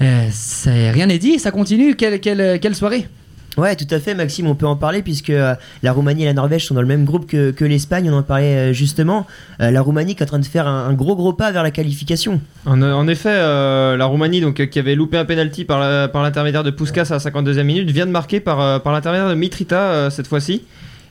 Euh, 0.00 0.28
rien 0.66 1.06
n'est 1.06 1.18
dit, 1.18 1.38
ça 1.38 1.50
continue. 1.50 1.94
Quelle, 1.94 2.20
quelle, 2.20 2.58
quelle 2.60 2.74
soirée! 2.74 3.06
Ouais, 3.58 3.76
tout 3.76 3.86
à 3.90 4.00
fait, 4.00 4.14
Maxime, 4.14 4.46
on 4.46 4.54
peut 4.54 4.66
en 4.66 4.76
parler 4.76 5.02
puisque 5.02 5.28
euh, 5.28 5.54
la 5.82 5.92
Roumanie 5.92 6.22
et 6.22 6.26
la 6.26 6.32
Norvège 6.32 6.64
sont 6.66 6.74
dans 6.74 6.80
le 6.80 6.86
même 6.86 7.04
groupe 7.04 7.26
que, 7.26 7.64
l'Espagne, 7.64 8.08
on 8.10 8.16
en 8.16 8.22
parlait 8.22 8.70
euh, 8.70 8.72
justement. 8.72 9.26
Euh, 9.60 9.70
la 9.70 9.82
Roumanie 9.82 10.14
qui 10.14 10.22
est 10.22 10.24
en 10.24 10.26
train 10.26 10.38
de 10.38 10.46
faire 10.46 10.66
un, 10.66 10.92
gros 10.94 11.14
gros 11.16 11.34
pas 11.34 11.52
vers 11.52 11.62
la 11.62 11.70
qualification. 11.70 12.40
En, 12.64 13.08
effet, 13.08 13.34
la 13.34 14.04
Roumanie, 14.06 14.40
donc, 14.40 14.66
qui 14.66 14.78
avait 14.78 14.94
loupé 14.94 15.18
un 15.18 15.26
penalty 15.26 15.64
par, 15.64 15.80
l'intermédiaire 15.80 16.64
de 16.64 16.70
Puskas 16.70 17.08
à 17.10 17.14
la 17.14 17.18
52e 17.18 17.62
minute, 17.64 17.90
vient 17.90 18.06
de 18.06 18.10
marquer 18.10 18.40
par, 18.40 18.82
l'intermédiaire 18.90 19.28
de 19.28 19.34
Mitrita 19.34 20.08
cette 20.10 20.26
fois-ci. 20.26 20.62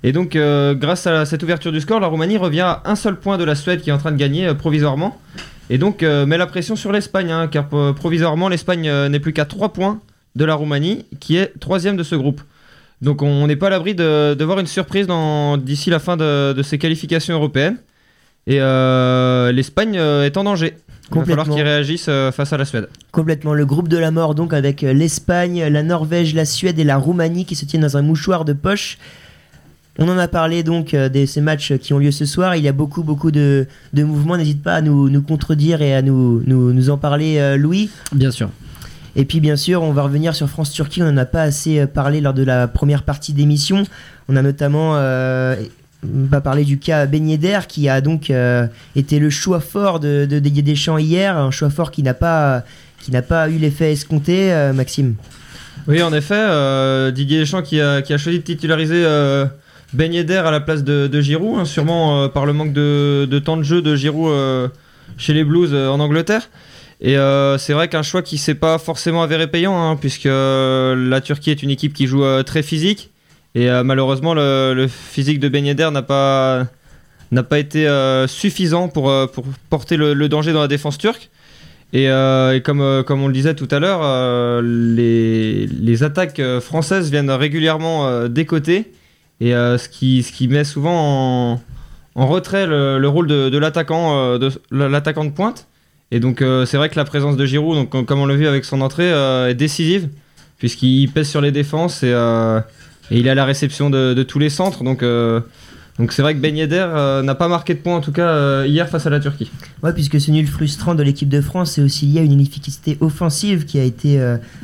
Et 0.03 0.11
donc, 0.11 0.35
grâce 0.79 1.05
à 1.07 1.25
cette 1.25 1.43
ouverture 1.43 1.71
du 1.71 1.81
score, 1.81 1.99
la 1.99 2.07
Roumanie 2.07 2.37
revient 2.37 2.61
à 2.61 2.81
un 2.85 2.95
seul 2.95 3.17
point 3.17 3.37
de 3.37 3.43
la 3.43 3.55
Suède 3.55 3.81
qui 3.81 3.89
est 3.89 3.93
en 3.93 3.97
train 3.97 4.11
de 4.11 4.17
gagner 4.17 4.53
provisoirement. 4.55 5.19
Et 5.69 5.77
donc, 5.77 6.01
met 6.01 6.37
la 6.37 6.47
pression 6.47 6.75
sur 6.75 6.91
l'Espagne, 6.91 7.31
hein, 7.31 7.47
car 7.47 7.67
provisoirement, 7.95 8.49
l'Espagne 8.49 8.89
n'est 9.09 9.19
plus 9.19 9.33
qu'à 9.33 9.45
3 9.45 9.73
points 9.73 9.99
de 10.36 10.45
la 10.45 10.55
Roumanie, 10.55 11.05
qui 11.19 11.38
est 11.38 11.51
troisième 11.59 11.97
de 11.97 12.03
ce 12.03 12.15
groupe. 12.15 12.41
Donc, 13.01 13.21
on 13.21 13.47
n'est 13.47 13.55
pas 13.55 13.67
à 13.67 13.69
l'abri 13.71 13.95
de, 13.95 14.36
de 14.36 14.45
voir 14.45 14.59
une 14.59 14.67
surprise 14.67 15.07
d'ici 15.63 15.89
la 15.89 15.99
fin 15.99 16.17
de, 16.17 16.53
de 16.53 16.63
ces 16.63 16.77
qualifications 16.77 17.34
européennes. 17.34 17.77
Et 18.47 18.57
euh, 18.59 19.51
l'Espagne 19.51 19.97
euh, 19.97 20.25
est 20.25 20.38
en 20.38 20.43
danger. 20.43 20.75
Il 21.11 21.17
va 21.17 21.25
falloir 21.25 21.49
qu'ils 21.49 21.61
réagissent 21.61 22.07
euh, 22.09 22.32
face 22.32 22.53
à 22.53 22.57
la 22.57 22.65
Suède. 22.65 22.88
Complètement 23.11 23.53
le 23.53 23.65
groupe 23.65 23.88
de 23.88 23.97
la 23.97 24.11
mort 24.11 24.34
donc 24.34 24.53
avec 24.53 24.82
l'Espagne, 24.82 25.65
la 25.67 25.84
Norvège, 25.84 26.34
la 26.34 26.45
Suède 26.45 26.79
et 26.79 26.84
la 26.86 26.97
Roumanie 26.97 27.45
qui 27.45 27.55
se 27.55 27.65
tiennent 27.65 27.82
dans 27.82 27.97
un 27.97 28.01
mouchoir 28.01 28.45
de 28.45 28.53
poche. 28.53 28.97
On 29.99 30.07
en 30.07 30.17
a 30.17 30.29
parlé 30.29 30.63
donc 30.63 30.95
de 30.95 31.25
ces 31.25 31.41
matchs 31.41 31.73
qui 31.77 31.93
ont 31.93 31.99
lieu 31.99 32.11
ce 32.11 32.25
soir. 32.25 32.55
Il 32.55 32.63
y 32.63 32.67
a 32.69 32.71
beaucoup 32.71 33.03
beaucoup 33.03 33.29
de, 33.29 33.67
de 33.93 34.03
mouvements. 34.03 34.38
N'hésite 34.38 34.63
pas 34.63 34.75
à 34.75 34.82
nous, 34.82 35.09
nous 35.09 35.21
contredire 35.21 35.82
et 35.82 35.93
à 35.93 36.01
nous, 36.01 36.41
nous, 36.45 36.71
nous 36.71 36.89
en 36.89 36.97
parler 36.97 37.38
euh, 37.39 37.57
Louis. 37.57 37.89
Bien 38.13 38.32
sûr. 38.32 38.49
Et 39.16 39.26
puis 39.26 39.39
bien 39.39 39.55
sûr, 39.55 39.82
on 39.82 39.91
va 39.91 40.03
revenir 40.03 40.36
sur 40.36 40.49
France-Turquie. 40.49 41.03
On 41.03 41.12
n'en 41.12 41.18
a 41.18 41.26
pas 41.26 41.41
assez 41.41 41.80
euh, 41.80 41.88
parlé 41.88 42.22
lors 42.22 42.34
de 42.34 42.43
la 42.43 42.68
première 42.68 43.03
partie 43.03 43.34
d'émission. 43.34 43.84
On 44.30 44.36
a 44.36 44.41
notamment 44.41 44.93
euh, 44.95 45.55
pas 46.30 46.41
parlé 46.41 46.64
du 46.64 46.80
cas 46.80 47.05
Ben 47.05 47.28
Yedder 47.28 47.59
qui 47.68 47.89
a 47.89 47.99
donc 47.99 48.30
euh, 48.30 48.68
été 48.95 49.20
le 49.20 49.30
choix 49.30 49.59
fort 49.59 49.99
de, 49.99 50.26
de 50.30 50.39
Didier 50.39 50.64
Deschamps 50.64 50.97
hier. 50.97 51.38
Un 51.38 51.51
choix 51.51 51.70
fort 51.70 51.91
qui 51.91 52.03
n'a 52.03 52.14
pas, 52.14 52.64
qui 53.03 53.12
n'a 53.12 53.22
pas 53.22 53.49
eu 53.49 53.57
l'effet 53.57 53.91
escompté, 53.91 54.53
Maxime. 54.74 55.16
Oui, 55.88 56.01
en 56.01 56.14
effet, 56.14 57.12
Didier 57.12 57.39
Deschamps 57.39 57.64
qui 57.64 57.82
a, 57.82 58.01
qui 58.01 58.14
a 58.14 58.18
choisi 58.18 58.39
de 58.39 58.43
titulariser 58.43 59.03
Ben 59.93 60.16
à 60.16 60.51
la 60.51 60.59
place 60.62 60.84
de, 60.84 61.07
de 61.07 61.22
Giroud, 61.22 61.59
hein, 61.59 61.66
sûrement 61.66 62.30
par 62.30 62.45
le 62.45 62.53
manque 62.53 62.74
de, 62.74 63.28
de 63.30 63.39
temps 63.39 63.57
de 63.57 63.64
jeu 63.64 63.82
de 63.82 63.95
Giroud 63.95 64.72
chez 65.18 65.34
les 65.34 65.43
Blues 65.43 65.74
en 65.74 65.99
Angleterre. 65.99 66.49
Et 67.01 67.17
euh, 67.17 67.57
c'est 67.57 67.73
vrai 67.73 67.87
qu'un 67.87 68.03
choix 68.03 68.21
qui 68.21 68.37
s'est 68.37 68.55
pas 68.55 68.77
forcément 68.77 69.23
avéré 69.23 69.47
payant, 69.47 69.75
hein, 69.75 69.95
puisque 69.95 70.27
euh, 70.27 70.95
la 70.95 71.19
Turquie 71.19 71.49
est 71.49 71.63
une 71.63 71.71
équipe 71.71 71.93
qui 71.93 72.05
joue 72.05 72.23
euh, 72.23 72.43
très 72.43 72.61
physique. 72.61 73.09
Et 73.53 73.69
malheureusement, 73.83 74.33
le, 74.33 74.87
physique 74.87 75.41
de 75.41 75.49
Ben 75.49 75.65
n'a 75.91 76.01
pas, 76.01 76.67
n'a 77.31 77.43
pas 77.43 77.59
été 77.59 77.85
suffisant 78.29 78.87
pour, 78.87 79.11
pour 79.31 79.43
porter 79.69 79.97
le, 79.97 80.29
danger 80.29 80.53
dans 80.53 80.61
la 80.61 80.69
défense 80.69 80.97
turque. 80.97 81.29
Et, 81.91 82.07
comme, 82.63 83.03
comme 83.05 83.21
on 83.21 83.27
le 83.27 83.33
disait 83.33 83.53
tout 83.53 83.67
à 83.69 83.79
l'heure, 83.79 84.61
les, 84.61 85.67
les 85.67 86.03
attaques 86.03 86.41
françaises 86.61 87.11
viennent 87.11 87.29
régulièrement 87.29 88.29
des 88.29 88.45
côtés, 88.45 88.93
et 89.41 89.51
ce, 89.51 89.89
qui, 89.89 90.23
ce 90.23 90.31
qui 90.31 90.47
met 90.47 90.63
souvent 90.63 91.51
en, 91.55 91.61
en 92.15 92.27
retrait 92.27 92.65
le, 92.65 92.99
le 92.99 93.07
rôle 93.09 93.27
de, 93.27 93.57
l'attaquant 93.57 94.37
de, 94.37 94.49
l'attaquant 94.71 95.25
de 95.25 95.31
pointe. 95.31 95.67
Et 96.12 96.20
donc 96.20 96.41
euh, 96.41 96.66
c'est 96.66 96.78
vrai 96.78 96.89
que 96.89 96.97
la 96.97 97.05
présence 97.05 97.38
de 97.38 97.45
Giroud, 97.45 97.76
donc, 97.76 98.05
comme- 98.05 98.20
on 98.20 98.26
l'a 98.26 98.36
vu 98.36 98.47
avec 98.47 98.66
son 98.66 98.82
entrée, 98.82 99.12
euh, 99.12 99.49
est 99.49 99.55
décisive, 99.55 100.09
puisqu'il 100.57 101.09
pèse 101.09 101.30
sur 101.30 101.41
les 101.41 101.51
défenses 101.51 102.03
et, 102.03 102.12
euh, 102.12 102.59
et 103.09 103.20
il 103.20 103.30
à 103.30 103.36
la 103.36 103.45
réception 103.45 103.89
de, 103.89 104.22
tous 104.24 104.39
les 104.39 104.49
centres. 104.49 104.84
Donc 104.84 105.03
euh, 105.03 105.39
donc 105.99 106.12
c'est 106.14 106.22
vrai 106.22 106.34
que 106.34 106.39
Ben 106.39 106.55
n'a 107.24 107.36
pas 107.36 107.47
marqué 107.47 107.74
de 107.76 107.80
points 107.80 107.95
en 107.95 108.01
tout 108.01 108.12
cas 108.12 108.66
hier 108.66 108.89
face 108.89 109.05
à 109.05 109.09
la 109.09 109.20
Turquie. 109.20 109.51
Ouais, 109.84 109.93
puisque 109.93 110.20
ce 110.20 110.32
nul 110.32 110.47
frustrant 110.47 110.95
de 110.95 111.03
l'équipe 111.03 111.30
de 111.30 111.41
France, 111.41 111.72
c'est 111.74 111.82
aussi 111.82 112.05
lié 112.07 112.20
à 112.22 112.24
une 112.24 112.32
inefficacité 112.32 112.97
offensive 113.01 113.66
qui 113.66 113.78
a 113.80 113.84
été 113.84 114.20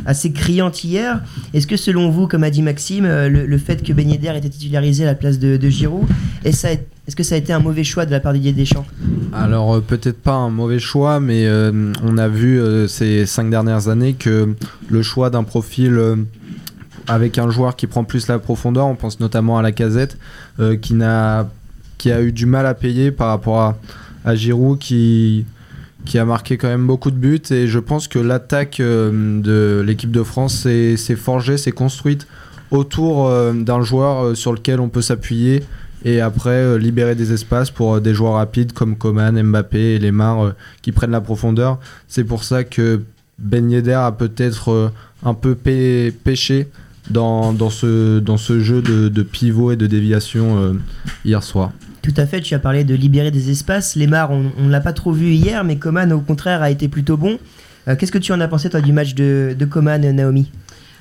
assez 0.06 0.32
criante 0.32 0.84
hier. 0.84 1.22
Est-ce 1.54 1.68
que 1.68 1.78
selon 1.78 2.10
vous, 2.10 2.28
comme 2.28 2.44
a 2.44 2.50
dit 2.50 2.62
Maxime, 2.64 3.06
le, 3.06 3.58
fait 3.58 3.84
que 3.84 3.94
Ben 3.94 4.10
Yedder 4.10 4.34
était 4.36 4.50
titularisé 4.50 5.04
à 5.04 5.08
la 5.08 5.16
place 5.16 5.38
de, 5.38 5.58
de 5.58 5.70
Giroud, 5.70 6.08
est-ce 6.44 6.58
ça 6.60 6.70
a- 6.70 6.97
est-ce 7.08 7.16
que 7.16 7.24
ça 7.24 7.36
a 7.36 7.38
été 7.38 7.54
un 7.54 7.60
mauvais 7.60 7.86
choix 7.86 8.06
de 8.06 8.12
la 8.12 8.20
part 8.20 8.34
de 8.34 8.38
Didier 8.38 8.52
Deschamps 8.52 8.86
Alors 9.32 9.76
euh, 9.76 9.80
peut-être 9.80 10.22
pas 10.22 10.34
un 10.34 10.50
mauvais 10.50 10.80
choix, 10.80 11.22
mais 11.22 11.48
euh, 11.48 11.94
on 12.04 12.18
a 12.18 12.28
vu 12.28 12.60
euh, 12.60 12.88
ces 12.88 13.26
cinq 13.26 13.50
dernières 13.50 13.88
années 13.88 14.14
que 14.14 14.54
le 14.90 15.02
choix 15.02 15.30
d'un 15.30 15.44
profil 15.44 15.98
avec 17.08 17.38
un 17.38 17.50
joueur 17.50 17.78
qui 17.78 17.88
prend 17.88 18.04
plus 18.04 18.28
la 18.28 18.40
profondeur, 18.40 18.88
on 18.88 18.96
pense 18.96 19.22
notamment 19.22 19.58
à 19.58 19.62
la 19.62 19.72
casette, 19.72 20.18
qui, 20.82 21.02
a 21.02 22.22
eu 22.22 22.32
du 22.34 22.46
mal 22.46 22.66
à 22.66 22.74
payer 22.74 23.12
par 23.12 23.30
rapport 23.30 23.62
à, 23.62 23.78
à 24.26 24.36
Giroud 24.36 24.78
qui, 24.78 25.46
a 26.14 26.26
marqué 26.26 26.58
quand 26.58 26.68
même 26.68 26.86
beaucoup 26.86 27.12
de 27.12 27.16
buts. 27.16 27.42
Et 27.52 27.68
je 27.68 27.80
pense 27.80 28.10
que 28.10 28.20
l'attaque 28.20 28.80
de 28.80 29.82
l'équipe 29.86 30.12
de 30.12 30.24
France 30.24 30.56
s'est, 30.56 31.16
forgée, 31.16 31.58
s'est 31.58 31.72
construite 31.72 32.28
autour 32.72 33.32
d'un 33.54 33.82
joueur 33.82 34.36
sur 34.36 34.52
lequel 34.52 34.82
on 34.82 34.90
peut 34.90 35.02
s'appuyer 35.02 35.64
et 36.08 36.22
après 36.22 36.52
euh, 36.52 36.78
libérer 36.78 37.16
des 37.16 37.34
espaces 37.34 37.70
pour 37.70 37.96
euh, 37.96 38.00
des 38.00 38.14
joueurs 38.14 38.36
rapides 38.36 38.72
comme 38.72 38.96
Coman, 38.96 39.36
Mbappé 39.44 39.96
et 39.96 40.00
Lemar 40.00 40.36
euh, 40.46 40.52
qui 40.82 40.94
prennent 40.94 41.12
la 41.12 41.22
profondeur. 41.22 41.80
C'est 42.08 42.24
pour 42.24 42.44
ça 42.44 42.64
que 42.64 43.02
Ben 43.38 43.70
Yedder 43.70 43.92
a 44.10 44.12
peut-être 44.14 44.92
un 45.24 45.34
peu 45.34 45.54
pé- 45.56 46.12
pêché 46.24 46.70
dans, 47.10 47.52
dans, 47.52 47.70
ce, 47.70 48.20
dans 48.20 48.38
ce 48.38 48.62
jeu 48.62 48.82
de, 48.82 49.10
de 49.10 49.24
pivot 49.24 49.72
et 49.74 49.76
de 49.76 49.86
déviation 49.86 50.76
hier 51.26 51.44
soir. 51.44 51.72
Tout 52.02 52.14
à 52.18 52.26
fait, 52.26 52.42
tu 52.42 52.54
as 52.56 52.60
parlé 52.60 52.84
de 52.84 52.96
libérer 52.96 53.32
des 53.32 53.50
espaces. 53.50 53.96
Lemar, 53.96 54.32
on 54.32 54.52
ne 54.64 54.70
l'a 54.70 54.82
pas 54.82 54.94
trop 54.94 55.12
vu 55.12 55.32
hier, 55.34 55.64
mais 55.64 55.76
Coman, 55.76 56.12
au 56.14 56.22
contraire, 56.22 56.62
a 56.62 56.72
été 56.72 56.88
plutôt 56.88 57.18
bon. 57.18 57.38
Qu'est-ce 57.86 58.12
que 58.12 58.18
tu 58.18 58.32
en 58.34 58.42
as 58.42 58.48
pensé, 58.48 58.70
toi, 58.70 58.82
du 58.82 58.92
match 58.92 59.14
de, 59.14 59.56
de 59.58 59.66
Coman, 59.66 60.02
Naomi? 60.12 60.50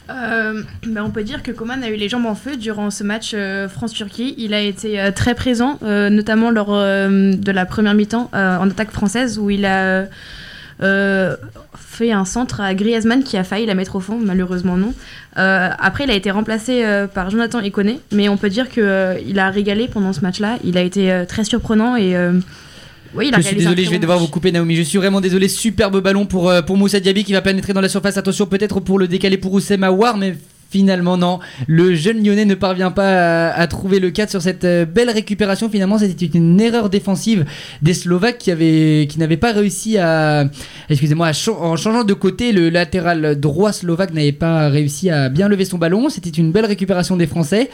Euh, 0.09 0.63
bah, 0.87 1.03
on 1.05 1.11
peut 1.11 1.25
dire 1.25 1.43
que 1.43 1.51
Coman 1.51 1.83
a 1.83 1.89
eu 1.89 1.97
les 1.97 2.09
jambes 2.09 2.27
en 2.27 2.35
feu 2.35 2.57
durant 2.57 2.91
ce 2.91 3.03
match 3.03 3.33
euh, 3.35 3.69
France-Turquie. 3.69 4.35
Il 4.39 4.55
a 4.55 4.61
été 4.61 5.01
euh, 5.01 5.11
très 5.11 5.35
présent, 5.35 5.79
notamment 5.83 6.51
lors 6.51 6.73
de 6.73 7.51
la 7.51 7.67
première 7.67 7.95
mi-temps 7.95 8.31
en 8.33 8.71
attaque 8.71 8.91
française 8.91 9.39
où 9.39 9.51
il 9.51 9.65
a 9.65 10.07
fait 10.79 12.13
un 12.13 12.25
centre 12.25 12.61
à 12.61 12.75
Griezmann 12.75 13.23
qui 13.23 13.37
a 13.37 13.45
failli 13.45 13.67
la 13.67 13.75
mettre 13.75 13.97
au 13.97 14.01
fond, 14.01 14.19
malheureusement 14.23 14.77
non. 14.77 14.93
Après, 15.35 16.05
il 16.05 16.11
a 16.11 16.15
été 16.15 16.31
remplacé 16.31 16.85
par 17.15 17.31
Jonathan 17.31 17.61
Iconé, 17.61 18.01
mais 18.13 18.29
on 18.29 18.37
peut 18.37 18.51
dire 18.51 18.69
qu'il 18.69 19.39
a 19.39 19.51
régalé 19.51 19.89
pendant 19.89 20.13
ce 20.13 20.21
match-là. 20.21 20.59
Il 20.65 20.77
a 20.79 20.83
été 20.83 21.25
très 21.29 21.45
surprenant 21.45 21.97
et 21.97 22.15
oui, 23.15 23.31
Je 23.37 23.41
suis 23.41 23.57
désolé, 23.57 23.85
je 23.85 23.91
vais 23.91 23.99
devoir 23.99 24.19
vous 24.19 24.29
couper 24.29 24.53
Naomi. 24.53 24.77
Je 24.77 24.83
suis 24.83 24.99
vraiment 24.99 25.21
désolé. 25.21 25.49
Superbe 25.49 26.01
ballon 26.01 26.27
pour, 26.27 26.51
euh, 26.51 26.63
pour 26.63 26.77
Moussa 26.77 27.01
Diaby 27.01 27.25
qui 27.25 27.33
va 27.33 27.43
pénétrer 27.43 27.73
dans 27.73 27.81
la 27.81 27.89
surface. 27.89 28.17
Attention 28.17 28.47
peut-être 28.47 28.81
pour 28.81 28.99
le 28.99 29.09
décaler 29.09 29.37
pour 29.37 29.53
Oussem 29.53 29.85
Aouar, 29.85 30.17
mais 30.17 30.37
finalement 30.69 31.17
non. 31.17 31.39
Le 31.69 31.95
jeune 31.95 32.23
lyonnais 32.25 32.45
ne 32.45 32.55
parvient 32.55 32.91
pas 32.91 33.51
à, 33.51 33.61
à 33.61 33.67
trouver 33.69 34.01
le 34.01 34.11
cadre 34.11 34.31
sur 34.31 34.43
cette 34.43 34.65
euh, 34.65 34.85
belle 34.85 35.11
récupération. 35.11 35.71
Finalement, 35.71 35.99
c'était 35.99 36.27
une 36.27 36.61
erreur 36.61 36.91
défensive 36.91 37.45
des 37.83 37.95
Slovaques 37.95 38.39
qui, 38.39 38.51
avaient, 38.51 39.07
qui 39.09 39.19
n'avaient 39.19 39.37
pas 39.37 39.53
réussi 39.53 39.97
à... 39.97 40.45
Excusez-moi, 40.91 41.31
en 41.61 41.77
changeant 41.77 42.05
de 42.05 42.15
côté, 42.15 42.53
le 42.53 42.69
latéral 42.69 43.39
droit 43.39 43.73
slovaque 43.73 44.13
n'avait 44.13 44.33
pas 44.33 44.69
réussi 44.69 45.09
à 45.09 45.29
bien 45.29 45.49
lever 45.49 45.65
son 45.65 45.79
ballon. 45.79 46.09
C'était 46.09 46.31
une 46.31 46.53
belle 46.53 46.67
récupération 46.67 47.17
des 47.17 47.27
Français. 47.27 47.71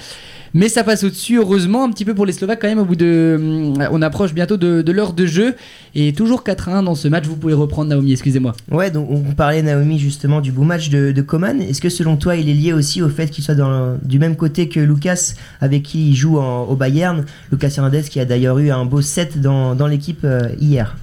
Mais 0.54 0.68
ça 0.68 0.84
passe 0.84 1.02
au-dessus, 1.04 1.38
heureusement, 1.38 1.84
un 1.84 1.90
petit 1.90 2.04
peu 2.04 2.14
pour 2.14 2.26
les 2.26 2.32
Slovaques 2.32 2.60
quand 2.60 2.68
même. 2.68 2.78
Au 2.78 2.84
bout 2.84 2.96
de, 2.96 3.36
hum, 3.38 3.88
on 3.90 4.02
approche 4.02 4.34
bientôt 4.34 4.56
de, 4.56 4.92
l'heure 4.92 5.12
de 5.12 5.26
jeu 5.26 5.54
et 5.94 6.12
toujours 6.12 6.42
4-1 6.42 6.84
dans 6.84 6.94
ce 6.94 7.08
match. 7.08 7.26
Vous 7.26 7.36
pouvez 7.36 7.54
reprendre 7.54 7.90
Naomi, 7.90 8.12
excusez-moi. 8.12 8.54
Ouais, 8.70 8.90
donc 8.90 9.08
on 9.10 9.20
parlait, 9.32 9.62
Naomi, 9.62 9.98
justement, 9.98 10.40
du 10.40 10.52
beau 10.52 10.62
match 10.62 10.90
de, 10.90 11.12
de 11.12 11.22
Coman. 11.22 11.60
Est-ce 11.60 11.80
que 11.80 11.88
selon 11.88 12.16
toi, 12.16 12.36
il 12.36 12.48
est 12.48 12.54
lié 12.54 12.72
aussi 12.72 13.02
au 13.02 13.08
fait 13.08 13.28
qu'il 13.30 13.42
soit 13.42 13.56
du 14.02 14.18
même 14.18 14.36
côté 14.36 14.68
que 14.68 14.80
Lucas, 14.80 15.34
avec 15.60 15.82
qui 15.82 16.10
il 16.10 16.14
joue 16.14 16.38
au 16.38 16.76
Bayern? 16.76 17.24
Lucas 17.50 17.72
Hernandez, 17.76 18.02
qui 18.02 18.20
a 18.20 18.24
d'ailleurs 18.24 18.58
eu 18.58 18.70
un 18.70 18.84
beau 18.84 19.00
set 19.00 19.40
dans, 19.40 19.74
dans 19.74 19.86
l'équipe 19.86 20.24
euh, 20.24 20.48
hier. 20.60 20.96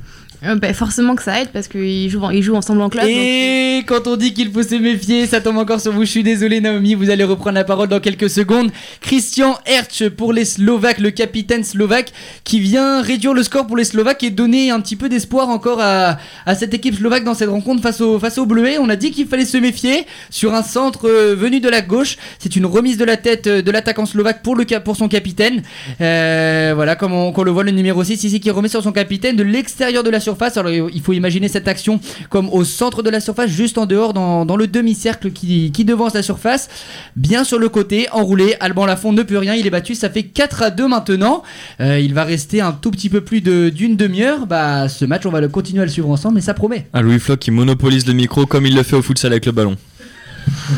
Euh, 0.45 0.55
bah, 0.55 0.73
forcément 0.73 1.15
que 1.15 1.23
ça 1.23 1.41
aide 1.41 1.49
parce 1.51 1.67
qu'ils 1.67 2.09
jouent, 2.09 2.23
en- 2.23 2.29
ils 2.29 2.41
jouent 2.43 2.55
ensemble 2.55 2.81
en 2.81 2.89
club. 2.89 3.03
donc- 3.03 3.11
Et 3.13 3.83
quand 3.85 4.07
on 4.07 4.15
dit 4.15 4.33
qu'il 4.33 4.49
faut 4.51 4.63
se 4.63 4.75
méfier, 4.75 5.25
ça 5.25 5.41
tombe 5.41 5.57
encore 5.57 5.81
sur 5.81 5.91
vous. 5.91 6.05
Je 6.05 6.09
suis 6.11 6.23
désolé, 6.23 6.61
Naomi, 6.61 6.93
vous 6.95 7.09
allez 7.09 7.25
reprendre 7.25 7.55
la 7.55 7.65
parole 7.65 7.89
dans 7.89 7.99
quelques 7.99 8.29
secondes. 8.29 8.71
Christian 9.01 9.57
Hertz 9.65 10.03
pour 10.15 10.31
les 10.31 10.45
Slovaques, 10.45 10.99
le 10.99 11.11
capitaine 11.11 11.63
slovaque, 11.65 12.13
qui 12.45 12.59
vient 12.61 13.01
réduire 13.01 13.33
le 13.33 13.43
score 13.43 13.67
pour 13.67 13.75
les 13.75 13.83
Slovaques 13.83 14.23
et 14.23 14.29
donner 14.29 14.71
un 14.71 14.79
petit 14.79 14.95
peu 14.95 15.09
d'espoir 15.09 15.49
encore 15.49 15.81
à, 15.81 16.17
à 16.45 16.55
cette 16.55 16.73
équipe 16.73 16.95
slovaque 16.95 17.25
dans 17.25 17.33
cette 17.33 17.49
rencontre 17.49 17.81
face 17.81 17.99
au, 17.99 18.17
face 18.17 18.37
au 18.37 18.45
Bleuet. 18.45 18.77
On 18.79 18.87
a 18.89 18.95
dit 18.95 19.11
qu'il 19.11 19.27
fallait 19.27 19.43
se 19.45 19.57
méfier 19.57 20.05
sur 20.29 20.53
un 20.53 20.63
centre 20.63 21.09
euh, 21.09 21.35
venu 21.35 21.59
de 21.59 21.67
la 21.69 21.81
gauche. 21.81 22.17
C'est 22.39 22.55
une 22.55 22.65
remise 22.65 22.97
de 22.97 23.03
la 23.05 23.17
tête 23.17 23.47
euh, 23.47 23.61
de 23.61 23.71
l'attaquant 23.71 24.05
slovaque 24.05 24.41
pour, 24.41 24.55
le, 24.55 24.65
pour 24.83 24.95
son 24.95 25.09
capitaine. 25.09 25.63
Euh, 25.99 26.71
voilà, 26.75 26.95
comme 26.95 27.11
on, 27.11 27.33
qu'on 27.33 27.43
le 27.43 27.51
voit, 27.51 27.63
le 27.65 27.71
numéro 27.71 28.03
6 28.03 28.23
ici 28.23 28.39
qui 28.39 28.49
remet 28.51 28.69
sur 28.69 28.81
son 28.83 28.93
capitaine 28.93 29.35
de 29.35 29.43
l'extérieur 29.43 30.01
de 30.03 30.09
la 30.09 30.19
surface. 30.19 30.28
Alors 30.57 30.71
il 30.71 31.01
faut 31.01 31.13
imaginer 31.13 31.47
cette 31.47 31.67
action 31.67 31.99
comme 32.29 32.49
au 32.49 32.63
centre 32.63 33.03
de 33.03 33.09
la 33.09 33.19
surface, 33.19 33.49
juste 33.49 33.77
en 33.77 33.85
dehors, 33.85 34.13
dans, 34.13 34.45
dans 34.45 34.55
le 34.57 34.67
demi-cercle 34.67 35.31
qui, 35.31 35.71
qui 35.71 35.85
devance 35.85 36.13
la 36.13 36.21
surface. 36.23 36.69
Bien 37.15 37.43
sur 37.43 37.59
le 37.59 37.69
côté, 37.69 38.07
enroulé. 38.11 38.55
Alban 38.59 38.85
Lafont 38.85 39.11
ne 39.13 39.23
peut 39.23 39.37
rien, 39.37 39.55
il 39.55 39.65
est 39.67 39.69
battu. 39.69 39.95
Ça 39.95 40.09
fait 40.09 40.23
4 40.23 40.63
à 40.63 40.69
2 40.69 40.87
maintenant. 40.87 41.43
Euh, 41.81 41.99
il 41.99 42.13
va 42.13 42.23
rester 42.23 42.61
un 42.61 42.71
tout 42.71 42.91
petit 42.91 43.09
peu 43.09 43.21
plus 43.21 43.41
de- 43.41 43.69
d'une 43.69 43.95
demi-heure. 43.95 44.45
Bah, 44.47 44.87
ce 44.89 45.05
match, 45.05 45.25
on 45.25 45.31
va 45.31 45.41
le 45.41 45.47
continuer 45.49 45.81
à 45.81 45.85
le 45.85 45.91
suivre 45.91 46.09
ensemble, 46.09 46.35
mais 46.35 46.41
ça 46.41 46.53
promet. 46.53 46.87
Un 46.93 47.01
Louis 47.01 47.19
Floch 47.19 47.39
qui 47.39 47.51
monopolise 47.51 48.05
le 48.07 48.13
micro 48.13 48.45
comme 48.45 48.65
il 48.65 48.75
le 48.75 48.83
fait 48.83 48.95
au 48.95 49.01
futsal 49.01 49.31
avec 49.31 49.45
le 49.45 49.51
ballon. 49.51 49.75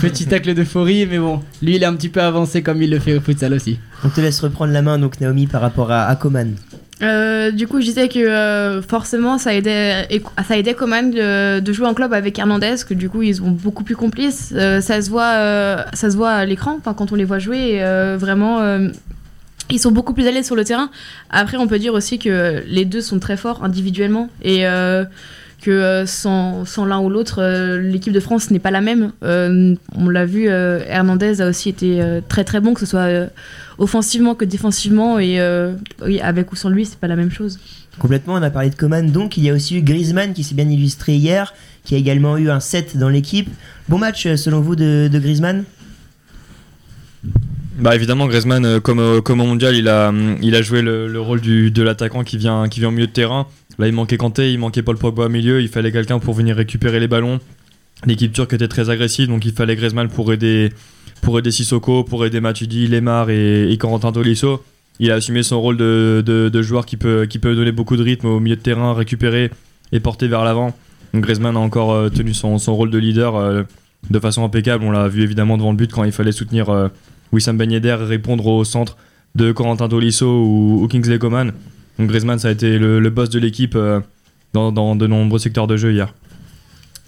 Petit 0.01 0.25
tacle 0.25 0.53
d'euphorie, 0.53 1.05
mais 1.05 1.19
bon, 1.19 1.39
lui 1.61 1.75
il 1.75 1.83
est 1.83 1.85
un 1.85 1.93
petit 1.93 2.09
peu 2.09 2.21
avancé 2.21 2.61
comme 2.61 2.81
il 2.81 2.89
le 2.89 2.99
fait 2.99 3.15
au 3.15 3.21
futsal 3.21 3.53
aussi. 3.53 3.79
On 4.03 4.09
te 4.09 4.19
laisse 4.19 4.39
reprendre 4.41 4.73
la 4.73 4.81
main, 4.81 4.97
donc 4.99 5.21
Naomi, 5.21 5.47
par 5.47 5.61
rapport 5.61 5.91
à, 5.91 6.05
à 6.05 6.15
Coman. 6.15 6.55
Euh, 7.01 7.51
du 7.51 7.67
coup, 7.67 7.79
je 7.81 7.85
disais 7.85 8.07
que 8.09 8.19
euh, 8.19 8.81
forcément, 8.81 9.37
ça 9.37 9.53
aidait, 9.55 10.05
et- 10.09 10.21
ça 10.47 10.57
aidait 10.57 10.73
Coman 10.75 11.09
de, 11.11 11.59
de 11.59 11.73
jouer 11.73 11.87
en 11.87 11.93
club 11.93 12.13
avec 12.13 12.37
Hernandez, 12.37 12.75
que 12.87 12.93
du 12.93 13.09
coup, 13.09 13.21
ils 13.23 13.35
sont 13.35 13.49
beaucoup 13.49 13.83
plus 13.83 13.95
complices. 13.95 14.53
Euh, 14.55 14.81
ça 14.81 15.01
se 15.01 15.09
voit, 15.09 15.85
ça 15.93 16.09
se 16.11 16.15
voit 16.15 16.31
à 16.31 16.45
l'écran, 16.45 16.79
quand 16.83 17.11
on 17.11 17.15
les 17.15 17.25
voit 17.25 17.39
jouer. 17.39 17.79
vraiment, 18.17 18.61
ils 19.69 19.79
sont 19.79 19.91
beaucoup 19.91 20.13
plus 20.13 20.23
l'aise 20.23 20.45
sur 20.45 20.55
le 20.55 20.63
terrain. 20.65 20.89
Après, 21.29 21.57
on 21.57 21.67
peut 21.67 21.79
dire 21.79 21.93
aussi 21.93 22.19
que 22.19 22.61
les 22.67 22.85
deux 22.85 23.01
sont 23.01 23.19
très 23.19 23.37
forts 23.37 23.63
individuellement 23.63 24.29
et 24.43 24.65
que 25.61 25.71
euh, 25.71 26.05
sans, 26.05 26.65
sans 26.65 26.85
l'un 26.85 26.99
ou 26.99 27.09
l'autre, 27.09 27.39
euh, 27.41 27.79
l'équipe 27.79 28.11
de 28.11 28.19
France 28.19 28.49
n'est 28.51 28.59
pas 28.59 28.71
la 28.71 28.81
même. 28.81 29.11
Euh, 29.23 29.75
on 29.95 30.09
l'a 30.09 30.25
vu, 30.25 30.49
euh, 30.49 30.79
Hernandez 30.87 31.39
a 31.39 31.47
aussi 31.47 31.69
été 31.69 32.01
euh, 32.01 32.19
très 32.27 32.43
très 32.43 32.59
bon, 32.59 32.73
que 32.73 32.79
ce 32.79 32.85
soit 32.87 33.01
euh, 33.01 33.27
offensivement 33.77 34.33
que 34.35 34.43
défensivement, 34.43 35.19
et 35.19 35.39
euh, 35.39 35.73
oui, 36.03 36.19
avec 36.19 36.51
ou 36.51 36.55
sans 36.55 36.69
lui, 36.69 36.85
c'est 36.85 36.99
pas 36.99 37.07
la 37.07 37.15
même 37.15 37.31
chose. 37.31 37.59
Complètement, 37.99 38.33
on 38.33 38.41
a 38.41 38.49
parlé 38.49 38.69
de 38.69 38.75
Coman, 38.75 39.11
donc 39.11 39.37
il 39.37 39.43
y 39.43 39.49
a 39.49 39.53
aussi 39.53 39.77
eu 39.77 39.81
Griezmann 39.81 40.33
qui 40.33 40.43
s'est 40.43 40.55
bien 40.55 40.67
illustré 40.67 41.15
hier, 41.15 41.53
qui 41.83 41.93
a 41.95 41.97
également 41.97 42.37
eu 42.37 42.49
un 42.49 42.59
set 42.59 42.97
dans 42.97 43.09
l'équipe. 43.09 43.49
Bon 43.87 43.97
match, 43.97 44.27
selon 44.35 44.61
vous, 44.61 44.75
de, 44.75 45.09
de 45.11 45.19
Griezmann? 45.19 45.63
Bah 47.77 47.95
évidemment 47.95 48.27
Griezmann 48.27 48.79
comme, 48.79 49.21
comme 49.21 49.41
au 49.41 49.45
mondial 49.45 49.75
il 49.75 49.87
a, 49.87 50.11
il 50.41 50.55
a 50.55 50.61
joué 50.61 50.81
le, 50.81 51.07
le 51.07 51.19
rôle 51.19 51.41
du, 51.41 51.71
de 51.71 51.81
l'attaquant 51.81 52.23
qui 52.23 52.37
vient, 52.37 52.67
qui 52.67 52.79
vient 52.79 52.89
au 52.89 52.91
milieu 52.91 53.07
de 53.07 53.11
terrain. 53.11 53.47
Là 53.81 53.87
il 53.87 53.93
manquait 53.93 54.17
Kanté, 54.17 54.53
il 54.53 54.59
manquait 54.59 54.83
Paul 54.83 54.95
Pogba 54.95 55.25
au 55.25 55.29
milieu, 55.29 55.59
il 55.59 55.67
fallait 55.67 55.91
quelqu'un 55.91 56.19
pour 56.19 56.35
venir 56.35 56.55
récupérer 56.55 56.99
les 56.99 57.07
ballons. 57.07 57.39
L'équipe 58.05 58.31
turque 58.31 58.53
était 58.53 58.67
très 58.67 58.91
agressive 58.91 59.27
donc 59.27 59.43
il 59.43 59.53
fallait 59.53 59.75
Griezmann 59.75 60.07
pour 60.07 60.31
aider, 60.31 60.71
pour 61.23 61.39
aider 61.39 61.49
Sissoko, 61.49 62.03
pour 62.03 62.23
aider 62.23 62.41
Matuidi, 62.41 62.87
Lemar 62.87 63.31
et, 63.31 63.75
Corentin 63.79 64.11
Tolisso. 64.11 64.63
Il 64.99 65.09
a 65.09 65.15
assumé 65.15 65.41
son 65.41 65.59
rôle 65.59 65.77
de, 65.77 66.61
joueur 66.61 66.85
qui 66.85 66.95
peut, 66.95 67.27
donner 67.41 67.71
beaucoup 67.71 67.97
de 67.97 68.03
rythme 68.03 68.27
au 68.27 68.39
milieu 68.39 68.55
de 68.55 68.61
terrain, 68.61 68.93
récupérer 68.93 69.49
et 69.91 69.99
porter 69.99 70.27
vers 70.27 70.43
l'avant. 70.43 70.75
Donc 71.15 71.23
Griezmann 71.23 71.57
a 71.57 71.59
encore 71.59 71.91
euh, 71.91 72.09
tenu 72.09 72.35
son, 72.35 72.59
son 72.59 72.75
rôle 72.75 72.91
de 72.91 72.99
leader 72.99 73.35
euh, 73.35 73.63
de 74.11 74.19
façon 74.19 74.43
impeccable. 74.43 74.83
On 74.83 74.91
l'a 74.91 75.07
vu 75.07 75.23
évidemment 75.23 75.57
devant 75.57 75.71
le 75.71 75.77
but 75.77 75.91
quand 75.91 76.03
il 76.03 76.11
fallait 76.11 76.31
soutenir 76.31 76.69
euh, 76.69 76.87
Wissam 77.31 77.57
Ben 77.57 77.71
Yedder 77.71 77.97
et 77.99 78.05
répondre 78.05 78.45
au 78.45 78.63
centre 78.63 78.95
de 79.33 79.51
Corentin 79.51 79.89
Tolisso 79.89 80.27
ou, 80.27 80.83
ou 80.83 80.87
Kingsley 80.87 81.17
Coman. 81.17 81.51
Donc 82.01 82.09
Griezmann, 82.09 82.39
ça 82.39 82.47
a 82.47 82.51
été 82.51 82.79
le, 82.79 82.99
le 82.99 83.09
boss 83.11 83.29
de 83.29 83.37
l'équipe 83.37 83.75
euh, 83.75 83.99
dans, 84.53 84.71
dans 84.71 84.95
de 84.95 85.05
nombreux 85.05 85.37
secteurs 85.37 85.67
de 85.67 85.77
jeu 85.77 85.93
hier. 85.93 86.15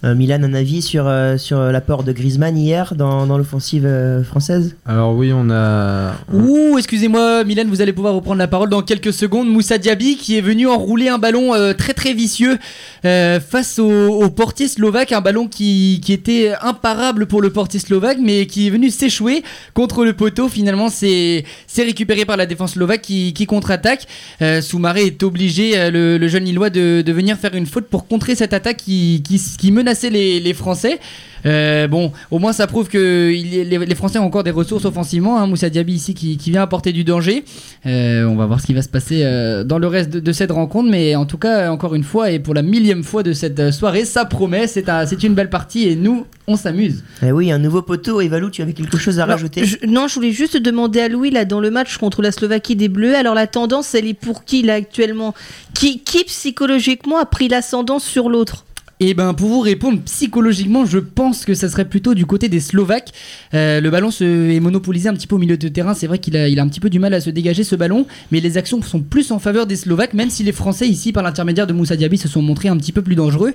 Euh, 0.03 0.13
Milan, 0.13 0.43
un 0.43 0.53
avis 0.53 0.83
sur, 0.83 1.07
euh, 1.07 1.37
sur 1.37 1.57
l'apport 1.57 2.03
de 2.03 2.11
Griezmann 2.11 2.55
hier 2.55 2.93
dans, 2.93 3.25
dans 3.25 3.39
l'offensive 3.39 3.87
euh, 3.87 4.23
française? 4.23 4.75
Alors 4.85 5.15
oui, 5.15 5.31
on 5.33 5.49
a... 5.49 6.13
Ouh, 6.31 6.77
excusez-moi, 6.77 7.43
Milan, 7.43 7.63
vous 7.67 7.81
allez 7.81 7.93
pouvoir 7.93 8.13
reprendre 8.13 8.37
la 8.37 8.47
parole 8.47 8.69
dans 8.69 8.83
quelques 8.83 9.13
secondes. 9.13 9.49
Moussa 9.49 9.79
Diaby 9.79 10.17
qui 10.17 10.37
est 10.37 10.41
venu 10.41 10.67
enrouler 10.67 11.07
un 11.07 11.17
ballon 11.17 11.55
euh, 11.55 11.73
très 11.73 11.93
très 11.93 12.13
vicieux 12.13 12.59
euh, 13.05 13.39
face 13.39 13.79
au, 13.79 13.89
au 13.89 14.29
portier 14.29 14.67
slovaque, 14.67 15.11
un 15.11 15.21
ballon 15.21 15.47
qui, 15.47 16.01
qui 16.03 16.13
était 16.13 16.53
imparable 16.61 17.25
pour 17.25 17.41
le 17.41 17.49
portier 17.51 17.79
slovaque, 17.79 18.17
mais 18.21 18.45
qui 18.45 18.67
est 18.67 18.69
venu 18.69 18.89
s'échouer 18.89 19.43
contre 19.73 20.05
le 20.05 20.13
poteau. 20.13 20.49
Finalement, 20.49 20.89
c'est 20.89 21.43
récupéré 21.77 22.25
par 22.25 22.37
la 22.37 22.45
défense 22.45 22.73
slovaque 22.73 23.01
qui, 23.01 23.33
qui 23.33 23.45
contre-attaque. 23.45 24.07
Euh, 24.41 24.61
Soumaré 24.61 25.05
est 25.05 25.23
obligé, 25.23 25.77
euh, 25.77 25.91
le, 25.91 26.17
le 26.17 26.27
jeune 26.27 26.45
Lillois, 26.45 26.69
de, 26.69 27.03
de 27.05 27.11
venir 27.11 27.37
faire 27.37 27.55
une 27.55 27.65
faute 27.65 27.87
pour 27.87 28.07
contrer 28.07 28.35
cette 28.35 28.53
attaque 28.53 28.77
qui, 28.77 29.23
qui, 29.27 29.41
qui 29.59 29.71
menaçait 29.71 30.09
les, 30.09 30.39
les 30.39 30.53
Français. 30.53 30.99
Euh, 31.45 31.87
bon, 31.87 32.11
au 32.31 32.39
moins 32.39 32.53
ça 32.53 32.67
prouve 32.67 32.87
que 32.87 33.31
il 33.31 33.67
les, 33.69 33.77
les 33.77 33.95
Français 33.95 34.19
ont 34.19 34.25
encore 34.25 34.43
des 34.43 34.51
ressources 34.51 34.85
offensivement. 34.85 35.39
Hein. 35.39 35.47
Moussa 35.47 35.69
Diaby 35.69 35.93
ici 35.93 36.13
qui, 36.13 36.37
qui 36.37 36.51
vient 36.51 36.61
apporter 36.61 36.91
du 36.93 37.03
danger. 37.03 37.43
Euh, 37.85 38.25
on 38.25 38.35
va 38.35 38.45
voir 38.45 38.61
ce 38.61 38.65
qui 38.67 38.73
va 38.73 38.81
se 38.81 38.89
passer 38.89 39.21
euh, 39.23 39.63
dans 39.63 39.77
le 39.79 39.87
reste 39.87 40.09
de, 40.09 40.19
de 40.19 40.31
cette 40.31 40.51
rencontre. 40.51 40.89
Mais 40.89 41.15
en 41.15 41.25
tout 41.25 41.37
cas, 41.37 41.69
encore 41.71 41.95
une 41.95 42.03
fois 42.03 42.31
et 42.31 42.39
pour 42.39 42.53
la 42.53 42.61
millième 42.61 43.03
fois 43.03 43.23
de 43.23 43.33
cette 43.33 43.71
soirée, 43.71 44.05
ça 44.05 44.25
promet. 44.25 44.67
C'est 44.67 44.89
un- 44.89 45.05
c'est 45.05 45.23
une 45.23 45.33
belle 45.33 45.49
partie 45.49 45.87
et 45.89 45.95
nous, 45.95 46.25
on 46.47 46.55
s'amuse. 46.55 47.03
Eh 47.21 47.31
oui, 47.31 47.51
un 47.51 47.59
nouveau 47.59 47.81
poteau. 47.81 48.21
Evalou, 48.21 48.49
tu 48.49 48.61
avais 48.61 48.73
quelque 48.73 48.97
chose 48.97 49.19
à 49.19 49.25
rajouter? 49.25 49.65
je- 49.65 49.85
non, 49.85 50.07
je 50.07 50.15
voulais 50.15 50.31
juste 50.31 50.57
demander 50.57 51.01
à 51.01 51.07
Louis, 51.09 51.29
là, 51.31 51.45
dans 51.45 51.59
le 51.59 51.71
match 51.71 51.97
contre 51.97 52.21
la 52.21 52.31
Slovaquie 52.31 52.75
des 52.75 52.89
Bleus, 52.89 53.15
alors 53.15 53.35
la 53.35 53.47
tendance, 53.47 53.93
elle 53.95 54.07
est 54.07 54.13
pour 54.13 54.45
qui, 54.45 54.61
là, 54.63 54.75
actuellement? 54.75 55.33
Qui, 55.73 55.99
qui, 55.99 56.23
psychologiquement, 56.23 57.17
a 57.19 57.25
pris 57.25 57.47
l'ascendant 57.47 57.99
sur 57.99 58.29
l'autre? 58.29 58.65
Et 58.99 59.13
ben 59.13 59.33
pour 59.33 59.49
vous 59.49 59.59
répondre 59.59 59.99
psychologiquement, 60.05 60.85
je 60.85 60.99
pense 60.99 61.45
que 61.45 61.53
ça 61.53 61.67
serait 61.67 61.85
plutôt 61.85 62.13
du 62.13 62.25
côté 62.25 62.47
des 62.47 62.59
Slovaques. 62.59 63.11
Euh, 63.53 63.81
le 63.81 63.89
ballon 63.89 64.11
se 64.11 64.23
est 64.23 64.59
monopolisé 64.59 65.09
un 65.09 65.13
petit 65.13 65.27
peu 65.27 65.35
au 65.35 65.39
milieu 65.39 65.57
de 65.57 65.67
terrain. 65.67 65.93
C'est 65.93 66.07
vrai 66.07 66.19
qu'il 66.19 66.37
a, 66.37 66.47
il 66.47 66.59
a 66.59 66.63
un 66.63 66.67
petit 66.67 66.79
peu 66.79 66.89
du 66.89 66.99
mal 66.99 67.13
à 67.13 67.19
se 67.19 67.29
dégager 67.29 67.63
ce 67.63 67.75
ballon, 67.75 68.05
mais 68.31 68.39
les 68.39 68.57
actions 68.57 68.81
sont 68.81 69.01
plus 69.01 69.31
en 69.31 69.39
faveur 69.39 69.65
des 69.65 69.75
Slovaques, 69.75 70.13
même 70.13 70.29
si 70.29 70.43
les 70.43 70.51
Français 70.51 70.87
ici, 70.87 71.11
par 71.11 71.23
l'intermédiaire 71.23 71.67
de 71.67 71.73
Moussa 71.73 71.95
Diaby, 71.95 72.17
se 72.17 72.27
sont 72.27 72.41
montrés 72.41 72.69
un 72.69 72.77
petit 72.77 72.91
peu 72.91 73.01
plus 73.01 73.15
dangereux. 73.15 73.53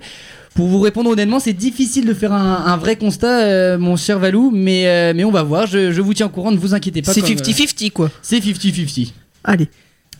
Pour 0.54 0.66
vous 0.66 0.80
répondre 0.80 1.08
honnêtement, 1.10 1.38
c'est 1.40 1.52
difficile 1.52 2.04
de 2.04 2.14
faire 2.14 2.32
un, 2.32 2.64
un 2.66 2.76
vrai 2.76 2.96
constat, 2.96 3.44
euh, 3.44 3.78
mon 3.78 3.96
cher 3.96 4.18
Valou, 4.18 4.50
mais, 4.52 4.86
euh, 4.86 5.12
mais 5.14 5.24
on 5.24 5.30
va 5.30 5.42
voir. 5.44 5.66
Je, 5.66 5.92
je 5.92 6.00
vous 6.00 6.14
tiens 6.14 6.26
au 6.26 6.30
courant, 6.30 6.50
ne 6.50 6.58
vous 6.58 6.74
inquiétez 6.74 7.00
pas. 7.00 7.12
C'est 7.12 7.20
comme, 7.20 7.30
euh, 7.30 7.34
50-50 7.34 7.90
quoi. 7.92 8.10
C'est 8.22 8.38
50-50. 8.38 9.12
Allez. 9.44 9.68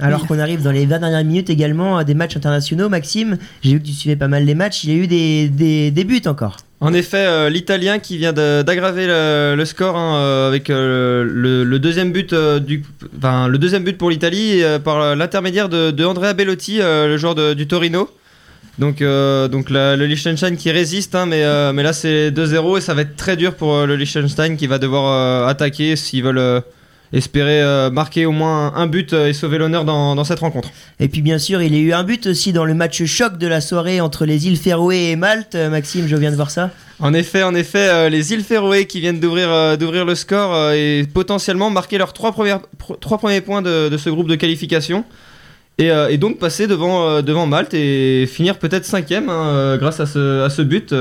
Alors 0.00 0.26
qu'on 0.26 0.38
arrive 0.38 0.62
dans 0.62 0.70
les 0.70 0.86
20 0.86 0.98
dernières 1.00 1.24
minutes 1.24 1.50
également 1.50 1.96
à 1.96 2.04
des 2.04 2.14
matchs 2.14 2.36
internationaux, 2.36 2.88
Maxime, 2.88 3.36
j'ai 3.62 3.72
vu 3.74 3.80
que 3.80 3.86
tu 3.86 3.92
suivais 3.92 4.16
pas 4.16 4.28
mal 4.28 4.44
les 4.44 4.54
matchs, 4.54 4.84
il 4.84 4.90
y 4.90 4.92
a 4.92 4.96
eu 5.02 5.06
des, 5.06 5.48
des, 5.48 5.90
des 5.90 6.04
buts 6.04 6.22
encore. 6.26 6.56
En 6.80 6.92
effet, 6.92 7.26
euh, 7.26 7.50
l'Italien 7.50 7.98
qui 7.98 8.16
vient 8.18 8.32
d'aggraver 8.32 9.06
le, 9.08 9.54
le 9.56 9.64
score 9.64 9.96
hein, 9.96 10.16
euh, 10.18 10.46
avec 10.48 10.70
euh, 10.70 11.24
le, 11.28 11.64
le 11.64 11.78
deuxième 11.80 12.12
but 12.12 12.32
euh, 12.32 12.60
du, 12.60 12.84
enfin, 13.18 13.48
le 13.48 13.58
deuxième 13.58 13.82
but 13.82 13.98
pour 13.98 14.10
l'Italie 14.10 14.62
euh, 14.62 14.78
par 14.78 15.16
l'intermédiaire 15.16 15.68
de, 15.68 15.90
de 15.90 16.04
Andrea 16.04 16.34
Bellotti, 16.34 16.80
euh, 16.80 17.08
le 17.08 17.16
joueur 17.16 17.34
de- 17.34 17.54
du 17.54 17.66
Torino. 17.66 18.08
Donc, 18.78 19.02
euh, 19.02 19.48
donc 19.48 19.70
la- 19.70 19.96
le 19.96 20.06
Liechtenstein 20.06 20.56
qui 20.56 20.70
résiste, 20.70 21.16
hein, 21.16 21.26
mais, 21.26 21.42
euh, 21.42 21.72
mais 21.72 21.82
là 21.82 21.92
c'est 21.92 22.30
2-0 22.30 22.78
et 22.78 22.80
ça 22.80 22.94
va 22.94 23.02
être 23.02 23.16
très 23.16 23.36
dur 23.36 23.54
pour 23.56 23.74
euh, 23.74 23.86
le 23.86 23.96
Liechtenstein 23.96 24.56
qui 24.56 24.68
va 24.68 24.78
devoir 24.78 25.06
euh, 25.46 25.50
attaquer 25.50 25.96
s'ils 25.96 26.22
veulent 26.22 26.38
euh, 26.38 26.60
espérer 27.12 27.62
euh, 27.62 27.90
marquer 27.90 28.26
au 28.26 28.32
moins 28.32 28.74
un 28.74 28.86
but 28.86 29.12
euh, 29.12 29.28
et 29.28 29.32
sauver 29.32 29.58
l'honneur 29.58 29.84
dans, 29.84 30.14
dans 30.14 30.24
cette 30.24 30.40
rencontre. 30.40 30.70
Et 31.00 31.08
puis 31.08 31.22
bien 31.22 31.38
sûr, 31.38 31.62
il 31.62 31.74
y 31.74 31.78
a 31.78 31.80
eu 31.80 31.92
un 31.92 32.04
but 32.04 32.26
aussi 32.26 32.52
dans 32.52 32.64
le 32.64 32.74
match 32.74 33.04
choc 33.04 33.38
de 33.38 33.46
la 33.46 33.60
soirée 33.60 34.00
entre 34.00 34.26
les 34.26 34.46
îles 34.46 34.58
Féroé 34.58 35.10
et 35.10 35.16
Malte. 35.16 35.54
Euh, 35.54 35.70
Maxime, 35.70 36.06
je 36.06 36.16
viens 36.16 36.30
de 36.30 36.36
voir 36.36 36.50
ça. 36.50 36.70
En 37.00 37.14
effet, 37.14 37.42
en 37.42 37.54
effet, 37.54 37.88
euh, 37.88 38.08
les 38.08 38.32
îles 38.32 38.42
Féroé 38.42 38.86
qui 38.86 39.00
viennent 39.00 39.20
d'ouvrir 39.20 39.48
euh, 39.50 39.76
d'ouvrir 39.76 40.04
le 40.04 40.14
score 40.14 40.72
et 40.72 41.06
potentiellement 41.14 41.70
marquer 41.70 41.96
leurs 41.96 42.12
trois, 42.12 42.32
premières, 42.32 42.58
pr- 42.58 42.98
trois 43.00 43.18
premiers 43.18 43.40
points 43.40 43.62
de, 43.62 43.88
de 43.88 43.96
ce 43.96 44.10
groupe 44.10 44.28
de 44.28 44.34
qualification. 44.34 45.04
Et, 45.78 45.90
et 46.10 46.18
donc 46.18 46.40
passer 46.40 46.66
devant, 46.66 47.22
devant 47.22 47.46
Malte 47.46 47.72
et 47.72 48.26
finir 48.26 48.58
peut-être 48.58 48.84
cinquième 48.84 49.28
hein, 49.28 49.76
grâce 49.78 50.00
à 50.00 50.06
ce, 50.06 50.42
à 50.42 50.50
ce 50.50 50.60
but. 50.62 50.92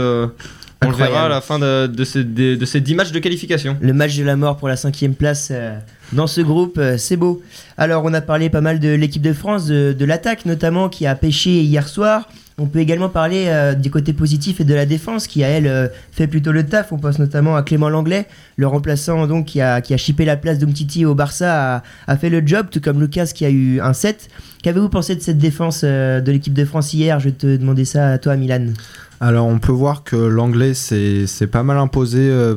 On 0.86 0.91
le 0.91 0.95
verra 0.95 1.26
à 1.26 1.30
la 1.30 1.41
fin 1.41 1.60
de, 1.60 1.88
de 1.88 2.04
ces, 2.04 2.24
de, 2.24 2.56
de 2.56 2.66
ces 2.66 2.82
10 2.82 2.95
matchs 2.95 3.12
de 3.12 3.20
qualification. 3.20 3.78
Le 3.82 3.94
match 3.94 4.16
de 4.16 4.24
la 4.24 4.36
mort 4.36 4.58
pour 4.58 4.68
la 4.68 4.76
cinquième 4.76 5.16
place 5.16 5.49
euh, 5.52 5.78
dans 6.14 6.28
ce 6.28 6.41
groupe, 6.41 6.78
euh, 6.78 6.98
c'est 6.98 7.18
beau. 7.18 7.41
Alors 7.78 8.04
on 8.06 8.14
a 8.14 8.22
parlé 8.22 8.49
pas 8.49 8.62
mal 8.62 8.80
de 8.80 8.90
l'équipe 8.90 9.22
de 9.22 9.34
France, 9.34 9.68
de, 9.68 10.06
l'attaque 10.06 10.45
notamment 10.45 10.90
qui 10.90 11.08
a 11.08 11.16
pêché 11.16 11.62
hier 11.62 11.88
soir. 11.88 12.30
On 12.60 12.66
peut 12.66 12.80
également 12.80 13.10
parler 13.10 13.45
euh, 13.48 13.74
du 13.74 13.91
côté 13.91 14.14
positif 14.14 14.60
et 14.60 14.64
de 14.64 14.74
la 14.74 14.88
défense 14.88 15.28
qui 15.28 15.44
a 15.44 15.48
elle 15.48 15.91
fait 16.12 16.28
plutôt 16.28 16.52
le 16.52 16.66
taf. 16.66 16.91
On 16.91 16.98
pense 16.98 17.20
notamment 17.20 17.56
à 17.56 17.64
Clément 17.64 17.90
Langlais, 17.90 18.26
le 18.56 18.68
remplaçant 18.68 19.28
donc 19.28 19.45
qui 19.45 19.62
a, 19.62 19.82
qui 19.82 19.94
a 19.94 19.98
chippé 19.98 20.26
la 20.26 20.38
place 20.38 20.58
d'Umtiti 20.60 21.06
au 21.06 21.16
Barça, 21.16 21.78
a, 21.78 21.84
a 22.08 22.18
fait 22.18 22.30
le 22.30 22.45
job, 22.45 22.68
tout 22.72 22.82
comme 22.82 22.99
Lucas 22.99 23.32
qui 23.34 23.45
a 23.45 23.49
eu 23.49 23.80
un 23.80 23.94
7. 23.94 24.30
Qu'avez-vous 24.64 24.90
pensé 24.90 25.16
de 25.16 25.22
cette 25.22 25.38
défense 25.38 25.84
de 25.84 26.32
l'équipe 26.32 26.54
de 26.54 26.66
France 26.66 26.94
hier? 26.94 27.20
Je 27.20 27.26
vais 27.26 27.36
te 27.36 27.58
demander 27.58 27.86
ça 27.86 28.10
à 28.10 28.18
toi 28.18 28.36
Milan. 28.36 28.74
Alors 29.19 29.48
on 29.48 29.57
peut 29.57 29.72
voir 29.72 30.03
que 30.03 30.15
l'anglais 30.15 30.76
s'est 30.76 31.27
pas 31.52 31.64
mal 31.64 31.77
imposé 31.77 32.19
euh, 32.19 32.56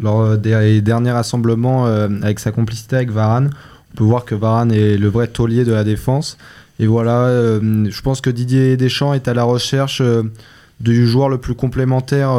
lors 0.00 0.36
des 0.36 0.80
derniers 0.80 1.12
rassemblements 1.12 1.86
euh, 1.86 2.08
avec 2.22 2.40
sa 2.40 2.50
complicité 2.50 2.96
avec 2.96 3.10
Varane. 3.10 3.50
On 3.92 3.96
peut 3.96 4.04
voir 4.04 4.24
que 4.24 4.34
Varane 4.34 4.72
est 4.72 4.96
le 4.96 5.08
vrai 5.08 5.28
taulier 5.28 5.64
de 5.64 5.72
la 5.72 5.84
défense. 5.84 6.38
Et 6.80 6.86
voilà, 6.86 7.26
euh, 7.26 7.86
je 7.88 8.02
pense 8.02 8.20
que 8.20 8.30
Didier 8.30 8.76
Deschamps 8.76 9.14
est 9.14 9.28
à 9.28 9.34
la 9.34 9.44
recherche 9.44 10.02
du 10.80 11.06
joueur 11.06 11.28
le 11.28 11.38
plus 11.38 11.54
complémentaire 11.54 12.32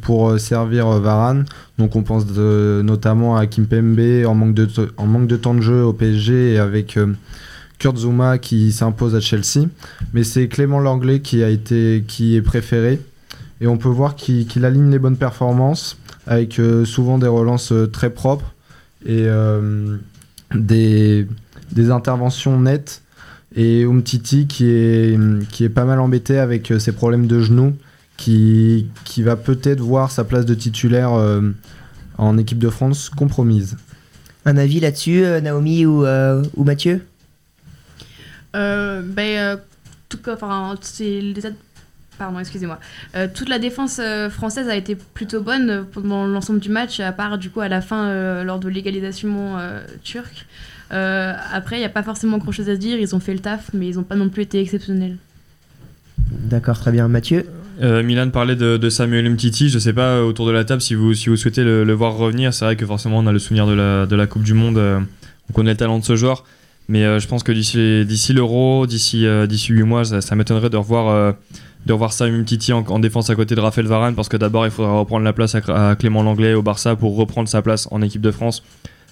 pour 0.00 0.40
servir 0.40 0.86
Varane. 0.86 1.44
Donc 1.76 1.96
on 1.96 2.02
pense 2.02 2.24
notamment 2.26 3.36
à 3.36 3.46
Kimpembe 3.46 4.24
en 4.24 4.34
manque, 4.34 4.54
de, 4.54 4.68
en 4.96 5.06
manque 5.06 5.26
de 5.26 5.36
temps 5.36 5.52
de 5.52 5.60
jeu 5.60 5.84
au 5.84 5.92
PSG 5.92 6.54
et 6.54 6.58
avec 6.58 6.98
Kurt 7.78 7.98
Zouma 7.98 8.38
qui 8.38 8.72
s'impose 8.72 9.14
à 9.14 9.20
Chelsea. 9.20 9.66
Mais 10.14 10.24
c'est 10.24 10.48
Clément 10.48 10.80
Langlais 10.80 11.20
qui, 11.20 11.42
a 11.42 11.50
été, 11.50 12.02
qui 12.06 12.36
est 12.36 12.42
préféré. 12.42 13.00
Et 13.60 13.66
on 13.66 13.76
peut 13.76 13.88
voir 13.88 14.16
qu'il 14.16 14.64
aligne 14.64 14.90
les 14.90 14.98
bonnes 14.98 15.16
performances 15.16 15.98
avec 16.26 16.58
euh, 16.58 16.84
souvent 16.84 17.18
des 17.18 17.28
relances 17.28 17.72
euh, 17.72 17.86
très 17.86 18.10
propres 18.10 18.54
et 19.04 19.24
euh, 19.26 19.96
des, 20.54 21.26
des 21.72 21.90
interventions 21.90 22.58
nettes. 22.58 23.02
Et 23.56 23.84
Umtiti 23.84 24.46
qui 24.46 24.66
est, 24.66 25.18
qui 25.48 25.64
est 25.64 25.68
pas 25.68 25.84
mal 25.84 25.98
embêté 26.00 26.38
avec 26.38 26.70
euh, 26.70 26.78
ses 26.78 26.92
problèmes 26.92 27.26
de 27.26 27.40
genoux, 27.40 27.74
qui, 28.16 28.86
qui 29.04 29.22
va 29.22 29.36
peut-être 29.36 29.80
voir 29.80 30.10
sa 30.10 30.24
place 30.24 30.46
de 30.46 30.54
titulaire 30.54 31.14
euh, 31.14 31.50
en 32.16 32.38
équipe 32.38 32.58
de 32.58 32.70
France 32.70 33.10
compromise. 33.10 33.76
Un 34.44 34.56
avis 34.56 34.80
là-dessus, 34.80 35.24
euh, 35.24 35.40
Naomi 35.40 35.84
ou, 35.84 36.04
euh, 36.04 36.44
ou 36.56 36.64
Mathieu? 36.64 37.04
Euh, 38.54 39.02
ben, 39.02 39.36
euh, 39.36 39.56
tout 40.10 40.18
cas, 40.18 40.34
enfin, 40.34 40.76
c'est 40.82 41.20
les 41.20 41.46
Pardon, 42.20 42.38
excusez-moi. 42.38 42.78
Euh, 43.16 43.28
toute 43.34 43.48
la 43.48 43.58
défense 43.58 43.98
euh, 43.98 44.28
française 44.28 44.68
a 44.68 44.76
été 44.76 44.94
plutôt 44.94 45.40
bonne 45.40 45.70
euh, 45.70 45.82
pendant 45.90 46.26
l'ensemble 46.26 46.60
du 46.60 46.68
match, 46.68 47.00
à 47.00 47.12
part 47.12 47.38
du 47.38 47.48
coup 47.48 47.62
à 47.62 47.68
la 47.68 47.80
fin 47.80 48.04
euh, 48.08 48.44
lors 48.44 48.58
de 48.58 48.68
l'égalisation 48.68 49.56
euh, 49.56 49.80
turque. 50.04 50.44
Euh, 50.92 51.32
après, 51.50 51.76
il 51.76 51.78
n'y 51.78 51.86
a 51.86 51.88
pas 51.88 52.02
forcément 52.02 52.36
grand-chose 52.36 52.68
à 52.68 52.74
se 52.74 52.78
dire. 52.78 52.98
Ils 53.00 53.14
ont 53.14 53.20
fait 53.20 53.32
le 53.32 53.38
taf, 53.38 53.70
mais 53.72 53.88
ils 53.88 53.96
n'ont 53.96 54.02
pas 54.02 54.16
non 54.16 54.28
plus 54.28 54.42
été 54.42 54.60
exceptionnels. 54.60 55.16
D'accord, 56.30 56.78
très 56.78 56.92
bien. 56.92 57.08
Mathieu 57.08 57.46
Euh, 57.80 58.02
Milan 58.02 58.28
parlait 58.28 58.56
de, 58.56 58.76
de 58.76 58.90
Samuel 58.90 59.26
Umtiti. 59.26 59.70
Je 59.70 59.78
sais 59.78 59.94
pas 59.94 60.22
autour 60.22 60.46
de 60.46 60.52
la 60.52 60.64
table 60.66 60.82
si 60.82 60.94
vous, 60.94 61.14
si 61.14 61.30
vous 61.30 61.36
souhaitez 61.36 61.64
le, 61.64 61.84
le 61.84 61.92
voir 61.94 62.16
revenir. 62.16 62.52
C'est 62.52 62.66
vrai 62.66 62.76
que 62.76 62.84
forcément 62.84 63.16
on 63.20 63.26
a 63.26 63.32
le 63.32 63.38
souvenir 63.38 63.66
de 63.66 63.72
la, 63.72 64.04
de 64.04 64.14
la 64.14 64.26
Coupe 64.26 64.42
du 64.42 64.52
Monde. 64.52 64.76
euh, 64.76 65.00
on 65.48 65.54
connaît 65.54 65.70
le 65.70 65.76
talent 65.78 65.98
de 65.98 66.04
ce 66.04 66.16
joueur. 66.16 66.44
Mais 66.90 67.04
euh, 67.04 67.18
je 67.20 67.28
pense 67.28 67.44
que 67.44 67.52
d'ici 67.52 68.04
d'ici 68.04 68.32
l'Euro, 68.32 68.86
d'ici 68.86 69.24
euh, 69.24 69.46
d'ici 69.46 69.72
8 69.72 69.84
mois, 69.84 70.04
ça, 70.04 70.20
ça 70.20 70.34
m'étonnerait 70.34 70.70
de 70.70 70.76
revoir, 70.76 71.08
euh, 71.08 71.32
de 71.86 71.92
revoir 71.92 72.12
Samuel 72.12 72.40
Umtiti 72.40 72.72
en, 72.72 72.84
en 72.86 72.98
défense 72.98 73.30
à 73.30 73.34
côté 73.34 73.54
de 73.54 73.60
Raphaël 73.60 73.86
Varane. 73.86 74.14
Parce 74.14 74.28
que 74.28 74.36
d'abord 74.36 74.66
il 74.66 74.70
faudra 74.70 74.98
reprendre 74.98 75.24
la 75.24 75.32
place 75.32 75.54
à, 75.54 75.96
Clément 75.98 76.22
Langlais 76.22 76.54
au 76.54 76.62
Barça 76.62 76.96
pour 76.96 77.16
reprendre 77.16 77.48
sa 77.48 77.62
place 77.62 77.88
en 77.90 78.02
équipe 78.02 78.20
de 78.20 78.30
France. 78.30 78.62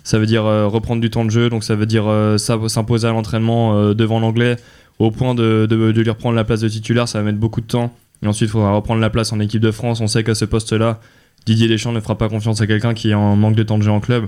Ça 0.05 0.19
veut 0.19 0.27
dire 0.27 0.47
euh, 0.47 0.67
reprendre 0.67 1.01
du 1.01 1.11
temps 1.11 1.25
de 1.25 1.31
jeu. 1.31 1.51
Donc 1.51 1.65
ça 1.65 1.75
veut 1.75 1.87
dire 1.87 2.05
euh, 2.07 2.39
s'imposer 2.39 3.07
à 3.09 3.13
l'entraînement 3.13 3.77
euh, 3.77 3.95
devant 3.95 4.21
l'Anglais 4.21 4.57
au 4.99 5.11
point 5.11 5.35
de, 5.35 5.67
de, 5.69 5.77
lui 5.77 6.11
reprendre 6.11 6.35
la 6.35 6.45
place 6.45 6.61
de 6.61 6.69
titulaire. 6.69 7.09
Ça 7.09 7.19
va 7.19 7.25
mettre 7.25 7.39
beaucoup 7.39 7.61
de 7.61 7.67
temps. 7.67 7.93
Et 8.23 8.27
ensuite, 8.27 8.49
il 8.49 8.53
faudra 8.53 8.73
reprendre 8.73 9.01
la 9.01 9.11
place 9.11 9.33
en 9.33 9.41
équipe 9.41 9.61
de 9.61 9.71
France. 9.71 10.01
On 10.01 10.09
sait 10.09 10.25
qu'à 10.25 10.35
ce 10.35 10.45
poste-là, 10.45 11.01
Didier 11.47 11.69
Deschamps 11.69 11.93
ne 11.93 12.01
fera 12.01 12.19
pas 12.19 12.29
confiance 12.29 12.61
à 12.61 12.67
quelqu'un 12.67 12.95
qui 12.95 13.11
est 13.11 13.15
en 13.15 13.37
manque 13.37 13.55
de 13.55 13.63
temps 13.63 13.79
de 13.79 13.85
jeu 13.85 13.93
en 13.93 14.01
club. 14.01 14.27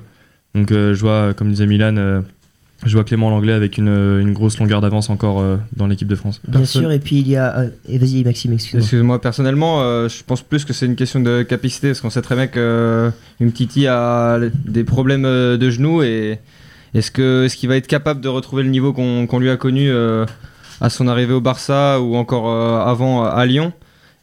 Donc, 0.54 0.70
euh, 0.70 0.94
je 0.94 1.00
vois, 1.00 1.34
comme 1.34 1.50
disait 1.50 1.66
Milan, 1.66 2.22
je 2.86 2.92
vois 2.94 3.04
Clément 3.04 3.30
Langlais 3.30 3.52
avec 3.52 3.76
une, 3.78 3.88
une 3.88 4.32
grosse 4.32 4.58
longueur 4.58 4.80
d'avance 4.80 5.10
encore 5.10 5.40
euh, 5.40 5.56
dans 5.76 5.86
l'équipe 5.86 6.08
de 6.08 6.14
France. 6.14 6.40
Bien 6.48 6.60
Personne- 6.60 6.82
sûr, 6.82 6.92
et 6.92 6.98
puis 6.98 7.16
il 7.20 7.28
y 7.28 7.36
a. 7.36 7.58
euh, 7.58 7.68
et 7.88 7.98
vas-y, 7.98 8.24
Maxime, 8.24 8.52
excuse-moi. 8.54 8.80
Excuse-moi, 8.82 9.20
personnellement, 9.20 9.82
euh, 9.82 10.08
je 10.08 10.22
pense 10.24 10.42
plus 10.42 10.64
que 10.64 10.72
c'est 10.72 10.86
une 10.86 10.96
question 10.96 11.20
de 11.20 11.42
capacité 11.42 11.88
parce 11.88 12.00
qu'on 12.00 12.10
sait 12.10 12.22
très 12.22 12.36
bien 12.36 12.46
que 12.46 12.58
euh, 12.58 13.10
Umtiti 13.42 13.86
a 13.86 14.38
des 14.66 14.84
problèmes 14.84 15.24
euh, 15.26 15.56
de 15.56 15.68
genoux 15.70 16.02
et 16.02 16.38
est-ce 16.94 17.10
qu'il 17.56 17.68
va 17.68 17.76
être 17.76 17.86
capable 17.86 18.20
de 18.20 18.28
retrouver 18.28 18.62
le 18.62 18.70
niveau 18.70 18.92
qu'on 18.92 19.38
lui 19.38 19.50
a 19.50 19.56
connu 19.56 19.90
euh, 19.90 20.24
à 20.80 20.88
son 20.90 21.06
arrivée 21.06 21.34
au 21.34 21.40
Barça 21.40 22.00
ou 22.00 22.16
encore 22.16 22.48
euh, 22.48 22.80
avant 22.84 23.24
à 23.24 23.44
Lyon 23.46 23.72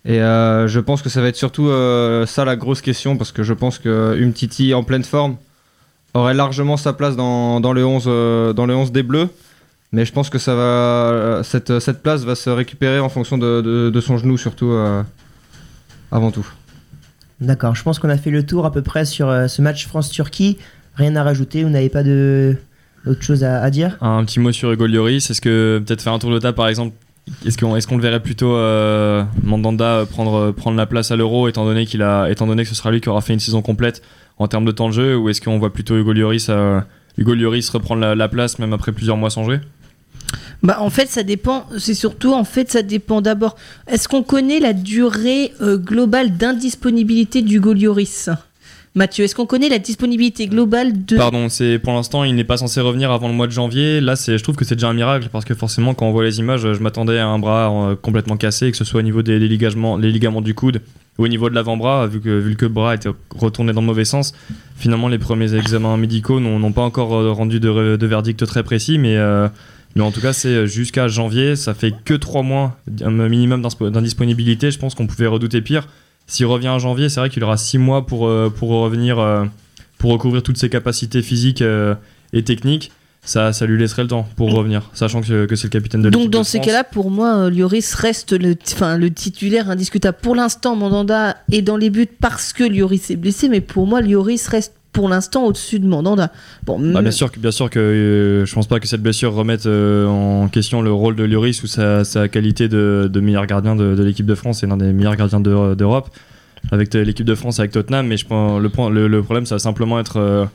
et 0.05 0.21
euh, 0.21 0.67
je 0.67 0.79
pense 0.79 1.01
que 1.01 1.09
ça 1.09 1.21
va 1.21 1.27
être 1.27 1.35
surtout 1.35 1.67
euh, 1.67 2.25
ça 2.25 2.45
la 2.45 2.55
grosse 2.55 2.81
question 2.81 3.17
parce 3.17 3.31
que 3.34 3.43
je 3.43 3.53
pense 3.53 3.77
que 3.77 4.17
Umtiti 4.21 4.73
en 4.73 4.84
pleine 4.84 5.03
forme 5.03 5.35
aurait 6.13 6.34
largement 6.34 6.77
sa 6.77 6.93
place 6.93 7.15
dans, 7.15 7.59
dans 7.59 7.73
le 7.73 7.85
11 7.85 8.03
euh, 8.07 8.53
dans 8.53 8.65
le 8.65 8.75
11 8.75 8.91
des 8.91 9.03
Bleus 9.03 9.29
mais 9.93 10.03
je 10.03 10.11
pense 10.11 10.29
que 10.29 10.38
ça 10.38 10.53
va, 10.53 11.41
cette, 11.43 11.79
cette 11.79 12.03
place 12.03 12.25
va 12.25 12.35
se 12.35 12.49
récupérer 12.49 12.99
en 12.99 13.07
fonction 13.07 13.38
de, 13.38 13.61
de- 13.61 13.89
de 13.89 14.01
son 14.01 14.17
genou, 14.17 14.38
surtout 14.38 14.71
euh, 14.71 15.01
avant 16.11 16.29
tout. 16.29 16.45
D'accord, 17.39 17.73
je 17.73 17.84
pense 17.84 17.97
qu'on 17.97 18.09
a 18.09 18.17
fait 18.17 18.29
le 18.31 18.45
tour 18.45 18.65
à 18.65 18.71
peu 18.73 18.81
près 18.81 19.05
sur 19.05 19.29
euh, 19.29 19.47
ce 19.47 19.61
match 19.61 19.88
France-Turquie. 19.88 20.57
Rien 20.95 21.15
à 21.15 21.23
rajouter, 21.23 21.63
vous 21.63 21.69
n'avez 21.69 21.88
pas 21.89 22.03
de 22.03 22.57
d'autres 23.05 23.21
choses 23.21 23.45
à, 23.45 23.61
à 23.61 23.69
dire? 23.69 23.95
Un 24.01 24.25
petit 24.25 24.41
mot 24.41 24.51
sur 24.51 24.69
Hugo 24.73 24.88
Lloris. 24.88 25.29
Est-ce 25.29 25.39
que 25.39 25.81
peut-être 25.85 26.01
faire 26.01 26.11
un 26.13 26.19
tour 26.19 26.31
de 26.31 26.39
table, 26.39 26.55
par 26.57 26.67
exemple, 26.67 26.93
est-ce 27.45 27.57
qu'on 27.57 27.73
est 27.77 27.85
qu'on 27.85 27.95
le 27.95 28.01
verrait 28.03 28.21
plutôt 28.21 28.55
euh, 28.57 29.23
Mandanda 29.43 30.05
prendre, 30.09 30.51
prendre 30.51 30.75
la 30.75 30.85
place 30.85 31.11
à 31.11 31.15
l'Euro, 31.15 31.47
étant 31.47 31.63
donné 31.63 31.85
qu'il 31.85 32.01
a, 32.01 32.29
étant 32.29 32.45
donné 32.45 32.63
que 32.63 32.69
ce 32.69 32.75
sera 32.75 32.91
lui 32.91 32.99
qui 32.99 33.07
aura 33.07 33.21
fait 33.21 33.34
une 33.34 33.39
saison 33.39 33.61
complète 33.61 34.01
en 34.39 34.47
termes 34.47 34.65
de 34.65 34.72
temps 34.72 34.89
de 34.89 34.93
jeu, 34.93 35.18
ou 35.18 35.30
est-ce 35.30 35.41
qu'on 35.41 35.57
voit 35.59 35.73
plutôt 35.73 35.97
Hugo 35.97 36.14
Lloris, 36.14 36.47
euh, 36.49 36.80
Hugo 37.18 37.34
Lloris 37.34 37.69
reprendre 37.69 38.01
la, 38.01 38.15
la 38.15 38.27
place 38.27 38.59
même 38.59 38.73
après 38.73 38.91
plusieurs 38.91 39.18
mois 39.18 39.30
sans 39.30 39.43
jouer? 39.43 39.59
Bah, 40.64 40.77
en 40.80 40.89
fait, 40.89 41.07
ça 41.07 41.23
dépend. 41.23 41.65
C'est 41.77 41.93
surtout, 41.93 42.34
en 42.34 42.43
fait, 42.43 42.72
ça 42.72 42.81
dépend 42.81 43.22
d'abord. 43.22 43.55
Est-ce 43.88 44.07
qu'on 44.07 44.23
connaît 44.23 44.59
la 44.59 44.73
durée 44.73 45.53
euh, 45.61 45.77
globale 45.77 46.35
d'indisponibilité 46.38 47.41
du 47.41 47.59
Golioris 47.59 48.30
Mathieu, 48.95 49.26
est-ce 49.26 49.35
qu'on 49.35 49.45
connaît 49.45 49.69
la 49.69 49.77
disponibilité 49.77 50.47
globale 50.47 51.05
de... 51.05 51.18
Pardon, 51.18 51.49
c'est 51.49 51.77
pour 51.77 51.93
l'instant, 51.93 52.23
il 52.23 52.34
n'est 52.34 52.43
pas 52.43 52.57
censé 52.57 52.81
revenir 52.81 53.11
avant 53.11 53.27
le 53.27 53.35
mois 53.35 53.45
de 53.45 53.51
janvier. 53.51 54.01
Là, 54.01 54.15
c'est, 54.15 54.39
je 54.39 54.43
trouve 54.43 54.55
que 54.55 54.65
c'est 54.65 54.73
déjà 54.73 54.89
un 54.89 54.95
miracle 54.95 55.30
parce 55.31 55.45
que 55.45 55.53
forcément, 55.53 55.93
quand 55.93 56.07
on 56.07 56.11
voit 56.11 56.23
les 56.23 56.39
images, 56.39 56.61
je 56.61 56.80
m'attendais 56.81 57.19
à 57.19 57.27
un 57.27 57.38
bras 57.38 57.72
euh, 57.72 57.95
complètement 57.95 58.38
cassé, 58.38 58.72
que 58.72 58.77
ce 58.77 58.84
soit 58.84 59.01
au 59.01 59.03
niveau 59.03 59.22
des, 59.22 59.38
ligaments, 59.38 59.97
les 59.97 60.11
ligaments 60.11 60.41
du 60.41 60.55
coude 60.55 60.81
ou 61.06 61.06
au 61.18 61.27
niveau 61.27 61.49
de 61.49 61.56
l'avant-bras, 61.56 62.07
vu 62.07 62.22
que, 62.22 62.30
vu 62.30 62.56
que 62.56 62.65
le 62.65 62.72
bras 62.72 62.95
était 62.95 63.10
retourné 63.35 63.73
dans 63.73 63.81
le 63.81 63.88
mauvais 63.88 64.06
sens. 64.06 64.34
Finalement, 64.76 65.07
les 65.07 65.18
premiers 65.18 65.56
examens 65.56 65.98
médicaux 65.98 66.39
n'ont, 66.39 66.72
pas 66.72 66.84
encore 66.84 67.15
euh, 67.15 67.31
rendu 67.31 67.60
de, 67.60 68.06
verdict 68.06 68.45
très 68.45 68.64
précis, 68.64 68.98
mais, 68.98 69.18
euh, 69.18 69.48
mais 69.95 70.03
en 70.03 70.11
tout 70.11 70.22
cas, 70.22 70.34
c'est 70.34 70.68
jusqu'à 70.68 71.07
janvier. 71.07 71.56
Ça 71.56 71.73
fait 71.73 71.94
que 72.06 72.14
trois 72.14 72.44
mois 72.44 72.77
minimum 73.02 73.68
d'indisponibilité. 73.91 74.69
Je 74.69 74.77
pense 74.77 74.94
qu'on 74.94 75.07
pouvait 75.07 75.27
redouter 75.27 75.61
pire. 75.61 75.88
S'il 76.27 76.45
revient 76.45 76.68
en 76.68 76.77
janvier, 76.77 77.07
c'est 77.07 77.22
vrai 77.22 77.30
qu'il 77.30 77.44
aura 77.44 77.56
six 77.56 77.77
mois 77.77 78.06
pour, 78.06 78.27
euh, 78.27 78.53
pour 78.53 78.69
revenir, 78.69 79.18
euh, 79.18 79.45
pour 79.98 80.11
recouvrir 80.11 80.44
toutes 80.44 80.57
ses 80.57 80.69
capacités 80.69 81.22
physiques 81.22 81.61
euh, 81.61 81.95
et 82.34 82.44
techniques. 82.44 82.91
Ça, 83.28 83.52
ça 83.52 83.66
lui 83.66 83.78
laisserait 83.78 84.04
le 84.04 84.08
temps 84.08 84.26
pour 84.38 84.54
revenir, 84.54 84.90
sachant 84.94 85.20
que, 85.22 85.45
que 85.45 85.56
c'est 85.58 85.66
le 85.68 85.70
capitaine 85.72 86.02
de 86.02 86.08
l'équipe. 86.08 86.22
Donc 86.24 86.32
dans 86.32 86.40
de 86.40 86.45
ces 86.45 86.60
France. 86.60 86.68
cas-là, 86.68 86.84
pour 86.86 87.12
moi, 87.12 87.36
euh, 87.36 87.49
Lloris 87.49 87.94
reste 87.94 88.32
le, 88.32 88.56
enfin, 88.74 88.98
le 88.98 89.12
titulaire 89.12 89.70
indiscutable. 89.70 90.18
Pour 90.22 90.34
l'instant, 90.34 90.78
Mandanda 90.78 91.36
est 91.52 91.62
dans 91.62 91.76
les 91.76 91.90
buts 91.90 92.08
parce 92.22 92.54
que 92.54 92.64
Lloris 92.64 93.12
est 93.12 93.18
blessé, 93.18 93.49
mais 93.49 93.60
pour 93.60 93.86
moi, 93.86 93.99
Lloris 94.02 94.48
reste 94.48 94.74
pour 94.94 95.10
l'instant 95.10 95.44
au-dessus 95.45 95.80
de 95.80 95.86
Mandanda. 95.88 96.32
Bon, 96.66 96.80
Bah, 96.80 97.02
mm, 97.02 97.04
bien 97.04 97.12
sûr 97.12 97.30
que 97.30 97.40
bien 97.40 97.52
sûr 97.52 97.70
que 97.70 97.80
euh, 97.80 98.45
je 98.45 98.54
pense 98.56 98.66
pas 98.68 98.80
que 98.80 98.88
cette 98.88 99.04
blessure 99.04 99.34
remette 99.34 99.66
euh, 99.66 100.08
en 100.08 100.48
question 100.48 100.82
le 100.82 100.94
rôle 100.94 101.16
de 101.18 101.26
Lloris 101.26 101.62
ou 101.64 101.68
sa, 101.68 102.06
sa 102.06 102.30
qualité 102.30 102.70
de, 102.70 103.10
de 103.12 103.20
meilleur 103.20 103.45
gardien 103.45 103.76
de, 103.76 103.94
de 103.94 104.04
l'équipe 104.04 104.26
de 104.26 104.36
France 104.36 104.64
et 104.64 104.68
l'un 104.68 104.78
des 104.78 104.94
meilleurs 104.94 105.18
gardiens 105.18 105.41
de- 105.41 105.76
d'Europe 105.76 106.10
avec 106.72 106.94
l'équipe 106.94 107.26
de 107.28 107.36
France 107.36 107.60
avec 107.60 107.72
Tottenham 107.72 108.08
mais 108.08 108.18
je 108.18 108.26
pense 108.26 108.60
le, 108.60 108.70
point- 108.70 108.90
le, 108.90 109.08
le 109.08 109.22
problème 109.22 109.45
ça 109.45 109.56
va 109.56 109.60
simplement 109.60 109.99
être 109.99 110.48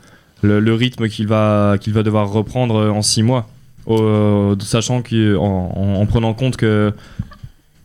le, 0.43 0.73
rythme 0.73 1.07
qu'il 1.07 1.27
va 1.27 1.77
qu'il 1.79 1.93
va 1.93 2.03
devoir 2.03 2.29
reprendre 2.29 2.75
euh, 2.75 2.89
en 2.89 3.01
six 3.01 3.23
mois. 3.23 3.47
Au- 3.85 4.55
sachant 4.61 5.01
qu'en 5.01 5.35
en, 5.37 5.95
en 6.01 6.05
prenant 6.05 6.33
compte 6.33 6.55
que 6.55 6.93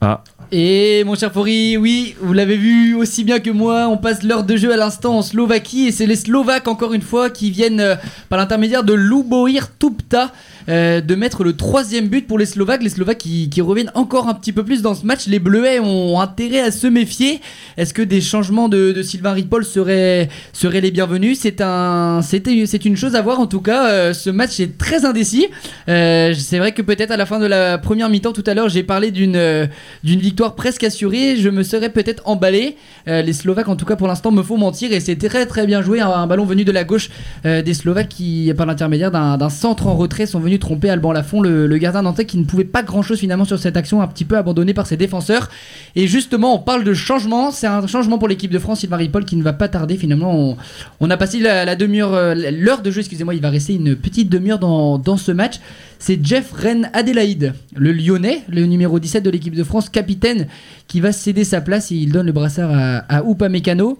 ah 0.00 0.22
Et 0.50 1.04
mon 1.04 1.14
cher 1.14 1.30
Fori, 1.30 1.76
oui, 1.76 2.14
vous 2.22 2.32
l'avez 2.32 2.56
vu 2.56 2.94
aussi 2.94 3.22
bien 3.22 3.38
que 3.38 3.50
moi, 3.50 3.86
on 3.90 3.98
passe 3.98 4.22
l'heure 4.22 4.44
de 4.44 4.56
jeu 4.56 4.72
à 4.72 4.78
l'instant 4.78 5.18
en 5.18 5.22
Slovaquie 5.22 5.88
et 5.88 5.92
c'est 5.92 6.06
les 6.06 6.16
Slovaques 6.16 6.68
encore 6.68 6.94
une 6.94 7.02
fois 7.02 7.28
qui 7.28 7.50
viennent 7.50 7.80
euh, 7.80 7.96
par 8.30 8.38
l'intermédiaire 8.38 8.82
de 8.82 8.94
Luboir 8.94 9.68
Tupta 9.78 10.32
euh, 10.70 11.02
de 11.02 11.14
mettre 11.14 11.44
le 11.44 11.54
troisième 11.54 12.08
but 12.08 12.26
pour 12.26 12.38
les 12.38 12.46
Slovaques. 12.46 12.82
Les 12.82 12.88
Slovaques 12.88 13.18
qui, 13.18 13.60
reviennent 13.60 13.90
encore 13.94 14.26
un 14.28 14.32
petit 14.34 14.52
peu 14.52 14.64
plus 14.64 14.80
dans 14.80 14.94
ce 14.94 15.04
match. 15.04 15.26
Les 15.26 15.38
Bleuets 15.38 15.80
ont 15.80 16.18
intérêt 16.18 16.60
à 16.60 16.70
se 16.70 16.86
méfier. 16.86 17.42
Est-ce 17.76 17.92
que 17.92 18.00
des 18.00 18.22
changements 18.22 18.70
de, 18.70 19.02
Sylvain 19.02 19.32
Ripoll 19.32 19.66
seraient, 19.66 20.30
seraient 20.54 20.80
les 20.80 20.90
bienvenus? 20.90 21.38
C'est 21.40 21.60
un, 21.60 22.22
c'était, 22.22 22.64
c'est 22.64 22.86
une 22.86 22.96
chose 22.96 23.16
à 23.16 23.20
voir 23.20 23.38
en 23.38 23.46
tout 23.46 23.60
cas. 23.60 23.90
euh, 23.90 24.12
ce 24.14 24.30
match 24.30 24.60
est 24.60 24.78
très 24.78 25.04
indécis. 25.04 25.48
C'est 25.86 26.58
vrai 26.58 26.72
que 26.72 26.80
peut-être 26.80 27.10
à 27.10 27.18
la 27.18 27.26
fin 27.26 27.38
de 27.38 27.46
la 27.46 27.76
première 27.76 28.08
mi-temps 28.08 28.32
tout 28.32 28.44
à 28.46 28.54
l'heure, 28.54 28.70
j'ai 28.70 28.82
parlé 28.82 29.10
d'une 29.10 29.68
d'une 30.04 30.20
victoire 30.20 30.37
presque 30.46 30.84
assurée. 30.84 31.36
Je 31.36 31.48
me 31.48 31.62
serais 31.62 31.90
peut-être 31.90 32.22
emballé. 32.26 32.76
Euh, 33.08 33.22
les 33.22 33.32
Slovaques, 33.32 33.68
en 33.68 33.76
tout 33.76 33.84
cas 33.84 33.96
pour 33.96 34.08
l'instant, 34.08 34.30
me 34.30 34.42
font 34.42 34.56
mentir 34.56 34.92
et 34.92 35.00
c'est 35.00 35.16
très 35.16 35.46
très 35.46 35.66
bien 35.66 35.82
joué. 35.82 36.00
Un, 36.00 36.26
ballon 36.26 36.44
venu 36.44 36.64
de 36.64 36.72
la 36.72 36.84
gauche 36.84 37.10
euh, 37.44 37.62
des 37.62 37.74
Slovaques 37.74 38.08
qui, 38.08 38.52
par 38.56 38.66
l'intermédiaire 38.66 39.10
d'un 39.10 39.48
centre 39.50 39.86
en 39.86 39.96
retrait, 39.96 40.26
sont 40.26 40.40
venus 40.40 40.60
tromper 40.60 40.90
Alban 40.90 41.12
Lafont, 41.12 41.40
le, 41.40 41.78
gardien 41.78 42.02
nantais 42.02 42.24
qui 42.24 42.38
ne 42.38 42.44
pouvait 42.44 42.64
pas 42.64 42.82
grand 42.82 43.02
chose 43.02 43.18
finalement 43.18 43.44
sur 43.44 43.58
cette 43.58 43.76
action, 43.76 44.02
un 44.02 44.06
petit 44.06 44.24
peu 44.24 44.36
abandonné 44.36 44.74
par 44.74 44.86
ses 44.86 44.96
défenseurs. 44.96 45.48
Et 45.96 46.06
justement, 46.06 46.54
on 46.54 46.58
parle 46.58 46.84
de 46.84 46.94
changement. 46.94 47.50
C'est 47.50 47.66
un 47.66 47.86
changement 47.86 48.18
pour 48.18 48.28
l'équipe 48.28 48.50
de 48.50 48.58
France, 48.58 48.80
Sylvain 48.80 48.96
Ripoll, 48.96 49.24
qui 49.24 49.36
ne 49.36 49.42
va 49.42 49.52
pas 49.52 49.68
tarder 49.68 49.96
finalement. 49.96 50.56
On, 51.00 51.10
a 51.10 51.16
passé 51.16 51.40
la, 51.40 51.74
demi-heure, 51.76 52.14
euh, 52.14 52.34
l'heure 52.34 52.82
de 52.82 52.90
jeu, 52.90 53.00
excusez-moi, 53.00 53.34
il 53.34 53.42
va 53.42 53.50
rester 53.50 53.74
une 53.74 53.96
petite 53.96 54.28
demi-heure 54.28 54.58
dans 54.58 55.16
ce 55.16 55.32
match. 55.32 55.60
C'est 55.98 56.24
Jeff 56.24 56.52
Ren 56.52 56.82
Adélaïde, 56.92 57.54
le 57.76 57.92
Lyonnais, 57.92 58.42
le 58.48 58.64
numéro 58.66 58.98
17 59.00 59.24
de 59.24 59.30
l'équipe 59.30 59.54
de 59.54 59.64
France, 59.64 59.88
capitaine, 59.88 60.46
qui 60.86 61.00
va 61.00 61.10
céder 61.12 61.44
sa 61.44 61.60
place 61.60 61.90
et 61.90 61.96
il 61.96 62.12
donne 62.12 62.26
le 62.26 62.32
brassard 62.32 62.70
à, 62.72 62.98
à 63.08 63.22
Upamecano. 63.28 63.98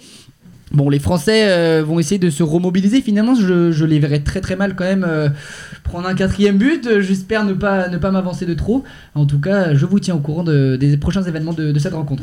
Bon, 0.71 0.91
les 0.91 0.99
Français 0.99 1.45
euh, 1.49 1.83
vont 1.85 1.99
essayer 1.99 2.19
de 2.19 2.29
se 2.31 2.43
remobiliser. 2.43 3.01
Finalement, 3.01 3.35
je, 3.35 3.85
les 3.85 3.99
verrais 3.99 4.21
très 4.21 4.41
très 4.41 4.55
mal 4.55 4.77
quand 4.77 4.85
même 4.85 5.05
euh, 5.09 5.29
prendre 5.83 6.07
un 6.07 6.15
quatrième 6.15 6.59
but. 6.59 7.01
J'espère 7.01 7.45
ne 7.45 7.55
pas, 7.55 7.89
ne 7.89 7.97
pas 7.97 8.11
m'avancer 8.11 8.45
de 8.47 8.55
trop. 8.55 8.85
En 9.15 9.25
tout 9.27 9.41
cas, 9.41 9.75
je 9.75 9.87
vous 9.87 9.99
tiens 9.99 10.15
au 10.15 10.21
courant 10.21 10.45
de- 10.45 10.77
des 10.79 10.97
prochains 10.99 11.23
événements 11.23 11.55
de 11.55 11.77
cette 11.79 11.95
rencontre. 11.95 12.23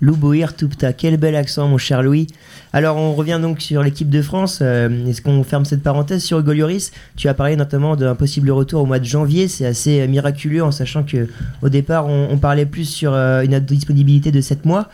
Louboïr 0.00 0.54
Tupta, 0.54 0.92
quel 0.92 1.16
bel 1.16 1.34
accent 1.34 1.66
mon 1.68 1.78
cher 1.78 2.02
Louis. 2.02 2.26
Alors 2.72 2.96
on 2.96 3.14
revient 3.14 3.38
donc 3.42 3.60
sur 3.60 3.82
l'équipe 3.82 4.10
de 4.10 4.22
France. 4.22 4.60
Euh, 4.62 5.06
Est-ce 5.06 5.22
qu'on 5.22 5.42
ferme 5.42 5.64
cette 5.64 5.82
parenthèse 5.82 6.22
sur 6.22 6.38
Hugo 6.38 6.52
Lloris? 6.52 6.92
Tu 7.16 7.28
as 7.28 7.34
parlé 7.34 7.56
notamment 7.56 7.96
d'un 7.96 8.14
possible 8.14 8.50
retour 8.50 8.82
au 8.82 8.86
mois 8.86 8.98
de 9.00 9.04
janvier. 9.04 9.48
C'est 9.48 9.66
assez 9.66 10.00
euh, 10.00 10.06
miraculeux 10.06 10.62
en 10.62 10.70
sachant 10.70 11.02
que 11.02 11.26
au 11.62 11.68
départ 11.68 12.06
on, 12.06 12.28
on 12.30 12.36
parlait 12.38 12.66
plus 12.66 12.84
sur 12.84 13.12
euh, 13.14 13.42
une 13.42 13.58
disponibilité 13.60 14.30
de 14.30 14.40
7 14.40 14.64
mois. 14.66 14.88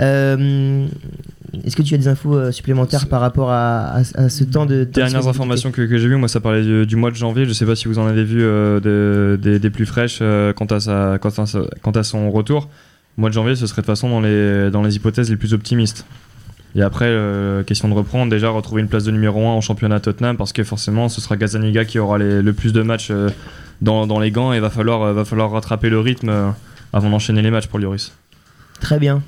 Euh, 0.00 0.86
Est-ce 1.64 1.76
que 1.76 1.82
tu 1.82 1.94
as 1.94 1.98
des 1.98 2.08
infos 2.08 2.50
supplémentaires 2.52 3.06
par 3.08 3.20
rapport 3.20 3.50
à, 3.50 3.96
à- 3.98 4.00
à 4.14 4.28
ce 4.30 4.44
temps 4.44 4.64
de 4.66 4.76
de 4.78 4.84
Dernières 4.84 5.26
informations 5.28 5.70
que, 5.70 5.82
que 5.82 5.98
j'ai 5.98 6.08
vues, 6.08 6.16
moi 6.16 6.28
ça 6.28 6.40
parlait 6.40 6.62
du, 6.62 6.86
du 6.86 6.96
mois 6.96 7.10
de 7.10 7.16
janvier. 7.16 7.44
Je 7.44 7.52
sais 7.52 7.66
pas 7.66 7.76
si 7.76 7.86
vous 7.88 7.98
en 7.98 8.06
avez 8.06 8.24
vu 8.24 8.42
euh, 8.42 8.80
de- 8.80 9.38
des, 9.40 9.58
des 9.58 9.70
plus 9.70 9.86
fraîches 9.86 10.18
euh, 10.22 10.52
quant, 10.52 10.64
à 10.66 10.80
sa, 10.80 11.18
quant, 11.20 11.28
à 11.28 11.46
sa- 11.46 11.60
quant 11.82 11.90
à 11.92 12.02
son 12.02 12.30
retour. 12.30 12.68
Mois 13.20 13.28
de 13.28 13.34
janvier, 13.34 13.54
ce 13.54 13.66
serait 13.66 13.82
de 13.82 13.86
toute 13.86 13.92
façon 13.94 14.08
dans 14.08 14.20
les, 14.20 14.70
dans 14.70 14.82
les 14.82 14.96
hypothèses 14.96 15.30
les 15.30 15.36
plus 15.36 15.52
optimistes. 15.54 16.06
Et 16.74 16.82
après, 16.82 17.06
euh, 17.06 17.62
question 17.64 17.88
de 17.88 17.94
reprendre, 17.94 18.30
déjà 18.30 18.48
retrouver 18.48 18.80
une 18.80 18.88
place 18.88 19.04
de 19.04 19.10
numéro 19.10 19.40
1 19.46 19.50
en 19.50 19.60
championnat 19.60 19.98
Tottenham 20.00 20.36
parce 20.36 20.52
que 20.52 20.62
forcément 20.64 21.08
ce 21.08 21.20
sera 21.20 21.36
Gazaniga 21.36 21.84
qui 21.84 21.98
aura 21.98 22.16
les- 22.18 22.42
le 22.42 22.52
plus 22.52 22.72
de 22.72 22.82
matchs 22.82 23.08
euh, 23.10 23.28
dans, 23.82 24.06
dans 24.06 24.20
les 24.20 24.30
gants 24.30 24.52
et 24.52 24.60
va 24.60 24.70
falloir, 24.70 25.02
euh, 25.02 25.12
va 25.12 25.24
falloir 25.24 25.50
rattraper 25.50 25.90
le 25.90 25.98
rythme 26.00 26.28
euh, 26.28 26.48
avant 26.92 27.10
d'enchaîner 27.10 27.42
les 27.42 27.50
matchs 27.50 27.66
pour 27.66 27.78
Lloris. 27.80 28.12
Très 28.80 28.98
bien. 28.98 29.22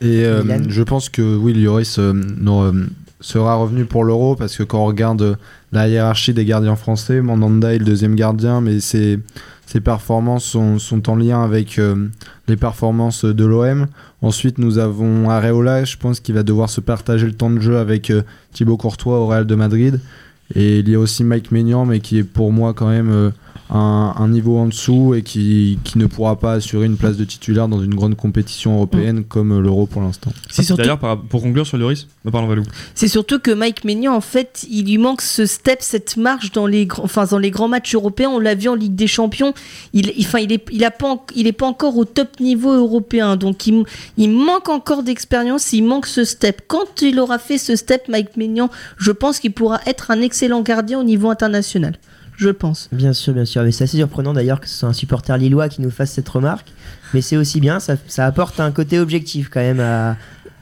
Et 0.00 0.24
euh, 0.24 0.42
je 0.68 0.82
pense 0.82 1.08
que 1.08 1.22
oui, 1.36 1.52
Lloris 1.54 1.98
euh, 1.98 2.12
euh, 2.46 2.86
sera 3.20 3.54
revenu 3.54 3.84
pour 3.84 4.02
l'Euro 4.04 4.34
parce 4.34 4.56
que 4.56 4.62
quand 4.64 4.82
on 4.82 4.86
regarde 4.86 5.22
euh, 5.22 5.34
la 5.72 5.88
hiérarchie 5.88 6.34
des 6.34 6.44
gardiens 6.44 6.76
français, 6.76 7.20
Mandanda 7.20 7.74
est 7.74 7.78
le 7.78 7.84
deuxième 7.84 8.16
gardien, 8.16 8.60
mais 8.60 8.80
ses, 8.80 9.20
ses 9.66 9.80
performances 9.80 10.44
sont, 10.44 10.78
sont 10.78 11.08
en 11.08 11.14
lien 11.14 11.44
avec 11.44 11.78
euh, 11.78 12.08
les 12.48 12.56
performances 12.56 13.24
de 13.24 13.44
l'OM. 13.44 13.86
Ensuite, 14.20 14.58
nous 14.58 14.78
avons 14.78 15.30
Areola, 15.30 15.84
je 15.84 15.96
pense 15.96 16.18
qu'il 16.18 16.34
va 16.34 16.42
devoir 16.42 16.68
se 16.68 16.80
partager 16.80 17.26
le 17.26 17.34
temps 17.34 17.50
de 17.50 17.60
jeu 17.60 17.78
avec 17.78 18.10
euh, 18.10 18.22
Thibaut 18.52 18.76
Courtois 18.76 19.20
au 19.20 19.26
Real 19.26 19.46
de 19.46 19.54
Madrid. 19.54 20.00
Et 20.56 20.80
il 20.80 20.88
y 20.88 20.96
a 20.96 20.98
aussi 20.98 21.22
Mike 21.22 21.52
Maignan, 21.52 21.86
mais 21.86 22.00
qui 22.00 22.18
est 22.18 22.24
pour 22.24 22.52
moi 22.52 22.74
quand 22.74 22.88
même 22.88 23.10
euh, 23.12 23.30
un, 23.72 24.14
un 24.18 24.28
niveau 24.28 24.58
en 24.58 24.66
dessous 24.66 25.14
et 25.14 25.22
qui, 25.22 25.78
qui 25.84 25.96
ne 25.98 26.06
pourra 26.06 26.36
pas 26.38 26.54
assurer 26.54 26.86
une 26.86 26.96
place 26.96 27.16
de 27.16 27.24
titulaire 27.24 27.68
dans 27.68 27.80
une 27.82 27.94
grande 27.94 28.16
compétition 28.16 28.74
européenne 28.74 29.24
comme 29.24 29.52
euh, 29.52 29.60
l'Euro 29.60 29.86
pour 29.86 30.02
l'instant. 30.02 30.32
C'est 30.50 30.62
surtout- 30.64 30.82
D'ailleurs, 30.82 30.98
pour 31.28 31.40
conclure 31.42 31.66
sur 31.66 31.78
Lloris. 31.78 32.08
C'est 32.94 33.08
surtout 33.08 33.38
que 33.38 33.50
Mike 33.52 33.84
Maignan, 33.84 34.14
en 34.14 34.20
fait, 34.20 34.66
il 34.68 34.86
lui 34.86 34.98
manque 34.98 35.22
ce 35.22 35.46
step, 35.46 35.78
cette 35.82 36.16
marche 36.16 36.50
dans 36.52 36.66
les, 36.66 36.86
grands- 36.86 37.04
enfin, 37.04 37.26
dans 37.26 37.38
les 37.38 37.50
grands 37.50 37.68
matchs 37.68 37.94
européens. 37.94 38.30
On 38.30 38.40
l'a 38.40 38.54
vu 38.54 38.68
en 38.68 38.74
Ligue 38.74 38.94
des 38.96 39.06
Champions. 39.06 39.54
Il, 39.92 40.12
il- 40.16 40.26
enfin, 40.26 40.40
il 40.40 40.52
est, 40.52 40.64
il 40.72 40.84
a 40.84 40.90
pas, 40.90 41.24
il 41.36 41.46
est 41.46 41.52
pas 41.52 41.66
encore 41.66 41.96
au 41.96 42.04
top 42.04 42.40
niveau 42.40 42.72
européen. 42.72 43.36
Donc, 43.36 43.66
il, 43.66 43.84
il 44.16 44.30
manque 44.30 44.68
encore 44.68 45.02
d'expérience. 45.04 45.72
Il 45.72 45.82
manque 45.84 46.06
ce 46.06 46.24
step. 46.24 46.62
Quand 46.66 47.02
il 47.02 47.20
aura 47.20 47.38
fait 47.38 47.58
ce 47.58 47.76
step, 47.76 48.08
Mike 48.08 48.36
Maignan, 48.36 48.68
je 48.98 49.12
pense 49.12 49.38
qu'il 49.38 49.52
pourra 49.52 49.80
être 49.86 50.10
un 50.10 50.20
excellent 50.20 50.62
gardien 50.62 50.98
au 51.00 51.04
niveau 51.04 51.30
international. 51.30 51.96
Je 52.40 52.48
pense. 52.48 52.88
Bien 52.90 53.12
sûr, 53.12 53.34
bien 53.34 53.44
sûr. 53.44 53.62
Mais 53.62 53.70
c'est 53.70 53.84
assez 53.84 53.98
surprenant 53.98 54.32
d'ailleurs 54.32 54.60
que 54.60 54.68
ce 54.68 54.74
soit 54.78 54.88
un 54.88 54.92
supporter 54.94 55.36
lillois 55.36 55.68
qui 55.68 55.82
nous 55.82 55.90
fasse 55.90 56.10
cette 56.12 56.28
remarque. 56.28 56.68
Mais 57.12 57.20
c'est 57.20 57.36
aussi 57.36 57.60
bien, 57.60 57.80
ça, 57.80 57.96
ça 58.08 58.24
apporte 58.24 58.60
un 58.60 58.70
côté 58.70 58.98
objectif 58.98 59.50
quand 59.52 59.60
même 59.60 59.80
à, 59.80 60.16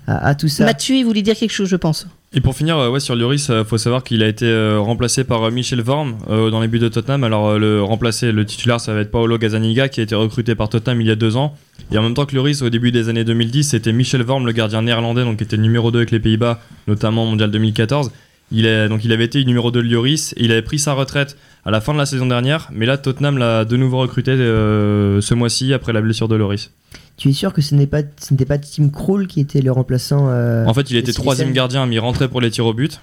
à- 0.08 0.26
à 0.28 0.34
tout 0.34 0.48
ça. 0.48 0.64
Mathieu, 0.64 0.96
il 0.96 1.04
voulait 1.04 1.22
dire 1.22 1.36
quelque 1.36 1.52
chose, 1.52 1.68
je 1.68 1.76
pense. 1.76 2.06
Et 2.34 2.40
pour 2.42 2.54
finir, 2.56 2.76
euh, 2.76 2.90
ouais, 2.90 3.00
sur 3.00 3.14
Lloris, 3.16 3.48
il 3.48 3.64
faut 3.64 3.78
savoir 3.78 4.02
qu'il 4.04 4.22
a 4.22 4.28
été 4.28 4.44
euh, 4.44 4.78
remplacé 4.80 5.24
par 5.24 5.44
euh, 5.44 5.50
Michel 5.50 5.80
Vorm 5.80 6.16
euh, 6.28 6.50
dans 6.50 6.60
les 6.60 6.68
buts 6.68 6.78
de 6.78 6.88
Tottenham. 6.88 7.24
Alors 7.24 7.48
euh, 7.48 7.58
le 7.58 7.82
remplacé, 7.82 8.32
le 8.32 8.44
titulaire, 8.44 8.80
ça 8.80 8.92
va 8.92 9.00
être 9.00 9.10
Paolo 9.10 9.38
Gazzaniga 9.38 9.88
qui 9.88 10.00
a 10.00 10.02
été 10.02 10.14
recruté 10.14 10.54
par 10.54 10.68
Tottenham 10.68 11.00
il 11.00 11.06
y 11.06 11.10
a 11.10 11.14
deux 11.16 11.36
ans. 11.36 11.54
Et 11.90 11.96
en 11.96 12.02
même 12.02 12.12
temps 12.12 12.26
que 12.26 12.34
Lloris, 12.34 12.60
au 12.60 12.68
début 12.68 12.92
des 12.92 13.08
années 13.08 13.24
2010, 13.24 13.70
c'était 13.70 13.92
Michel 13.92 14.22
Vorm, 14.24 14.44
le 14.44 14.52
gardien 14.52 14.82
néerlandais, 14.82 15.22
donc 15.24 15.38
qui 15.38 15.44
était 15.44 15.56
le 15.56 15.62
numéro 15.62 15.90
2 15.90 16.00
avec 16.00 16.10
les 16.10 16.20
Pays-Bas, 16.20 16.60
notamment 16.86 17.22
au 17.24 17.26
Mondial 17.30 17.50
2014. 17.50 18.10
Il 18.50 18.66
est, 18.66 18.88
donc 18.88 19.04
il 19.04 19.12
avait 19.12 19.24
été 19.24 19.44
numéro 19.44 19.70
2 19.70 19.82
de 19.82 19.88
Lloris, 19.88 20.32
et 20.36 20.44
il 20.44 20.52
avait 20.52 20.62
pris 20.62 20.78
sa 20.78 20.94
retraite 20.94 21.36
à 21.64 21.70
la 21.70 21.80
fin 21.80 21.92
de 21.92 21.98
la 21.98 22.06
saison 22.06 22.26
dernière, 22.26 22.70
mais 22.72 22.86
là 22.86 22.96
Tottenham 22.96 23.36
l'a 23.36 23.64
de 23.64 23.76
nouveau 23.76 23.98
recruté 23.98 24.30
euh, 24.30 25.20
ce 25.20 25.34
mois-ci 25.34 25.74
après 25.74 25.92
la 25.92 26.00
blessure 26.00 26.28
de 26.28 26.36
Lloris. 26.36 26.70
Tu 27.18 27.28
es 27.28 27.32
sûr 27.32 27.52
que 27.52 27.60
ce 27.60 27.74
n'est 27.74 27.86
pas, 27.86 28.02
ce 28.20 28.32
n'était 28.32 28.46
pas 28.46 28.58
Tim 28.58 28.88
Krul 28.88 29.26
qui 29.26 29.40
était 29.40 29.60
le 29.60 29.72
remplaçant 29.72 30.28
euh, 30.30 30.64
En 30.66 30.72
fait, 30.72 30.90
il 30.90 30.96
était 30.96 31.12
troisième 31.12 31.52
gardien, 31.52 31.84
mais 31.86 31.96
il 31.96 32.00
rentrait 32.00 32.28
pour 32.28 32.40
les 32.40 32.50
tirs 32.50 32.66
au 32.66 32.72
but. 32.72 33.00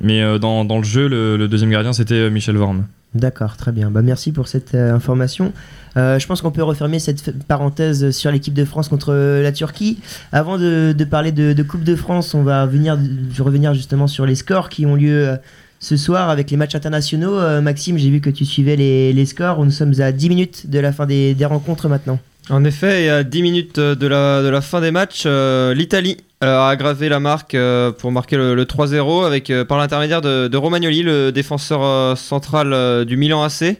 Mais 0.00 0.22
euh, 0.22 0.38
dans, 0.38 0.64
dans 0.64 0.78
le 0.78 0.84
jeu, 0.84 1.08
le, 1.08 1.36
le 1.36 1.48
deuxième 1.48 1.70
gardien, 1.70 1.92
c'était 1.92 2.30
Michel 2.30 2.56
Vorm. 2.56 2.84
D'accord, 3.14 3.56
très 3.56 3.72
bien. 3.72 3.90
Bah, 3.90 4.02
merci 4.02 4.32
pour 4.32 4.48
cette 4.48 4.74
euh, 4.74 4.94
information. 4.94 5.52
Euh, 5.96 6.18
je 6.18 6.26
pense 6.26 6.42
qu'on 6.42 6.50
peut 6.50 6.62
refermer 6.62 6.98
cette 6.98 7.42
parenthèse 7.46 8.10
sur 8.10 8.30
l'équipe 8.30 8.52
de 8.52 8.64
France 8.66 8.88
contre 8.88 9.14
euh, 9.14 9.42
la 9.42 9.50
Turquie. 9.50 9.98
Avant 10.30 10.58
de, 10.58 10.94
parler 11.10 11.32
de, 11.32 11.62
Coupe 11.62 11.84
de 11.84 11.96
France, 11.96 12.34
on 12.34 12.42
va 12.42 12.64
revenir 12.64 13.74
justement 13.74 14.06
sur 14.06 14.26
les 14.26 14.34
scores 14.34 14.68
qui 14.68 14.84
ont 14.84 14.94
lieu 14.94 15.38
ce 15.80 15.96
soir 15.96 16.28
avec 16.28 16.50
les 16.50 16.56
matchs 16.56 16.74
internationaux. 16.74 17.40
Maxime, 17.62 17.98
j'ai 17.98 18.10
vu 18.10 18.20
que 18.20 18.30
tu 18.30 18.44
suivais 18.44 18.76
les, 18.76 19.26
scores. 19.26 19.64
Nous 19.64 19.70
sommes 19.70 19.98
à 20.00 20.12
10 20.12 20.28
minutes 20.28 20.70
de 20.70 20.78
la 20.78 20.92
fin 20.92 21.06
des, 21.06 21.36
rencontres 21.42 21.88
maintenant. 21.88 22.18
En 22.50 22.64
effet, 22.64 23.04
et 23.04 23.10
à 23.10 23.24
10 23.24 23.42
minutes 23.42 23.80
de 23.80 24.06
la, 24.06 24.60
fin 24.60 24.80
des 24.80 24.90
matchs, 24.90 25.26
l'Italie 25.26 26.18
euh, 26.44 26.56
a 26.56 26.68
aggravé 26.68 27.08
la 27.08 27.18
marque 27.18 27.56
euh, 27.56 27.90
pour 27.90 28.12
marquer 28.12 28.36
le, 28.36 28.54
le 28.54 28.64
3-0 28.64 29.26
avec, 29.26 29.50
euh, 29.50 29.64
par 29.64 29.76
l'intermédiaire 29.76 30.20
de, 30.20 30.56
Romagnoli, 30.56 31.02
le 31.02 31.32
défenseur 31.32 32.16
central 32.16 33.04
du 33.04 33.16
Milan 33.16 33.42
AC. 33.42 33.76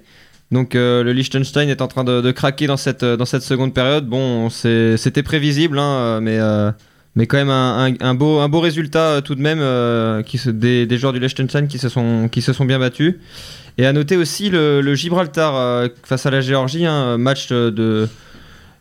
Donc 0.51 0.75
le 0.75 1.13
Liechtenstein 1.13 1.69
est 1.69 1.83
en 1.83 1.89
train 1.89 2.05
de, 2.05 2.31
craquer 2.33 2.67
dans 2.67 2.79
cette, 2.79 3.05
dans 3.05 3.27
cette 3.27 3.43
seconde 3.43 3.75
période. 3.75 4.07
Bon, 4.07 4.49
c'était 4.51 5.23
prévisible, 5.23 5.79
hein, 5.79 6.21
mais, 6.21 6.39
mais 7.15 7.27
quand 7.27 7.37
même 7.37 7.51
un, 7.51 8.15
beau, 8.15 8.39
un 8.39 8.49
beau 8.49 8.61
résultat 8.61 9.21
tout 9.23 9.35
de 9.35 9.43
même 9.43 10.25
qui 10.25 10.41
des, 10.47 10.87
des 10.87 10.99
joueurs 10.99 11.13
du 11.13 11.21
Liechtenstein 11.21 11.69
qui 11.69 11.79
se 11.79 11.91
sont, 11.91 12.29
qui 12.31 12.41
se 12.41 12.55
sont 12.55 12.65
bien 12.65 12.79
battus. 12.79 13.17
Et 13.77 13.85
à 13.85 13.93
noter 13.93 14.17
aussi 14.17 14.49
le, 14.49 14.95
Gibraltar 14.95 15.91
face 16.03 16.25
à 16.25 16.31
la 16.31 16.41
Géorgie, 16.41 16.87
un 16.87 17.19
match 17.19 17.51
de, 17.51 18.09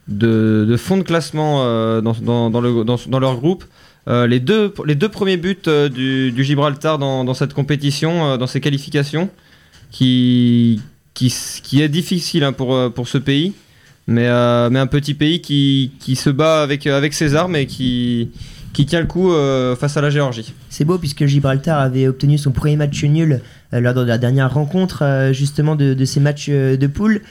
de, 0.08 0.66
de 0.68 0.78
fond 0.78 0.98
de 0.98 1.04
classement 1.04 1.64
euh, 1.64 2.02
dans, 2.02 2.14
dans, 2.14 2.50
dans 2.50 2.62
le, 2.62 2.84
dans, 2.84 2.98
dans 3.08 3.20
leur 3.20 3.36
groupe. 3.38 3.64
Euh, 4.08 4.26
les, 4.26 4.40
deux, 4.40 4.74
les 4.86 4.96
deux 4.96 5.10
premiers 5.10 5.38
buts 5.38 5.58
euh, 5.68 5.90
du, 5.90 6.44
Gibraltar 6.44 6.98
dans, 6.98 7.34
cette 7.34 7.54
compétition, 7.54 8.38
dans 8.38 8.48
ces 8.48 8.62
qualifications, 8.62 9.30
qui, 9.92 10.82
qui, 11.14 11.82
est 11.82 11.90
difficile 11.90 12.44
hein, 12.44 12.54
pour, 12.54 12.94
pour 12.94 13.08
ce 13.08 13.18
pays, 13.18 13.54
mais, 14.08 14.28
mais 14.70 14.80
un 14.80 14.88
petit 14.88 15.14
pays 15.14 15.42
qui, 15.42 15.92
qui 16.00 16.16
se 16.16 16.30
bat 16.30 16.62
avec, 16.62 16.88
avec 16.88 17.14
ses 17.14 17.36
armes 17.36 17.58
et 17.58 17.66
qui, 17.66 18.32
qui 18.72 18.86
tient 18.86 19.02
le 19.02 19.08
coup 19.08 19.32
face 19.78 19.98
à 19.98 20.02
la 20.02 20.10
Géorgie. 20.10 20.54
C'est 20.70 20.86
beau 20.86 20.98
puisque 20.98 21.26
Gibraltar 21.26 21.80
avait 21.80 22.08
obtenu 22.08 22.38
son 22.38 22.52
premier 22.52 22.78
match 22.78 23.04
nul 23.04 23.42
lors 23.74 23.94
de 23.94 24.02
la 24.02 24.18
dernière 24.18 24.54
rencontre 24.54 25.32
justement 25.34 25.76
de, 25.76 25.94
de 25.94 26.06
ces 26.06 26.22
matchs 26.22 26.50
de 26.50 26.88
poule. 26.88 27.22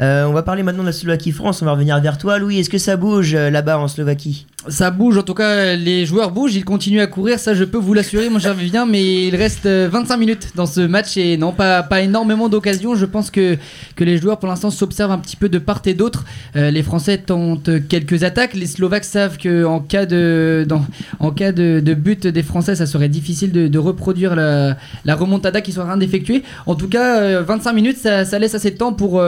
Euh, 0.00 0.24
on 0.24 0.32
va 0.32 0.42
parler 0.42 0.62
maintenant 0.62 0.82
de 0.82 0.88
la 0.88 0.92
Slovaquie-France, 0.92 1.62
on 1.62 1.66
va 1.66 1.72
revenir 1.72 2.00
vers 2.00 2.18
toi 2.18 2.38
Louis, 2.38 2.58
est-ce 2.58 2.70
que 2.70 2.78
ça 2.78 2.96
bouge 2.96 3.34
euh, 3.34 3.50
là-bas 3.50 3.78
en 3.78 3.86
Slovaquie? 3.86 4.46
Ça 4.66 4.90
bouge, 4.90 5.18
en 5.18 5.22
tout 5.22 5.34
cas, 5.34 5.76
les 5.76 6.06
joueurs 6.06 6.30
bougent, 6.30 6.56
ils 6.56 6.64
continuent 6.64 7.02
à 7.02 7.06
courir, 7.06 7.38
ça 7.38 7.52
je 7.54 7.64
peux 7.64 7.76
vous 7.76 7.92
l'assurer, 7.92 8.30
mon 8.30 8.38
cher 8.38 8.54
Vivien, 8.64 8.86
mais 8.86 9.26
il 9.28 9.36
reste 9.36 9.66
euh, 9.66 9.88
25 9.92 10.16
minutes 10.16 10.48
dans 10.56 10.64
ce 10.64 10.80
match 10.80 11.16
et 11.16 11.36
non, 11.36 11.52
pas, 11.52 11.82
pas 11.82 12.00
énormément 12.00 12.48
d'occasions. 12.48 12.94
Je 12.94 13.04
pense 13.04 13.30
que, 13.30 13.58
que 13.94 14.04
les 14.04 14.16
joueurs 14.16 14.38
pour 14.38 14.48
l'instant 14.48 14.70
s'observent 14.70 15.12
un 15.12 15.18
petit 15.18 15.36
peu 15.36 15.50
de 15.50 15.58
part 15.58 15.82
et 15.84 15.92
d'autre. 15.94 16.24
Euh, 16.56 16.70
les 16.70 16.82
Français 16.82 17.18
tentent 17.18 17.70
quelques 17.88 18.24
attaques, 18.24 18.54
les 18.54 18.66
Slovaques 18.66 19.04
savent 19.04 19.36
qu'en 19.38 19.80
cas, 19.80 20.06
de, 20.06 20.64
dans, 20.66 20.84
en 21.20 21.30
cas 21.30 21.52
de, 21.52 21.80
de 21.84 21.94
but 21.94 22.26
des 22.26 22.42
Français, 22.42 22.74
ça 22.74 22.86
serait 22.86 23.10
difficile 23.10 23.52
de, 23.52 23.68
de 23.68 23.78
reproduire 23.78 24.34
la, 24.34 24.76
la 25.04 25.14
remontada 25.14 25.60
qu'ils 25.60 25.74
sont 25.74 25.82
en 25.82 25.86
train 25.86 25.96
d'effectuer. 25.98 26.42
En 26.64 26.74
tout 26.74 26.88
cas, 26.88 27.20
euh, 27.20 27.42
25 27.42 27.72
minutes, 27.74 27.98
ça, 27.98 28.24
ça 28.24 28.38
laisse 28.38 28.54
assez 28.54 28.70
de 28.70 28.78
temps 28.78 28.94
pour. 28.94 29.22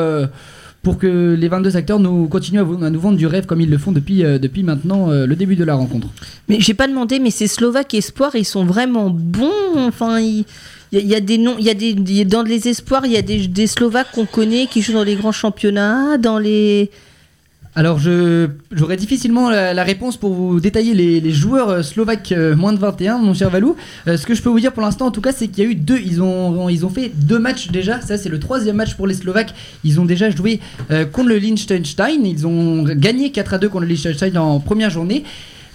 Pour 0.86 0.98
que 0.98 1.34
les 1.36 1.48
22 1.48 1.76
acteurs 1.76 1.98
nous 1.98 2.28
continuent 2.28 2.60
à, 2.60 2.90
nous 2.90 3.00
vendre 3.00 3.18
du 3.18 3.26
rêve 3.26 3.44
comme 3.44 3.60
ils 3.60 3.68
le 3.68 3.76
font 3.76 3.90
depuis, 3.90 4.24
euh, 4.24 4.38
depuis 4.38 4.62
maintenant 4.62 5.10
euh, 5.10 5.26
le 5.26 5.34
début 5.34 5.56
de 5.56 5.64
la 5.64 5.74
rencontre. 5.74 6.06
Mais 6.48 6.60
j'ai 6.60 6.74
pas 6.74 6.86
demandé, 6.86 7.18
mais 7.18 7.32
ces 7.32 7.48
Slovaques 7.48 7.92
espoirs, 7.94 8.36
ils 8.36 8.44
sont 8.44 8.64
vraiment 8.64 9.10
bons. 9.10 9.50
Enfin, 9.74 10.20
il 10.20 10.44
y, 10.92 11.12
a- 11.16 11.20
des 11.20 11.38
noms, 11.38 11.56
il 11.58 11.64
y 11.64 11.70
a 11.70 11.74
des 11.74 12.24
dans 12.24 12.44
les 12.44 12.68
espoirs, 12.68 13.04
il 13.04 13.10
y 13.10 13.16
a 13.16 13.22
des, 13.22 13.48
des 13.48 13.66
Slovaques 13.66 14.12
qu'on 14.14 14.26
connaît 14.26 14.68
qui 14.68 14.80
jouent 14.80 14.92
dans 14.92 15.02
les 15.02 15.16
grands 15.16 15.32
championnats, 15.32 16.18
dans 16.18 16.38
les. 16.38 16.88
Alors 17.78 17.98
j'aurais 17.98 18.96
difficilement 18.96 19.50
la, 19.50 19.84
réponse 19.84 20.16
pour 20.16 20.32
vous 20.32 20.60
détailler 20.60 20.94
les, 20.94 21.30
joueurs 21.30 21.68
euh, 21.68 21.82
slovaques 21.82 22.32
euh, 22.32 22.56
moins 22.56 22.72
de 22.72 22.78
21, 22.78 23.18
mon 23.18 23.34
cher 23.34 23.50
Valou. 23.50 23.76
Euh, 24.08 24.16
ce 24.16 24.24
que 24.24 24.34
je 24.34 24.40
peux 24.40 24.48
vous 24.48 24.60
dire 24.60 24.72
pour 24.72 24.82
l'instant 24.82 25.04
en 25.04 25.10
tout 25.10 25.20
cas 25.20 25.32
c'est 25.32 25.48
qu'il 25.48 25.62
y 25.62 25.66
a 25.66 25.70
eu 25.70 25.74
deux, 25.74 25.98
ils 25.98 26.22
ont, 26.22 26.70
ils 26.70 26.86
ont 26.86 26.88
fait 26.88 27.10
deux 27.14 27.38
matchs 27.38 27.68
déjà, 27.70 28.00
ça 28.00 28.16
c'est 28.16 28.30
le 28.30 28.40
troisième 28.40 28.76
match 28.76 28.94
pour 28.94 29.06
les 29.06 29.12
Slovaques. 29.12 29.52
Ils 29.84 30.00
ont 30.00 30.06
déjà 30.06 30.30
joué 30.30 30.60
contre 31.12 31.28
le 31.28 31.36
Liechtenstein, 31.36 32.24
ils 32.24 32.46
ont 32.46 32.84
gagné 32.84 33.30
4 33.30 33.52
à 33.52 33.58
2 33.58 33.68
contre 33.68 33.82
le 33.82 33.88
Liechtenstein 33.88 34.38
en 34.38 34.58
première 34.58 34.88
journée. 34.88 35.24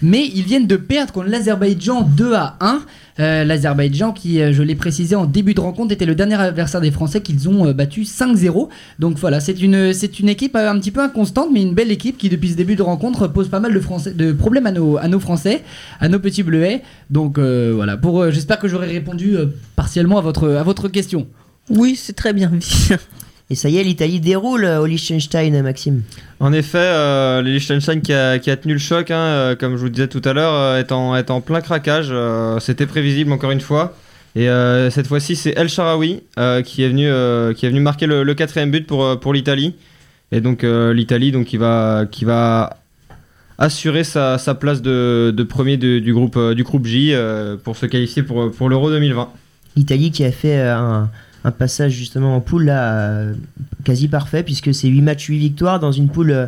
Mais 0.01 0.25
ils 0.27 0.43
viennent 0.43 0.67
de 0.67 0.77
perdre 0.77 1.13
contre 1.13 1.27
l'Azerbaïdjan 1.27 2.01
2 2.01 2.33
à 2.33 2.57
1. 2.59 2.81
Euh, 3.19 3.43
L'Azerbaïdjan, 3.43 4.13
qui, 4.13 4.41
euh, 4.41 4.51
je 4.53 4.63
l'ai 4.63 4.75
précisé 4.75 5.15
en 5.15 5.25
début 5.25 5.53
de 5.53 5.59
rencontre, 5.59 5.91
était 5.93 6.05
le 6.05 6.15
dernier 6.15 6.35
adversaire 6.35 6.81
des 6.81 6.91
Français 6.91 7.21
qu'ils 7.21 7.49
ont 7.49 7.67
euh, 7.67 7.73
battu 7.73 8.01
5-0. 8.03 8.69
Donc 8.99 9.17
voilà, 9.17 9.39
c'est 9.39 9.61
une, 9.61 9.93
c'est 9.93 10.19
une 10.19 10.29
équipe 10.29 10.55
un 10.55 10.79
petit 10.79 10.91
peu 10.91 11.01
inconstante, 11.01 11.49
mais 11.53 11.61
une 11.61 11.73
belle 11.73 11.91
équipe 11.91 12.17
qui, 12.17 12.29
depuis 12.29 12.49
ce 12.49 12.55
début 12.55 12.75
de 12.75 12.81
rencontre, 12.81 13.27
pose 13.27 13.49
pas 13.49 13.59
mal 13.59 13.73
de, 13.73 13.79
français, 13.79 14.13
de 14.13 14.31
problèmes 14.31 14.65
à 14.65 14.71
nos, 14.71 14.97
à 14.97 15.07
nos 15.07 15.19
Français, 15.19 15.61
à 15.99 16.09
nos 16.09 16.19
petits 16.19 16.43
bleuets. 16.43 16.81
Donc 17.09 17.37
voilà, 17.37 17.97
pour, 17.97 18.31
j'espère 18.31 18.59
que 18.59 18.67
j'aurai 18.67 18.87
répondu 18.87 19.35
partiellement 19.75 20.17
à 20.17 20.21
votre, 20.21 20.49
à 20.49 20.63
votre 20.63 20.87
question. 20.87 21.27
Oui, 21.69 21.95
c'est 21.95 22.13
très 22.13 22.33
bien. 22.33 22.51
Et 23.51 23.55
ça 23.55 23.67
y 23.67 23.77
est, 23.77 23.83
l'Italie 23.83 24.21
déroule 24.21 24.63
euh, 24.63 24.79
au 24.79 24.85
Liechtenstein, 24.85 25.61
Maxime. 25.61 26.03
En 26.39 26.53
effet, 26.53 26.77
euh, 26.79 27.41
le 27.41 27.51
Liechtenstein 27.51 27.99
qui 28.01 28.13
a, 28.13 28.39
qui 28.39 28.49
a 28.49 28.55
tenu 28.55 28.71
le 28.71 28.79
choc, 28.79 29.11
hein, 29.11 29.17
euh, 29.17 29.55
comme 29.57 29.73
je 29.75 29.81
vous 29.81 29.89
disais 29.89 30.07
tout 30.07 30.21
à 30.23 30.31
l'heure, 30.31 30.53
euh, 30.53 30.79
est, 30.79 30.93
en, 30.93 31.17
est 31.17 31.29
en 31.29 31.41
plein 31.41 31.59
craquage. 31.59 32.07
euh, 32.11 32.59
C'était 32.61 32.85
prévisible 32.85 33.29
encore 33.33 33.51
une 33.51 33.59
fois. 33.59 33.93
Et 34.37 34.47
euh, 34.47 34.89
cette 34.89 35.07
fois-ci, 35.07 35.35
c'est 35.35 35.53
El 35.57 35.67
Sharawi 35.67 36.21
euh, 36.39 36.61
qui, 36.61 36.81
est 36.83 36.87
venu, 36.87 37.07
euh, 37.09 37.53
qui 37.53 37.65
est 37.65 37.69
venu 37.69 37.81
marquer 37.81 38.05
le, 38.05 38.23
le 38.23 38.33
quatrième 38.35 38.71
but 38.71 38.87
pour, 38.87 39.03
euh, 39.03 39.15
pour 39.17 39.33
l'Italie. 39.33 39.75
Et 40.31 40.39
donc 40.39 40.63
euh, 40.63 40.93
l'Italie 40.93 41.33
donc, 41.33 41.47
qui, 41.47 41.57
va, 41.57 42.05
qui 42.09 42.23
va 42.23 42.77
assurer 43.57 44.05
sa, 44.05 44.37
sa 44.37 44.55
place 44.55 44.81
de, 44.81 45.33
de 45.35 45.43
premier 45.43 45.75
de- 45.75 45.99
du, 45.99 46.13
groupe, 46.13 46.37
euh, 46.37 46.53
du 46.55 46.63
groupe 46.63 46.85
J 46.85 47.09
euh, 47.13 47.57
pour 47.61 47.75
se 47.75 47.85
qualifier 47.85 48.23
pour, 48.23 48.49
pour 48.49 48.69
l'Euro 48.69 48.89
2020. 48.89 49.27
L'Italie 49.75 50.11
qui 50.11 50.23
a 50.23 50.31
fait 50.31 50.57
euh, 50.57 50.73
un, 50.77 51.09
un 51.43 51.51
passage 51.51 51.93
justement 51.93 52.35
en 52.35 52.41
poule 52.41 52.65
là 52.65 52.93
euh, 52.93 53.33
quasi 53.83 54.07
parfait 54.07 54.43
puisque 54.43 54.73
c'est 54.73 54.87
8 54.87 55.01
matchs 55.01 55.25
8 55.25 55.37
victoires 55.37 55.79
dans 55.79 55.91
une 55.91 56.09
poule 56.09 56.31
euh, 56.31 56.47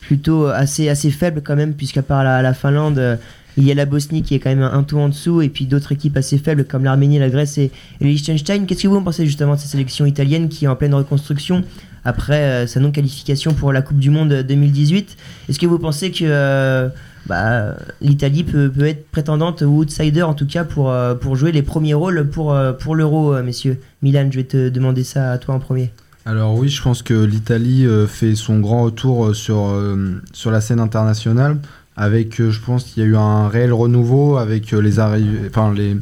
plutôt 0.00 0.46
assez 0.46 0.88
assez 0.88 1.10
faible 1.10 1.42
quand 1.42 1.56
même 1.56 1.74
puisqu'à 1.74 2.02
part 2.02 2.22
la, 2.24 2.42
la 2.42 2.54
Finlande 2.54 2.98
euh, 2.98 3.16
il 3.58 3.64
y 3.64 3.72
a 3.72 3.74
la 3.74 3.86
Bosnie 3.86 4.22
qui 4.22 4.36
est 4.36 4.38
quand 4.38 4.50
même 4.50 4.62
un, 4.62 4.82
tout 4.84 4.98
en 4.98 5.08
dessous 5.08 5.42
et 5.42 5.48
puis 5.48 5.66
d'autres 5.66 5.90
équipes 5.90 6.16
assez 6.16 6.38
faibles 6.38 6.64
comme 6.64 6.84
l'Arménie, 6.84 7.18
la 7.18 7.28
Grèce 7.28 7.58
et, 7.58 7.72
et 8.00 8.04
Liechtenstein. 8.04 8.66
Qu'est-ce 8.66 8.84
que 8.84 8.88
vous 8.88 8.96
en 8.96 9.02
pensez 9.02 9.26
justement 9.26 9.56
de 9.56 9.58
cette 9.58 9.70
sélection 9.70 10.06
italienne 10.06 10.48
qui 10.48 10.66
est 10.66 10.68
en 10.68 10.76
pleine 10.76 10.94
reconstruction 10.94 11.64
après 12.08 12.40
euh, 12.40 12.66
sa 12.66 12.80
non-qualification 12.80 13.52
pour 13.52 13.70
la 13.70 13.82
Coupe 13.82 13.98
du 13.98 14.08
Monde 14.08 14.42
2018 14.48 15.16
Est-ce 15.48 15.58
que 15.58 15.66
vous 15.66 15.78
pensez 15.78 16.10
que 16.10 16.24
euh, 16.24 16.88
bah, 17.26 17.76
l'Italie 18.00 18.44
peut, 18.44 18.72
être 18.80 19.10
prétendante 19.10 19.60
ou 19.60 19.80
outsider 19.80 20.22
en 20.22 20.32
tout 20.32 20.46
cas 20.46 20.64
pour, 20.64 20.90
euh, 20.90 21.14
jouer 21.34 21.52
les 21.52 21.62
premiers 21.62 21.92
rôles 21.92 22.26
pour, 22.28 22.56
pour 22.80 22.96
l'Euro, 22.96 23.40
messieurs? 23.42 23.78
Milan, 24.02 24.28
je 24.30 24.38
vais 24.38 24.44
te 24.44 24.68
demander 24.70 25.04
ça 25.04 25.32
à 25.32 25.38
toi 25.38 25.54
en 25.54 25.58
premier. 25.58 25.90
Alors 26.24 26.54
oui, 26.54 26.68
je 26.68 26.82
pense 26.82 27.02
que 27.02 27.14
l'Italie 27.14 27.86
fait 28.06 28.34
son 28.34 28.60
grand 28.60 28.84
retour 28.84 29.34
sur, 29.34 29.74
sur 30.32 30.50
la 30.50 30.60
scène 30.60 30.80
internationale 30.80 31.58
avec, 31.96 32.36
je 32.36 32.60
pense 32.60 32.84
qu'il 32.84 33.02
y 33.02 33.06
a 33.06 33.08
eu 33.08 33.16
un 33.16 33.48
réel 33.48 33.72
renouveau 33.72 34.36
avec 34.36 34.70
les 34.70 35.00
enfin 35.00 35.72
les 35.74 35.96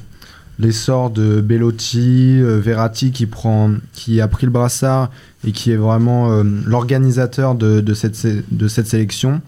l'essor 0.58 1.10
de 1.10 1.40
Bellotti, 1.40 2.38
euh, 2.40 2.58
Verratti 2.60 3.10
qui 3.12 3.26
prend, 3.26 3.72
qui 3.92 4.20
a 4.20 4.28
pris 4.28 4.46
le 4.46 4.52
brassard 4.52 5.10
et 5.46 5.52
qui 5.52 5.70
est 5.70 5.76
vraiment 5.76 6.32
euh, 6.32 6.44
l'organisateur 6.66 7.54
de, 7.54 7.80
de 7.80 7.94
cette 7.94 8.26
de 8.56 8.68
cette 8.68 8.86
sélection, 8.86 9.40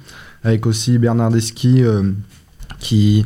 avec 0.44 0.66
aussi 0.66 0.98
Bernardeschi 0.98 1.82
euh, 1.82 2.02
qui 2.78 3.24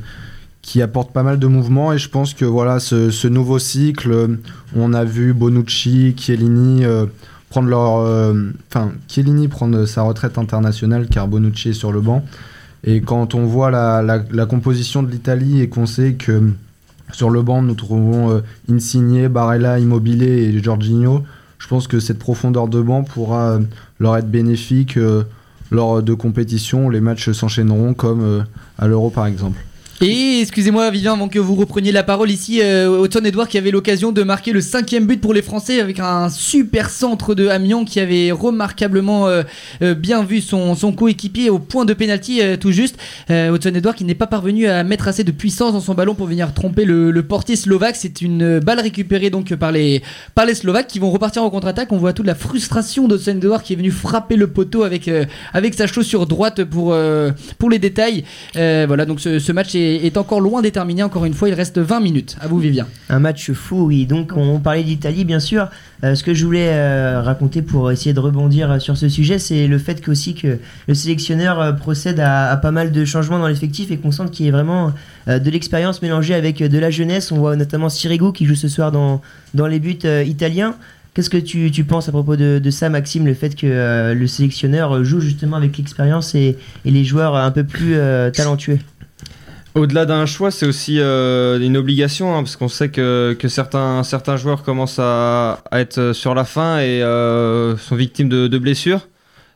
qui 0.63 0.81
apporte 0.81 1.13
pas 1.13 1.25
mal 1.25 1.41
de 1.41 1.47
mouvements 1.49 1.93
et 1.93 1.99
je 1.99 2.09
pense 2.09 2.35
que 2.35 2.45
voilà 2.45 2.79
ce, 2.79 3.11
ce 3.11 3.27
nouveau 3.27 3.59
cycle, 3.59 4.13
euh, 4.13 4.29
on 4.77 4.95
a 4.95 5.03
vu 5.05 5.33
Bonucci, 5.33 6.15
Chiellini 6.17 6.85
euh, 6.85 7.07
prendre 7.51 7.69
leur, 7.69 7.97
euh, 7.99 8.53
enfin 8.71 8.93
Chiellini 9.09 9.49
prendre 9.49 9.85
sa 9.87 10.03
retraite 10.03 10.39
internationale 10.39 11.09
car 11.11 11.27
Bonucci 11.27 11.71
est 11.71 11.73
sur 11.73 11.91
le 11.93 12.01
banc. 12.01 12.25
Et 12.85 13.01
quand 13.01 13.35
on 13.35 13.45
voit 13.45 13.71
la- 13.73 14.03
la 14.03 14.47
composition 14.47 15.03
de 15.03 15.11
l'Italie 15.11 15.61
et 15.61 15.69
qu'on 15.69 15.87
sait 15.87 16.15
que 16.15 16.51
sur 17.13 17.31
le 17.31 17.43
banc 17.43 17.63
nous 17.63 17.75
trouvons 17.75 18.31
euh, 18.31 18.41
Insigne, 18.71 19.29
Barella, 19.29 19.79
Immobile 19.79 20.23
et 20.23 20.63
Jorginho, 20.63 21.23
je 21.59 21.69
pense 21.69 21.87
que 21.87 22.01
cette 22.01 22.19
profondeur 22.19 22.69
de 22.69 22.81
banc 22.81 23.05
pourra 23.05 23.53
euh, 23.53 23.61
leur 24.01 24.17
être 24.17 24.31
bénéfique 24.31 24.97
euh, 24.97 25.23
lors 25.71 26.03
de 26.03 26.15
compétitions 26.15 26.91
les 26.91 27.01
matchs 27.01 27.31
s'enchaîneront 27.31 27.95
comme 27.95 28.45
à 28.79 28.87
l'Euro 28.89 29.11
par 29.11 29.27
exemple. 29.27 29.59
Et 30.05 30.41
excusez-moi, 30.41 30.91
Vivien, 30.91 31.13
avant 31.13 31.29
que 31.29 31.39
vous 31.39 31.55
repreniez 31.55 31.93
la 31.93 32.03
parole 32.03 32.29
ici, 32.29 32.61
euh, 32.61 33.05
Hudson 33.05 33.25
Edouard 33.25 33.47
qui 33.47 33.57
avait 33.57 33.71
l'occasion 33.71 34.11
de 34.11 34.25
marquer 34.25 34.51
le 34.51 34.61
cinquième 34.61 35.07
but 35.07 35.21
pour 35.21 35.33
les 35.33 35.43
Français 35.43 35.81
avec 35.81 36.01
un 36.01 36.29
super 36.29 36.91
centre 36.91 37.37
de 37.37 37.47
Amiens 37.47 37.85
qui 37.85 38.01
avait 38.01 38.33
remarquablement 38.33 39.29
euh, 39.29 39.45
euh, 39.81 39.95
bien 39.95 40.25
vu 40.25 40.41
son, 40.41 40.75
coéquipier 40.93 41.51
au 41.51 41.61
point 41.61 41.85
de 41.85 41.95
pénalty 41.95 42.43
euh, 42.43 42.57
tout 42.57 42.73
juste. 42.73 42.97
Euh, 43.31 43.55
Hudson 43.55 43.77
Edouard 43.77 43.95
qui 43.95 44.03
n'est 44.03 44.17
pas 44.17 44.27
parvenu 44.27 44.67
à 44.67 44.83
mettre 44.83 45.07
assez 45.07 45.23
de 45.23 45.31
puissance 45.31 45.73
dans 45.73 45.81
son 45.81 45.95
ballon 45.95 46.17
pour 46.17 46.27
venir 46.27 46.53
tromper 46.53 46.85
le, 46.85 47.23
portier 47.23 47.55
slovaque. 47.55 47.95
C'est 47.95 48.23
une 48.23 48.59
balle 48.59 48.81
récupérée 48.81 49.31
donc 49.31 49.55
par 49.55 49.71
les, 49.71 50.03
par 50.35 50.47
les 50.47 50.57
Slovaques 50.57 50.89
qui 50.89 50.99
vont 50.99 51.13
repartir 51.13 51.45
en 51.45 51.51
contre-attaque. 51.51 51.93
On 51.93 51.99
voit 51.99 52.13
toute 52.13 52.27
la 52.27 52.35
frustration 52.35 53.07
d'Hudson 53.07 53.37
Edouard 53.37 53.63
qui 53.63 53.75
est 53.75 53.77
venu 53.77 53.93
frapper 53.93 54.35
le 54.35 54.49
poteau 54.49 54.83
avec, 54.83 55.07
euh, 55.09 55.25
avec 55.53 55.75
sa 55.75 55.87
chaussure 55.87 56.27
droite 56.27 56.65
pour, 56.65 56.93
euh, 56.93 57.31
pour 57.59 57.71
les 57.71 57.79
détails. 57.79 58.25
Euh, 58.57 58.85
voilà, 58.87 59.07
donc 59.07 59.21
ce, 59.21 59.39
ce 59.39 59.53
match 59.53 59.75
est, 59.75 59.92
est 59.95 60.17
encore 60.17 60.41
loin 60.41 60.63
d'être 60.63 60.75
terminé. 60.75 61.03
Encore 61.03 61.25
une 61.25 61.35
fois, 61.35 61.49
il 61.49 61.55
reste 61.55 61.79
20 61.79 62.01
minutes. 62.01 62.37
À 62.41 62.49
vous, 62.49 62.59
Vivien. 62.59 62.87
Un 63.09 63.19
match 63.19 63.53
fou, 63.53 63.87
oui. 63.87 64.07
Donc, 64.07 64.33
on 64.37 64.59
parlait 64.61 64.83
d'Italie, 64.83 65.25
bien 65.25 65.41
sûr. 65.41 65.69
Euh, 66.05 66.15
ce 66.15 66.25
que 66.25 66.35
je 66.35 66.45
voulais 66.45 66.71
euh, 66.73 67.21
raconter 67.23 67.63
pour 67.63 67.93
essayer 67.93 68.13
de 68.13 68.19
rebondir 68.21 68.71
euh, 68.73 68.79
sur 68.81 68.97
ce 68.97 69.09
sujet, 69.09 69.39
c'est 69.39 69.69
le 69.69 69.79
fait 69.79 70.01
que, 70.01 70.11
aussi 70.11 70.35
que 70.35 70.59
le 70.89 70.95
sélectionneur 70.95 71.77
procède 71.77 72.19
à, 72.21 72.57
pas 72.57 72.73
mal 72.73 72.91
de 72.91 73.05
changements 73.05 73.39
dans 73.39 73.47
l'effectif 73.47 73.91
et 73.91 73.97
qu'on 73.99 74.11
sente 74.11 74.31
qu'il 74.31 74.47
y 74.47 74.49
ait 74.49 74.53
vraiment 74.53 74.93
de 75.29 75.51
l'expérience 75.51 76.03
mélangée 76.03 76.35
avec 76.35 76.59
de 76.59 76.79
la 76.79 76.91
jeunesse. 76.91 77.31
On 77.31 77.39
voit 77.39 77.57
notamment 77.57 77.89
Sirigu 77.89 78.33
qui 78.33 78.47
joue 78.47 78.55
ce 78.55 78.69
soir 78.69 78.91
dans, 78.91 79.21
dans 79.55 79.67
les 79.67 79.79
buts 79.79 79.99
italiens. 80.27 80.75
Qu'est-ce 81.15 81.31
que 81.31 81.37
tu, 81.37 81.71
tu 81.71 81.85
penses 81.85 82.09
à 82.09 82.13
propos 82.13 82.37
de, 82.37 82.71
ça, 82.71 82.89
Maxime, 82.89 83.27
le 83.27 83.35
fait 83.35 83.55
que 83.55 84.13
le 84.13 84.27
sélectionneur 84.27 85.05
joue 85.05 85.21
justement 85.21 85.57
avec 85.57 85.77
l'expérience 85.77 86.35
et, 86.35 86.57
les 86.85 87.05
joueurs 87.05 87.37
un 87.37 87.51
peu 87.51 87.65
plus 87.65 87.97
talentueux? 88.33 88.79
Au-delà 89.75 90.05
d'un 90.05 90.27
choix, 90.27 90.51
c'est 90.51 90.67
aussi 90.67 90.99
euh, 91.01 91.59
une 91.59 91.79
obligation, 91.79 92.37
hein, 92.37 92.43
parce 92.43 92.57
qu'on 92.57 92.69
sait 92.69 92.91
que, 92.91 93.35
que 93.39 93.49
certains, 93.49 94.03
certains 94.03 94.37
joueurs 94.37 94.63
commencent 94.65 94.99
à, 94.99 95.63
à 95.71 95.81
être 95.81 96.13
sur 96.13 96.35
la 96.35 96.45
fin 96.45 96.79
et 96.79 97.03
euh, 97.03 97.77
sont 97.79 97.97
victimes 97.97 98.29
de, 98.29 98.49
de 98.49 98.59
blessures. 98.59 99.09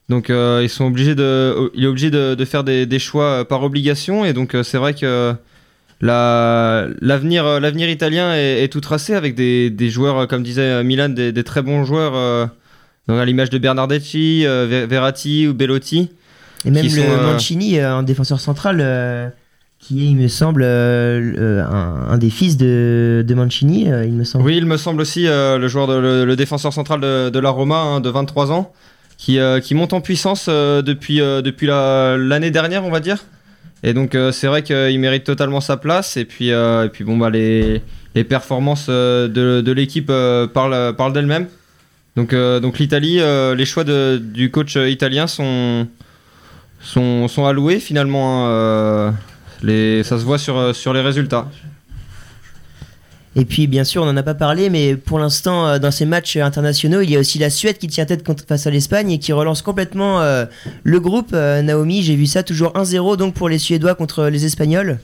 Donc 0.08 0.30
euh, 0.30 0.60
ils 0.62 0.70
sont 0.70 0.84
obligés 0.86 1.14
de, 1.14 1.70
il 1.74 1.84
est 1.84 1.88
obligé 1.88 2.10
de, 2.10 2.34
de 2.34 2.44
faire 2.46 2.64
des, 2.64 2.86
des 2.86 2.98
choix 2.98 3.44
par 3.46 3.62
obligation, 3.62 4.24
et 4.24 4.32
donc 4.32 4.54
euh, 4.54 4.62
c'est 4.62 4.78
vrai 4.78 4.94
que 4.94 5.34
la- 6.00 6.86
l'avenir, 7.02 7.44
euh, 7.44 7.60
l'avenir 7.60 7.90
italien 7.90 8.32
est, 8.34 8.62
est 8.62 8.68
tout 8.68 8.80
tracé 8.80 9.14
avec 9.14 9.34
des, 9.34 9.68
des 9.68 9.90
joueurs, 9.90 10.18
euh, 10.20 10.26
comme 10.26 10.42
disait 10.42 10.82
Milan, 10.84 11.08
des, 11.10 11.32
des 11.32 11.44
très 11.44 11.60
bons 11.60 11.84
joueurs, 11.84 12.12
euh, 12.14 12.46
donc 13.08 13.18
à 13.20 13.24
l'image 13.26 13.50
de 13.50 13.58
Bernardeschi, 13.58 14.46
euh, 14.46 14.66
Ver- 14.66 14.86
Verratti 14.86 15.46
ou 15.48 15.52
Bellotti. 15.54 16.08
Et 16.64 16.70
même 16.70 16.84
le 16.84 16.88
sont, 16.88 17.00
euh, 17.02 17.32
Mancini, 17.32 17.78
euh, 17.78 17.96
un 17.96 18.02
défenseur 18.02 18.40
central, 18.40 18.78
euh, 18.80 19.28
qui 19.86 20.04
est, 20.04 20.10
il 20.10 20.16
me 20.16 20.26
semble, 20.28 20.62
euh, 20.64 21.62
un, 21.64 22.18
des 22.18 22.30
fils 22.30 22.56
de, 22.56 23.24
de 23.26 23.34
Mancini, 23.34 23.90
euh, 23.90 24.04
il 24.04 24.12
me 24.14 24.24
semble. 24.24 24.44
Oui, 24.44 24.56
il 24.56 24.66
me 24.66 24.76
semble 24.76 25.00
aussi 25.00 25.28
euh, 25.28 25.58
le 25.58 25.68
joueur, 25.68 25.86
de, 25.86 26.24
le, 26.24 26.34
défenseur 26.36 26.72
central 26.72 27.00
de, 27.00 27.30
de 27.30 27.38
la 27.38 27.50
Roma, 27.50 27.76
hein, 27.76 28.00
de 28.00 28.10
23 28.10 28.50
ans, 28.50 28.72
qui, 29.16 29.38
qui 29.62 29.74
monte 29.76 29.92
en 29.92 30.00
puissance 30.00 30.48
depuis, 30.48 31.18
depuis 31.18 31.66
la- 31.68 32.16
l'année 32.18 32.50
dernière, 32.50 32.84
on 32.84 32.90
va 32.90 33.00
dire. 33.00 33.24
Et 33.84 33.94
donc 33.94 34.16
c'est 34.32 34.46
vrai 34.48 34.62
qu'il 34.62 34.98
mérite 34.98 35.22
totalement 35.24 35.60
sa 35.60 35.76
place. 35.76 36.16
Et 36.16 36.24
puis, 36.24 36.48
et 36.48 36.88
puis 36.92 37.04
bon, 37.04 37.16
bah, 37.16 37.30
les, 37.30 37.80
les 38.14 38.24
performances 38.24 38.88
de, 38.88 39.60
de 39.60 39.72
l'équipe 39.72 40.10
parlent, 40.52 40.94
parlent 40.96 41.12
d'elles-mêmes. 41.12 41.46
Donc, 42.16 42.34
donc 42.34 42.78
l'Italie, 42.78 43.20
les 43.56 43.64
choix 43.64 43.84
de- 43.84 44.16
du 44.20 44.50
coach 44.50 44.76
italien 44.76 45.26
sont, 45.28 45.86
sont, 46.80 47.28
sont 47.28 47.46
alloués 47.46 47.78
finalement. 47.78 48.48
hein, 48.48 49.14
les, 49.62 50.02
ça 50.02 50.18
se 50.18 50.24
voit 50.24 50.38
sur, 50.38 50.56
euh, 50.56 50.72
sur 50.72 50.92
les 50.92 51.00
résultats. 51.00 51.48
Et 53.38 53.44
puis, 53.44 53.66
bien 53.66 53.84
sûr, 53.84 54.02
on 54.02 54.06
n'en 54.06 54.16
a 54.16 54.22
pas 54.22 54.34
parlé, 54.34 54.70
mais 54.70 54.96
pour 54.96 55.18
l'instant, 55.18 55.68
euh, 55.68 55.78
dans 55.78 55.90
ces 55.90 56.06
matchs 56.06 56.36
internationaux, 56.38 57.02
il 57.02 57.10
y 57.10 57.16
a 57.16 57.20
aussi 57.20 57.38
la 57.38 57.50
Suède 57.50 57.76
qui 57.76 57.86
tient 57.86 58.06
tête 58.06 58.24
contre, 58.24 58.44
face 58.46 58.66
à 58.66 58.70
l'Espagne 58.70 59.10
et 59.10 59.18
qui 59.18 59.34
relance 59.34 59.60
complètement 59.60 60.22
euh, 60.22 60.46
le 60.84 61.00
groupe. 61.00 61.32
Euh, 61.34 61.60
Naomi, 61.60 62.02
j'ai 62.02 62.16
vu 62.16 62.24
ça, 62.24 62.42
toujours 62.42 62.72
1-0 62.72 63.18
donc 63.18 63.34
pour 63.34 63.50
les 63.50 63.58
Suédois 63.58 63.94
contre 63.94 64.28
les 64.28 64.46
Espagnols. 64.46 64.98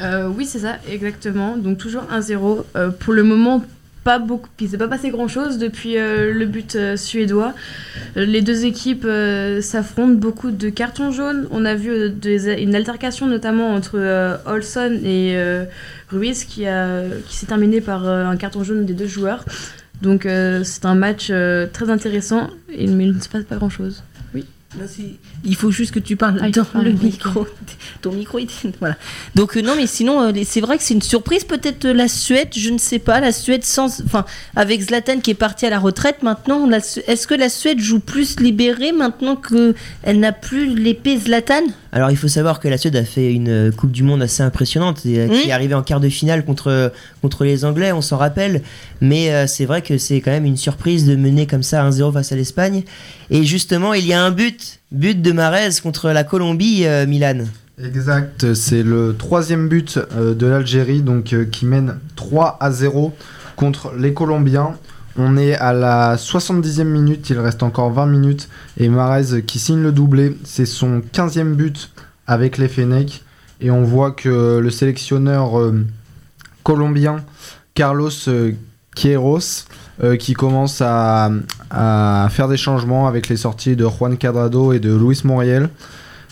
Euh, 0.00 0.28
oui, 0.28 0.46
c'est 0.46 0.60
ça, 0.60 0.78
exactement. 0.90 1.56
Donc 1.56 1.78
toujours 1.78 2.02
1-0. 2.12 2.64
Euh, 2.76 2.90
pour 2.90 3.12
le 3.12 3.22
moment, 3.22 3.62
pas 4.04 4.18
beaucoup. 4.18 4.48
Il 4.60 4.68
s'est 4.68 4.78
pas 4.78 4.88
passé 4.88 5.10
grand 5.10 5.28
chose 5.28 5.58
depuis 5.58 5.96
euh, 5.96 6.32
le 6.32 6.46
but 6.46 6.76
euh, 6.76 6.96
suédois. 6.96 7.54
Euh, 8.16 8.24
Les 8.24 8.42
deux 8.42 8.66
équipes 8.66 9.06
s'affrontent, 9.60 10.14
beaucoup 10.14 10.50
de 10.50 10.68
cartons 10.68 11.10
jaunes. 11.10 11.48
On 11.50 11.64
a 11.64 11.74
vu 11.74 12.12
une 12.22 12.74
altercation 12.74 13.26
notamment 13.26 13.70
entre 13.74 13.98
Olson 14.46 15.00
et 15.04 15.36
Ruiz 16.10 16.44
qui, 16.44 16.66
a, 16.66 17.02
qui 17.26 17.36
s'est 17.36 17.46
terminée 17.46 17.80
par 17.80 18.06
un 18.06 18.36
carton 18.36 18.62
jaune 18.62 18.84
des 18.84 18.94
deux 18.94 19.06
joueurs. 19.06 19.44
Donc 20.02 20.28
c'est 20.64 20.84
un 20.84 20.94
match 20.94 21.32
très 21.72 21.90
intéressant, 21.90 22.50
mais 22.68 22.84
il 22.84 23.16
ne 23.16 23.20
se 23.20 23.28
passe 23.28 23.44
pas 23.44 23.56
grand 23.56 23.70
chose. 23.70 24.02
Il 25.44 25.56
faut 25.56 25.70
juste 25.70 25.92
que 25.92 25.98
tu 25.98 26.16
parles 26.16 26.38
Ah, 26.42 26.50
dans 26.50 26.66
le 26.82 26.92
micro. 26.92 27.46
Ton 28.02 28.12
micro, 28.12 28.38
il... 28.38 28.48
voilà. 28.80 28.96
Donc 29.34 29.56
euh, 29.56 29.62
non, 29.62 29.74
mais 29.76 29.86
sinon, 29.86 30.20
euh, 30.20 30.32
c'est 30.44 30.60
vrai 30.60 30.76
que 30.78 30.82
c'est 30.84 30.94
une 30.94 31.02
surprise. 31.02 31.44
Peut-être 31.44 31.84
euh, 31.86 31.92
la 31.92 32.08
Suède, 32.08 32.48
je 32.56 32.70
ne 32.70 32.78
sais 32.78 32.98
pas. 32.98 33.20
La 33.20 33.32
Suède 33.32 33.64
sans, 33.64 34.00
enfin, 34.02 34.24
avec 34.56 34.82
Zlatan 34.82 35.20
qui 35.20 35.30
est 35.30 35.34
parti 35.34 35.66
à 35.66 35.70
la 35.70 35.78
retraite 35.78 36.22
maintenant. 36.22 36.66
la 36.66 36.78
Est-ce 36.78 37.26
que 37.26 37.34
la 37.34 37.48
Suède 37.48 37.78
joue 37.80 38.00
plus 38.00 38.40
libérée 38.40 38.92
maintenant 38.92 39.36
que 39.36 39.74
elle 40.02 40.20
n'a 40.20 40.32
plus 40.32 40.74
l'épée 40.74 41.18
Zlatan? 41.18 41.62
Alors, 41.92 42.10
il 42.10 42.16
faut 42.16 42.26
savoir 42.28 42.58
que 42.58 42.66
la 42.66 42.76
Suède 42.76 42.96
a 42.96 43.04
fait 43.04 43.32
une 43.32 43.70
Coupe 43.76 43.92
du 43.92 44.02
Monde 44.02 44.20
assez 44.22 44.42
impressionnante, 44.42 45.06
et, 45.06 45.20
euh, 45.20 45.28
qui 45.28 45.46
Mm. 45.46 45.48
est 45.48 45.52
arrivée 45.52 45.74
en 45.74 45.82
quart 45.84 46.00
de 46.00 46.08
finale 46.08 46.44
contre, 46.44 46.92
contre 47.22 47.44
les 47.44 47.64
Anglais, 47.64 47.92
on 47.92 48.00
s'en 48.00 48.16
rappelle. 48.16 48.62
Mais 49.00 49.32
euh, 49.32 49.46
c'est 49.46 49.64
vrai 49.64 49.80
que 49.82 49.96
c'est 49.98 50.20
quand 50.20 50.32
même 50.32 50.44
une 50.46 50.56
surprise 50.56 51.06
de 51.06 51.14
mener 51.14 51.46
comme 51.46 51.62
ça 51.62 51.88
1-0 51.88 52.12
face 52.12 52.32
à 52.32 52.36
l'Espagne. 52.36 52.82
Et 53.30 53.44
justement, 53.44 53.94
il 53.94 54.06
y 54.06 54.12
a 54.12 54.20
un 54.22 54.30
but, 54.32 54.63
but 54.92 55.20
de 55.20 55.32
Marez 55.32 55.80
contre 55.82 56.10
la 56.10 56.24
Colombie, 56.24 56.86
euh, 56.86 57.06
Milan. 57.06 57.44
Exact, 57.82 58.54
c'est 58.54 58.82
le 58.82 59.16
troisième 59.18 59.68
but 59.68 59.98
euh, 59.98 60.34
de 60.34 60.46
l'Algérie 60.46 61.02
donc 61.02 61.32
euh, 61.32 61.44
qui 61.44 61.66
mène 61.66 61.98
3 62.16 62.58
à 62.60 62.70
0 62.70 63.14
contre 63.56 63.92
les 63.98 64.14
Colombiens. 64.14 64.76
On 65.16 65.36
est 65.36 65.54
à 65.54 65.72
la 65.72 66.16
70e 66.16 66.84
minute, 66.84 67.30
il 67.30 67.38
reste 67.38 67.62
encore 67.62 67.92
20 67.92 68.06
minutes 68.06 68.48
et 68.78 68.88
Marez 68.88 69.42
qui 69.42 69.58
signe 69.58 69.82
le 69.82 69.92
doublé, 69.92 70.36
c'est 70.44 70.66
son 70.66 71.00
15e 71.12 71.54
but 71.54 71.90
avec 72.26 72.58
les 72.58 72.68
Fennecs 72.68 73.22
et 73.60 73.70
on 73.70 73.84
voit 73.84 74.10
que 74.10 74.58
le 74.58 74.70
sélectionneur 74.70 75.72
colombien 76.64 77.24
Carlos 77.74 78.10
Euh, 80.02 80.16
qui 80.16 80.34
commence 80.34 80.82
à, 80.84 81.30
faire 82.30 82.48
des 82.48 82.56
changements 82.56 83.06
avec 83.06 83.28
les 83.28 83.36
sorties 83.36 83.76
de 83.76 83.86
Juan 83.86 84.16
Cadrado 84.16 84.72
et 84.72 84.80
de 84.80 84.92
Luis 84.92 85.20
Moriel. 85.22 85.68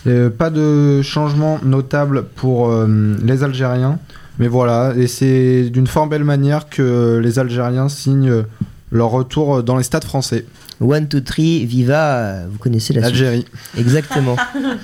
Euh, 0.09 0.31
pas 0.31 0.51
de 0.51 1.01
changement 1.03 1.61
notable 1.63 2.25
pour 2.35 2.71
euh, 2.71 3.17
les 3.23 3.45
Algériens. 3.45 4.01
Mais 4.41 4.49
voilà, 4.49 4.95
et 4.97 5.07
c'est 5.07 5.71
d'une 5.71 5.87
fort 5.87 6.09
belle 6.09 6.25
manière 6.25 6.69
que 6.69 7.21
les 7.23 7.39
Algériens 7.39 7.89
signent 7.89 8.43
leur 8.91 9.11
retour 9.11 9.63
dans 9.63 9.77
les 9.77 9.85
stades 9.85 10.05
français. 10.05 10.45
One, 10.83 11.07
two, 11.09 11.21
three, 11.21 11.65
Viva, 11.65 12.41
vous 12.51 12.59
connaissez 12.59 12.93
la 12.93 13.03
suite. 13.03 13.13
L'Algérie. 13.21 13.45
Exactement. 13.79 14.37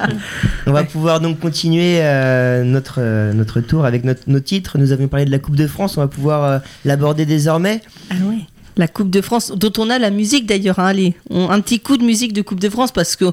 On 0.67 0.73
va 0.73 0.85
pouvoir 0.85 1.21
donc 1.21 1.41
continuer 1.41 1.99
euh, 2.01 2.63
notre, 2.65 2.97
euh, 2.99 3.33
notre 3.33 3.61
tour 3.61 3.85
avec 3.85 4.05
notre- 4.05 4.23
nos 4.29 4.41
titres. 4.41 4.79
Nous 4.79 4.93
avions 4.93 5.09
parlé 5.09 5.25
de 5.27 5.31
la 5.31 5.39
Coupe 5.39 5.57
de 5.57 5.67
France, 5.67 5.97
on 5.97 6.01
va 6.01 6.09
pouvoir 6.09 6.45
euh, 6.45 6.59
l'aborder 6.85 7.27
désormais. 7.27 7.81
Ah 8.11 8.15
ouais. 8.31 8.39
La 8.77 8.87
Coupe 8.87 9.11
de 9.11 9.21
France, 9.21 9.51
dont 9.57 9.73
on 9.79 9.91
a 9.91 9.99
la 9.99 10.11
musique 10.11 10.47
d'ailleurs. 10.47 10.79
hein, 10.79 10.87
allez, 10.87 11.15
on- 11.31 11.51
un 11.51 11.61
petit 11.61 11.81
coup 11.81 11.97
de 11.97 12.05
musique 12.05 12.33
de 12.33 12.43
Coupe 12.43 12.61
de 12.61 12.69
France 12.71 12.93
parce 12.93 13.17
que 13.17 13.25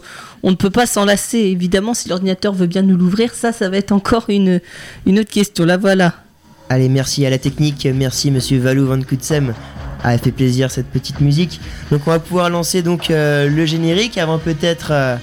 on 0.41 0.49
ne 0.49 0.55
peut 0.55 0.71
pas 0.71 0.87
s'en 0.87 1.05
lasser. 1.05 1.37
Évidemment, 1.37 1.93
si 1.93 2.09
l'ordinateur 2.09 2.51
veut 2.53 2.65
bien 2.67 2.81
nous 2.81 2.97
l'ouvrir, 2.97 3.33
ça, 3.35 3.51
ça 3.51 3.69
va 3.69 3.77
être 3.77 3.91
encore 3.91 4.25
une, 4.29 4.59
une 5.05 5.19
autre 5.19 5.29
question. 5.29 5.65
Là, 5.65 5.77
voilà. 5.77 6.15
Allez, 6.69 6.89
merci 6.89 7.23
à 7.27 7.29
la 7.29 7.37
technique, 7.37 7.87
merci 7.93 8.31
Monsieur 8.31 8.57
Valou 8.57 8.87
Van 8.87 8.99
Kutsem. 9.01 9.53
Ah, 10.07 10.13
elle 10.13 10.19
fait 10.19 10.31
plaisir 10.31 10.69
cette 10.69 10.85
petite 10.85 11.19
musique. 11.19 11.59
Donc 11.91 12.01
on 12.05 12.11
va 12.11 12.19
pouvoir 12.19 12.51
lancer 12.51 12.83
donc 12.83 13.09
euh, 13.09 13.49
le 13.49 13.65
générique 13.65 14.19
avant 14.19 14.37
peut-être 14.37 14.89
euh, 14.91 15.15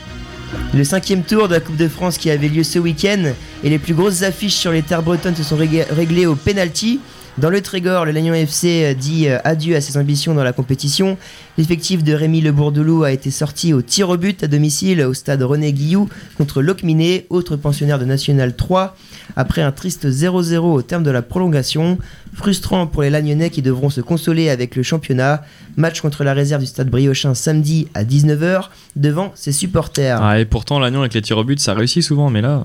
le 0.74 0.82
cinquième 0.82 1.22
tour 1.22 1.46
de 1.46 1.54
la 1.54 1.60
Coupe 1.60 1.76
de 1.76 1.86
France 1.86 2.18
qui 2.18 2.30
avait 2.32 2.48
lieu 2.48 2.64
ce 2.64 2.80
week-end. 2.80 3.22
Et 3.62 3.70
les 3.70 3.78
plus 3.78 3.94
grosses 3.94 4.22
affiches 4.22 4.54
sur 4.56 4.72
les 4.72 4.82
terres 4.82 5.02
bretonnes 5.04 5.36
se 5.36 5.44
sont 5.44 5.56
rég- 5.56 5.86
réglées 5.90 6.26
au 6.26 6.34
penalty. 6.34 6.98
Dans 7.38 7.48
le 7.48 7.62
Trégor, 7.62 8.04
le 8.04 8.12
Lannion 8.12 8.34
FC 8.34 8.84
euh, 8.84 8.94
dit 8.94 9.26
euh, 9.26 9.38
adieu 9.42 9.74
à 9.74 9.80
ses 9.80 9.96
ambitions 9.96 10.34
dans 10.34 10.44
la 10.44 10.52
compétition. 10.52 11.16
L'effectif 11.56 12.04
de 12.04 12.12
Rémi 12.12 12.42
Le 12.42 12.52
Bourdelou 12.52 13.04
a 13.04 13.10
été 13.10 13.30
sorti 13.30 13.72
au 13.72 13.80
tir 13.80 14.10
au 14.10 14.18
but 14.18 14.44
à 14.44 14.48
domicile 14.48 15.00
au 15.00 15.14
stade 15.14 15.42
René 15.42 15.72
Guillou 15.72 16.10
contre 16.36 16.60
Locminé, 16.60 17.24
autre 17.30 17.56
pensionnaire 17.56 17.98
de 17.98 18.04
National 18.04 18.54
3, 18.54 18.94
après 19.34 19.62
un 19.62 19.72
triste 19.72 20.06
0-0 20.06 20.58
au 20.58 20.82
terme 20.82 21.04
de 21.04 21.10
la 21.10 21.22
prolongation. 21.22 21.96
Frustrant 22.34 22.86
pour 22.86 23.00
les 23.00 23.10
Lagnonnais 23.10 23.48
qui 23.48 23.62
devront 23.62 23.88
se 23.88 24.02
consoler 24.02 24.50
avec 24.50 24.76
le 24.76 24.82
championnat. 24.82 25.42
Match 25.76 26.02
contre 26.02 26.24
la 26.24 26.34
réserve 26.34 26.60
du 26.60 26.66
stade 26.66 26.90
Briochin 26.90 27.32
samedi 27.32 27.88
à 27.94 28.04
19h 28.04 28.68
devant 28.96 29.32
ses 29.34 29.52
supporters. 29.52 30.18
Ah, 30.22 30.38
et 30.38 30.44
pourtant, 30.44 30.78
l'agnon 30.78 31.00
avec 31.00 31.14
les 31.14 31.22
tirs 31.22 31.38
au 31.38 31.44
but, 31.44 31.60
ça 31.60 31.72
réussit 31.72 32.02
souvent, 32.02 32.28
mais 32.28 32.42
là. 32.42 32.64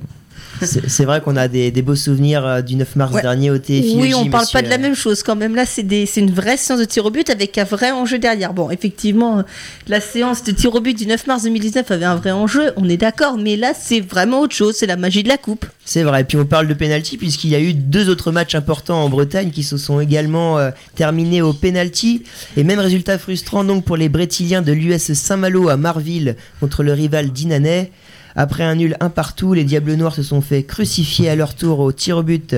C'est 0.62 1.06
vrai 1.06 1.22
qu'on 1.22 1.36
a 1.36 1.48
des, 1.48 1.70
des 1.72 1.82
beaux 1.82 1.96
souvenirs 1.96 2.46
euh, 2.46 2.62
du 2.62 2.76
9 2.76 2.96
mars 2.96 3.14
Ouais. 3.14 3.22
dernier 3.22 3.52
au 3.52 3.58
TFI. 3.58 3.96
Oui, 4.00 4.14
on 4.16 4.28
parle 4.30 4.46
pas 4.52 4.62
de 4.62 4.70
la 4.70 4.78
même 4.78 4.96
chose 4.96 5.24
quand 5.24 5.36
même. 5.36 5.56
Là, 5.56 5.66
c'est 5.66 5.84
une 6.18 6.32
vraie 6.32 6.58
séance 6.58 6.80
de 6.80 6.86
tir 6.86 7.06
au 7.06 7.12
but 7.12 7.30
avec 7.30 7.58
un 7.58 7.64
vrai 7.64 7.92
enjeu 7.92 8.18
derrière. 8.20 8.54
Bon, 8.54 8.70
effectivement, 8.72 9.40
euh, 9.40 9.42
la 9.88 10.02
séance 10.02 10.44
de 10.44 10.52
tir 10.52 10.74
au 10.74 10.82
but 10.82 10.98
du 10.98 11.06
9 11.06 11.28
mars 11.28 11.44
2019 11.44 11.90
avait 11.92 12.06
un 12.06 12.16
vrai 12.16 12.32
enjeu, 12.32 12.72
on 12.76 12.90
est 12.90 12.98
d'accord, 12.98 13.38
mais 13.38 13.56
là, 13.56 13.74
c'est 13.80 14.00
vraiment 14.00 14.42
autre 14.42 14.56
chose, 14.56 14.76
c'est 14.78 14.88
la 14.88 14.98
magie 14.98 15.24
de 15.24 15.28
la 15.30 15.38
coupe. 15.38 15.66
C'est 15.86 16.04
vrai, 16.04 16.24
puis 16.24 16.38
on 16.38 16.46
parle 16.46 16.68
de 16.68 16.74
penalty 16.74 17.18
puisqu'il 17.18 17.50
y 17.52 17.56
a 17.56 17.60
eu 17.60 17.74
deux 17.74 18.10
autres 18.10 18.32
matchs 18.32 18.56
importants 18.56 19.04
en 19.04 19.10
Bretagne 19.10 19.52
qui 19.52 19.64
se 19.64 19.78
sont 19.78 20.00
également 20.00 20.58
euh, 20.60 20.72
terminés 20.96 21.42
au 21.42 21.54
penalty. 21.54 22.24
Et 22.58 22.64
même 22.64 22.80
résultat 22.80 23.18
frustrant 23.18 23.64
donc 23.64 23.86
pour 23.86 23.96
les 23.98 24.10
Brétiliens 24.10 24.62
de 24.62 24.72
l'US 24.72 25.14
Saint-Malo 25.14 25.70
à 25.70 25.78
Marville 25.78 26.36
contre 26.60 26.84
le 26.84 26.94
rival 26.94 27.32
Dinanais. 27.32 27.92
Après 28.40 28.64
un 28.64 28.76
nul 28.76 28.96
un 29.00 29.10
partout, 29.10 29.54
les 29.56 29.64
Diables 29.64 29.94
Noirs 29.96 30.14
se 30.14 30.22
sont 30.22 30.42
fait 30.42 30.62
crucifier 30.64 31.28
à 31.30 31.36
leur 31.36 31.56
tour 31.56 31.80
au 31.80 31.92
tir 31.92 32.18
au 32.18 32.24
but 32.24 32.56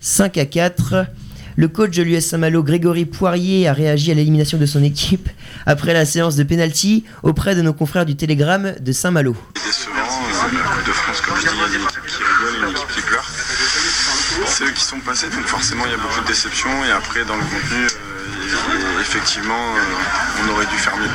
5 0.00 0.36
à 0.36 0.44
4. 0.44 1.06
Le 1.56 1.68
coach 1.68 1.96
de 1.96 2.02
l'US 2.02 2.20
Saint-Malo, 2.20 2.62
Grégory 2.62 3.06
Poirier, 3.06 3.66
a 3.66 3.72
réagi 3.72 4.10
à 4.10 4.14
l'élimination 4.14 4.58
de 4.58 4.66
son 4.66 4.82
équipe 4.82 5.28
après 5.66 5.94
la 5.94 6.04
séance 6.04 6.36
de 6.36 6.42
penalty 6.44 7.04
auprès 7.22 7.54
de 7.54 7.62
nos 7.62 7.72
confrères 7.72 8.04
du 8.04 8.14
Télégramme 8.14 8.74
de 8.78 8.92
Saint-Malo. 8.92 9.34
décevant. 9.54 9.94
euh, 9.96 10.48
La 10.52 10.86
de 10.86 10.92
France, 10.92 11.20
qui 11.20 11.28
qui. 11.30 12.22
C'est 14.46 14.64
eux 14.64 14.70
qui 14.70 14.84
sont 14.84 15.00
passés, 15.00 15.28
donc 15.30 15.46
forcément 15.46 15.84
il 15.86 15.92
y 15.92 15.94
a 15.94 15.98
beaucoup 15.98 16.20
de 16.20 16.26
déception. 16.26 16.68
Et 16.84 16.90
après, 16.90 17.24
dans 17.24 17.36
le 17.36 17.42
contenu, 17.42 17.84
euh, 17.84 19.00
effectivement, 19.00 19.54
euh, 19.76 20.44
on 20.44 20.52
aurait 20.52 20.66
dû 20.66 20.76
faire 20.76 20.96
mieux. 20.96 21.08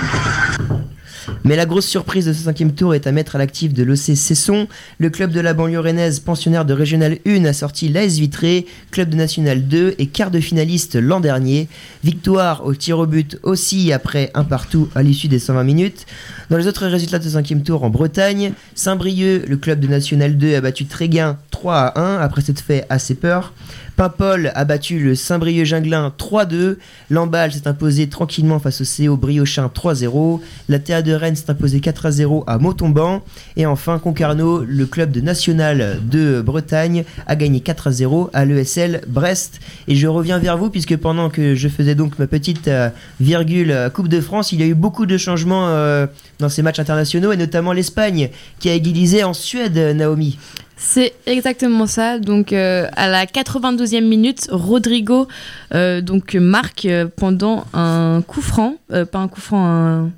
Mais 1.48 1.56
la 1.56 1.66
grosse 1.66 1.86
surprise 1.86 2.26
de 2.26 2.34
ce 2.34 2.44
cinquième 2.44 2.74
tour 2.74 2.94
est 2.94 3.08
à 3.08 3.14
mettre 3.14 3.38
à 3.38 3.40
l'actif 3.40 3.74
de 3.74 3.82
l'OC 3.82 4.18
Cesson. 4.18 4.68
Le 4.98 5.10
club 5.10 5.32
de 5.32 5.40
la 5.40 5.54
banlieue 5.54 5.80
rennaise, 5.80 6.20
pensionnaire 6.20 6.66
de 6.66 6.74
Régional 6.74 7.20
1, 7.26 7.46
a 7.46 7.54
sorti 7.54 7.88
l'AS 7.88 8.18
Vitré, 8.18 8.66
club 8.92 9.08
de 9.08 9.16
National 9.16 9.66
2 9.66 9.96
et 9.98 10.08
quart 10.08 10.30
de 10.30 10.42
finaliste 10.42 10.98
l'an 10.98 11.22
dernier. 11.22 11.70
Victoire 12.04 12.66
au 12.66 12.76
tir 12.76 13.00
au 13.00 13.06
but 13.06 13.40
aussi 13.44 13.94
après 13.94 14.30
un 14.34 14.44
partout 14.44 14.90
à 14.94 15.04
l'issue 15.04 15.30
des 15.30 15.40
120 15.40 15.64
minutes. 15.64 16.06
Dans 16.50 16.58
les 16.58 16.68
autres 16.68 16.86
résultats 16.86 17.18
de 17.18 17.24
ce 17.24 17.30
cinquième 17.30 17.64
tour 17.64 17.86
en 17.86 17.90
Bretagne, 17.90 18.52
Saint-Brieuc, 18.76 19.48
le 19.48 19.56
club 19.56 19.80
de 19.80 19.88
National 19.88 20.38
2, 20.38 20.54
a 20.56 20.60
battu 20.60 20.86
Tréguin 20.86 21.38
3 21.52 21.76
à 21.76 22.02
1 22.02 22.18
après 22.20 22.42
cette 22.42 22.60
fait 22.60 22.86
assez 22.90 23.16
peur. 23.16 23.54
Paimpol 23.98 24.52
a 24.54 24.64
battu 24.64 25.00
le 25.00 25.16
Saint-Brieuc-Ginglin 25.16 26.14
3-2. 26.20 26.78
Lamballe 27.10 27.52
s'est 27.52 27.68
imposé 27.68 28.08
tranquillement 28.08 28.60
face 28.60 28.82
au 28.82 28.84
CO 28.86 29.18
Briochin 29.18 29.72
3-0. 29.74 30.40
La 30.70 30.78
TA 30.78 31.02
de 31.02 31.14
Rennes 31.14 31.36
s'est 31.36 31.50
imposé 31.50 31.80
4-0 31.80 32.44
à 32.46 32.60
Montauban. 32.60 33.24
Et 33.56 33.66
enfin, 33.66 33.98
Concarneau, 33.98 34.64
le 34.64 34.86
club 34.86 35.12
de 35.12 35.20
National 35.20 36.00
de 36.04 36.42
Bretagne, 36.42 37.06
a 37.26 37.36
gagné 37.36 37.60
4-0 37.60 38.30
à 38.34 38.46
l'ESL 38.46 39.02
Brest. 39.08 39.60
Et 39.88 39.96
je 39.96 40.06
reviens 40.06 40.38
vers 40.38 40.60
vous 40.60 40.70
puisque 40.70 40.96
pendant 40.96 41.32
que 41.32 41.56
je 41.56 41.68
faisais 41.68 41.96
donc 41.96 42.20
ma 42.20 42.28
petite 42.28 42.68
euh, 42.68 42.90
virgule 43.20 43.72
euh, 43.72 43.90
Coupe 43.90 44.10
de 44.10 44.22
France, 44.22 44.52
il 44.52 44.60
y 44.60 44.64
a 44.64 44.68
eu 44.68 44.76
beaucoup 44.76 45.08
de 45.08 45.18
changements 45.18 45.70
euh, 45.70 46.06
dans 46.38 46.50
ces 46.50 46.62
matchs 46.62 46.80
internationaux 46.80 47.32
et 47.32 47.38
notamment 47.38 47.74
l'Espagne 47.74 48.30
qui 48.60 48.70
a 48.70 48.76
égalisé 48.76 49.24
en 49.24 49.34
Suède, 49.34 49.76
Naomi. 49.96 50.38
C'est 50.78 51.14
exactement 51.26 51.88
ça. 51.88 52.20
Donc 52.20 52.54
euh, 52.54 52.88
à 52.96 53.08
la 53.10 53.26
92e 53.26 54.08
minute, 54.08 54.48
Rodrigo 54.52 55.28
euh, 55.74 56.02
donc 56.02 56.36
marque 56.36 56.86
euh, 56.86 57.08
pendant 57.14 57.66
un 57.74 58.22
coup 58.26 58.42
franc, 58.42 58.76
pas 58.90 59.18
un 59.18 59.28
coup 59.28 59.42
franc, 59.42 59.66
un, 59.66 60.12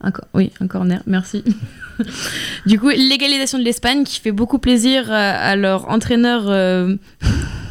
un 0.00 0.12
oui, 0.34 0.50
un 0.60 0.66
corner. 0.66 1.00
Merci. 1.06 1.44
du 2.66 2.78
coup, 2.78 2.88
l'égalisation 2.88 3.58
de 3.58 3.64
l'Espagne 3.64 4.02
qui 4.02 4.20
fait 4.20 4.32
beaucoup 4.32 4.58
plaisir 4.58 5.10
à, 5.12 5.30
à 5.30 5.56
leur 5.56 5.88
entraîneur. 5.88 6.42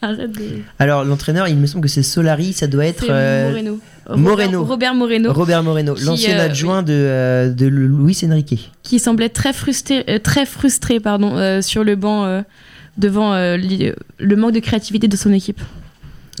Arrête 0.02 0.32
de. 0.32 0.44
Alors 0.78 1.04
l'entraîneur, 1.04 1.48
il 1.48 1.56
me 1.56 1.66
semble 1.66 1.82
que 1.82 1.88
c'est 1.90 2.02
Solari, 2.02 2.52
ça 2.52 2.66
doit 2.66 2.86
être 2.86 3.04
euh, 3.10 3.50
Moreno. 3.50 3.80
Moreno. 4.16 4.58
Robert, 4.60 4.68
Robert 4.68 4.94
Moreno. 4.94 5.32
Robert 5.32 5.62
Moreno, 5.62 5.94
l'ancien 6.04 6.38
euh, 6.38 6.46
adjoint 6.46 6.82
de, 6.82 6.92
euh, 6.92 7.50
de 7.50 7.66
Luis 7.66 8.18
Enrique. 8.24 8.70
qui 8.82 8.98
semblait 8.98 9.28
très 9.28 9.52
frustré, 9.52 10.04
euh, 10.08 10.18
très 10.18 10.46
frustré 10.46 11.00
pardon, 11.00 11.36
euh, 11.36 11.60
sur 11.62 11.84
le 11.84 11.96
banc 11.96 12.24
euh, 12.24 12.42
devant 12.98 13.34
euh, 13.34 13.56
le 14.18 14.36
manque 14.36 14.52
de 14.52 14.60
créativité 14.60 15.06
de 15.06 15.16
son 15.16 15.32
équipe. 15.32 15.60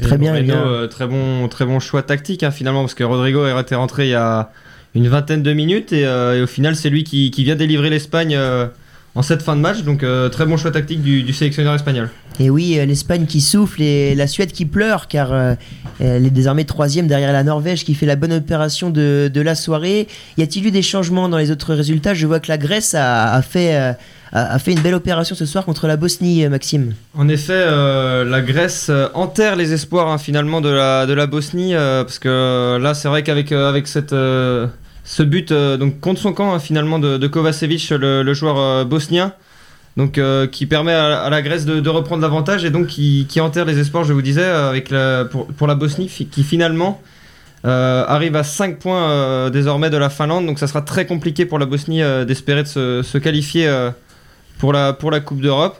Très 0.02 0.16
bien, 0.16 0.32
Moreno, 0.32 0.54
bien. 0.78 0.88
très 0.88 1.06
bon, 1.06 1.46
très 1.48 1.66
bon 1.66 1.78
choix 1.78 2.02
tactique 2.02 2.42
hein, 2.42 2.50
finalement 2.50 2.80
parce 2.80 2.94
que 2.94 3.04
Rodrigo 3.04 3.46
était 3.58 3.74
rentré 3.74 4.06
il 4.06 4.10
y 4.10 4.14
a 4.14 4.50
une 4.94 5.06
vingtaine 5.08 5.42
de 5.42 5.52
minutes 5.52 5.92
et, 5.92 6.06
euh, 6.06 6.38
et 6.38 6.42
au 6.42 6.46
final 6.46 6.74
c'est 6.74 6.88
lui 6.90 7.04
qui, 7.04 7.30
qui 7.30 7.44
vient 7.44 7.54
délivrer 7.54 7.90
l'Espagne 7.90 8.34
euh, 8.36 8.66
en 9.14 9.22
cette 9.22 9.42
fin 9.42 9.56
de 9.56 9.60
match 9.60 9.82
donc 9.82 10.02
euh, 10.02 10.28
très 10.28 10.46
bon 10.46 10.56
choix 10.56 10.70
tactique 10.70 11.02
du, 11.02 11.22
du 11.22 11.32
sélectionneur 11.32 11.74
espagnol. 11.74 12.10
Et 12.38 12.48
oui, 12.48 12.78
euh, 12.78 12.86
l'Espagne 12.86 13.26
qui 13.26 13.40
souffle 13.40 13.82
et 13.82 14.14
la 14.14 14.26
Suède 14.26 14.52
qui 14.52 14.64
pleure 14.64 15.08
car 15.08 15.32
euh, 15.32 15.54
elle 15.98 16.24
est 16.26 16.30
désormais 16.30 16.64
troisième 16.64 17.06
derrière 17.06 17.32
la 17.32 17.44
Norvège 17.44 17.84
qui 17.84 17.94
fait 17.94 18.06
la 18.06 18.16
bonne 18.16 18.32
opération 18.32 18.90
de, 18.90 19.30
de 19.32 19.40
la 19.40 19.54
soirée. 19.54 20.08
Y 20.38 20.42
a-t-il 20.42 20.66
eu 20.66 20.70
des 20.70 20.82
changements 20.82 21.28
dans 21.28 21.38
les 21.38 21.50
autres 21.50 21.74
résultats? 21.74 22.14
Je 22.14 22.26
vois 22.26 22.40
que 22.40 22.48
la 22.48 22.56
Grèce 22.56 22.94
a, 22.94 23.34
a 23.34 23.42
fait, 23.42 23.74
a, 24.32 24.58
fait 24.58 24.72
une 24.72 24.80
belle 24.80 24.94
opération 24.94 25.34
ce 25.34 25.44
soir 25.44 25.64
contre 25.64 25.86
la 25.86 25.96
Bosnie, 25.96 26.48
Maxime. 26.48 26.94
En 27.14 27.28
effet, 27.28 27.52
euh, 27.52 28.24
la 28.24 28.40
Grèce 28.40 28.90
enterre 29.14 29.56
les 29.56 29.72
espoirs 29.72 30.08
hein, 30.08 30.18
finalement 30.18 30.60
de 30.60 30.70
la, 30.70 31.06
de 31.06 31.12
la 31.12 31.26
Bosnie 31.26 31.74
euh, 31.74 32.04
parce 32.04 32.18
que 32.18 32.78
là 32.80 32.94
c'est 32.94 33.08
vrai 33.08 33.22
qu'avec 33.22 33.52
euh, 33.52 33.68
avec 33.68 33.86
cette, 33.86 34.14
ce 35.10 35.24
but 35.24 35.50
euh, 35.50 35.76
donc 35.76 35.98
contre 35.98 36.20
son 36.20 36.32
camp 36.32 36.54
hein, 36.54 36.60
finalement 36.60 37.00
de, 37.00 37.16
de 37.16 37.26
Kovacevic, 37.26 37.90
le, 37.90 38.32
joueur 38.32 38.58
euh, 38.58 38.84
bosnien, 38.84 39.32
donc 39.96 40.18
euh, 40.18 40.46
qui 40.46 40.66
permet 40.66 40.92
à, 40.92 41.28
la 41.28 41.42
Grèce 41.42 41.66
de, 41.66 41.88
reprendre 41.88 42.22
l'avantage 42.22 42.64
et 42.64 42.70
donc 42.70 42.86
qui, 42.86 43.26
enterre 43.40 43.64
les 43.64 43.80
espoirs, 43.80 44.04
je 44.04 44.12
vous 44.12 44.22
disais, 44.22 44.44
avec 44.44 44.94
pour, 45.58 45.66
la 45.66 45.74
Bosnie 45.74 46.06
qui 46.06 46.44
finalement 46.44 47.02
arrive 47.64 48.36
à 48.36 48.44
5 48.44 48.78
points 48.78 49.50
désormais 49.50 49.90
de 49.90 49.96
la 49.96 50.10
Finlande, 50.10 50.46
donc 50.46 50.60
ça 50.60 50.68
sera 50.68 50.80
très 50.80 51.06
compliqué 51.06 51.44
pour 51.44 51.58
la 51.58 51.66
Bosnie 51.66 52.02
d'espérer 52.24 52.62
de 52.62 52.68
se, 52.68 53.18
qualifier 53.18 53.68
pour, 54.58 54.72
la, 54.72 54.94
Coupe 55.24 55.40
d'Europe. 55.40 55.76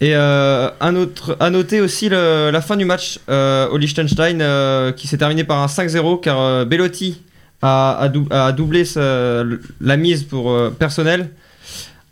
Et 0.00 0.12
un 0.14 0.96
autre, 0.96 1.36
à 1.38 1.50
noter 1.50 1.80
aussi 1.80 2.08
la 2.08 2.60
fin 2.60 2.76
du 2.76 2.84
match 2.84 3.20
au 3.28 3.76
Liechtenstein 3.76 4.92
qui 4.96 5.06
s'est 5.06 5.18
terminé 5.18 5.44
par 5.44 5.58
un 5.58 5.66
5-0 5.66 6.20
car 6.20 6.66
Bellotti 6.66 7.22
a, 7.62 7.96
a 7.98 8.08
dou- 8.08 8.28
a 8.30 8.52
doublé 8.52 8.84
sa- 8.84 9.44
la 9.80 9.96
mise 9.96 10.22
pour 10.24 10.50
euh, 10.50 10.70
personnel 10.70 11.30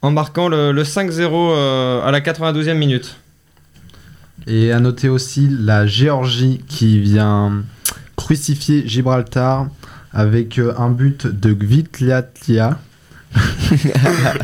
en 0.03 0.11
marquant 0.11 0.49
le, 0.49 0.73
le 0.73 0.83
5-0 0.85 1.31
euh, 1.33 2.03
à 2.07 2.11
la 2.11 2.21
92e 2.21 2.75
minute. 2.75 3.17
Et 4.47 4.73
à 4.73 4.81
noter 4.81 5.09
aussi 5.09 5.49
la 5.51 5.87
Géorgie 5.87 6.61
qui 6.69 6.99
vient 7.01 7.63
crucifier 8.17 8.87
Gibraltar 8.87 9.67
avec 10.13 10.59
euh, 10.59 10.73
un 10.79 10.91
but 10.91 11.27
de 11.27 11.53
Gvitliatia. 11.53 12.79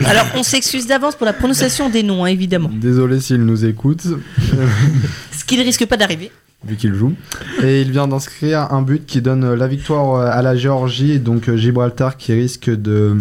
Alors, 0.04 0.26
on 0.34 0.42
s'excuse 0.42 0.86
d'avance 0.86 1.14
pour 1.16 1.24
la 1.26 1.32
prononciation 1.32 1.88
des 1.88 2.02
noms, 2.02 2.24
hein, 2.24 2.28
évidemment. 2.28 2.70
Désolé 2.72 3.18
s'il 3.20 3.38
nous 3.44 3.64
écoute, 3.64 4.02
Ce 5.32 5.44
qui 5.44 5.56
ne 5.56 5.62
risque 5.62 5.86
pas 5.86 5.96
d'arriver. 5.96 6.30
Vu 6.66 6.76
qu'il 6.76 6.94
joue. 6.94 7.14
Et 7.62 7.82
il 7.82 7.90
vient 7.90 8.08
d'inscrire 8.08 8.72
un 8.72 8.82
but 8.82 9.06
qui 9.06 9.20
donne 9.20 9.44
euh, 9.44 9.56
la 9.56 9.66
victoire 9.66 10.14
euh, 10.14 10.30
à 10.30 10.42
la 10.42 10.56
Géorgie, 10.56 11.18
donc 11.18 11.48
euh, 11.48 11.56
Gibraltar 11.56 12.16
qui 12.16 12.32
risque 12.32 12.70
de, 12.70 13.16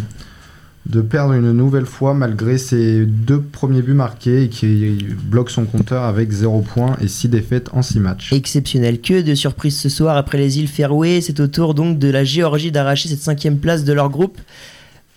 de 0.85 1.01
perdre 1.01 1.33
une 1.33 1.51
nouvelle 1.51 1.85
fois 1.85 2.13
malgré 2.13 2.57
ses 2.57 3.05
deux 3.05 3.41
premiers 3.41 3.81
buts 3.81 3.93
marqués 3.93 4.43
et 4.43 4.49
qui 4.49 5.05
bloque 5.23 5.49
son 5.49 5.65
compteur 5.65 6.03
avec 6.03 6.31
0 6.31 6.61
points 6.61 6.95
et 7.01 7.07
6 7.07 7.29
défaites 7.29 7.69
en 7.73 7.81
6 7.81 7.99
matchs. 7.99 8.33
Exceptionnel. 8.33 8.99
Que 9.01 9.21
de 9.21 9.35
surprises 9.35 9.79
ce 9.79 9.89
soir 9.89 10.17
après 10.17 10.37
les 10.37 10.59
îles 10.59 10.67
Féroé. 10.67 11.21
C'est 11.21 11.39
au 11.39 11.47
tour 11.47 11.73
donc 11.73 11.99
de 11.99 12.09
la 12.09 12.23
Géorgie 12.23 12.71
d'arracher 12.71 13.09
cette 13.09 13.21
cinquième 13.21 13.57
place 13.57 13.83
de 13.83 13.93
leur 13.93 14.09
groupe. 14.09 14.37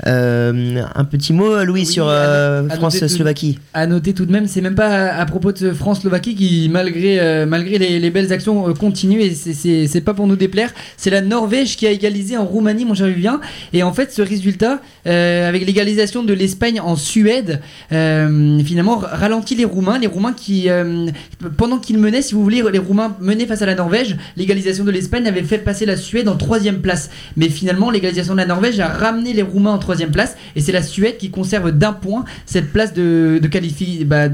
Euh, 0.07 0.83
un 0.95 1.05
petit 1.05 1.33
mot, 1.33 1.65
Louis, 1.65 1.81
Oui, 1.81 1.87
sur 1.87 2.07
euh, 2.09 2.69
France-Slovaquie. 2.69 3.59
À 3.73 3.87
noter 3.87 4.13
tout 4.13 4.27
de 4.27 4.33
même, 4.33 4.47
c'est 4.47 4.61
même 4.61 4.75
pas 4.75 4.89
à, 4.89 5.21
à 5.23 5.25
propos 5.25 5.53
de 5.53 5.71
France-Slovaquie 5.73 6.35
qui, 6.35 6.69
malgré, 6.71 7.19
euh, 7.19 7.47
malgré 7.47 7.79
les, 7.79 7.99
les 7.99 8.11
belles 8.11 8.31
actions, 8.33 8.69
euh, 8.69 8.75
continue 8.75 9.23
et 9.23 9.35
c'est- 9.35 10.01
pas 10.05 10.13
pour 10.13 10.27
nous 10.27 10.37
déplaire. 10.37 10.71
C'est 10.99 11.09
la 11.11 11.23
Norvège 11.23 11.77
qui 11.77 11.87
a 11.87 11.91
égalisé 11.91 12.37
en 12.37 12.45
Roumanie, 12.45 12.85
mon 12.85 12.95
cher 12.95 13.07
Vivien. 13.07 13.41
Et 13.73 13.83
en 13.83 13.93
fait, 13.95 14.13
ce 14.13 14.21
résultat, 14.21 14.81
euh, 15.07 15.49
avec 15.49 15.67
l'égalisation 15.67 16.23
de 16.23 16.33
l'Espagne 16.35 16.79
en 16.81 16.95
Suède, 16.95 17.61
euh, 17.93 18.59
finalement 18.63 18.99
ralentit 18.99 19.55
les 19.55 19.65
Roumains. 19.65 19.99
Les 19.99 20.07
Roumains 20.07 20.35
qui, 20.35 20.69
pendant 21.57 21.79
qu'ils 21.79 21.99
menaient, 21.99 22.23
si 22.23 22.35
vous 22.35 22.43
voulez, 22.43 22.63
les 22.71 22.79
Roumains 22.79 23.17
menaient 23.21 23.47
face 23.47 23.63
à 23.63 23.67
la 23.67 23.75
Norvège. 23.75 24.17
L'égalisation 24.37 24.85
de 24.85 24.91
l'Espagne 24.91 25.27
avait 25.27 25.43
fait 25.43 25.59
passer 25.59 25.87
la 25.87 25.97
Suède 25.97 26.29
en 26.29 26.37
troisième 26.37 26.81
place. 26.83 27.09
Mais 27.37 27.49
finalement, 27.49 27.91
l'égalisation 27.91 28.35
de 28.35 28.39
la 28.41 28.47
Norvège 28.47 28.79
a 28.79 28.89
ramené 28.89 29.33
les 29.33 29.43
Roumains 29.43 29.73
en 29.73 29.79
troisième 29.87 30.11
place. 30.11 30.37
Et 30.57 30.61
c'est 30.61 30.73
la 30.73 30.83
Suède 30.83 31.17
qui 31.17 31.31
conserve 31.31 31.71
d'un 31.71 31.93
point 31.93 32.25
cette 32.45 32.73
place 32.73 32.93
de, 32.93 33.41
de, 33.41 34.05
bah, 34.05 34.29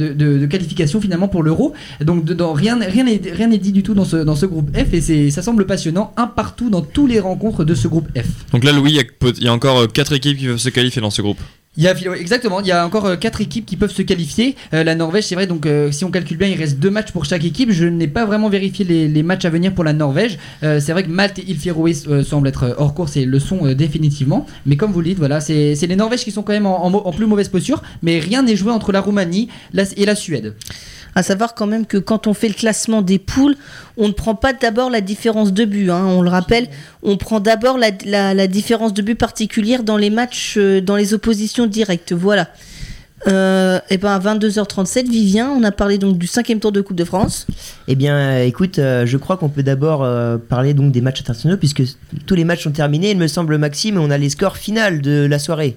qualification 0.49 1.01
finalement 1.01 1.29
pour 1.29 1.43
l'Euro. 1.43 1.75
Donc 2.01 2.25
dedans, 2.25 2.53
rien 2.53 2.77
n'est 2.77 2.89
rien 2.89 3.49
dit 3.49 3.73
du 3.73 3.83
tout 3.83 3.95
dans 3.95 4.05
ce, 4.05 4.17
dans 4.17 4.37
ce 4.37 4.47
groupe 4.47 4.71
F. 4.77 4.93
Et 4.95 5.31
ça 5.31 5.43
semble 5.43 5.67
passionnant. 5.67 6.13
Un 6.17 6.27
partout 6.27 6.71
dans 6.71 6.83
tous 6.83 7.07
les 7.07 7.21
rencontres 7.21 7.65
de 7.65 7.75
ce 7.75 7.87
groupe 7.87 8.09
F. 8.17 8.51
Donc 8.53 8.65
là, 8.65 8.73
Louis, 8.73 8.99
il 9.23 9.45
y 9.45 9.49
a 9.49 9.53
encore 9.53 9.93
4 9.93 10.15
équipes 10.15 10.39
qui 10.39 10.47
peuvent 10.47 10.57
se 10.57 10.71
qualifier 10.71 11.03
dans 11.03 11.11
ce 11.11 11.23
groupe. 11.23 11.41
Il 11.79 11.85
y 11.85 11.89
a, 11.89 11.95
exactement, 12.17 12.61
il 12.61 12.67
y 12.67 12.73
a 12.73 12.85
encore 12.85 13.19
4 13.19 13.41
équipes 13.41 13.65
qui 13.65 13.77
peuvent 13.77 13.93
se 13.93 14.03
qualifier. 14.03 14.57
Euh, 14.75 14.85
la 14.85 14.95
Norvège, 14.95 15.25
c'est 15.25 15.35
vrai, 15.35 15.47
donc 15.47 15.65
euh, 15.65 15.91
si 15.91 16.05
on 16.05 16.11
calcule 16.11 16.37
bien, 16.37 16.49
il 16.49 16.59
reste 16.59 16.79
2 16.79 16.91
matchs 16.91 17.13
pour 17.13 17.25
chaque 17.25 17.47
équipe. 17.47 17.71
Je 17.73 17.87
n'ai 17.87 18.09
pas 18.09 18.27
vraiment 18.27 18.51
vérifié 18.51 18.85
les, 18.85 19.23
matchs 19.23 19.47
à 19.47 19.51
venir 19.51 19.73
pour 19.73 19.83
la 19.83 19.95
Norvège. 19.95 20.39
Euh, 20.63 20.81
c'est 20.81 20.93
vrai 20.93 21.03
que 21.03 21.09
Malte 21.09 21.39
et 21.39 21.51
Ilféroé 21.51 21.95
semblent 21.95 22.49
être 22.49 22.75
hors 22.77 22.93
course 22.93 23.17
et 23.17 23.25
le 23.25 23.39
sont 23.39 23.73
définitivement. 23.73 24.47
Mais 24.67 24.77
comme 24.77 24.93
vous 24.93 25.01
le 25.01 25.07
dites, 25.07 25.19
voilà, 25.19 25.41
c'est 25.41 25.75
les 25.75 25.97
Norvèges 25.97 26.25
qui 26.25 26.31
sont 26.31 26.43
quand 26.43 26.53
même 26.53 26.67
en, 26.67 27.13
plus 27.13 27.25
mauvaise 27.25 27.49
posture. 27.49 27.83
Mais 28.03 28.19
rien 28.19 28.43
n'est 28.43 28.57
joué 28.57 28.71
entre 28.71 28.93
la 28.93 29.01
Roumanie 29.01 29.49
et 29.97 30.05
la 30.05 30.15
Suède. 30.15 30.55
À 31.15 31.23
savoir 31.23 31.55
quand 31.55 31.67
même 31.67 31.85
que 31.87 31.99
quand 31.99 32.27
on 32.27 32.35
fait 32.35 32.49
le 32.49 32.55
classement 32.55 33.03
des 33.03 33.19
poules, 33.19 33.57
on 33.97 34.09
ne 34.09 34.13
prend 34.13 34.35
pas 34.35 34.53
d'abord 34.53 34.89
la 34.89 35.01
différence 35.01 35.53
de 35.53 35.65
but. 35.65 35.91
Hein. 35.91 36.07
On 36.07 36.23
le 36.23 36.31
rappelle, 36.31 36.69
on 37.03 37.17
prend 37.17 37.41
d'abord 37.41 37.79
la, 37.79 38.47
différence 38.47 38.95
de 38.95 39.03
but 39.03 39.15
particulière 39.15 39.83
dans 39.83 39.99
les 39.99 40.11
matchs, 40.11 40.55
euh, 40.57 40.81
dans 40.81 40.97
les 40.97 41.13
oppositions 41.13 41.67
directes. 41.67 42.13
Voilà. 42.13 42.49
Euh, 43.29 43.79
et 43.89 43.99
ben 43.99 44.11
à 44.11 44.19
22h37, 44.19 45.09
Vivien, 45.09 45.49
on 45.51 45.63
a 45.63 45.71
parlé 45.71 45.97
donc 45.97 46.19
du 46.19 46.27
cinquième 46.27 46.59
tour 46.59 46.73
de 46.73 46.81
Coupe 46.81 46.97
de 46.97 47.05
France. 47.05 47.47
Eh 47.87 47.95
bien, 47.95 48.41
écoute, 48.43 48.79
euh, 48.81 49.07
je 49.07 49.17
crois 49.17 49.37
qu'on 49.37 49.49
peut 49.49 49.63
d'abord 49.63 50.09
parler 50.49 50.75
donc 50.75 50.93
des 50.93 51.03
matchs 51.03 51.21
internationaux 51.21 51.59
puisque 51.59 51.83
tous 52.27 52.35
les 52.35 52.45
matchs 52.45 52.65
sont 52.65 52.73
terminés. 52.73 53.11
Il 53.11 53.19
me 53.19 53.29
semble, 53.29 53.59
Maxime, 53.59 53.99
on 53.99 54.11
a 54.11 54.19
les 54.19 54.31
scores 54.31 54.57
finales 54.57 55.03
de 55.03 55.27
la 55.27 55.39
soirée. 55.39 55.77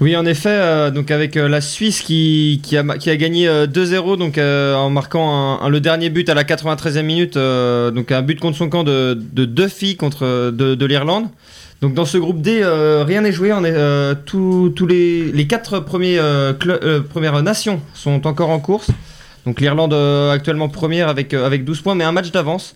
Oui, 0.00 0.16
en 0.16 0.24
effet, 0.24 0.48
euh, 0.48 0.90
donc 0.90 1.10
avec 1.10 1.36
euh, 1.36 1.46
la 1.46 1.60
Suisse 1.60 2.00
qui, 2.00 2.60
qui, 2.62 2.74
a, 2.78 2.82
qui 2.96 3.10
a 3.10 3.16
gagné 3.16 3.46
2-0 3.46 3.68
euh, 3.68 4.16
donc 4.16 4.38
en 4.38 4.88
marquant 4.88 5.68
le 5.68 5.78
dernier 5.78 6.08
but 6.08 6.26
à 6.30 6.34
la 6.34 6.44
93e 6.44 7.02
minute, 7.02 7.34
donc 7.34 8.10
un 8.10 8.22
but 8.22 8.40
contre 8.40 8.56
son 8.56 8.70
camp 8.70 8.82
de, 8.82 9.12
de 9.14 9.44
deux 9.44 9.68
filles 9.68 9.96
contre 9.96 10.50
de, 10.50 10.74
de 10.74 10.86
l'Irlande. 10.86 11.26
Donc 11.82 11.92
dans 11.92 12.06
ce 12.06 12.16
groupe 12.16 12.40
D, 12.40 12.62
rien 13.06 13.20
n'est 13.20 13.32
joué. 13.32 13.52
On 13.52 13.62
est 13.62 13.74
tous 14.24 14.86
les, 14.88 15.32
les 15.32 15.46
quatre 15.46 15.80
premiers 15.80 16.18
premières 17.10 17.42
nations 17.42 17.80
sont 17.92 18.26
encore 18.26 18.48
en 18.50 18.58
course. 18.58 18.90
Donc 19.44 19.60
l'Irlande 19.60 19.94
actuellement 20.32 20.70
première 20.70 21.08
avec 21.08 21.34
avec 21.34 21.64
12 21.64 21.82
points, 21.82 21.94
mais 21.94 22.04
un 22.04 22.12
match 22.12 22.30
d'avance. 22.30 22.74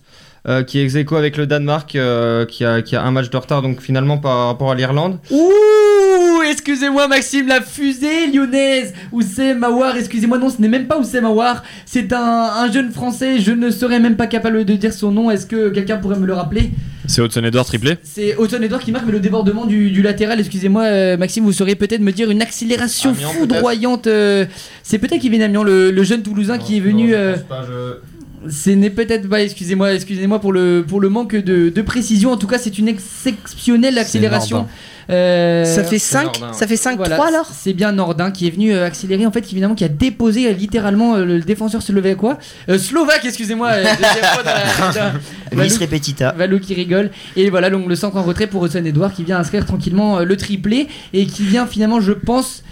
qui 0.67 0.79
est 0.79 0.95
ex 0.95 1.11
avec 1.13 1.37
le 1.37 1.47
Danemark, 1.47 1.89
qui, 1.89 2.65
a, 2.65 2.81
qui 2.83 2.95
a 2.95 3.03
un 3.03 3.11
match 3.11 3.31
de 3.31 3.37
retard 3.37 3.63
donc 3.63 3.81
finalement 3.81 4.19
par 4.19 4.47
rapport 4.47 4.71
à 4.71 4.75
l'Irlande. 4.75 5.17
Excusez-moi 6.49 7.07
Maxime, 7.07 7.47
la 7.47 7.61
fusée 7.61 8.27
lyonnaise 8.27 8.93
Oussem 9.11 9.59
Mawar, 9.59 9.97
excusez-moi, 9.97 10.37
non, 10.37 10.49
ce 10.49 10.61
n'est 10.61 10.67
même 10.67 10.87
pas 10.87 10.97
Oussem 10.99 11.23
Mawar, 11.23 11.63
c'est 11.85 12.13
un, 12.13 12.71
jeune 12.71 12.91
français, 12.91 13.39
je 13.39 13.51
ne 13.51 13.69
serais 13.69 13.99
même 13.99 14.15
pas 14.15 14.27
capable 14.27 14.65
de 14.65 14.73
dire 14.75 14.93
son 14.93 15.11
nom, 15.11 15.31
est-ce 15.31 15.45
que 15.45 15.69
quelqu'un 15.69 15.97
pourrait 15.97 16.19
me 16.19 16.25
le 16.25 16.33
rappeler? 16.33 16.71
C'est 17.07 17.21
Hudson 17.21 17.43
Edouard 17.43 17.65
triplé 17.65 17.97
C'est 18.03 18.35
Hudson 18.39 18.61
Edouard 18.61 18.81
qui 18.81 18.91
marque, 18.91 19.05
mais 19.05 19.11
le 19.11 19.19
débordement 19.19 19.65
du, 19.65 20.01
latéral, 20.01 20.39
excusez-moi 20.39 20.83
euh, 20.83 21.17
Maxime, 21.17 21.43
vous 21.43 21.53
sauriez 21.53 21.75
peut-être 21.75 22.01
me 22.01 22.11
dire 22.11 22.31
une 22.31 22.41
accélération 22.41 23.13
foudroyante. 23.13 24.07
Euh, 24.07 24.45
c'est 24.81 24.97
peut-être 24.97 25.21
Kevin 25.21 25.43
Amian, 25.43 25.63
le, 25.63 25.91
le 25.91 26.03
jeune 26.03 26.23
Toulousain 26.23 26.57
qui 26.57 26.77
est 26.77 26.81
venu... 26.81 27.13
Euh, 27.13 27.35
ce 28.49 28.69
n'est 28.69 28.89
peut-être 28.89 29.27
pas, 29.27 29.41
excusez-moi, 29.41 29.93
excusez-moi 29.93 30.39
pour 30.39 30.53
le, 30.53 30.85
pour 30.87 31.01
le 31.01 31.09
manque 31.09 31.35
de, 31.35 31.69
de 31.69 31.81
précision. 31.81 32.31
En 32.31 32.37
tout 32.37 32.47
cas, 32.47 32.57
c'est 32.57 32.77
une 32.77 32.87
exceptionnelle 32.87 33.97
accélération. 33.97 34.67
Euh, 35.09 35.65
ça 35.65 35.83
fait 35.83 35.99
5 35.99 36.41
ça 36.51 36.65
fait 36.65 36.77
5 36.77 37.01
3 37.03 37.27
alors 37.27 37.47
C'est 37.51 37.73
bien 37.73 37.91
Nordin 37.91 38.31
qui 38.31 38.47
est 38.47 38.49
venu 38.49 38.73
euh, 38.73 38.87
accélérer 38.87 39.25
en 39.25 39.31
fait 39.31 39.45
évidemment 39.51 39.75
qui 39.75 39.83
a 39.83 39.87
déposé 39.87 40.47
euh, 40.47 40.51
littéralement 40.51 41.17
le 41.17 41.39
défenseur 41.41 41.81
slovaque 41.81 42.17
Slovaque 42.77 43.23
excusez-moi 43.23 43.71
Valou, 45.51 45.75
Repetita 45.79 46.31
Valou 46.31 46.59
qui 46.59 46.73
rigole 46.73 47.11
et 47.35 47.49
voilà 47.49 47.69
donc 47.69 47.87
le 47.87 47.95
centre 47.95 48.17
en 48.17 48.23
retrait 48.23 48.47
pour 48.47 48.65
Hudson 48.65 48.83
Edouard 48.83 49.13
qui 49.13 49.23
vient 49.23 49.37
inscrire 49.37 49.65
tranquillement 49.65 50.19
le 50.19 50.37
triplé 50.37 50.87
et 51.13 51.27
qui 51.27 51.43
vient 51.43 51.67
finalement 51.67 51.99
je 51.99 52.11
pense 52.11 52.63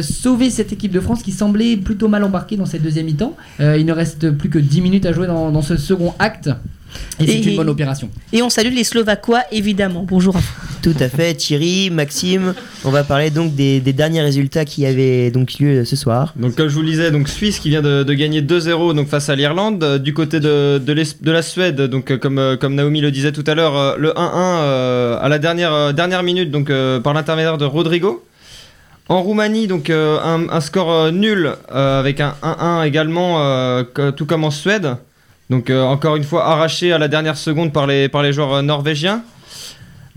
sauver 0.00 0.50
cette 0.50 0.72
équipe 0.72 0.92
de 0.92 1.00
France 1.00 1.22
qui 1.22 1.32
semblait 1.32 1.76
plutôt 1.76 2.08
mal 2.08 2.24
embarquée 2.24 2.56
dans 2.56 2.66
cette 2.66 2.82
deuxième 2.82 3.06
mi-temps. 3.06 3.36
il 3.58 3.84
ne 3.84 3.92
reste 3.92 4.30
plus 4.30 4.48
que 4.48 4.58
10 4.58 4.80
minutes 4.80 5.06
à 5.06 5.12
jouer 5.12 5.26
dans, 5.26 5.50
dans 5.50 5.62
ce 5.62 5.76
second 5.76 6.14
acte. 6.18 6.50
Et, 7.18 7.26
c'est 7.26 7.50
une 7.50 7.56
bonne 7.56 7.68
opération. 7.68 8.10
Et 8.32 8.42
on 8.42 8.50
salue 8.50 8.74
les 8.74 8.84
Slovaquois, 8.84 9.42
évidemment. 9.50 10.04
Bonjour 10.06 10.36
Tout 10.82 10.94
à 11.00 11.08
fait, 11.08 11.34
Thierry, 11.34 11.90
Maxime. 11.90 12.54
On 12.84 12.90
va 12.90 13.04
parler 13.04 13.30
donc 13.30 13.54
des, 13.54 13.80
derniers 13.80 14.20
résultats 14.20 14.64
qui 14.64 14.84
avaient 14.84 15.30
donc 15.30 15.58
lieu 15.58 15.84
ce 15.84 15.96
soir. 15.96 16.34
Donc, 16.36 16.54
comme 16.54 16.68
je 16.68 16.74
vous 16.74 16.82
le 16.82 16.88
disais, 16.88 17.10
donc 17.10 17.28
Suisse 17.28 17.58
qui 17.58 17.70
vient 17.70 17.82
de, 17.82 18.04
gagner 18.12 18.42
2-0 18.42 18.94
donc 18.94 19.08
face 19.08 19.28
à 19.28 19.36
l'Irlande. 19.36 19.82
Euh, 19.82 19.98
du 19.98 20.14
côté 20.14 20.40
de, 20.40 20.78
de, 20.78 21.32
la 21.32 21.42
Suède, 21.42 21.80
donc 21.80 22.10
euh, 22.10 22.18
comme, 22.18 22.38
euh, 22.38 22.56
comme 22.56 22.74
Naomi 22.74 23.00
le 23.00 23.10
disait 23.10 23.32
tout 23.32 23.44
à 23.46 23.54
l'heure, 23.54 23.96
le 23.98 24.10
1-1 24.10 25.18
à 25.18 25.28
la 25.28 25.38
dernière, 25.38 25.94
dernière 25.94 26.22
minute 26.22 26.50
donc 26.50 26.70
par 27.02 27.14
l'intermédiaire 27.14 27.58
de 27.58 27.64
Rodrigo. 27.64 28.24
En 29.08 29.22
Roumanie, 29.22 29.68
donc 29.68 29.88
un, 29.88 30.48
un, 30.50 30.60
score 30.60 31.12
nul 31.12 31.52
avec 31.68 32.20
un 32.20 32.34
1-1 32.42 32.86
également, 32.86 33.84
tout 34.16 34.26
comme 34.26 34.44
en 34.44 34.50
Suède. 34.50 34.96
Donc 35.50 35.70
euh, 35.70 35.82
encore 35.82 36.16
une 36.16 36.24
fois 36.24 36.46
arraché 36.46 36.92
à 36.92 36.98
la 36.98 37.08
dernière 37.08 37.36
seconde 37.36 37.72
par 37.72 37.86
les, 37.86 38.08
par 38.08 38.22
les 38.22 38.32
joueurs 38.32 38.54
euh, 38.54 38.62
norvégiens. 38.62 39.22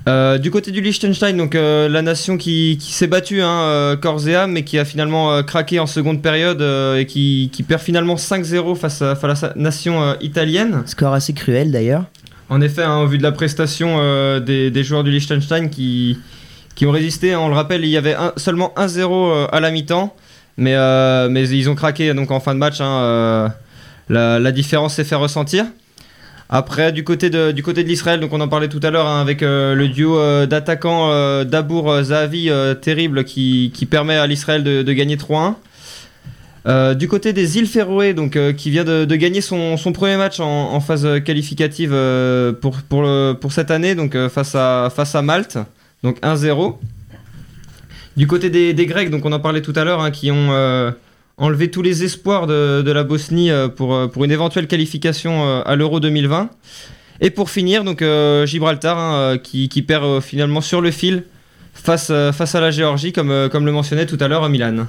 Euh, 0.07 0.39
du 0.39 0.49
côté 0.49 0.71
du 0.71 0.81
Liechtenstein, 0.81 1.37
donc 1.37 1.53
la 1.53 2.01
nation 2.01 2.37
qui, 2.37 2.79
s'est 2.79 3.05
battue, 3.05 3.41
hein, 3.43 3.95
corps 4.01 4.27
et 4.27 4.33
âme, 4.33 4.53
mais 4.53 4.63
qui 4.63 4.79
a 4.79 4.85
finalement 4.85 5.43
craqué 5.43 5.77
en 5.77 5.85
seconde 5.85 6.23
période 6.23 6.63
et 6.97 7.05
qui, 7.05 7.51
perd 7.67 7.81
finalement 7.81 8.15
5-0 8.15 8.75
face 8.75 9.03
à, 9.03 9.15
la 9.21 9.53
nation 9.55 10.15
italienne. 10.19 10.81
Score 10.85 11.13
assez 11.13 11.33
cruel 11.33 11.71
d'ailleurs. 11.71 12.05
En 12.47 12.59
effet, 12.61 12.81
hein, 12.81 13.01
au 13.01 13.07
vu 13.07 13.19
de 13.19 13.23
la 13.23 13.33
prestation 13.33 13.97
des, 14.39 14.83
joueurs 14.83 15.03
du 15.03 15.11
Liechtenstein 15.11 15.69
qui, 15.69 16.17
qui 16.73 16.87
ont 16.87 16.91
résisté, 16.91 17.35
on 17.35 17.49
le 17.49 17.55
rappelle, 17.55 17.83
il 17.83 17.91
y 17.91 17.97
avait 17.97 18.15
seulement 18.37 18.73
1-0 18.77 19.49
à 19.51 19.59
la 19.59 19.69
mi-temps, 19.69 20.15
mais, 20.57 20.75
mais 21.29 21.47
ils 21.49 21.69
ont 21.69 21.75
craqué 21.75 22.15
donc 22.15 22.31
en 22.31 22.39
fin 22.39 22.55
de 22.55 22.59
match. 22.59 22.81
La, 24.09 24.51
différence 24.51 24.95
s'est 24.95 25.03
fait 25.03 25.15
ressentir. 25.15 25.65
Après, 26.49 26.91
du 26.91 27.03
côté 27.03 27.29
de, 27.29 27.51
du 27.51 27.61
côté 27.61 27.83
de 27.83 27.87
l'Israël, 27.87 28.19
donc 28.19 28.33
on 28.33 28.41
en 28.41 28.47
parlait 28.47 28.69
tout 28.69 28.79
à 28.81 28.89
l'heure 28.89 29.05
hein, 29.05 29.21
avec 29.21 29.43
euh, 29.43 29.75
le 29.75 29.87
duo 29.87 30.17
euh, 30.17 30.47
d'attaquants 30.47 31.11
euh, 31.11 31.43
Dabour 31.43 32.01
Zahavi 32.01 32.49
terrible 32.81 33.23
qui, 33.23 33.71
permet 33.89 34.15
à 34.15 34.25
l'Israël 34.25 34.63
de, 34.63 34.93
gagner 34.93 35.15
3-1. 35.15 36.95
du 36.95 37.07
côté 37.07 37.33
des 37.33 37.59
îles 37.59 37.67
Féroé, 37.67 38.15
donc 38.15 38.37
qui 38.55 38.71
vient 38.71 38.83
de, 38.83 39.15
gagner 39.15 39.41
son, 39.41 39.77
premier 39.93 40.17
match 40.17 40.39
en, 40.39 40.79
phase 40.79 41.07
qualificative 41.23 41.95
pour, 42.61 42.77
pour, 42.81 43.07
pour, 43.39 43.51
cette 43.51 43.69
année, 43.69 43.93
donc 43.93 44.17
face, 44.29 44.55
à, 44.55 44.91
face 44.93 45.13
à 45.13 45.21
Malte, 45.21 45.59
donc 46.01 46.19
1-0. 46.21 46.77
Du 48.17 48.25
côté 48.25 48.49
des, 48.49 48.85
Grecs, 48.87 49.11
donc 49.11 49.23
on 49.23 49.31
en 49.31 49.39
parlait 49.39 49.61
tout 49.61 49.73
à 49.75 49.83
l'heure, 49.83 50.01
hein, 50.01 50.09
qui 50.09 50.31
ont 50.31 50.49
enlever 51.39 51.71
tous 51.71 51.81
les 51.81 52.03
espoirs 52.03 52.45
de, 52.47 52.91
la 52.91 53.03
Bosnie 53.03 53.49
euh, 53.49 53.67
pour, 53.67 53.95
euh, 53.95 54.07
pour 54.07 54.25
une 54.25 54.31
éventuelle 54.31 54.67
qualification 54.67 55.43
euh, 55.43 55.61
à 55.65 55.75
l'Euro 55.75 55.99
2020. 55.99 56.49
Et 57.21 57.31
pour 57.31 57.49
finir, 57.49 57.83
donc 57.83 58.01
Gibraltar 58.45 58.97
hein, 58.97 59.37
qui, 59.37 59.67
perd 59.81 60.21
finalement 60.21 60.61
sur 60.61 60.79
le 60.79 60.89
fil 60.89 61.25
face, 61.73 62.13
face 62.31 62.55
à 62.55 62.61
la 62.61 62.71
Géorgie, 62.71 63.11
comme, 63.11 63.49
comme 63.51 63.65
le 63.65 63.73
mentionnait 63.73 64.05
tout 64.05 64.17
à 64.21 64.29
l'heure 64.29 64.47
Milan. 64.47 64.85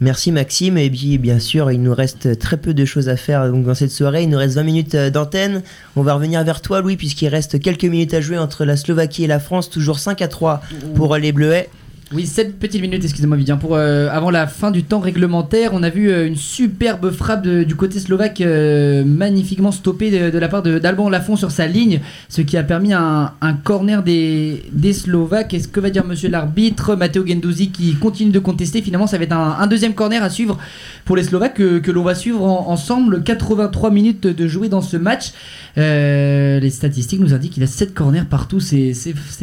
Merci 0.00 0.32
Maxime. 0.32 0.78
Et 0.78 0.90
bien, 0.90 1.16
bien 1.18 1.38
sûr, 1.38 1.70
il 1.70 1.80
nous 1.80 1.94
reste 1.94 2.40
très 2.40 2.56
peu 2.56 2.74
de 2.74 2.84
choses 2.84 3.08
à 3.08 3.16
faire 3.16 3.48
donc, 3.52 3.66
dans 3.66 3.76
cette 3.76 3.92
soirée. 3.92 4.24
Il 4.24 4.30
nous 4.30 4.38
reste 4.38 4.56
20 4.56 4.64
minutes 4.64 4.96
d'antenne. 4.96 5.62
On 5.94 6.02
va 6.02 6.14
revenir 6.14 6.42
vers 6.42 6.60
toi, 6.60 6.80
Louis, 6.80 6.96
puisqu'il 6.96 7.28
reste 7.28 7.60
quelques 7.60 7.84
minutes 7.84 8.14
à 8.14 8.20
jouer 8.20 8.36
entre 8.36 8.64
la 8.64 8.76
Slovaquie 8.76 9.22
et 9.22 9.28
la 9.28 9.38
France. 9.38 9.70
Toujours 9.70 10.00
5 10.00 10.20
à 10.22 10.26
3 10.26 10.62
pour 10.96 11.16
les 11.18 11.30
Bleuets. 11.30 11.68
Oui, 12.12 12.26
7 12.26 12.58
petites 12.58 12.82
minutes, 12.82 13.04
excusez-moi 13.04 13.36
Vivien. 13.36 13.56
Pour, 13.56 13.76
euh, 13.76 14.08
avant 14.10 14.32
la 14.32 14.48
fin 14.48 14.72
du 14.72 14.82
temps 14.82 14.98
réglementaire, 14.98 15.70
on 15.74 15.84
a 15.84 15.90
vu 15.90 16.10
euh, 16.10 16.26
une 16.26 16.34
superbe 16.34 17.12
frappe 17.12 17.46
du 17.46 17.76
côté 17.76 18.00
slovaque, 18.00 18.40
euh, 18.40 19.04
magnifiquement 19.04 19.70
stoppée 19.70 20.10
de, 20.10 20.36
la 20.36 20.48
part 20.48 20.64
d'Alban 20.64 21.08
Lafont 21.08 21.36
sur 21.36 21.52
sa 21.52 21.68
ligne, 21.68 22.00
ce 22.28 22.42
qui 22.42 22.56
a 22.56 22.64
permis 22.64 22.92
un, 22.92 23.30
corner 23.62 24.02
des, 24.02 24.64
des 24.72 24.92
Slovaques. 24.92 25.54
Est-ce 25.54 25.68
que 25.68 25.78
va 25.78 25.90
dire 25.90 26.04
monsieur 26.04 26.28
l'arbitre 26.28 26.96
Matteo 26.96 27.24
Gendouzi 27.24 27.70
qui 27.70 27.94
continue 27.94 28.32
de 28.32 28.40
contester 28.40 28.82
Finalement, 28.82 29.06
ça 29.06 29.16
va 29.16 29.22
être 29.22 29.32
un, 29.32 29.66
deuxième 29.68 29.94
corner 29.94 30.20
à 30.20 30.30
suivre 30.30 30.58
pour 31.04 31.14
les 31.14 31.22
Slovaques 31.22 31.54
que, 31.54 31.90
l'on 31.92 32.02
va 32.02 32.16
suivre 32.16 32.42
ensemble. 32.42 33.22
83 33.22 33.92
minutes 33.92 34.26
de 34.26 34.48
jouer 34.48 34.68
dans 34.68 34.82
ce 34.82 34.96
match. 34.96 35.30
les 35.76 36.70
statistiques 36.70 37.20
nous 37.20 37.34
indiquent 37.34 37.52
qu'il 37.52 37.62
a 37.62 37.68
7 37.68 37.94
corners 37.94 38.24
partout, 38.28 38.58
c'est 38.58 38.94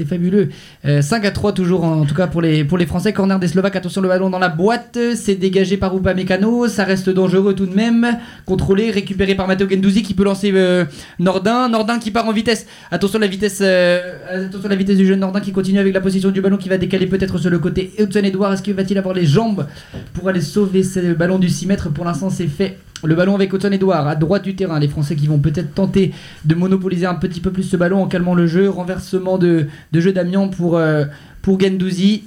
fabuleux. 0.05 0.49
5 0.83 1.23
à 1.23 1.31
3 1.31 1.53
toujours 1.53 1.85
en 1.85 2.03
tout 2.03 2.15
cas 2.15 2.27
pour 2.27 2.41
les 2.41 2.56
pour 2.63 2.77
les 2.77 2.85
Français, 2.85 3.13
corner 3.13 3.39
des 3.39 3.47
Slovaques, 3.47 3.75
attention 3.75 4.01
le 4.01 4.07
ballon 4.07 4.29
dans 4.29 4.39
la 4.39 4.49
boîte, 4.49 4.97
c'est 5.15 5.35
dégagé 5.35 5.77
par 5.77 5.93
Mécano, 6.15 6.67
ça 6.67 6.83
reste 6.83 7.09
dangereux 7.09 7.53
tout 7.53 7.65
de 7.65 7.75
même, 7.75 8.17
contrôlé, 8.45 8.91
récupéré 8.91 9.35
par 9.35 9.47
Matteo 9.47 9.69
Gendouzi 9.69 10.03
qui 10.03 10.13
peut 10.13 10.23
lancer 10.23 10.51
euh, 10.53 10.85
Nordin, 11.19 11.69
Nordin 11.69 11.99
qui 11.99 12.11
part 12.11 12.27
en 12.27 12.31
vitesse, 12.31 12.65
attention 12.91 13.19
la 13.19 13.27
vitesse, 13.27 13.59
euh, 13.61 14.47
attention 14.47 14.69
la 14.69 14.75
vitesse 14.75 14.97
du 14.97 15.05
jeune 15.05 15.19
Nordin 15.19 15.41
qui 15.41 15.51
continue 15.51 15.79
avec 15.79 15.93
la 15.93 16.01
position 16.01 16.31
du 16.31 16.41
ballon 16.41 16.57
qui 16.57 16.69
va 16.69 16.77
décaler 16.77 17.07
peut-être 17.07 17.37
sur 17.37 17.49
le 17.49 17.59
côté 17.59 17.91
Hudson 17.99 18.23
Edouard, 18.23 18.53
est-ce 18.53 18.61
qu'il 18.63 18.73
va-t-il 18.73 18.97
avoir 18.97 19.13
les 19.13 19.25
jambes 19.25 19.67
pour 20.13 20.29
aller 20.29 20.41
sauver 20.41 20.83
ce 20.83 21.13
ballon 21.13 21.39
du 21.39 21.49
6 21.49 21.67
mètres? 21.67 21.89
Pour 21.89 22.05
l'instant 22.05 22.29
c'est 22.29 22.47
fait. 22.47 22.77
Le 23.03 23.13
ballon 23.13 23.35
avec 23.35 23.53
Hudson 23.53 23.71
Edouard 23.71 24.07
à 24.07 24.15
droite 24.15 24.43
du 24.43 24.55
terrain. 24.55 24.79
Les 24.79 24.87
Français 24.87 25.15
qui 25.15 25.27
vont 25.27 25.37
peut-être 25.37 25.73
tenter 25.73 26.13
de 26.45 26.55
monopoliser 26.55 27.05
un 27.05 27.15
petit 27.15 27.41
peu 27.41 27.51
plus 27.51 27.63
ce 27.63 27.77
ballon 27.77 28.01
en 28.01 28.07
calmant 28.07 28.33
le 28.33 28.47
jeu. 28.47 28.69
Renversement 28.69 29.37
de, 29.37 29.67
jeu 29.93 30.11
d'Amiens 30.11 30.47
pour, 30.47 30.77
euh, 30.77 31.05
pour 31.43 31.59
Gendouzi 31.59 32.23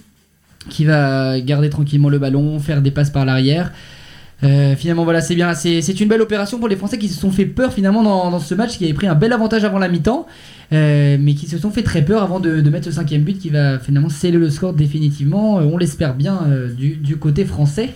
qui 0.69 0.85
va 0.85 1.41
garder 1.41 1.71
tranquillement 1.71 2.09
le 2.09 2.19
ballon, 2.19 2.59
faire 2.59 2.83
des 2.83 2.91
passes 2.91 3.11
par 3.11 3.25
l'arrière. 3.25 3.73
Euh, 4.43 4.75
finalement, 4.75 5.05
voilà, 5.05 5.21
c'est 5.21 5.35
bien. 5.35 5.53
C'est 5.55 6.01
une 6.01 6.09
belle 6.09 6.23
opération 6.23 6.59
pour 6.59 6.69
les 6.69 6.77
Français 6.77 6.99
qui 6.99 7.09
se 7.09 7.19
sont 7.19 7.31
fait 7.31 7.47
peur 7.47 7.73
finalement 7.73 8.03
dans, 8.03 8.39
ce 8.41 8.55
match, 8.55 8.79
qui 8.79 8.85
avait 8.85 8.95
pris 8.95 9.07
un 9.07 9.15
bel 9.15 9.33
avantage 9.33 9.65
avant 9.65 9.79
la 9.79 9.89
mi-temps, 9.89 10.27
euh, 10.73 11.17
mais 11.21 11.35
qui 11.35 11.47
se 11.47 11.59
sont 11.59 11.71
fait 11.71 11.83
très 11.83 12.03
peur 12.03 12.23
avant 12.23 12.41
de, 12.41 12.61
mettre 12.71 12.87
ce 12.87 12.93
cinquième 12.93 13.23
but 13.23 13.39
qui 13.39 13.51
va 13.51 13.79
finalement 13.79 14.09
sceller 14.09 14.39
le 14.39 14.51
score 14.51 14.73
définitivement. 14.73 15.59
Euh, 15.59 15.65
on 15.65 15.77
l'espère 15.77 16.15
bien 16.15 16.41
du 16.77 17.17
côté 17.17 17.45
français. 17.45 17.91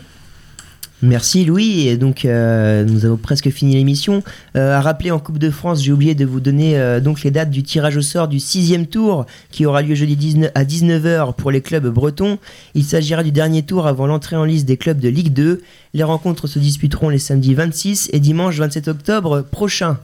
Merci 1.02 1.44
Louis, 1.44 1.88
et 1.88 1.96
donc 1.96 2.24
euh, 2.24 2.84
nous 2.84 3.04
avons 3.04 3.16
presque 3.16 3.50
fini 3.50 3.74
l'émission. 3.74 4.22
Euh, 4.56 4.76
à 4.76 4.80
rappeler 4.80 5.10
en 5.10 5.18
Coupe 5.18 5.38
de 5.38 5.50
France, 5.50 5.82
j'ai 5.82 5.92
oublié 5.92 6.14
de 6.14 6.24
vous 6.24 6.40
donner 6.40 6.78
euh, 6.78 7.00
donc 7.00 7.22
les 7.22 7.30
dates 7.30 7.50
du 7.50 7.62
tirage 7.62 7.96
au 7.96 8.00
sort 8.00 8.28
du 8.28 8.40
sixième 8.40 8.86
tour 8.86 9.26
qui 9.50 9.66
aura 9.66 9.82
lieu 9.82 9.94
jeudi 9.94 10.16
19 10.16 10.52
à 10.54 10.64
19h 10.64 11.34
pour 11.34 11.50
les 11.50 11.60
clubs 11.60 11.86
bretons. 11.88 12.38
Il 12.74 12.84
s'agira 12.84 13.22
du 13.22 13.32
dernier 13.32 13.62
tour 13.64 13.86
avant 13.86 14.06
l'entrée 14.06 14.36
en 14.36 14.44
liste 14.44 14.66
des 14.66 14.76
clubs 14.76 14.98
de 14.98 15.08
Ligue 15.08 15.32
2. 15.32 15.62
Les 15.94 16.04
rencontres 16.04 16.46
se 16.46 16.58
disputeront 16.58 17.08
les 17.08 17.18
samedis 17.18 17.54
26 17.54 18.10
et 18.12 18.20
dimanche 18.20 18.56
27 18.56 18.88
octobre 18.88 19.42
prochain. 19.42 19.98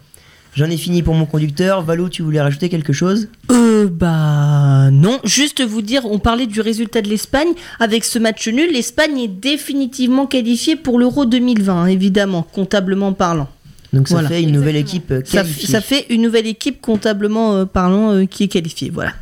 J'en 0.56 0.66
ai 0.68 0.76
fini 0.76 1.02
pour 1.02 1.14
mon 1.14 1.26
conducteur. 1.26 1.82
Valou, 1.82 2.08
tu 2.08 2.22
voulais 2.22 2.40
rajouter 2.40 2.68
quelque 2.68 2.92
chose 2.92 3.28
Euh, 3.52 3.88
bah 3.90 4.90
non, 4.90 5.18
juste 5.24 5.62
vous 5.64 5.80
dire, 5.80 6.02
on 6.06 6.18
parlait 6.18 6.46
du 6.46 6.60
résultat 6.60 7.02
de 7.02 7.08
l'Espagne. 7.08 7.48
Avec 7.78 8.04
ce 8.04 8.18
match 8.18 8.48
nul, 8.48 8.72
l'Espagne 8.72 9.18
est 9.18 9.28
définitivement 9.28 10.26
qualifiée 10.26 10.74
pour 10.76 10.98
l'Euro 10.98 11.24
2020, 11.24 11.86
évidemment, 11.86 12.42
comptablement 12.42 13.12
parlant. 13.12 13.48
Donc 13.92 14.08
ça 14.08 14.14
Voilà. 14.14 14.28
fait 14.28 14.42
une 14.42 14.52
nouvelle 14.52 14.76
équipe 14.76 15.10
euh, 15.10 15.20
Ça, 15.24 15.42
qualifiée. 15.42 15.68
ça 15.68 15.80
fait 15.80 16.06
une 16.10 16.22
nouvelle 16.22 16.46
équipe 16.46 16.80
comptablement 16.80 17.56
euh, 17.56 17.64
parlant 17.64 18.12
euh, 18.12 18.24
qui 18.24 18.44
est 18.44 18.48
qualifiée, 18.48 18.90
voilà. 18.90 19.12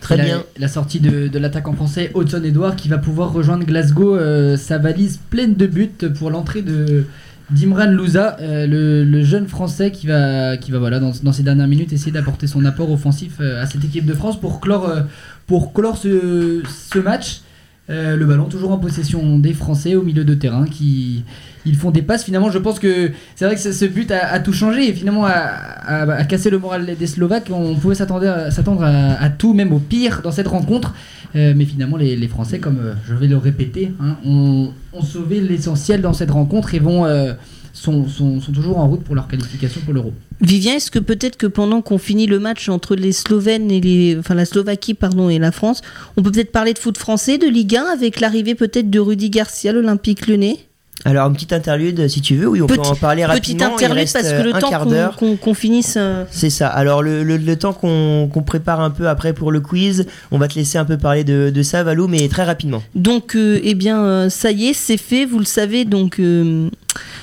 Très 0.00 0.16
la- 0.16 0.24
bien. 0.24 0.44
La, 0.58 0.66
sortie 0.66 0.98
de, 0.98 1.28
de 1.28 1.38
l'attaquant 1.38 1.72
français 1.74 2.10
Hudson 2.16 2.42
Edouard 2.42 2.74
qui 2.74 2.88
va 2.88 2.98
pouvoir 2.98 3.32
rejoindre 3.32 3.64
Glasgow, 3.64 4.16
euh, 4.16 4.56
sa 4.56 4.78
valise 4.78 5.20
pleine 5.30 5.54
de 5.54 5.66
buts 5.66 5.90
pour 6.18 6.30
l'entrée 6.30 6.62
de 6.62 7.04
d'Imran 7.52 7.86
Louza, 7.86 8.36
euh, 8.40 8.66
le, 9.04 9.22
jeune 9.22 9.46
français 9.46 9.90
qui 9.90 10.06
va, 10.06 10.56
dans, 10.56 11.32
ces 11.32 11.42
dernières 11.42 11.68
minutes 11.68 11.92
essayer 11.92 12.12
d'apporter 12.12 12.46
son 12.46 12.64
apport 12.64 12.90
offensif 12.90 13.34
euh, 13.40 13.62
à 13.62 13.66
cette 13.66 13.84
équipe 13.84 14.06
de 14.06 14.14
France 14.14 14.40
pour 14.40 14.60
clore, 14.60 14.88
euh, 14.88 15.00
pour 15.46 15.72
clore 15.72 15.96
ce, 15.96 16.98
match. 16.98 17.42
Le 17.88 18.24
ballon 18.24 18.44
toujours 18.46 18.72
en 18.72 18.78
possession 18.78 19.38
des 19.38 19.52
Français 19.52 19.96
au 19.96 20.02
milieu 20.02 20.24
de 20.24 20.34
terrain 20.34 20.64
qui 20.64 21.24
ils 21.66 21.76
font 21.76 21.90
des 21.90 22.02
passes. 22.02 22.24
Finalement, 22.24 22.50
je 22.50 22.58
pense 22.58 22.78
que 22.78 23.10
c'est 23.36 23.44
vrai 23.44 23.54
que 23.54 23.60
ce- 23.60 23.84
but 23.86 24.10
a, 24.10 24.40
tout 24.40 24.52
changé 24.52 24.88
et 24.88 24.92
finalement 24.92 25.24
a, 25.26 26.24
cassé 26.24 26.50
le 26.50 26.58
moral 26.58 26.96
des 26.98 27.06
Slovaques. 27.06 27.48
On 27.50 27.74
pouvait 27.74 27.94
s'attendre 27.94 28.84
à, 28.84 29.30
tout, 29.30 29.54
même 29.54 29.72
au 29.72 29.78
pire 29.78 30.20
dans 30.22 30.32
cette 30.32 30.48
rencontre. 30.48 30.94
Euh, 31.34 31.54
mais 31.56 31.64
finalement, 31.64 31.96
les, 31.96 32.28
Français, 32.28 32.58
comme 32.58 32.78
euh, 32.78 32.94
je 33.06 33.14
vais 33.14 33.26
le 33.26 33.38
répéter, 33.38 33.92
hein, 34.00 34.16
ont, 34.24 34.70
sauvé 35.02 35.40
l'essentiel 35.40 36.02
dans 36.02 36.12
cette 36.12 36.30
rencontre 36.30 36.74
et 36.74 36.78
vont, 36.78 37.06
euh, 37.06 37.32
sont, 37.72 38.06
sont, 38.06 38.40
sont 38.40 38.52
toujours 38.52 38.78
en 38.78 38.86
route 38.86 39.02
pour 39.02 39.14
leur 39.14 39.28
qualification 39.28 39.80
pour 39.82 39.94
l'Euro. 39.94 40.12
Vivien, 40.42 40.74
est-ce 40.74 40.90
que 40.90 40.98
peut-être 40.98 41.36
que 41.36 41.46
pendant 41.46 41.80
qu'on 41.80 41.98
finit 41.98 42.26
le 42.26 42.38
match 42.38 42.68
entre 42.68 42.94
les 42.94 43.12
Slovènes 43.12 43.70
et 43.70 43.80
les, 43.80 44.16
enfin 44.18 44.34
la 44.34 44.44
Slovaquie 44.44 44.94
pardon 44.94 45.30
et 45.30 45.38
la 45.38 45.52
France, 45.52 45.80
on 46.16 46.22
peut 46.22 46.30
peut-être 46.30 46.52
parler 46.52 46.74
de 46.74 46.78
foot 46.78 46.98
français, 46.98 47.38
de 47.38 47.46
Ligue 47.46 47.76
1 47.76 47.84
avec 47.84 48.20
l'arrivée 48.20 48.54
peut-être 48.54 48.90
de 48.90 49.00
Rudy 49.00 49.30
Garcia, 49.30 49.72
l'Olympique 49.72 50.26
Lyonnais? 50.26 50.58
Alors 51.04 51.26
une 51.26 51.34
petite 51.34 51.52
interlude 51.52 52.06
si 52.08 52.20
tu 52.20 52.36
veux, 52.36 52.46
oui 52.46 52.62
on 52.62 52.66
peut 52.68 52.78
en 52.78 52.94
parler 52.94 53.22
Petite 53.24 53.60
rapidement. 53.60 53.66
il 53.70 53.84
interlude 53.84 54.12
parce 54.12 54.24
que 54.28 54.32
euh, 54.34 54.42
le 54.44 54.54
un 54.54 54.58
temps 54.60 55.36
qu'on 55.40 55.54
finisse. 55.54 55.94
euh, 55.96 56.24
C'est 56.30 56.48
ça. 56.50 56.68
Alors 56.68 57.02
le, 57.02 57.24
le- 57.24 57.38
le 57.38 57.56
temps 57.56 57.72
qu'on 57.72 58.28
prépare 58.46 58.80
un 58.80 58.90
peu 58.90 59.08
après 59.08 59.32
pour 59.32 59.50
le 59.50 59.60
quiz, 59.60 60.06
on 60.30 60.38
va 60.38 60.46
te 60.46 60.54
laisser 60.54 60.78
un 60.78 60.84
peu 60.84 60.96
parler 60.98 61.24
de, 61.24 61.50
de 61.50 61.62
ça 61.62 61.82
Valou, 61.82 62.06
mais 62.06 62.28
très 62.28 62.44
rapidement. 62.44 62.82
Donc, 62.94 63.34
euh, 63.34 63.58
eh 63.64 63.74
bien, 63.74 64.00
euh, 64.04 64.28
ça 64.30 64.52
y 64.52 64.66
est, 64.68 64.72
c'est 64.74 64.96
fait. 64.96 65.24
Vous 65.24 65.38
le 65.40 65.44
savez, 65.44 65.84
donc, 65.84 66.20
euh, 66.20 66.68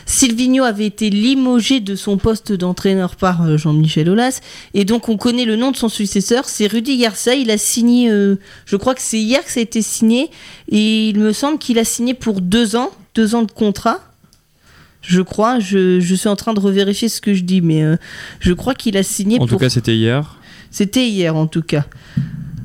Silvino 0.06 0.64
avait 0.64 0.86
été 0.88 1.10
limogé 1.10 1.80
de 1.80 1.96
son 1.96 2.18
poste 2.18 2.52
d'entraîneur 2.52 3.16
par 3.16 3.44
euh, 3.46 3.58
Jean-Michel 3.58 4.10
Aulas. 4.10 4.42
Et 4.74 4.84
donc, 4.86 5.08
on 5.10 5.16
connaît 5.18 5.46
le 5.46 5.56
nom 5.56 5.72
de 5.72 5.78
son 5.78 5.90
successeur. 5.90 6.46
C'est 6.46 6.68
Rudy 6.68 6.98
Garcia. 6.98 7.34
Il 7.36 7.50
a 7.52 7.58
signé, 7.58 8.10
euh, 8.12 8.36
je 8.66 8.76
crois 8.76 8.96
que 8.96 9.02
c'est 9.02 9.20
hier 9.20 9.44
que 9.46 9.52
ça 9.52 9.60
a 9.60 9.64
été 9.64 9.82
signé. 9.82 10.30
Et 10.70 11.10
il 11.10 11.20
me 11.20 11.32
semble 11.32 11.60
qu'il 11.60 11.80
a 11.80 11.84
signé 11.86 12.14
pour 12.14 12.42
deux 12.42 12.76
ans, 12.76 12.90
deux 13.16 13.36
ans 13.36 13.44
de 13.44 13.52
contrat. 13.52 14.00
Je 15.02 15.22
crois, 15.22 15.60
je, 15.60 16.00
je 16.00 16.16
suis 16.16 16.28
en 16.28 16.36
train 16.36 16.54
de 16.54 16.60
revérifier 16.60 17.08
ce 17.10 17.22
que 17.22 17.34
je 17.34 17.44
dis, 17.44 17.62
mais 17.62 17.84
euh, 17.84 17.96
je 18.42 18.52
crois 18.54 18.74
qu'il 18.76 18.98
a 18.98 19.04
signé 19.04 19.38
En 19.38 19.40
pour 19.40 19.48
tout 19.50 19.58
cas, 19.58 19.70
c'était 19.70 19.96
hier. 19.96 20.36
c'était 20.72 21.08
hier 21.08 21.36
en 21.36 21.48
tout 21.48 21.62
cas. 21.62 21.86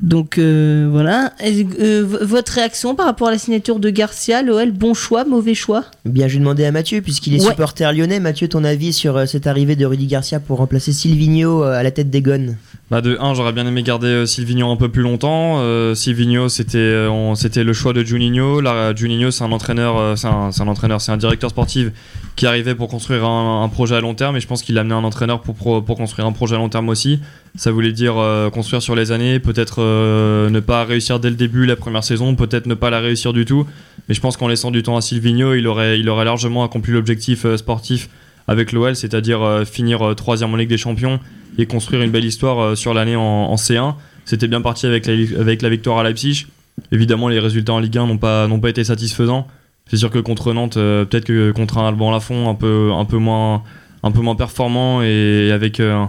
Donc 0.01 0.37
euh, 0.37 0.87
voilà. 0.91 1.31
Et, 1.43 1.65
euh, 1.79 2.05
votre 2.21 2.51
réaction 2.51 2.93
par 2.93 3.05
rapport 3.05 3.29
à 3.29 3.31
la 3.31 3.37
signature 3.37 3.79
de 3.79 3.89
Garcia, 3.89 4.41
l'OL, 4.43 4.71
bon 4.71 4.93
choix, 4.93 5.23
mauvais 5.23 5.55
choix? 5.55 5.85
Bien, 6.03 6.27
je 6.27 6.33
vais 6.33 6.39
demander 6.39 6.65
à 6.65 6.71
Mathieu 6.71 7.01
puisqu'il 7.01 7.33
est 7.35 7.41
Ouais. 7.41 7.49
supporter 7.51 7.91
lyonnais. 7.93 8.19
Mathieu, 8.19 8.47
ton 8.49 8.65
avis 8.65 8.91
sur 8.91 9.15
euh, 9.15 9.25
cette 9.25 9.47
arrivée 9.47 9.75
de 9.77 9.85
Rudy 9.85 10.05
Garcia 10.05 10.39
pour 10.41 10.57
remplacer 10.57 10.91
Silvino 10.91 11.63
euh, 11.63 11.71
à 11.79 11.81
la 11.83 11.91
tête 11.91 12.09
des 12.09 12.21
Gones 12.21 12.57
Bah 12.91 13.01
de 13.01 13.17
1, 13.19 13.33
j'aurais 13.33 13.51
bien 13.51 13.65
aimé 13.65 13.81
garder 13.81 14.07
euh, 14.09 14.25
Silvino 14.27 14.69
un 14.69 14.75
peu 14.75 14.89
plus 14.89 15.01
longtemps. 15.01 15.55
Euh, 15.57 15.95
c'était 15.95 16.77
euh, 16.77 17.33
c'était 17.33 17.63
le 17.63 17.73
choix 17.73 17.93
de 17.93 18.03
Juninho. 18.03 18.61
Là, 18.61 18.93
Juninho, 18.93 19.31
c'est 19.31 19.43
un 19.43 19.51
entraîneur, 19.51 19.97
euh, 19.97 20.15
c'est 20.15 20.27
un, 20.27 20.51
un 20.51 20.97
un 21.07 21.17
directeur 21.17 21.49
sportif 21.49 21.89
qui 22.35 22.45
arrivait 22.45 22.75
pour 22.75 22.87
construire 22.87 23.25
un, 23.25 23.67
projet 23.69 23.95
à 23.95 24.01
long 24.01 24.13
terme. 24.13 24.37
Et 24.37 24.39
je 24.39 24.45
pense 24.45 24.61
qu'il 24.61 24.77
a 24.77 24.81
amené 24.81 24.93
un 24.93 25.03
entraîneur 25.03 25.41
pour, 25.41 25.83
pour 25.83 25.97
construire 25.97 26.27
un 26.27 26.31
projet 26.31 26.53
à 26.53 26.59
long 26.59 26.69
terme 26.69 26.89
aussi. 26.89 27.19
Ça 27.55 27.71
voulait 27.71 27.91
dire 27.91 28.15
construire 28.53 28.83
sur 28.83 28.93
les 28.93 29.11
années, 29.11 29.39
peut-être 29.39 29.81
ne 29.81 30.59
pas 30.59 30.83
réussir 30.83 31.19
dès 31.19 31.29
le 31.29 31.37
début 31.37 31.65
la 31.65 31.77
première 31.77 32.03
saison, 32.03 32.35
peut-être 32.35 32.67
ne 32.67 32.73
pas 32.73 32.89
la 32.89 32.99
réussir 32.99 33.31
du 33.31 33.45
tout. 33.45 33.65
Mais 34.09 34.15
je 34.15 34.19
pense 34.19 34.35
qu'en 34.35 34.49
laissant 34.49 34.69
du 34.69 34.83
temps 34.83 34.97
à 34.97 35.01
Silvino, 35.01 35.53
il 35.53 35.65
aurait, 35.65 35.97
il 35.99 36.09
aurait 36.09 36.25
largement 36.25 36.63
accompli 36.63 36.91
l'objectif 36.91 37.47
sportif 37.55 38.09
avec 38.47 38.73
l'OL, 38.73 38.95
c'est-à-dire 38.97 39.63
finir 39.65 40.13
troisième 40.15 40.53
en 40.53 40.57
Ligue 40.57 40.69
des 40.69 40.77
Champions 40.77 41.19
et 41.57 41.65
construire 41.65 42.01
une 42.01 42.11
belle 42.11 42.25
histoire 42.25 42.59
euh, 42.59 42.75
sur 42.75 42.93
l'année 42.93 43.15
en, 43.15 43.21
en 43.21 43.55
C1. 43.55 43.95
C'était 44.25 44.47
bien 44.47 44.61
parti 44.61 44.85
avec 44.85 45.05
la, 45.05 45.13
avec 45.39 45.61
la 45.61 45.69
victoire 45.69 45.99
à 45.99 46.03
Leipzig. 46.03 46.47
Évidemment, 46.91 47.29
les 47.29 47.39
résultats 47.39 47.73
en 47.73 47.79
Ligue 47.79 47.97
1 47.97 48.07
n'ont 48.07 48.17
pas, 48.17 48.47
n'ont 48.47 48.59
pas 48.59 48.69
été 48.69 48.83
satisfaisants. 48.83 49.47
C'est 49.87 49.97
sûr 49.97 50.09
que 50.09 50.19
contre 50.19 50.51
Nantes, 50.53 50.77
euh, 50.77 51.05
peut-être 51.05 51.25
que 51.25 51.51
contre 51.51 51.77
un 51.77 51.87
Alban 51.87 52.11
Lafont 52.11 52.49
un 52.49 52.55
peu, 52.55 52.91
un 52.93 53.05
peu, 53.05 53.17
moins, 53.17 53.63
un 54.03 54.11
peu 54.11 54.21
moins 54.21 54.35
performant 54.35 55.01
et 55.03 55.51
avec 55.51 55.79
euh, 55.79 56.03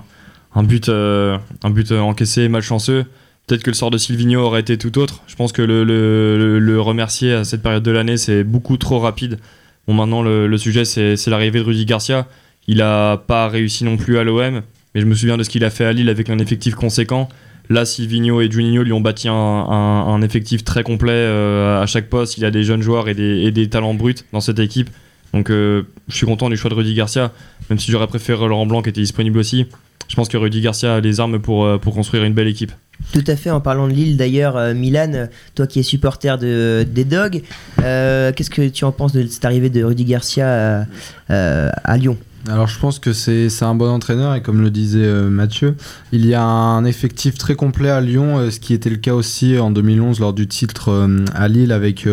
un 0.54 0.62
but, 0.62 0.88
un 0.88 1.70
but 1.70 1.92
encaissé, 1.92 2.48
malchanceux, 2.48 3.04
peut-être 3.46 3.62
que 3.62 3.70
le 3.70 3.74
sort 3.74 3.90
de 3.90 3.98
Silvino 3.98 4.40
aurait 4.40 4.60
été 4.60 4.78
tout 4.78 4.98
autre. 4.98 5.22
Je 5.26 5.36
pense 5.36 5.52
que 5.52 5.60
le, 5.62 6.80
remercier 6.80 7.34
à 7.34 7.44
cette 7.44 7.62
période 7.62 7.82
de 7.82 7.90
l'année, 7.90 8.16
c'est 8.16 8.44
beaucoup 8.44 8.78
trop 8.78 8.98
rapide. 8.98 9.38
Bon, 9.86 9.92
maintenant, 9.94 10.22
le, 10.22 10.46
le 10.46 10.58
sujet, 10.58 10.84
c'est 10.84 11.16
c'est 11.16 11.30
l'arrivée 11.30 11.60
de 11.60 11.64
Rudy 11.64 11.84
Garcia. 11.84 12.26
Il 12.66 12.82
a 12.82 13.18
pas 13.18 13.48
réussi 13.48 13.84
non 13.84 13.96
plus 13.96 14.18
à 14.18 14.24
l'OM, 14.24 14.62
mais 14.96 15.02
je 15.02 15.06
me 15.06 15.14
souviens 15.14 15.36
de 15.36 15.42
ce 15.42 15.50
qu'il 15.50 15.62
a 15.62 15.68
fait 15.68 15.84
à 15.84 15.92
Lille 15.92 16.08
avec 16.08 16.30
un 16.30 16.38
effectif 16.38 16.74
conséquent. 16.74 17.28
Là, 17.68 17.84
Silvino 17.84 18.40
et 18.40 18.50
Juninho 18.50 18.82
lui 18.82 18.94
ont 18.94 19.02
bâti 19.02 19.28
un, 19.28 20.22
effectif 20.22 20.64
très 20.64 20.84
complet 20.84 21.12
euh, 21.12 21.82
à 21.82 21.84
chaque 21.84 22.08
poste. 22.08 22.38
Il 22.38 22.40
y 22.40 22.46
a 22.46 22.50
des 22.50 22.64
jeunes 22.64 22.80
joueurs 22.80 23.06
et 23.10 23.14
des, 23.14 23.68
talents 23.68 23.92
bruts 23.92 24.14
dans 24.32 24.40
cette 24.40 24.58
équipe. 24.58 24.88
Donc, 25.34 25.50
euh, 25.50 25.82
je 26.08 26.16
suis 26.16 26.24
content 26.24 26.48
du 26.48 26.56
choix 26.56 26.70
de 26.70 26.76
Rudy 26.76 26.94
Garcia, 26.94 27.30
même 27.68 27.78
si 27.78 27.90
j'aurais 27.90 28.06
préféré 28.06 28.48
Laurent 28.48 28.64
Blanc 28.64 28.80
qui 28.80 28.88
était 28.88 29.02
disponible 29.02 29.38
aussi. 29.38 29.66
Je 30.08 30.14
pense 30.14 30.30
que 30.30 30.38
Rudy 30.38 30.62
Garcia 30.62 30.94
a 30.94 31.00
les 31.00 31.20
armes 31.20 31.40
pour, 31.40 31.66
euh, 31.66 31.76
pour 31.76 31.92
construire 31.92 32.24
une 32.24 32.32
belle 32.32 32.48
équipe. 32.48 32.72
Tout 33.12 33.24
à 33.26 33.36
fait, 33.36 33.50
en 33.50 33.60
parlant 33.60 33.88
de 33.88 33.92
Lille 33.92 34.16
d'ailleurs, 34.16 34.72
Milan, 34.72 35.28
toi 35.54 35.66
qui 35.66 35.80
es 35.80 35.82
supporter 35.82 36.38
de, 36.38 36.86
des 36.90 37.04
Dogs, 37.04 37.42
qu'est-ce 37.76 38.48
que 38.48 38.66
tu 38.68 38.86
en 38.86 38.92
penses 38.92 39.12
de 39.12 39.26
cette 39.26 39.44
arrivée 39.44 39.68
de 39.68 39.84
Rudy 39.84 40.06
Garcia 40.06 40.86
à 41.28 41.96
Lyon? 41.98 42.16
Alors 42.48 42.68
je 42.68 42.78
pense 42.78 43.00
que 43.00 43.12
c'est 43.12 43.50
un 43.62 43.74
bon 43.74 43.90
entraîneur 43.90 44.34
et 44.34 44.42
comme 44.42 44.60
le 44.60 44.70
disait 44.70 45.04
euh, 45.04 45.28
Mathieu, 45.30 45.74
il 46.12 46.24
y 46.26 46.34
a 46.34 46.44
un 46.44 46.84
effectif 46.84 47.38
très 47.38 47.56
complet 47.56 47.90
à 47.90 48.00
Lyon, 48.00 48.38
euh, 48.38 48.50
ce 48.50 48.60
qui 48.60 48.72
était 48.72 48.90
le 48.90 48.96
cas 48.96 49.14
aussi 49.14 49.58
en 49.58 49.72
2011 49.72 50.20
lors 50.20 50.32
du 50.32 50.46
titre 50.46 50.90
euh, 50.90 51.24
à 51.34 51.48
Lille 51.48 51.72
avec 51.72 52.08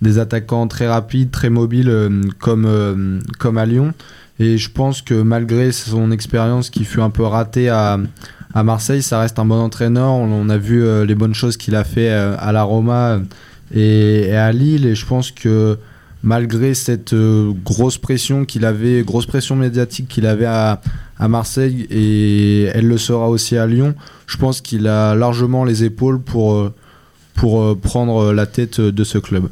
des 0.00 0.18
attaquants 0.18 0.66
très 0.66 0.88
rapides, 0.88 1.30
très 1.30 1.50
mobiles 1.50 1.92
comme, 2.38 3.20
comme 3.38 3.58
à 3.58 3.66
Lyon. 3.66 3.92
Et 4.38 4.58
je 4.58 4.70
pense 4.70 5.02
que 5.02 5.14
malgré 5.14 5.72
son 5.72 6.10
expérience 6.10 6.70
qui 6.70 6.84
fut 6.84 7.00
un 7.00 7.10
peu 7.10 7.24
ratée 7.24 7.68
à, 7.68 7.98
à 8.54 8.62
Marseille, 8.62 9.02
ça 9.02 9.20
reste 9.20 9.38
un 9.38 9.46
bon 9.46 9.60
entraîneur. 9.60 10.12
On, 10.12 10.48
a 10.50 10.58
vu 10.58 10.84
les 11.06 11.14
bonnes 11.14 11.34
choses 11.34 11.56
qu'il 11.56 11.74
a 11.74 11.84
fait 11.84 12.10
à 12.10 12.52
la 12.52 12.62
Roma 12.62 13.20
et 13.74 14.34
à 14.34 14.52
Lille. 14.52 14.84
Et 14.84 14.94
je 14.94 15.06
pense 15.06 15.30
que 15.30 15.78
malgré 16.26 16.74
cette 16.74 17.12
euh, 17.12 17.52
grosse 17.64 17.98
pression 17.98 18.44
qu'il 18.44 18.64
avait, 18.64 19.02
grosse 19.02 19.26
pression 19.26 19.54
médiatique 19.54 20.08
qu'il 20.08 20.26
avait 20.26 20.44
à, 20.44 20.80
Marseille 21.20 21.86
et 21.88 22.64
elle 22.74 22.88
le 22.88 22.98
sera 22.98 23.30
aussi 23.30 23.56
à 23.56 23.66
Lyon, 23.66 23.94
je 24.26 24.36
pense 24.36 24.60
qu'il 24.60 24.86
a 24.86 25.14
largement 25.14 25.64
les 25.64 25.84
épaules 25.84 26.20
pour, 26.20 26.54
euh, 26.54 26.74
euh, 27.44 27.74
prendre 27.76 28.32
la 28.32 28.44
tête 28.44 28.80
de 28.80 29.04
ce 29.04 29.16
club. 29.18 29.48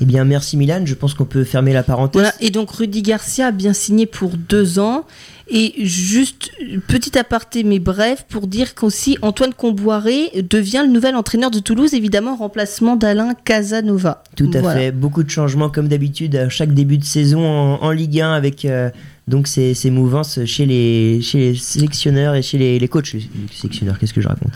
Eh 0.00 0.04
bien, 0.04 0.24
merci 0.24 0.56
Milan. 0.56 0.82
Je 0.84 0.94
pense 0.94 1.14
qu'on 1.14 1.24
peut 1.24 1.44
fermer 1.44 1.72
la 1.72 1.82
parenthèse. 1.82 2.20
Voilà, 2.20 2.34
et 2.40 2.50
donc 2.50 2.70
Rudy 2.70 3.02
Garcia 3.02 3.46
a 3.48 3.50
bien 3.52 3.72
signé 3.72 4.06
pour 4.06 4.30
deux 4.36 4.78
ans. 4.78 5.04
Et 5.48 5.74
juste, 5.86 6.50
petit 6.88 7.16
aparté, 7.16 7.62
mais 7.62 7.78
bref, 7.78 8.26
pour 8.28 8.48
dire 8.48 8.74
qu'aussi 8.74 9.16
Antoine 9.22 9.54
Comboiré 9.54 10.30
devient 10.50 10.82
le 10.84 10.92
nouvel 10.92 11.14
entraîneur 11.14 11.52
de 11.52 11.60
Toulouse, 11.60 11.94
évidemment 11.94 12.32
en 12.32 12.36
remplacement 12.36 12.96
d'Alain 12.96 13.32
Casanova. 13.44 14.24
Tout 14.36 14.50
à 14.54 14.60
Voilà. 14.60 14.80
fait. 14.80 14.90
Beaucoup 14.92 15.22
de 15.22 15.30
changements, 15.30 15.70
comme 15.70 15.86
d'habitude, 15.86 16.34
à 16.34 16.48
chaque 16.48 16.74
début 16.74 16.98
de 16.98 17.04
saison 17.04 17.46
en, 17.46 17.80
en 17.80 17.90
Ligue 17.92 18.20
1, 18.20 18.32
avec 18.32 18.64
euh, 18.64 18.90
donc 19.28 19.46
ces, 19.48 19.74
ces 19.74 19.90
mouvances 19.90 20.38
chez 20.44 20.66
les, 20.66 21.20
chez 21.20 21.38
les 21.38 21.54
sélectionneurs 21.56 22.34
et 22.34 22.42
chez 22.42 22.58
les, 22.58 22.78
les 22.78 22.88
coachs. 22.88 23.12
Les 23.12 23.28
sélectionneurs, 23.52 23.98
qu'est-ce 23.98 24.14
que 24.14 24.20
je 24.20 24.28
raconte 24.28 24.52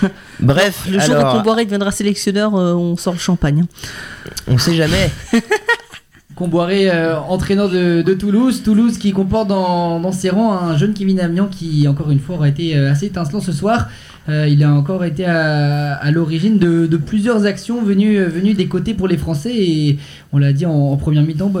Bref, 0.40 0.86
Le 0.90 1.00
jour 1.00 1.16
où 1.18 1.32
Comboiré 1.36 1.64
deviendra 1.64 1.90
sélectionneur, 1.90 2.54
euh, 2.54 2.72
on 2.74 2.96
sort 2.96 3.14
le 3.14 3.18
champagne. 3.18 3.62
hein. 3.64 4.30
on 4.48 4.58
sait 4.58 4.74
jamais. 4.74 5.10
Comboiré, 6.34 6.90
euh, 6.90 7.18
entraîneur 7.20 7.68
de, 7.68 8.00
de 8.00 8.14
Toulouse. 8.14 8.62
Toulouse 8.62 8.96
qui 8.96 9.12
comporte 9.12 9.48
dans, 9.48 10.00
dans 10.00 10.12
ses 10.12 10.30
rangs 10.30 10.54
un 10.54 10.76
jeune 10.78 10.94
Kevin 10.94 11.20
Amian 11.20 11.46
qui, 11.46 11.86
encore 11.86 12.10
une 12.10 12.20
fois, 12.20 12.36
aura 12.36 12.48
été 12.48 12.74
euh, 12.76 12.90
assez 12.90 13.06
étincelant 13.06 13.40
ce 13.40 13.52
soir. 13.52 13.88
Euh, 14.28 14.48
il 14.48 14.62
a 14.64 14.72
encore 14.72 15.04
été 15.04 15.26
à, 15.26 15.94
à 15.94 16.10
l'origine 16.10 16.58
de, 16.58 16.86
de 16.86 16.96
plusieurs 16.96 17.44
actions 17.44 17.82
venues, 17.82 18.18
venues 18.24 18.54
des 18.54 18.66
côtés 18.66 18.94
pour 18.94 19.08
les 19.08 19.18
Français. 19.18 19.52
Et 19.54 19.98
on 20.32 20.38
l'a 20.38 20.52
dit 20.54 20.64
en, 20.64 20.72
en 20.72 20.96
première 20.96 21.22
mi-temps, 21.22 21.48
bah, 21.50 21.60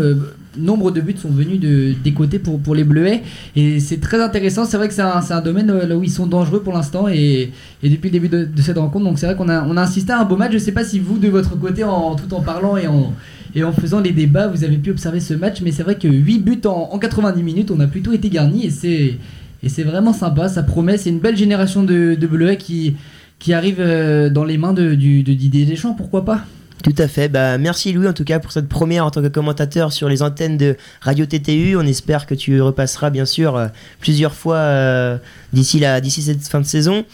nombre 0.56 0.90
de 0.90 1.00
buts 1.00 1.16
sont 1.16 1.30
venus 1.30 1.60
de, 1.60 1.94
des 2.02 2.12
côtés 2.12 2.38
pour, 2.38 2.60
pour 2.60 2.74
les 2.74 2.84
Bleuets. 2.84 3.22
Et 3.56 3.80
c'est 3.80 4.00
très 4.00 4.20
intéressant. 4.20 4.64
C'est 4.64 4.76
vrai 4.76 4.88
que 4.88 4.94
c'est 4.94 5.02
un, 5.02 5.20
un 5.28 5.40
domaine 5.40 5.70
euh, 5.70 5.94
où 5.94 6.02
ils 6.02 6.10
sont 6.10 6.26
dangereux 6.26 6.62
pour 6.62 6.72
l'instant. 6.72 7.08
Et, 7.08 7.52
et 7.82 7.88
depuis 7.88 8.08
le 8.08 8.12
début 8.12 8.28
de, 8.28 8.48
cette 8.60 8.78
rencontre, 8.78 9.04
donc 9.04 9.18
c'est 9.18 9.26
vrai 9.26 9.36
qu'on 9.36 9.48
a, 9.48 9.64
on 9.64 9.76
a 9.76 9.82
insisté 9.82 10.12
à 10.12 10.20
un 10.20 10.24
beau 10.24 10.36
match. 10.36 10.52
Je 10.52 10.58
sais 10.58 10.72
pas 10.72 10.84
si 10.84 10.98
vous, 10.98 11.18
de 11.18 11.28
votre 11.28 11.58
côté, 11.58 11.84
en, 11.84 12.14
tout 12.14 12.32
en 12.34 12.40
parlant 12.40 12.76
et 12.76 12.86
en, 12.86 13.12
et 13.54 13.64
en 13.64 13.72
faisant 13.72 14.00
les 14.00 14.12
débats, 14.12 14.48
vous 14.48 14.64
avez 14.64 14.76
pu 14.76 14.90
observer 14.90 15.20
ce 15.20 15.34
match, 15.34 15.60
mais 15.62 15.72
c'est 15.72 15.82
vrai 15.82 15.96
que 15.96 16.08
8 16.08 16.38
buts 16.38 16.60
en, 16.64 16.88
en 16.92 16.98
90 16.98 17.42
minutes, 17.42 17.70
on 17.70 17.80
a 17.80 17.86
plutôt 17.86 18.12
été 18.12 18.28
garnis 18.28 18.66
et 18.66 18.70
c'est 18.70 19.18
et 19.64 19.68
c'est 19.68 19.84
vraiment 19.84 20.12
sympa, 20.12 20.48
ça 20.48 20.62
promet, 20.62 20.96
c'est 20.96 21.10
une 21.10 21.20
belle 21.20 21.36
génération 21.36 21.84
de, 21.84 22.16
Bleuets 22.20 22.56
qui, 22.56 22.96
qui 23.38 23.52
arrive 23.52 23.76
euh, 23.78 24.28
dans 24.28 24.44
les 24.44 24.58
mains 24.58 24.72
de, 24.72 24.90
de 24.94 25.32
Didier 25.32 25.64
Deschamps, 25.66 25.94
pourquoi 25.94 26.24
pas? 26.24 26.44
Tout 26.82 26.94
à 26.98 27.08
fait. 27.08 27.28
Bah, 27.28 27.58
merci 27.58 27.92
Louis 27.92 28.08
en 28.08 28.12
tout 28.12 28.24
cas 28.24 28.40
pour 28.40 28.52
cette 28.52 28.68
première 28.68 29.06
en 29.06 29.10
tant 29.10 29.22
que 29.22 29.28
commentateur 29.28 29.92
sur 29.92 30.08
les 30.08 30.22
antennes 30.22 30.56
de 30.56 30.76
Radio 31.00 31.26
TTU. 31.26 31.76
On 31.76 31.86
espère 31.86 32.26
que 32.26 32.34
tu 32.34 32.60
repasseras 32.60 33.10
bien 33.10 33.24
sûr 33.24 33.56
euh, 33.56 33.68
plusieurs 34.00 34.34
fois 34.34 34.56
euh, 34.56 35.16
d'ici 35.52 35.78
la 35.78 36.00
d'ici 36.00 36.22
cette 36.22 36.46
fin 36.46 36.60
de 36.60 36.66
saison. 36.66 37.04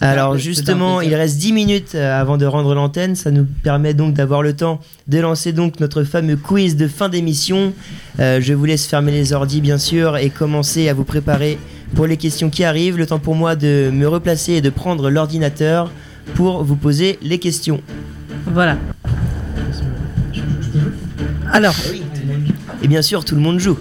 Alors 0.00 0.38
justement, 0.38 1.00
il 1.00 1.14
reste 1.14 1.38
10 1.38 1.52
minutes 1.52 1.94
euh, 1.94 2.20
avant 2.20 2.36
de 2.36 2.46
rendre 2.46 2.74
l'antenne. 2.74 3.16
Ça 3.16 3.30
nous 3.30 3.44
permet 3.44 3.92
donc 3.92 4.14
d'avoir 4.14 4.42
le 4.42 4.54
temps 4.54 4.80
de 5.08 5.18
lancer 5.18 5.52
donc 5.52 5.80
notre 5.80 6.04
fameux 6.04 6.36
quiz 6.36 6.76
de 6.76 6.86
fin 6.86 7.08
d'émission. 7.08 7.72
Euh, 8.20 8.40
je 8.40 8.54
vous 8.54 8.64
laisse 8.64 8.86
fermer 8.86 9.10
les 9.10 9.32
ordis 9.32 9.60
bien 9.60 9.78
sûr 9.78 10.16
et 10.16 10.30
commencer 10.30 10.88
à 10.88 10.94
vous 10.94 11.04
préparer 11.04 11.58
pour 11.94 12.06
les 12.06 12.16
questions 12.16 12.50
qui 12.50 12.62
arrivent. 12.62 12.98
Le 12.98 13.06
temps 13.06 13.18
pour 13.18 13.34
moi 13.34 13.56
de 13.56 13.90
me 13.92 14.06
replacer 14.06 14.54
et 14.54 14.60
de 14.60 14.70
prendre 14.70 15.10
l'ordinateur 15.10 15.90
pour 16.34 16.62
vous 16.62 16.76
poser 16.76 17.18
les 17.22 17.38
questions. 17.38 17.80
Voilà. 18.46 18.76
Alors, 21.52 21.74
Et 22.82 22.88
bien 22.88 23.02
sûr, 23.02 23.24
tout 23.24 23.34
le 23.34 23.40
monde 23.40 23.58
joue. 23.58 23.78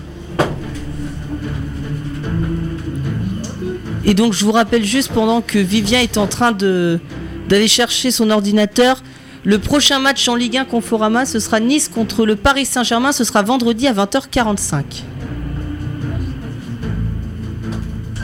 et 4.05 4.15
donc 4.15 4.33
je 4.33 4.43
vous 4.43 4.51
rappelle 4.51 4.83
juste 4.83 5.11
pendant 5.11 5.41
que 5.41 5.59
Vivien 5.59 5.99
est 5.99 6.17
en 6.17 6.25
train 6.25 6.51
d'aller 6.51 7.67
chercher 7.67 8.09
son 8.09 8.31
ordinateur, 8.31 9.03
le 9.43 9.59
prochain 9.59 9.99
match 9.99 10.27
en 10.27 10.35
Ligue 10.35 10.57
1 10.57 10.65
Conforama, 10.65 11.25
ce 11.25 11.37
sera 11.37 11.59
Nice 11.59 11.89
contre 11.89 12.25
le 12.25 12.35
Paris 12.35 12.65
Saint-Germain, 12.65 13.11
ce 13.11 13.23
sera 13.23 13.43
vendredi 13.43 13.87
à 13.87 13.93
20h45. 13.93 15.03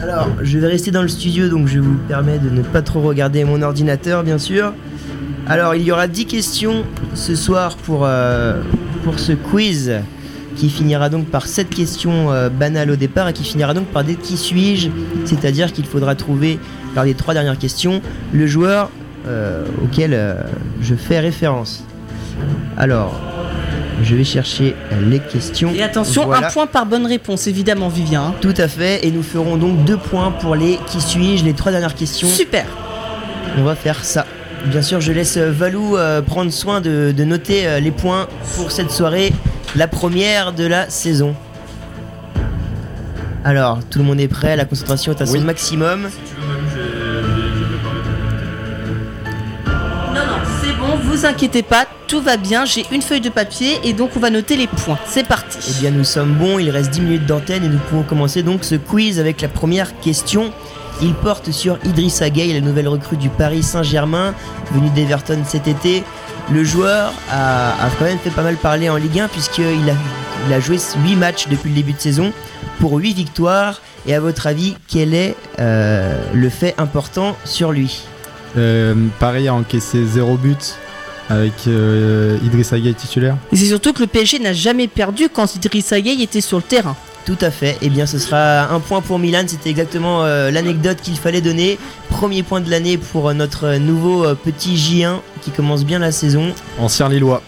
Alors, 0.01 0.27
je 0.41 0.57
vais 0.57 0.67
rester 0.67 0.91
dans 0.91 1.03
le 1.03 1.07
studio, 1.07 1.49
donc 1.49 1.67
je 1.67 1.79
vous 1.79 1.97
permets 2.07 2.39
de 2.39 2.49
ne 2.49 2.61
pas 2.61 2.81
trop 2.81 3.01
regarder 3.01 3.43
mon 3.43 3.61
ordinateur, 3.61 4.23
bien 4.23 4.37
sûr. 4.37 4.73
Alors, 5.47 5.75
il 5.75 5.83
y 5.83 5.91
aura 5.91 6.07
10 6.07 6.25
questions 6.25 6.83
ce 7.13 7.35
soir 7.35 7.75
pour, 7.77 8.01
euh, 8.03 8.61
pour 9.03 9.19
ce 9.19 9.33
quiz 9.33 9.93
qui 10.55 10.69
finira 10.69 11.09
donc 11.09 11.25
par 11.27 11.45
7 11.45 11.69
questions 11.69 12.31
euh, 12.31 12.49
banales 12.49 12.89
au 12.89 12.95
départ 12.95 13.27
et 13.27 13.33
qui 13.33 13.43
finira 13.43 13.73
donc 13.73 13.85
par 13.87 14.03
des 14.03 14.15
qui 14.15 14.37
suis-je, 14.37 14.89
c'est-à-dire 15.25 15.71
qu'il 15.73 15.85
faudra 15.85 16.15
trouver, 16.15 16.59
par 16.95 17.03
les 17.03 17.13
trois 17.13 17.33
dernières 17.33 17.59
questions, 17.59 18.01
le 18.33 18.47
joueur 18.47 18.89
euh, 19.27 19.65
auquel 19.83 20.17
je 20.81 20.95
fais 20.95 21.19
référence. 21.19 21.83
Alors, 22.77 23.19
je 24.01 24.15
vais 24.15 24.23
chercher 24.23 24.75
les 25.09 25.19
questions. 25.19 25.71
Et 25.75 25.81
attention, 25.83 26.25
Voilà. 26.25 26.47
un 26.47 26.51
point 26.51 26.67
par 26.67 26.85
bonne 26.85 27.05
réponse, 27.05 27.47
évidemment, 27.47 27.89
Vivien. 27.89 28.23
hein. 28.23 28.33
Tout 28.41 28.53
à 28.57 28.67
fait, 28.67 29.05
et 29.05 29.11
nous 29.11 29.23
ferons 29.23 29.57
donc 29.57 29.83
deux 29.85 29.97
points 29.97 30.31
pour 30.31 30.55
les 30.55 30.79
qui 30.87 31.01
suis-je, 31.01 31.43
les 31.45 31.53
trois 31.53 31.71
dernières 31.71 31.95
questions. 31.95 32.27
Super. 32.27 32.65
On 33.57 33.63
va 33.63 33.75
faire 33.75 34.03
ça. 34.03 34.25
Bien 34.65 34.81
sûr, 34.81 34.99
je 34.99 35.11
laisse 35.11 35.37
euh, 35.37 35.51
Valou 35.51 35.95
euh, 35.95 36.21
prendre 36.21 36.51
soin 36.51 36.81
de, 36.81 37.13
de 37.15 37.23
noter 37.23 37.67
euh, 37.67 37.79
les 37.79 37.91
points 37.91 38.27
pour 38.55 38.71
cette 38.71 38.91
soirée, 38.91 39.31
la 39.75 39.87
première 39.87 40.53
de 40.53 40.65
la 40.65 40.89
saison. 40.89 41.35
Alors, 43.43 43.79
tout 43.91 43.99
le 43.99 44.05
monde 44.05 44.19
est 44.19 44.27
prêt, 44.27 44.55
la 44.55 44.65
concentration 44.65 45.11
est 45.13 45.21
à 45.21 45.25
son 45.27 45.33
Oui. 45.33 45.39
maximum. 45.41 46.09
Non, 49.67 49.71
non, 50.15 50.37
c'est 50.63 50.73
bon, 50.73 50.97
vous 51.03 51.27
inquiétez 51.27 51.61
pas, 51.61 51.85
tout 52.07 52.21
va 52.21 52.37
bien, 52.37 52.65
j'ai 52.65 52.85
une 52.91 53.03
feuille 53.03 53.21
de 53.21 53.29
papier 53.29 53.77
et 53.83 53.93
donc 53.93 54.11
on 54.15 54.19
va 54.19 54.31
noter 54.31 54.57
les 54.57 54.65
points. 54.67 54.97
C'est 55.05 55.27
parti. 55.27 55.59
Eh 55.69 55.79
bien, 55.81 55.91
nous 55.91 56.03
sommes 56.03 56.33
bons, 56.33 56.57
il 56.57 56.71
reste 56.71 56.89
10 56.89 57.01
minutes 57.01 57.25
d'antenne 57.27 57.63
et 57.63 57.69
nous 57.69 57.77
pouvons 57.77 58.01
commencer 58.03 58.41
donc 58.41 58.63
ce 58.63 58.73
quiz 58.75 59.19
avec 59.19 59.41
la 59.41 59.47
première 59.47 59.99
question. 59.99 60.51
Il 61.01 61.13
porte 61.13 61.51
sur 61.51 61.77
Idrissa 61.83 62.29
Gueye, 62.29 62.53
la 62.53 62.61
nouvelle 62.61 62.87
recrue 62.87 63.17
du 63.17 63.29
Paris 63.29 63.63
Saint-Germain, 63.63 64.33
venue 64.71 64.89
d'Everton 64.89 65.39
cet 65.45 65.67
été. 65.67 66.03
Le 66.51 66.63
joueur 66.63 67.13
a, 67.31 67.71
a 67.85 67.89
quand 67.97 68.05
même 68.05 68.19
fait 68.19 68.29
pas 68.29 68.43
mal 68.43 68.55
parler 68.55 68.89
en 68.89 68.97
Ligue 68.97 69.19
1 69.19 69.27
puisqu'il 69.27 69.89
a, 69.89 69.95
il 70.47 70.53
a 70.53 70.59
joué 70.59 70.77
8 71.03 71.15
matchs 71.15 71.47
depuis 71.47 71.69
le 71.69 71.75
début 71.75 71.93
de 71.93 71.99
saison 71.99 72.31
pour 72.79 72.93
8 72.97 73.13
victoires. 73.13 73.81
Et 74.07 74.13
à 74.13 74.19
votre 74.19 74.45
avis, 74.47 74.75
quel 74.87 75.13
est 75.13 75.35
euh, 75.59 76.21
le 76.33 76.49
fait 76.49 76.75
important 76.77 77.35
sur 77.43 77.71
lui? 77.71 78.03
Euh, 78.57 78.93
Paris 79.19 79.47
a 79.47 79.53
encaissé 79.53 80.05
0 80.05 80.37
but 80.37 80.77
avec 81.29 81.53
euh, 81.67 82.37
Idrissa 82.43 82.79
Gueye 82.79 82.93
titulaire. 82.93 83.35
Et 83.51 83.55
c'est 83.55 83.65
surtout 83.65 83.93
que 83.93 84.01
le 84.01 84.07
PSG 84.07 84.39
n'a 84.39 84.53
jamais 84.53 84.87
perdu 84.87 85.29
quand 85.29 85.55
Idrissa 85.55 85.99
Gueye 85.99 86.21
était 86.21 86.41
sur 86.41 86.57
le 86.57 86.63
terrain. 86.63 86.95
Tout 87.25 87.37
à 87.41 87.49
fait. 87.49 87.77
Eh 87.81 87.89
bien, 87.89 88.05
ce 88.05 88.19
sera 88.19 88.71
un 88.71 88.79
point 88.79 89.01
pour 89.01 89.17
Milan. 89.17 89.43
C'était 89.47 89.71
exactement 89.71 90.23
euh, 90.23 90.51
l'anecdote 90.51 90.99
qu'il 91.01 91.17
fallait 91.17 91.41
donner. 91.41 91.79
Premier 92.09 92.43
point 92.43 92.61
de 92.61 92.69
l'année 92.69 92.97
pour 92.97 93.29
euh, 93.29 93.33
notre 93.33 93.77
nouveau 93.77 94.25
euh, 94.25 94.35
petit 94.35 94.75
J1 94.75 95.19
qui 95.41 95.49
commence 95.51 95.85
bien 95.85 95.99
la 95.99 96.11
saison. 96.11 96.53
Ancien 96.79 97.09
Lillois. 97.09 97.41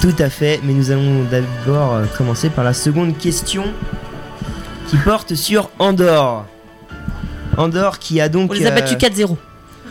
Tout 0.00 0.14
à 0.18 0.30
fait. 0.30 0.60
Mais 0.62 0.72
nous 0.72 0.90
allons 0.92 1.24
d'abord 1.24 1.94
euh, 1.94 2.04
commencer 2.16 2.48
par 2.48 2.62
la 2.62 2.74
seconde 2.74 3.18
question 3.18 3.64
qui 4.88 4.96
porte 4.98 5.34
sur 5.34 5.70
Andorre. 5.78 6.46
Andorre 7.56 7.98
qui 7.98 8.20
a 8.20 8.28
donc. 8.28 8.50
On 8.50 8.54
les 8.54 8.66
a 8.66 8.70
euh, 8.70 8.74
battus 8.74 8.96
4-0. 8.96 9.36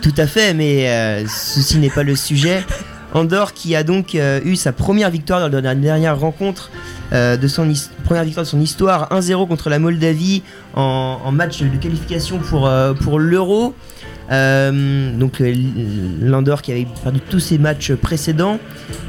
Tout 0.02 0.14
à 0.16 0.26
fait, 0.26 0.54
mais 0.54 0.88
euh, 0.88 1.24
ceci 1.26 1.78
n'est 1.78 1.90
pas 1.90 2.02
le 2.02 2.16
sujet. 2.16 2.64
Andorre 3.12 3.52
qui 3.54 3.76
a 3.76 3.82
donc 3.84 4.14
euh, 4.14 4.40
eu 4.44 4.56
sa 4.56 4.72
première 4.72 5.10
victoire 5.10 5.40
lors 5.40 5.50
de 5.50 5.58
la 5.58 5.74
dernière 5.74 6.18
rencontre 6.18 6.70
euh, 7.12 7.36
de 7.36 7.48
son 7.48 7.70
première 8.04 8.24
victoire 8.24 8.44
de 8.44 8.50
son 8.50 8.60
histoire 8.60 9.08
1-0 9.10 9.46
contre 9.46 9.70
la 9.70 9.78
Moldavie 9.78 10.42
en, 10.74 11.20
en 11.24 11.32
match 11.32 11.62
de 11.62 11.76
qualification 11.76 12.38
pour, 12.38 12.66
euh, 12.66 12.94
pour 12.94 13.18
l'Euro. 13.18 13.74
Euh, 14.30 15.16
donc 15.16 15.42
l'Andorre 16.20 16.62
qui 16.62 16.72
avait 16.72 16.86
perdu 17.02 17.20
tous 17.20 17.40
ses 17.40 17.58
matchs 17.58 17.92
précédents. 17.92 18.58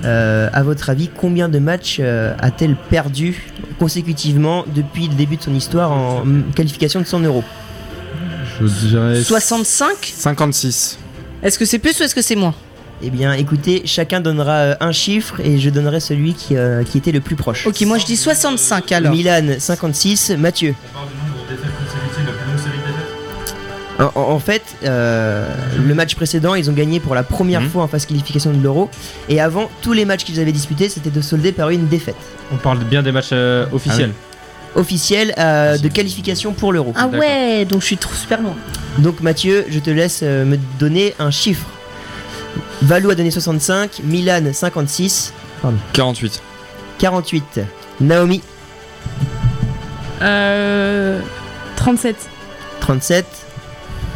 Euh, 0.04 0.50
à 0.52 0.64
votre 0.64 0.90
avis, 0.90 1.10
combien 1.10 1.50
de 1.50 1.60
matchs 1.60 1.98
euh, 2.00 2.36
a-t-elle 2.40 2.76
perdu 2.76 3.44
consécutivement 3.80 4.66
depuis 4.74 5.08
le 5.08 5.16
début 5.16 5.38
de 5.38 5.44
son 5.44 5.54
histoire 5.54 5.92
en 5.92 6.26
mm, 6.26 6.52
qualification 6.56 7.00
de 7.00 7.06
son 7.06 7.22
Euro 7.22 7.44
Je 8.60 8.88
dirais 8.88 9.22
65 9.22 9.96
56. 10.02 11.00
Est-ce 11.44 11.60
que 11.60 11.66
c'est 11.66 11.80
plus 11.80 12.00
ou 12.00 12.04
est-ce 12.04 12.16
que 12.16 12.22
c'est 12.22 12.36
moins? 12.36 12.56
Eh 13.07 13.11
bien, 13.11 13.34
écoutez, 13.34 13.84
chacun 13.86 14.19
donnera 14.19 14.52
euh, 14.53 14.76
un 14.80 14.91
chiffre 14.91 15.40
et 15.40 15.60
je 15.60 15.69
donnerai 15.69 15.99
celui 15.99 16.34
qui, 16.34 16.57
euh, 16.57 16.82
qui 16.84 16.98
était 16.98 17.11
le 17.11 17.19
plus 17.22 17.36
proche. 17.36 17.68
Ok, 17.68 17.82
moi 17.82 17.99
je 17.99 18.06
dis 18.06 18.18
65 18.18 18.91
alors. 18.94 19.14
Milan 19.14 19.44
56, 19.60 20.32
Mathieu. 20.40 20.73
On 20.73 20.94
parle 20.98 21.07
du 21.10 21.14
nombre 21.15 21.45
de 21.45 21.56
défaites 21.56 21.72
consécutives, 21.77 22.26
la 22.26 22.32
plus 22.32 22.49
longue 22.49 22.57
série 22.57 22.77
de 22.80 23.98
défaites 23.99 24.18
En, 24.18 24.40
fait, 24.40 24.64
euh, 24.86 25.48
le 25.88 25.94
match 25.94 26.15
précédent, 26.15 26.56
ils 26.56 26.68
ont 26.72 26.73
gagné 26.73 26.99
pour 26.99 27.14
la 27.14 27.22
première 27.22 27.61
Mhm. 27.61 27.69
fois 27.69 27.84
en 27.84 27.88
phase 27.88 28.07
qualification 28.07 28.52
de 28.52 28.57
l'Euro. 28.64 28.90
Et 29.30 29.40
avant, 29.40 29.69
tous 29.84 29.94
les 29.94 30.06
matchs 30.06 30.23
qu'ils 30.23 30.40
avaient 30.40 30.52
disputés, 30.52 30.90
c'était 30.90 31.11
de 31.11 31.22
solder 31.22 31.52
par 31.52 31.69
une 31.69 31.88
défaite 31.88 32.15
On 32.52 32.57
parle 32.57 32.80
bien 32.86 33.03
des 33.03 33.11
matchs 33.11 33.30
euh, 33.34 33.68
officiels. 33.72 34.14
officielle 34.73 35.32
euh, 35.38 35.77
de 35.77 35.88
qualification 35.90 36.53
pour 36.53 36.73
l'Euro. 36.73 36.91
Ah 36.95 37.07
ouais, 37.07 37.65
donc 37.65 37.82
je 37.82 37.86
suis 37.86 37.98
trop 37.98 38.15
super 38.15 38.41
loin. 38.41 38.56
Donc 38.98 39.19
Mathieu, 39.22 39.64
je 39.69 39.77
te 39.77 39.91
laisse 39.91 40.22
euh, 40.23 40.44
me 40.44 40.57
donner 40.80 41.14
un 41.19 41.30
chiffre. 41.30 41.68
Valou 42.81 43.10
a 43.10 43.15
donné 43.15 43.31
65, 43.31 44.02
Milan 44.03 44.52
56. 44.53 45.34
Pardon. 45.61 45.77
48. 45.93 46.41
48. 46.99 47.61
Naomi, 48.02 48.41
Euh, 50.22 51.19
37. 51.76 52.15
37. 52.80 53.26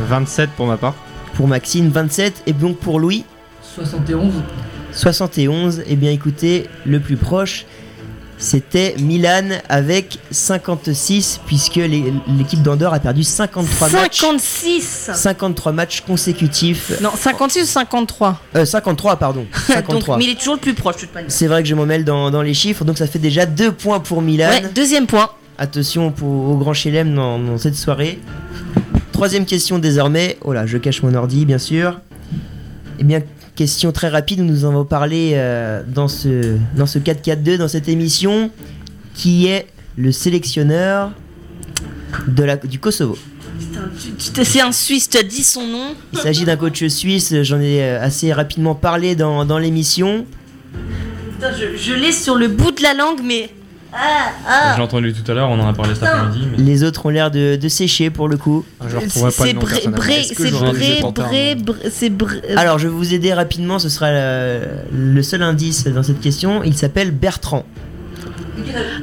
27 0.02 0.50
pour 0.52 0.66
ma 0.68 0.78
part. 0.78 0.96
Pour 1.34 1.48
Maxime, 1.48 1.90
27. 1.90 2.44
Et 2.48 2.54
donc 2.54 2.78
pour 2.78 3.00
Louis, 3.00 3.26
71. 3.76 4.32
71. 4.94 5.84
Eh 5.88 5.96
bien 5.96 6.12
écoutez, 6.12 6.70
le 6.86 7.00
plus 7.00 7.18
proche, 7.18 7.66
c'était 8.42 8.96
Milan 9.00 9.50
avec 9.68 10.18
56, 10.32 11.42
puisque 11.46 11.76
l'équipe 11.76 12.62
d'Andorre 12.64 12.94
a 12.94 13.00
perdu 13.00 13.24
53 13.24 13.90
matchs. 13.90 14.20
56 14.22 15.12
53 15.14 15.72
matchs 15.74 16.02
consécutifs. 16.02 17.00
Non, 17.02 17.12
56 17.16 17.64
ou 17.64 17.66
53 17.66 18.42
Euh, 18.56 18.66
53, 18.66 19.18
pardon. 19.18 19.42
Donc, 19.58 19.66
53. 19.68 20.18
mais 20.18 20.24
il 20.24 20.30
est 20.32 20.40
toujours 20.40 20.56
le 20.56 20.62
plus 20.62 20.74
proche, 20.74 20.96
de. 21.02 21.08
C'est 21.28 21.48
vrai 21.48 21.62
que 21.64 21.68
je 21.70 21.76
m'en 21.76 21.86
mêle 21.86 22.06
dans, 22.06 22.32
dans 22.32 22.42
les 22.42 22.54
chiffres, 22.54 22.86
donc 22.86 22.98
ça 22.98 23.08
fait 23.08 23.20
déjà 23.20 23.46
2 23.46 23.74
points 23.74 24.00
pour 24.00 24.22
Milan. 24.22 24.50
Ouais, 24.50 24.64
deuxième 24.74 25.06
point. 25.06 25.30
Attention 25.58 26.12
pour, 26.12 26.30
au 26.50 26.56
grand 26.56 26.74
chelem 26.74 27.14
dans, 27.14 27.38
dans 27.38 27.58
cette 27.58 27.76
soirée. 27.76 28.20
Troisième 29.12 29.46
question 29.46 29.80
désormais. 29.80 30.38
Oh 30.46 30.54
là, 30.54 30.66
je 30.66 30.78
cache 30.78 31.04
mon 31.04 31.14
ordi, 31.14 31.46
bien 31.46 31.58
sûr. 31.58 32.00
Eh 33.00 33.04
bien, 33.04 33.22
question 33.60 33.92
très 33.92 34.08
rapide, 34.08 34.40
nous 34.40 34.64
en 34.64 34.70
avons 34.70 34.86
parlé 34.86 35.32
euh, 35.34 35.84
dans 35.86 36.08
ce, 36.08 36.56
dans 36.78 36.86
ce 36.86 36.98
4-4-2, 36.98 37.58
dans 37.58 37.68
cette 37.68 37.90
émission, 37.90 38.52
qui 39.16 39.48
est 39.48 39.68
le 39.98 40.14
sélectionneur 40.14 41.12
de 42.26 42.44
la, 42.44 42.56
du 42.56 42.80
Kosovo. 42.80 43.18
C'est 44.18 44.62
un 44.62 44.72
Suisse, 44.72 45.10
tu 45.10 45.18
as 45.18 45.24
dit 45.24 45.44
son 45.44 45.68
nom. 45.68 45.94
Il 46.14 46.20
s'agit 46.20 46.46
d'un 46.46 46.56
coach 46.56 46.86
suisse, 46.88 47.36
j'en 47.42 47.60
ai 47.60 47.84
euh, 47.84 48.02
assez 48.02 48.32
rapidement 48.32 48.76
parlé 48.76 49.18
dans, 49.18 49.44
dans 49.44 49.58
l'émission. 49.58 50.26
Je 51.42 51.94
l'ai 51.94 52.14
sur 52.14 52.36
le 52.36 52.48
bout 52.48 52.72
de 52.72 52.82
la 52.82 52.94
langue, 52.94 53.20
mais. 53.22 53.50
Ah, 53.92 54.32
ah. 54.48 54.74
J'ai 54.76 54.82
entendu 54.84 55.14
tout 55.14 55.30
à 55.32 55.34
l'heure, 55.34 55.50
on 55.50 55.60
en 55.60 55.68
a 55.68 55.74
parlé 55.74 55.96
cet 55.96 56.04
après-midi. 56.04 56.48
mais- 56.52 56.64
Les 56.64 56.84
autres 56.84 57.06
ont 57.06 57.10
l'air 57.10 57.32
de, 57.32 57.56
de 57.56 57.68
sécher 57.70 58.10
pour 58.10 58.28
le 58.28 58.38
coup. 58.38 58.64
Je 58.88 58.98
pas 58.98 59.32
C'est 59.32 59.48
le 59.48 59.54
nom 59.54 59.62
Bré. 59.62 59.82
Bré, 59.88 60.24
c'est 60.24 60.50
Bré, 60.52 61.00
Bré, 61.12 61.56
Bré, 61.56 62.10
Bré. 62.10 62.42
euh, 62.50 62.56
Alors, 62.58 62.78
je 62.78 62.88
vais 62.88 62.94
vous 62.94 63.14
aider 63.14 63.34
rapidement, 63.34 63.80
ce 63.80 63.90
sera 63.90 64.12
le, 64.12 64.62
le 64.94 65.24
seul 65.24 65.42
indice 65.42 65.86
dans 65.88 66.04
cette 66.04 66.20
question. 66.22 66.62
Il 66.64 66.76
s'appelle 66.78 67.12
Bertrand. 67.12 67.66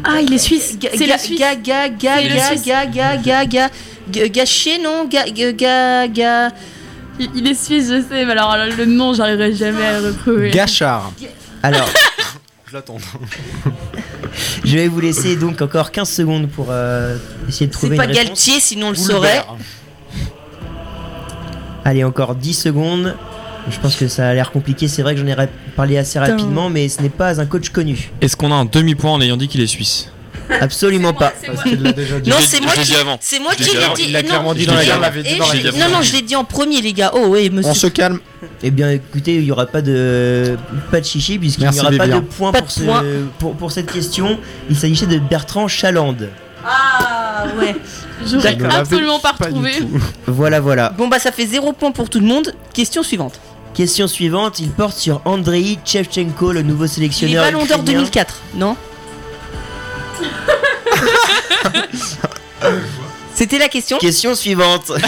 Ah, 0.05 0.21
il 0.23 0.33
est 0.33 0.39
suisse. 0.39 0.79
Ga- 0.81 0.91
C'est 0.95 1.07
ga- 1.07 1.15
le 1.15 1.21
suisse. 1.21 1.41
ga- 1.41 1.55
ga- 1.57 1.89
ga- 1.89 2.23
ga- 2.23 2.45
Suisse. 2.45 2.65
ga- 2.65 4.29
Gâché, 4.29 4.79
non 4.83 5.09
ga, 5.11 5.25
ga, 5.29 5.53
ga, 5.53 6.07
ga- 6.09 6.51
Il, 7.19 7.29
il 7.35 7.47
est 7.49 7.55
suisse, 7.55 7.89
je 7.89 8.03
sais, 8.03 8.25
mais 8.25 8.33
alors 8.33 8.57
le 8.79 8.85
nom, 8.85 9.15
j'arriverai 9.15 9.53
jamais 9.55 9.85
à 9.85 10.01
le 10.01 10.07
retrouver. 10.09 10.51
Gachard. 10.51 11.11
Alors, 11.63 11.89
Je 12.69 12.75
l'attends. 12.75 12.99
je 14.65 14.77
vais 14.77 14.89
vous 14.89 15.01
laisser 15.01 15.37
donc 15.37 15.63
encore 15.63 15.91
15 15.93 16.09
secondes 16.09 16.49
pour 16.49 16.69
euh, 16.71 17.17
essayer 17.49 17.67
de 17.67 17.73
C'est 17.73 17.79
trouver 17.79 17.97
pas 17.97 18.05
une 18.05 18.11
réponse. 18.11 18.27
Galtier, 18.27 18.61
sinon 18.61 18.89
on 18.89 18.91
le 18.91 18.97
saurait. 18.97 19.45
Allez, 21.85 22.05
encore 22.05 22.35
10 22.35 22.53
secondes. 22.55 23.15
Je 23.71 23.79
pense 23.81 23.97
que 23.97 24.09
ça 24.09 24.29
a 24.29 24.35
l'air 24.35 24.53
compliqué. 24.53 24.89
C'est 24.89 25.03
vrai 25.03 25.15
que 25.15 25.21
j'en 25.21 25.27
ai 25.27 25.49
parlé 25.75 25.99
assez 25.99 26.19
rapidement, 26.19 26.71
mais 26.71 26.89
ce 26.89 27.03
n'est 27.03 27.09
pas 27.09 27.41
un 27.41 27.47
coach 27.47 27.71
connu. 27.71 28.11
Est-ce 28.21 28.37
qu'on 28.37 28.53
a 28.53 28.55
un 28.55 28.65
demi-point 28.65 29.11
en 29.11 29.21
ayant 29.21 29.37
dit 29.37 29.49
qu'il 29.49 29.61
est 29.61 29.67
suisse? 29.67 30.11
Absolument 30.61 31.13
pas. 31.13 31.33
Parce 31.45 31.63
qu'il 31.63 31.83
l'a 31.83 31.93
déjà 31.93 32.21
dit. 32.21 32.31
Non, 32.31 32.37
c'est 32.41 32.61
moi 32.61 32.75
l'ai 32.75 32.83
qui. 32.83 32.91
dit 32.91 32.97
avant. 32.97 33.19
C'est 33.21 33.39
moi 33.39 33.53
l'ai 33.53 33.65
qui 33.65 33.71
dit 33.71 33.77
l'ai 33.77 33.95
dit. 33.95 34.03
Il 34.07 34.13
l'a 34.13 34.23
Non, 34.23 34.29
clairement 34.29 34.55
dit 34.55 34.63
je 34.63 34.67
dans 34.67 34.77
l'ai 34.77 34.87
la 34.87 35.11
non, 35.89 35.95
non, 35.97 36.03
je 36.03 36.13
l'ai 36.13 36.23
dit 36.23 36.37
en 36.37 36.45
premier, 36.45 36.81
les 36.81 36.93
gars. 36.93 37.13
Oh, 37.15 37.31
monsieur. 37.31 37.63
On 37.65 37.75
se 37.75 37.87
calme. 37.87 38.21
Eh 38.63 38.71
bien, 38.71 38.91
écoutez, 38.91 39.37
il 39.37 39.45
n'y 39.45 39.51
aura 39.51 39.67
pas 39.67 39.83
de 39.83 40.57
pas 40.91 41.01
de 41.01 41.07
chichi 41.07 41.39
puisqu'il 41.39 41.69
n'y 41.69 41.81
aura 41.81 41.91
pas 41.93 42.07
de 42.07 42.21
point 42.21 42.53
pour, 43.39 43.73
cette 43.73 43.91
question. 43.91 44.39
Il 44.71 44.77
s'agissait 44.77 45.07
de 45.07 45.19
Bertrand 45.19 45.69
Chaland. 45.69 46.17
Ah, 46.65 47.47
ouais. 47.59 47.77
J'aurais 48.25 48.53
Je 48.53 48.57
ne 48.57 48.63
l'avais 48.63 48.75
absolument 48.75 49.21
pas 49.21 49.33
retrouvé. 49.33 49.73
Voilà, 50.27 50.59
voilà. 50.61 50.91
Bon, 50.91 51.07
bah, 51.07 51.19
ça 51.19 51.31
fait 51.31 51.47
zéro 51.47 51.73
point 51.73 51.93
pour 51.93 52.11
tout 52.11 52.19
le 52.19 52.27
monde. 52.27 52.55
Question 52.73 53.03
suivante. 53.05 53.41
Question 53.75 54.09
suivante, 54.09 54.59
il 54.59 54.71
porte 54.71 54.97
sur 54.97 55.21
Andrei 55.27 55.79
Shevchenko, 55.85 56.53
le 56.53 56.63
nouveau 56.63 56.85
Il 56.85 56.91
est 56.91 56.95
sélectionneur. 56.95 57.45
Ballon 57.45 57.67
d'Or 57.67 57.81
ukrainien. 57.81 58.01
2004, 58.01 58.41
non? 58.55 58.77
C'était 63.35 63.59
la 63.59 63.69
question 63.69 63.99
Question 63.99 64.35
suivante. 64.35 64.91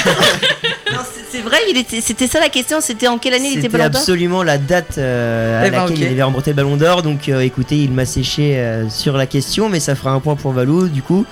Non, 0.93 1.01
c'est- 1.15 1.25
C'est 1.31 1.41
vrai, 1.43 1.59
il 1.71 1.77
était- 1.77 2.01
c'était 2.01 2.27
ça 2.27 2.41
la 2.41 2.49
question 2.49 2.81
C'était 2.81 3.09
en 3.09 3.19
quelle 3.19 3.35
année 3.35 3.49
il 3.49 3.53
était 3.59 3.63
C'était 3.63 3.77
Ballon 3.79 3.91
d'Or 3.91 4.01
absolument 4.01 4.43
la 4.43 4.57
date 4.57 4.97
euh, 4.97 5.63
à 5.63 5.67
Eh 5.67 5.71
ben, 5.71 5.81
laquelle 5.83 5.97
ok. 5.97 6.01
il 6.03 6.07
avait 6.09 6.23
remporté 6.23 6.51
le 6.53 6.57
ballon 6.57 6.77
d'or. 6.77 7.03
Donc 7.03 7.29
euh, 7.29 7.41
écoutez, 7.41 7.77
il 7.77 7.93
m'a 7.93 8.07
séché 8.07 8.59
euh, 8.59 8.89
sur 8.89 9.15
la 9.17 9.27
question, 9.27 9.69
mais 9.69 9.81
ça 9.81 9.95
fera 9.95 10.13
un 10.13 10.21
point 10.21 10.37
pour 10.37 10.53
Valou 10.53 10.89
du 10.89 11.03
coup. 11.03 11.27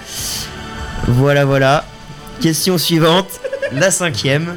Voilà, 1.09 1.47
voilà. 1.47 1.87
Question 2.43 2.77
suivante, 2.77 3.29
la 3.73 3.91
cinquième. 3.91 4.57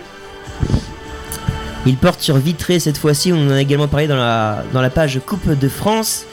Il 1.85 1.95
porte 1.95 2.19
sur 2.21 2.35
Vitré 2.35 2.79
cette 2.79 2.97
fois-ci, 2.97 3.31
on 3.31 3.47
en 3.47 3.51
a 3.51 3.61
également 3.61 3.87
parlé 3.87 4.07
dans 4.07 4.17
la, 4.17 4.63
dans 4.73 4.81
la 4.81 4.89
page 4.89 5.21
Coupe 5.25 5.57
de 5.57 5.69
France. 5.69 6.25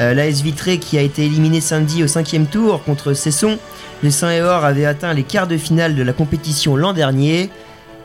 Euh, 0.00 0.14
L'AS 0.14 0.42
Vitré 0.42 0.78
qui 0.78 0.98
a 0.98 1.02
été 1.02 1.24
éliminé 1.24 1.60
samedi 1.60 2.02
au 2.02 2.06
cinquième 2.08 2.46
tour 2.46 2.82
contre 2.82 3.14
Cesson. 3.14 3.58
Le 4.02 4.10
Saint 4.10 4.30
et 4.30 4.42
Or 4.42 4.64
avait 4.64 4.86
atteint 4.86 5.14
les 5.14 5.22
quarts 5.22 5.46
de 5.46 5.56
finale 5.56 5.94
de 5.94 6.02
la 6.02 6.12
compétition 6.12 6.76
l'an 6.76 6.92
dernier. 6.92 7.50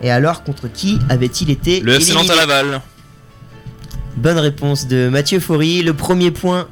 Et 0.01 0.11
alors, 0.11 0.43
contre 0.43 0.71
qui 0.71 0.99
avait-il 1.09 1.49
été 1.49 1.81
Le 1.81 1.93
FC 1.93 2.13
Nantes 2.13 2.29
à 2.29 2.35
Laval. 2.35 2.81
Bonne 4.15 4.37
réponse 4.37 4.87
de 4.87 5.09
Mathieu 5.09 5.39
Faury. 5.39 5.81
Le 5.81 5.93
premier 5.93 6.31
point 6.31 6.67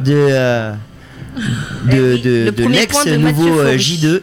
de, 0.00 0.14
euh, 0.14 0.72
de, 1.90 2.14
oui, 2.14 2.20
de, 2.22 2.68
l'ex-nouveau 2.68 3.60
euh, 3.60 3.64
Faury. 3.64 3.78
J2. 3.78 4.20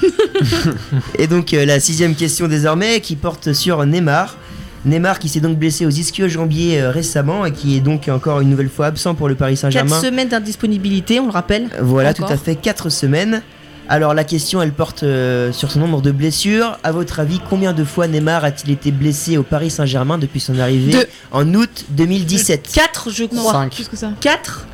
Et 1.18 1.26
donc 1.26 1.54
euh, 1.54 1.64
la 1.64 1.80
sixième 1.80 2.14
question 2.14 2.48
désormais 2.48 3.00
qui 3.00 3.16
porte 3.16 3.52
sur 3.52 3.84
Neymar. 3.84 4.36
Neymar 4.84 5.18
qui 5.18 5.28
s'est 5.28 5.40
donc 5.40 5.58
blessé 5.58 5.86
aux 5.86 5.90
ischio-jambiers 5.90 6.80
euh, 6.80 6.90
récemment 6.90 7.46
et 7.46 7.52
qui 7.52 7.76
est 7.76 7.80
donc 7.80 8.08
encore 8.08 8.40
une 8.40 8.50
nouvelle 8.50 8.68
fois 8.68 8.86
absent 8.86 9.14
pour 9.14 9.28
le 9.28 9.34
Paris 9.34 9.54
4 9.54 9.60
Saint-Germain. 9.60 10.00
semaines 10.00 10.28
d'indisponibilité, 10.28 11.20
on 11.20 11.26
le 11.26 11.32
rappelle. 11.32 11.68
Voilà, 11.80 12.10
Encore. 12.10 12.26
tout 12.28 12.32
à 12.32 12.36
fait, 12.36 12.56
4 12.56 12.88
semaines. 12.88 13.42
Alors 13.88 14.14
la 14.14 14.24
question, 14.24 14.62
elle 14.62 14.72
porte 14.72 15.02
euh, 15.02 15.52
sur 15.52 15.70
son 15.70 15.80
nombre 15.80 16.02
de 16.02 16.10
blessures. 16.10 16.78
À 16.82 16.92
votre 16.92 17.20
avis, 17.20 17.40
combien 17.50 17.72
de 17.72 17.84
fois 17.84 18.06
Neymar 18.08 18.44
a-t-il 18.44 18.72
été 18.72 18.90
blessé 18.90 19.36
au 19.36 19.42
Paris 19.42 19.70
Saint-Germain 19.70 20.18
depuis 20.18 20.40
son 20.40 20.58
arrivée 20.58 21.06
en 21.30 21.52
août 21.54 21.84
2017 21.90 22.70
4, 22.72 23.10
je 23.10 23.24
crois. 23.24 23.52
Cinq. 23.52 23.74
Plus 23.74 23.88
que 23.88 23.96
ça. 23.96 24.12
4 24.20 24.66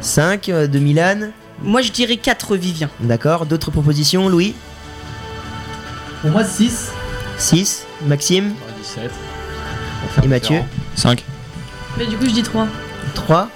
5 0.00 0.48
euh, 0.48 0.66
de 0.66 0.78
Milan. 0.78 1.30
Moi, 1.62 1.82
je 1.82 1.92
dirais 1.92 2.16
4, 2.16 2.56
Vivien. 2.56 2.90
D'accord. 3.00 3.46
D'autres 3.46 3.70
propositions, 3.70 4.28
Louis? 4.28 4.54
Pour 6.20 6.30
moi, 6.30 6.44
6. 6.44 6.90
6. 7.38 7.86
Maxime? 8.06 8.52
17. 8.82 9.10
Et 10.22 10.28
Mathieu 10.28 10.58
5. 10.96 11.22
Mais 11.98 12.06
du 12.06 12.16
coup, 12.16 12.24
je 12.26 12.30
dis 12.32 12.42
3. 12.42 12.66
3. 13.14 13.48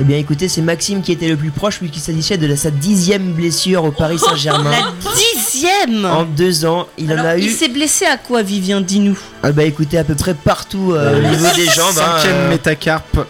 Eh 0.00 0.04
bien 0.04 0.16
écoutez, 0.18 0.48
c'est 0.48 0.62
Maxime 0.62 1.02
qui 1.02 1.12
était 1.12 1.28
le 1.28 1.36
plus 1.36 1.50
proche 1.50 1.78
puisqu'il 1.78 2.00
s'agissait 2.00 2.38
de 2.38 2.46
la- 2.46 2.56
sa 2.56 2.70
dixième 2.70 3.32
blessure 3.32 3.84
au 3.84 3.90
Paris 3.90 4.18
Saint-Germain. 4.18 4.70
La 4.70 5.12
dixième 5.14 6.04
En 6.04 6.24
deux 6.24 6.64
ans, 6.64 6.86
il 6.96 7.10
Alors, 7.12 7.24
en 7.24 7.28
a 7.30 7.36
il 7.36 7.46
eu. 7.48 7.50
s'est 7.50 7.68
blessé 7.68 8.06
à 8.06 8.16
quoi, 8.16 8.42
Vivien 8.42 8.80
Dis-nous? 8.80 9.18
Ah 9.42 9.52
bah 9.52 9.64
écoutez, 9.64 9.98
à 9.98 10.04
peu 10.04 10.14
près 10.14 10.34
partout 10.34 10.92
euh, 10.92 11.18
au 11.18 11.28
niveau 11.36 11.46
des 11.54 11.66
jambes. 11.74 11.98
hein, 11.98 12.16
Cinquième 12.18 12.36
euh, 12.36 12.48
métacarpe 12.50 13.26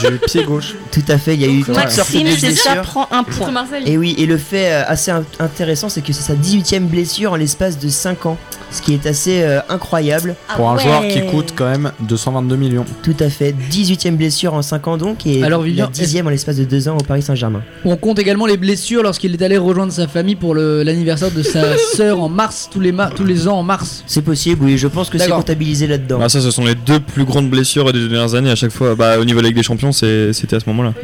du 0.00 0.18
pied 0.26 0.42
gauche. 0.44 0.74
Tout 0.90 1.02
à 1.08 1.18
fait, 1.18 1.34
il 1.34 1.42
y 1.42 1.44
a 1.44 1.48
eu 1.48 1.58
toutes 1.62 1.74
sortes 1.90 2.12
Maxime, 2.14 2.24
de 2.24 2.30
c'est 2.36 2.54
ça, 2.56 2.76
prend 2.76 3.06
un 3.12 3.22
point. 3.22 3.52
Et 3.84 3.98
oui, 3.98 4.14
et 4.18 4.24
le 4.26 4.38
fait 4.38 4.72
euh, 4.72 4.82
assez 4.88 5.10
in- 5.10 5.22
intéressant, 5.38 5.88
c'est 5.90 6.00
que 6.00 6.12
c'est 6.14 6.22
sa 6.22 6.34
18ème 6.34 6.86
blessure 6.86 7.32
en 7.32 7.36
l'espace 7.36 7.78
de 7.78 7.88
5 7.88 8.24
ans. 8.26 8.38
Ce 8.72 8.80
qui 8.82 8.94
est 8.94 9.04
assez 9.06 9.42
euh, 9.42 9.60
incroyable. 9.68 10.36
Pour 10.56 10.68
Ah 10.68 10.72
un 10.72 10.76
ouais. 10.76 10.82
joueur 10.82 11.08
qui 11.08 11.26
coûte 11.26 11.54
quand 11.56 11.68
même 11.68 11.90
222 12.00 12.56
millions. 12.56 12.84
Tout 13.02 13.16
à 13.20 13.28
fait. 13.28 13.54
18ème 13.70 14.16
blessure 14.16 14.54
en 14.54 14.62
5 14.62 14.86
ans 14.88 14.96
donc. 14.96 15.26
Et 15.26 15.42
Alors, 15.42 15.60
la 15.62 15.66
Vivien, 15.66 15.90
10ème 15.92 16.26
en 16.26 16.30
l'espace 16.30 16.56
de 16.56 16.64
2 16.64 16.88
ans 16.88 16.96
au 16.98 17.02
Paris 17.02 17.22
Saint-Germain. 17.22 17.62
On 17.84 17.96
compte 17.96 18.18
également 18.20 18.46
les 18.46 18.56
blessures 18.56 19.02
lorsqu'il 19.02 19.32
est 19.34 19.42
allé 19.42 19.58
rejoindre 19.58 19.92
sa 19.92 20.06
famille 20.06 20.36
pour 20.36 20.54
le- 20.54 20.82
l'anniversaire 20.82 21.30
de 21.30 21.42
sa 21.42 21.76
sœur 21.96 22.20
en 22.20 22.28
mars, 22.28 22.68
tous 22.72 22.80
les, 22.80 22.92
ma- 22.92 23.10
tous 23.10 23.24
les 23.24 23.48
ans 23.48 23.58
en 23.58 23.62
mars. 23.62 24.04
C'est 24.06 24.22
possible, 24.22 24.64
oui, 24.64 24.78
je 24.78 24.86
pense 24.86 25.10
que 25.10 25.18
c'est 25.18 25.28
comptabilisé 25.30 25.86
là-dedans. 25.86 26.18
Bah, 26.18 26.28
ça, 26.28 26.40
ce 26.40 26.50
sont 26.50 26.64
les 26.64 26.74
deux 26.76 27.00
plus 27.00 27.24
grandes 27.24 27.50
blessures 27.50 27.92
des 27.92 27.98
deux 27.98 28.08
dernières 28.08 28.34
années. 28.34 28.50
À 28.50 28.56
chaque 28.56 28.70
fois, 28.72 28.94
bah, 28.94 29.18
au 29.18 29.24
niveau 29.24 29.38
de 29.38 29.42
la 29.44 29.48
Ligue 29.48 29.56
des 29.56 29.62
Champions, 29.64 29.92
c'était 29.92 30.54
à 30.56 30.60
ce 30.60 30.68
moment-là. 30.68 30.94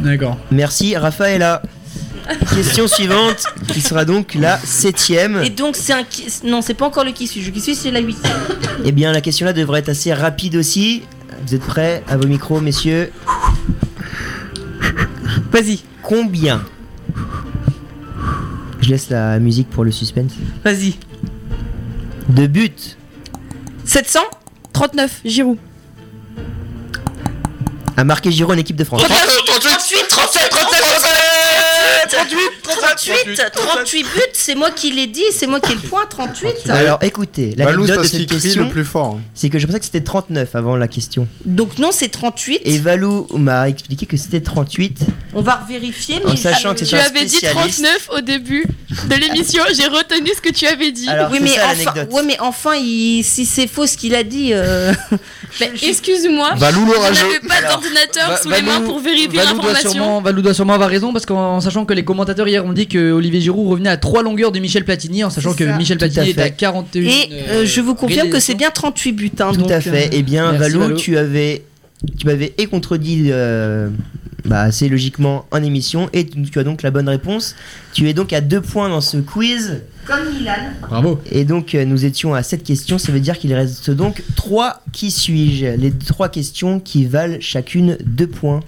D'accord. 0.00 0.36
Merci, 0.52 0.96
Raphaëla. 0.96 1.62
Question 2.54 2.86
suivante, 2.88 3.42
qui 3.72 3.80
sera 3.80 4.04
donc 4.04 4.34
la 4.34 4.58
septième. 4.58 5.42
Et 5.44 5.50
donc, 5.50 5.76
c'est 5.76 5.92
un. 5.94 6.04
qui- 6.04 6.26
Non, 6.44 6.60
c'est 6.62 6.74
pas 6.74 6.86
encore 6.86 7.04
le 7.04 7.12
qui 7.12 7.26
suis. 7.26 7.40
Le 7.42 7.50
qui 7.50 7.60
suis, 7.60 7.74
c'est 7.74 7.90
la 7.90 8.00
huitième. 8.00 8.36
Eh 8.84 8.92
bien, 8.92 9.12
la 9.12 9.20
question 9.20 9.46
là 9.46 9.52
devrait 9.54 9.80
être 9.80 9.88
assez 9.88 10.12
rapide 10.12 10.56
aussi. 10.56 11.02
Vous 11.46 11.54
êtes 11.54 11.62
prêts 11.64 12.02
à 12.08 12.16
vos 12.16 12.26
micros, 12.26 12.60
messieurs? 12.60 13.10
Vas-y, 15.52 15.80
Combien? 16.02 16.62
Je 18.80 18.90
laisse 18.90 19.10
la 19.10 19.38
musique 19.38 19.68
pour 19.70 19.84
le 19.84 19.90
suspense. 19.90 20.32
vas-y. 20.64 20.94
De 22.28 22.46
buts 22.46 22.96
700 23.84 24.20
39, 24.72 25.20
Giroud. 25.24 25.56
a 27.96 28.04
marqué 28.04 28.30
Giroud 28.30 28.54
en 28.54 28.58
équipe 28.58 28.76
de 28.76 28.84
France 28.84 29.02
38, 29.02 30.06
37, 30.08 30.50
37, 30.50 30.80
38, 32.08 33.42
38 33.52 34.02
buts, 34.02 34.08
c'est 34.32 34.54
moi 34.54 34.70
qui 34.70 34.90
l'ai 34.92 35.06
dit, 35.06 35.22
c'est 35.32 35.46
moi 35.46 35.60
qui 35.60 35.72
ai 35.72 35.74
le 35.74 35.80
point, 35.80 36.06
38. 36.06 36.70
Alors 36.70 36.98
écoutez, 37.02 37.54
l'anecdote 37.56 37.98
de 37.98 38.02
cette 38.04 38.26
question, 38.30 38.64
le 38.64 38.70
plus 38.70 38.84
fort. 38.84 39.16
hein. 39.18 39.20
c'est 39.34 39.48
que 39.50 39.58
je 39.58 39.66
pensais 39.66 39.78
que 39.78 39.84
c'était 39.84 40.00
39 40.02 40.54
avant 40.54 40.76
la 40.76 40.88
question. 40.88 41.26
Donc 41.44 41.78
non, 41.78 41.90
c'est 41.92 42.08
38. 42.08 42.60
Et 42.64 42.78
Valou 42.78 43.26
m'a 43.34 43.68
expliqué 43.68 44.06
que 44.06 44.16
c'était 44.16 44.40
38. 44.40 45.00
On 45.34 45.42
va 45.42 45.62
vérifier, 45.68 46.20
mais 46.24 46.32
En 46.32 46.36
sachant 46.36 46.72
que 46.72 46.80
c'est 46.80 46.86
Tu 46.86 46.96
un 46.96 47.00
avais 47.00 47.24
dit 47.24 47.36
spécialiste. 47.36 47.82
39 47.82 48.08
au 48.16 48.20
début 48.20 48.64
de 49.08 49.14
l'émission, 49.14 49.62
j'ai 49.76 49.86
retenu 49.86 50.30
ce 50.34 50.40
que 50.40 50.52
tu 50.52 50.66
avais 50.66 50.90
dit. 50.92 51.08
Alors, 51.08 51.30
oui, 51.30 51.38
c'est 51.38 51.44
mais 51.44 51.50
ça, 51.50 51.66
enfin, 51.66 51.74
l'anecdote. 51.84 52.12
ouais, 52.14 52.22
mais 52.24 52.36
enfin, 52.40 52.74
il- 52.76 53.22
si 53.24 53.44
c'est 53.46 53.66
faux 53.66 53.86
ce 53.86 53.96
qu'il 53.96 54.14
a 54.14 54.22
dit, 54.22 54.50
euh, 54.52 54.92
Mais 55.60 55.70
excuse-moi, 55.82 56.54
Valou 56.56 56.86
je 56.86 56.92
l'orageux. 56.92 57.26
n'avais 57.26 57.40
pas 57.40 57.62
d'ordinateur 57.68 58.28
Va- 58.28 58.36
sous 58.36 58.50
les 58.50 58.62
mains 58.62 58.80
Valou- 58.80 58.86
pour 58.86 59.00
vérifier 59.00 59.28
Valou 59.28 59.54
doit, 59.54 59.72
l'information. 59.72 59.90
sûrement, 59.92 60.20
Valou 60.20 60.42
doit 60.42 60.54
sûrement 60.54 60.74
avoir 60.74 60.88
raison 60.90 61.12
parce 61.12 61.26
qu'en 61.26 61.56
en 61.56 61.60
sachant 61.60 61.84
que 61.84 61.94
les 61.98 62.04
commentateurs 62.04 62.48
hier 62.48 62.64
ont 62.64 62.72
dit 62.72 62.86
que 62.86 63.12
Olivier 63.12 63.40
Giroud 63.40 63.68
revenait 63.68 63.90
à 63.90 63.96
trois 63.96 64.22
longueurs 64.22 64.52
de 64.52 64.58
Michel 64.60 64.84
Platini, 64.84 65.24
en 65.24 65.30
sachant 65.30 65.52
que 65.54 65.66
ça. 65.66 65.76
Michel 65.76 65.98
Platini 65.98 66.30
est 66.30 66.38
à 66.38 66.44
fait. 66.44 66.54
41. 66.56 67.02
et 67.02 67.28
euh, 67.50 67.66
je 67.66 67.80
vous 67.80 67.94
confirme 67.94 68.30
que 68.30 68.40
c'est 68.40 68.54
bien 68.54 68.70
38 68.70 69.12
buts. 69.12 69.30
hein, 69.40 69.50
Tout 69.52 69.60
donc, 69.62 69.70
à 69.70 69.80
fait. 69.80 70.06
euh, 70.06 70.10
Eh 70.12 70.22
bien, 70.22 70.52
merci, 70.52 70.58
Valou, 70.70 70.80
Valou. 70.80 70.96
tu 70.96 71.18
avais, 71.18 71.64
tu 72.18 72.26
m'avais 72.26 72.54
et 72.56 72.66
contredit 72.66 73.28
euh, 73.30 73.88
bah, 74.44 74.62
assez 74.62 74.88
logiquement 74.88 75.44
en 75.50 75.62
émission, 75.62 76.08
et 76.12 76.24
tu 76.26 76.40
tu 76.42 76.58
as 76.58 76.64
donc 76.64 76.82
la 76.82 76.90
bonne 76.90 77.08
réponse. 77.08 77.54
Tu 77.92 78.08
es 78.08 78.14
donc 78.14 78.32
à 78.32 78.40
deux 78.40 78.60
points 78.60 78.88
dans 78.88 79.00
ce 79.00 79.16
quiz, 79.18 79.82
Comme 80.06 80.32
Milan. 80.38 80.52
Bravo. 80.88 81.20
et 81.30 81.44
donc 81.44 81.74
euh, 81.74 81.84
nous 81.84 82.04
étions 82.04 82.32
à 82.34 82.42
cette 82.42 82.62
question. 82.62 82.96
Ça 82.98 83.12
veut 83.12 83.20
dire 83.20 83.36
qu'il 83.38 83.52
reste 83.52 83.90
donc 83.90 84.22
trois. 84.36 84.82
Qui 84.92 85.10
suis-je 85.10 85.66
Les 85.76 85.90
trois 85.92 86.28
questions 86.28 86.80
qui 86.80 87.04
valent 87.04 87.36
chacune 87.40 87.98
deux 88.04 88.26
points. 88.28 88.60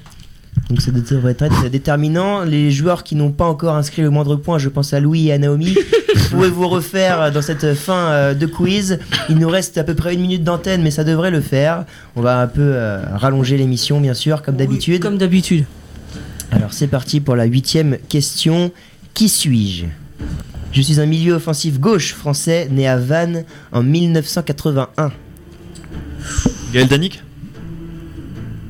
Donc 0.71 0.81
ça 0.81 0.93
devrait 0.93 1.37
être 1.37 1.69
déterminant. 1.69 2.45
Les 2.45 2.71
joueurs 2.71 3.03
qui 3.03 3.17
n'ont 3.17 3.33
pas 3.33 3.45
encore 3.45 3.75
inscrit 3.75 4.03
le 4.03 4.11
moindre 4.11 4.37
point, 4.37 4.57
je 4.59 4.69
pense 4.69 4.95
à 4.95 5.01
Louis 5.01 5.27
et 5.27 5.33
à 5.33 5.39
Naomi, 5.39 5.75
pouvez-vous 6.31 6.69
refaire 6.69 7.33
dans 7.33 7.43
cette 7.43 7.75
fin 7.75 8.13
euh, 8.13 8.35
de 8.35 8.47
quiz 8.47 9.01
Il 9.29 9.39
nous 9.39 9.49
reste 9.49 9.79
à 9.79 9.85
peu 9.85 9.97
près 9.97 10.15
une 10.15 10.21
minute 10.21 10.45
d'antenne, 10.45 10.81
mais 10.83 10.93
ça 10.93 11.03
devrait 11.03 11.33
le 11.33 11.41
faire. 11.41 11.87
On 12.15 12.23
va 12.23 12.41
un 12.41 12.47
peu 12.47 12.63
euh, 12.63 13.03
rallonger 13.17 13.57
l'émission, 13.57 14.01
bien 14.01 14.15
sûr, 14.15 14.43
comme 14.43 14.55
d'habitude. 14.55 15.03
Comme 15.03 15.19
d'habitude. 15.19 15.65
Alors 16.53 16.73
c'est 16.73 16.87
parti 16.87 17.21
pour 17.21 17.35
la 17.35 17.47
huitième 17.47 17.99
question. 18.09 18.71
Qui 19.13 19.29
suis-je? 19.29 19.87
Je 20.71 20.83
suis 20.83 21.01
un 21.01 21.07
milieu 21.07 21.35
offensif 21.35 21.81
gauche 21.81 22.15
français 22.15 22.69
né 22.71 22.87
à 22.87 22.97
Vannes 22.97 23.45
en 23.73 23.83
1981. 23.83 25.11
Gaël 26.73 26.87
Danic? 26.87 27.25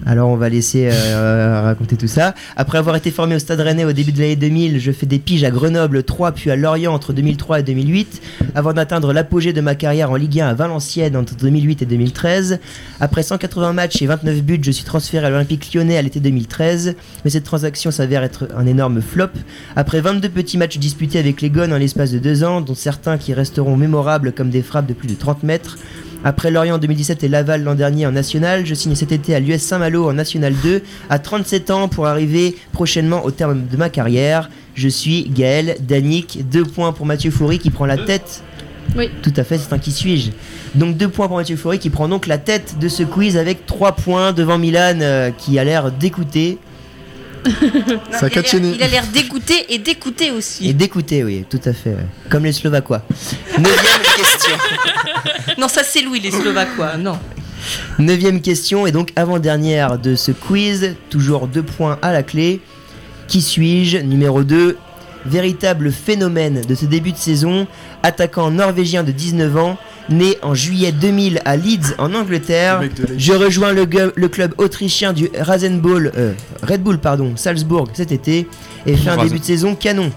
Alors 0.06 0.30
on 0.30 0.36
va 0.36 0.48
laisser 0.48 0.88
euh, 0.90 1.62
raconter 1.62 1.96
tout 1.96 2.06
ça. 2.06 2.34
Après 2.56 2.78
avoir 2.78 2.96
été 2.96 3.10
formé 3.10 3.34
au 3.34 3.38
Stade 3.38 3.60
Rennais 3.60 3.84
au 3.84 3.92
début 3.92 4.12
de 4.12 4.20
l'année 4.20 4.36
2000, 4.36 4.80
je 4.80 4.92
fais 4.92 5.06
des 5.06 5.18
piges 5.18 5.44
à 5.44 5.50
Grenoble 5.50 6.02
3 6.02 6.32
puis 6.32 6.50
à 6.50 6.56
Lorient 6.56 6.92
entre 6.92 7.12
2003 7.12 7.60
et 7.60 7.62
2008, 7.62 8.22
avant 8.54 8.72
d'atteindre 8.72 9.12
l'apogée 9.12 9.52
de 9.52 9.60
ma 9.60 9.74
carrière 9.74 10.10
en 10.10 10.16
Ligue 10.16 10.40
1 10.40 10.48
à 10.48 10.54
Valenciennes 10.54 11.16
entre 11.16 11.34
2008 11.36 11.82
et 11.82 11.86
2013. 11.86 12.58
Après 13.00 13.22
180 13.22 13.72
matchs 13.72 14.00
et 14.02 14.06
29 14.06 14.42
buts, 14.42 14.60
je 14.62 14.70
suis 14.70 14.84
transféré 14.84 15.26
à 15.26 15.30
l'Olympique 15.30 15.74
lyonnais 15.74 15.98
à 15.98 16.02
l'été 16.02 16.20
2013, 16.20 16.96
mais 17.24 17.30
cette 17.30 17.44
transaction 17.44 17.90
s'avère 17.90 18.22
être 18.22 18.48
un 18.56 18.66
énorme 18.66 19.02
flop. 19.02 19.30
Après 19.76 20.00
22 20.00 20.28
petits 20.28 20.58
matchs 20.58 20.78
disputés 20.78 21.18
avec 21.18 21.42
les 21.42 21.50
Gones 21.50 21.72
en 21.72 21.78
l'espace 21.78 22.12
de 22.12 22.18
deux 22.18 22.42
ans, 22.42 22.60
dont 22.60 22.74
certains 22.74 23.18
qui 23.18 23.34
resteront 23.34 23.76
mémorables 23.76 24.32
comme 24.32 24.50
des 24.50 24.62
frappes 24.62 24.86
de 24.86 24.94
plus 24.94 25.08
de 25.08 25.14
30 25.14 25.42
mètres, 25.42 25.76
après 26.24 26.50
Lorient 26.50 26.74
en 26.74 26.78
2017 26.78 27.24
et 27.24 27.28
Laval 27.28 27.62
l'an 27.64 27.74
dernier 27.74 28.06
en 28.06 28.12
National, 28.12 28.66
je 28.66 28.74
signe 28.74 28.94
cet 28.94 29.12
été 29.12 29.34
à 29.34 29.40
l'US 29.40 29.58
Saint-Malo 29.60 30.08
en 30.08 30.12
National 30.12 30.54
2 30.62 30.82
à 31.08 31.18
37 31.18 31.70
ans 31.70 31.88
pour 31.88 32.06
arriver 32.06 32.56
prochainement 32.72 33.24
au 33.24 33.30
terme 33.30 33.66
de 33.66 33.76
ma 33.76 33.88
carrière. 33.88 34.50
Je 34.74 34.88
suis 34.88 35.28
Gaël 35.30 35.76
Danic. 35.80 36.48
Deux 36.50 36.64
points 36.64 36.92
pour 36.92 37.06
Mathieu 37.06 37.30
Foury 37.30 37.58
qui 37.58 37.70
prend 37.70 37.86
la 37.86 37.96
tête. 37.96 38.42
Oui. 38.96 39.08
Tout 39.22 39.32
à 39.36 39.44
fait, 39.44 39.56
c'est 39.58 39.72
un 39.72 39.78
qui 39.78 39.92
suis-je. 39.92 40.30
Donc 40.74 40.96
deux 40.96 41.08
points 41.08 41.28
pour 41.28 41.36
Mathieu 41.36 41.56
Foury 41.56 41.78
qui 41.78 41.90
prend 41.90 42.08
donc 42.08 42.26
la 42.26 42.38
tête 42.38 42.76
de 42.78 42.88
ce 42.88 43.02
quiz 43.02 43.36
avec 43.36 43.64
trois 43.66 43.92
points 43.92 44.32
devant 44.32 44.58
Milan 44.58 44.98
euh, 45.00 45.30
qui 45.36 45.58
a 45.58 45.64
l'air 45.64 45.90
d'écouter. 45.92 46.58
Non, 47.42 47.52
il, 47.62 47.66
a 47.78 47.96
l'air- 48.10 48.20
Sakaccini. 48.20 48.72
il 48.74 48.82
a 48.82 48.88
l'air 48.88 49.04
dégoûté 49.14 49.54
et 49.70 49.78
d'écouter 49.78 50.30
aussi. 50.30 50.68
Et 50.68 50.74
d'écouter, 50.74 51.24
oui, 51.24 51.46
tout 51.48 51.60
à 51.64 51.72
fait. 51.72 51.90
ouais. 51.90 52.06
Comme 52.28 52.44
les 52.44 52.52
Slovaquois. 52.52 53.00
Neuvième 53.56 54.02
question. 54.16 54.56
Non, 55.58 55.68
ça 55.68 55.82
c'est 55.82 56.02
Louis, 56.02 56.20
les 56.20 56.30
Slovaquois. 56.30 56.96
Non. 56.96 57.18
Neuvième 57.98 58.40
question 58.40 58.86
et 58.86 58.92
donc 58.92 59.12
avant-dernière 59.16 59.98
de 59.98 60.14
ce 60.14 60.32
quiz, 60.32 60.96
toujours 61.10 61.46
deux 61.46 61.62
points 61.62 61.98
à 62.02 62.12
la 62.12 62.22
clé. 62.22 62.60
Qui 63.28 63.42
suis-je 63.42 63.98
Numéro 63.98 64.42
2, 64.42 64.76
véritable 65.26 65.92
phénomène 65.92 66.62
de 66.66 66.74
ce 66.74 66.86
début 66.86 67.12
de 67.12 67.16
saison, 67.16 67.66
attaquant 68.02 68.50
norvégien 68.50 69.04
de 69.04 69.12
19 69.12 69.56
ans, 69.56 69.78
né 70.08 70.36
en 70.42 70.54
juillet 70.54 70.92
2000 70.92 71.40
à 71.44 71.56
Leeds 71.56 71.94
en 71.98 72.14
Angleterre. 72.14 72.82
Je 73.16 73.32
rejoins 73.32 73.72
le, 73.72 73.86
club 74.28 74.54
autrichien 74.58 75.12
du 75.12 75.30
Rasenball, 75.38 76.12
euh, 76.16 76.32
Red 76.62 76.82
Bull 76.82 76.98
pardon, 76.98 77.34
Salzbourg 77.36 77.88
cet 77.92 78.12
été 78.12 78.48
et 78.86 78.96
fait 78.96 79.10
un 79.10 79.22
début 79.22 79.38
de 79.38 79.44
saison 79.44 79.74
canon. 79.74 80.10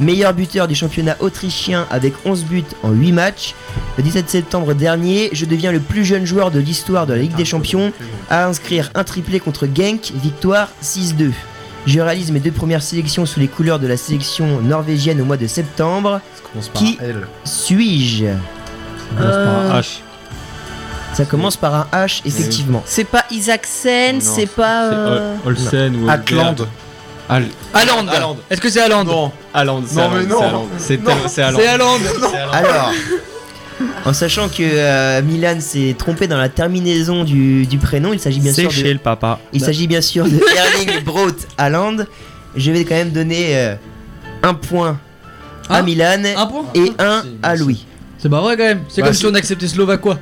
Meilleur 0.00 0.32
buteur 0.32 0.66
du 0.66 0.74
championnat 0.74 1.16
autrichien 1.20 1.86
avec 1.90 2.14
11 2.24 2.44
buts 2.44 2.64
en 2.82 2.90
8 2.90 3.12
matchs. 3.12 3.54
Le 3.98 4.02
17 4.02 4.30
septembre 4.30 4.72
dernier, 4.74 5.28
je 5.32 5.44
deviens 5.44 5.72
le 5.72 5.80
plus 5.80 6.04
jeune 6.06 6.24
joueur 6.24 6.50
de 6.50 6.58
l'histoire 6.58 7.06
de 7.06 7.12
la 7.12 7.20
Ligue 7.20 7.34
des 7.36 7.44
Champions 7.44 7.92
à 8.30 8.46
inscrire 8.46 8.90
un 8.94 9.04
triplé 9.04 9.40
contre 9.40 9.66
Genk, 9.66 10.12
victoire 10.14 10.68
6-2. 10.82 11.32
Je 11.86 12.00
réalise 12.00 12.30
mes 12.32 12.40
deux 12.40 12.50
premières 12.50 12.82
sélections 12.82 13.26
sous 13.26 13.40
les 13.40 13.48
couleurs 13.48 13.78
de 13.78 13.86
la 13.86 13.96
sélection 13.98 14.60
norvégienne 14.62 15.20
au 15.20 15.24
mois 15.24 15.36
de 15.36 15.46
septembre. 15.46 16.20
Ça 16.34 16.42
commence 16.50 16.68
par 16.68 16.82
Qui 16.82 16.98
un 17.00 17.04
L. 17.04 17.26
suis-je 17.44 18.24
Ça 18.26 19.16
commence 19.16 19.34
par 19.34 19.54
un 19.54 19.70
Euh, 19.76 19.80
H. 19.80 19.86
Ça 21.12 21.24
commence 21.24 21.56
par 21.56 21.74
un 21.74 21.86
H, 21.92 22.22
effectivement. 22.24 22.82
C'est 22.86 23.04
pas 23.04 23.24
Isaacsen, 23.30 24.20
c'est 24.20 24.46
pas. 24.46 24.84
Euh, 24.92 25.34
Ol- 25.44 25.52
Olsen 25.58 26.04
ou 26.04 26.08
Atland. 26.08 26.66
Al- 27.30 27.48
Haaland. 27.72 28.08
Haaland. 28.08 28.36
Est-ce 28.50 28.60
que 28.60 28.68
c'est 28.68 28.80
Haaland 28.80 29.04
Non, 29.04 29.32
c'est 29.86 29.96
Non, 29.96 30.10
mais 30.10 30.26
non. 30.26 30.36
c'est 30.38 30.44
Haaland. 30.44 30.68
C'est 30.78 31.00
c'est. 31.28 31.28
C'est 31.28 31.42
Haaland. 31.66 31.98
Alors, 32.52 32.92
en 34.04 34.12
sachant 34.12 34.48
que 34.48 34.62
euh, 34.62 35.22
Milan 35.22 35.56
s'est 35.60 35.94
trompé 35.98 36.26
dans 36.26 36.36
la 36.38 36.48
terminaison 36.48 37.24
du, 37.24 37.66
du 37.66 37.78
prénom, 37.78 38.12
il 38.12 38.20
s'agit 38.20 38.40
bien 38.40 38.52
C'est 38.52 38.62
sûr 38.62 38.70
chez 38.70 38.82
de, 38.82 38.90
le 38.92 38.98
papa. 38.98 39.38
il 39.52 39.60
s'agit 39.60 39.86
bien 39.86 40.00
sûr 40.00 40.24
de 40.24 40.38
Erling 40.56 41.04
Braut 41.04 41.30
Haaland. 41.56 41.96
Je 42.56 42.70
vais 42.72 42.84
quand 42.84 42.96
même 42.96 43.10
donner 43.10 43.56
euh, 43.56 43.74
un 44.42 44.54
point 44.54 44.98
à 45.68 45.78
Hein 45.78 45.82
Milan 45.82 46.22
Un 46.36 46.46
point 46.46 46.64
et 46.74 46.92
un 46.98 47.22
à 47.42 47.54
Louis. 47.54 47.86
C'est 48.18 48.28
pas 48.28 48.40
vrai 48.40 48.56
quand 48.56 48.64
même. 48.64 48.82
C'est 48.88 49.00
Bah, 49.00 49.06
comme 49.06 49.14
c'est- 49.14 49.20
si 49.20 49.26
on 49.26 49.34
acceptait 49.34 49.68
Slovaquois. 49.68 50.18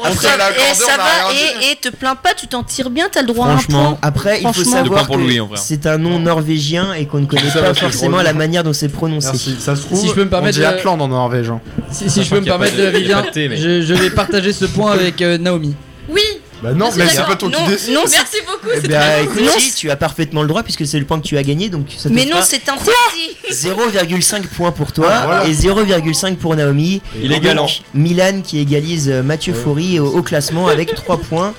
On 0.00 0.08
et 0.08 0.14
ça 0.14 0.96
va, 0.96 1.32
et, 1.34 1.72
et 1.72 1.76
te 1.76 1.88
plains 1.88 2.14
pas, 2.14 2.32
tu 2.34 2.46
t'en 2.46 2.62
tires 2.62 2.88
bien, 2.90 3.08
t'as 3.10 3.22
le 3.22 3.26
droit 3.26 3.46
à 3.46 3.50
un 3.50 3.52
Franchement, 3.58 3.84
point. 3.94 3.98
Après, 4.02 4.40
il 4.40 4.52
faut 4.52 4.62
savoir 4.64 5.08
que 5.08 5.14
c'est 5.56 5.86
un 5.86 5.98
nom 5.98 6.20
norvégien 6.20 6.92
et 6.94 7.06
qu'on 7.06 7.18
ne 7.18 7.26
connaît 7.26 7.50
Ça 7.50 7.60
pas 7.62 7.74
forcément 7.74 8.22
la 8.22 8.32
manière 8.32 8.62
dont 8.62 8.72
c'est 8.72 8.88
prononcé. 8.88 9.28
Merci. 9.32 9.56
Ça 9.58 9.74
se 9.74 9.82
trouve, 9.82 9.98
Si 10.00 10.08
je 10.08 10.12
peux 10.14 10.24
me 10.24 10.30
permettre 10.30 10.58
on 10.58 10.60
dit 10.60 10.66
de- 10.66 10.72
Atland 10.72 11.00
en 11.00 11.08
Norvège. 11.08 11.50
hein. 11.50 11.60
Si, 11.90 12.08
si 12.10 12.22
je 12.22 12.30
peux 12.30 12.40
me 12.40 12.44
permettre, 12.44 12.76
Vivien, 12.76 13.24
je, 13.34 13.82
je 13.82 13.94
vais 13.94 14.10
partager 14.10 14.52
ce 14.52 14.66
point 14.66 14.92
avec 14.92 15.20
euh, 15.20 15.36
Naomi. 15.38 15.74
Oui, 16.08 16.22
Bah 16.62 16.72
non, 16.74 16.90
suis 16.90 17.00
mais 17.00 17.08
c'est 17.08 17.22
pas 17.24 17.36
toi 17.36 17.50
qui 17.50 17.92
Non, 17.92 18.00
merci 18.10 18.36
beaucoup. 18.46 18.68
Eh 18.74 18.80
très 18.88 19.22
écoute, 19.22 19.42
Non, 19.42 19.52
si, 19.58 19.72
tu 19.74 19.90
as 19.90 19.96
parfaitement 19.96 20.42
le 20.42 20.48
droit 20.48 20.62
puisque 20.62 20.86
c'est 20.86 20.98
le 20.98 21.04
point 21.04 21.20
que 21.20 21.26
tu 21.26 21.36
as 21.38 21.42
gagné, 21.42 21.68
donc 21.68 21.86
ça 21.96 22.08
te 22.08 22.14
Mais 22.14 22.24
non, 22.26 22.38
c'est 22.42 22.68
interdit. 22.68 23.36
0,5 23.50 24.42
points 24.48 24.72
pour 24.72 24.92
toi 24.92 25.08
Ah, 25.10 25.22
voilà. 25.26 25.46
et 25.46 25.52
0,5 25.52 26.36
pour 26.36 26.56
Naomi. 26.56 27.00
Il 27.22 27.32
est 27.32 27.40
galant. 27.40 27.66
Milan 27.94 28.40
qui 28.42 28.58
égalise 28.58 29.08
euh, 29.08 29.22
Mathieu 29.22 29.54
Faury 29.54 30.00
au, 30.00 30.06
au 30.06 30.22
classement 30.22 30.66
avec 30.68 30.94
3 30.94 31.18
points. 31.30 31.54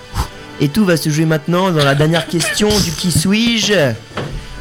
Et 0.62 0.68
tout 0.68 0.84
va 0.84 0.98
se 0.98 1.10
jouer 1.10 1.26
maintenant 1.26 1.72
dans 1.72 1.86
la 1.86 1.96
dernière 1.96 2.28
question 2.28 2.68
du 2.68 2.92
qui 2.92 3.12
suis-je? 3.12 3.94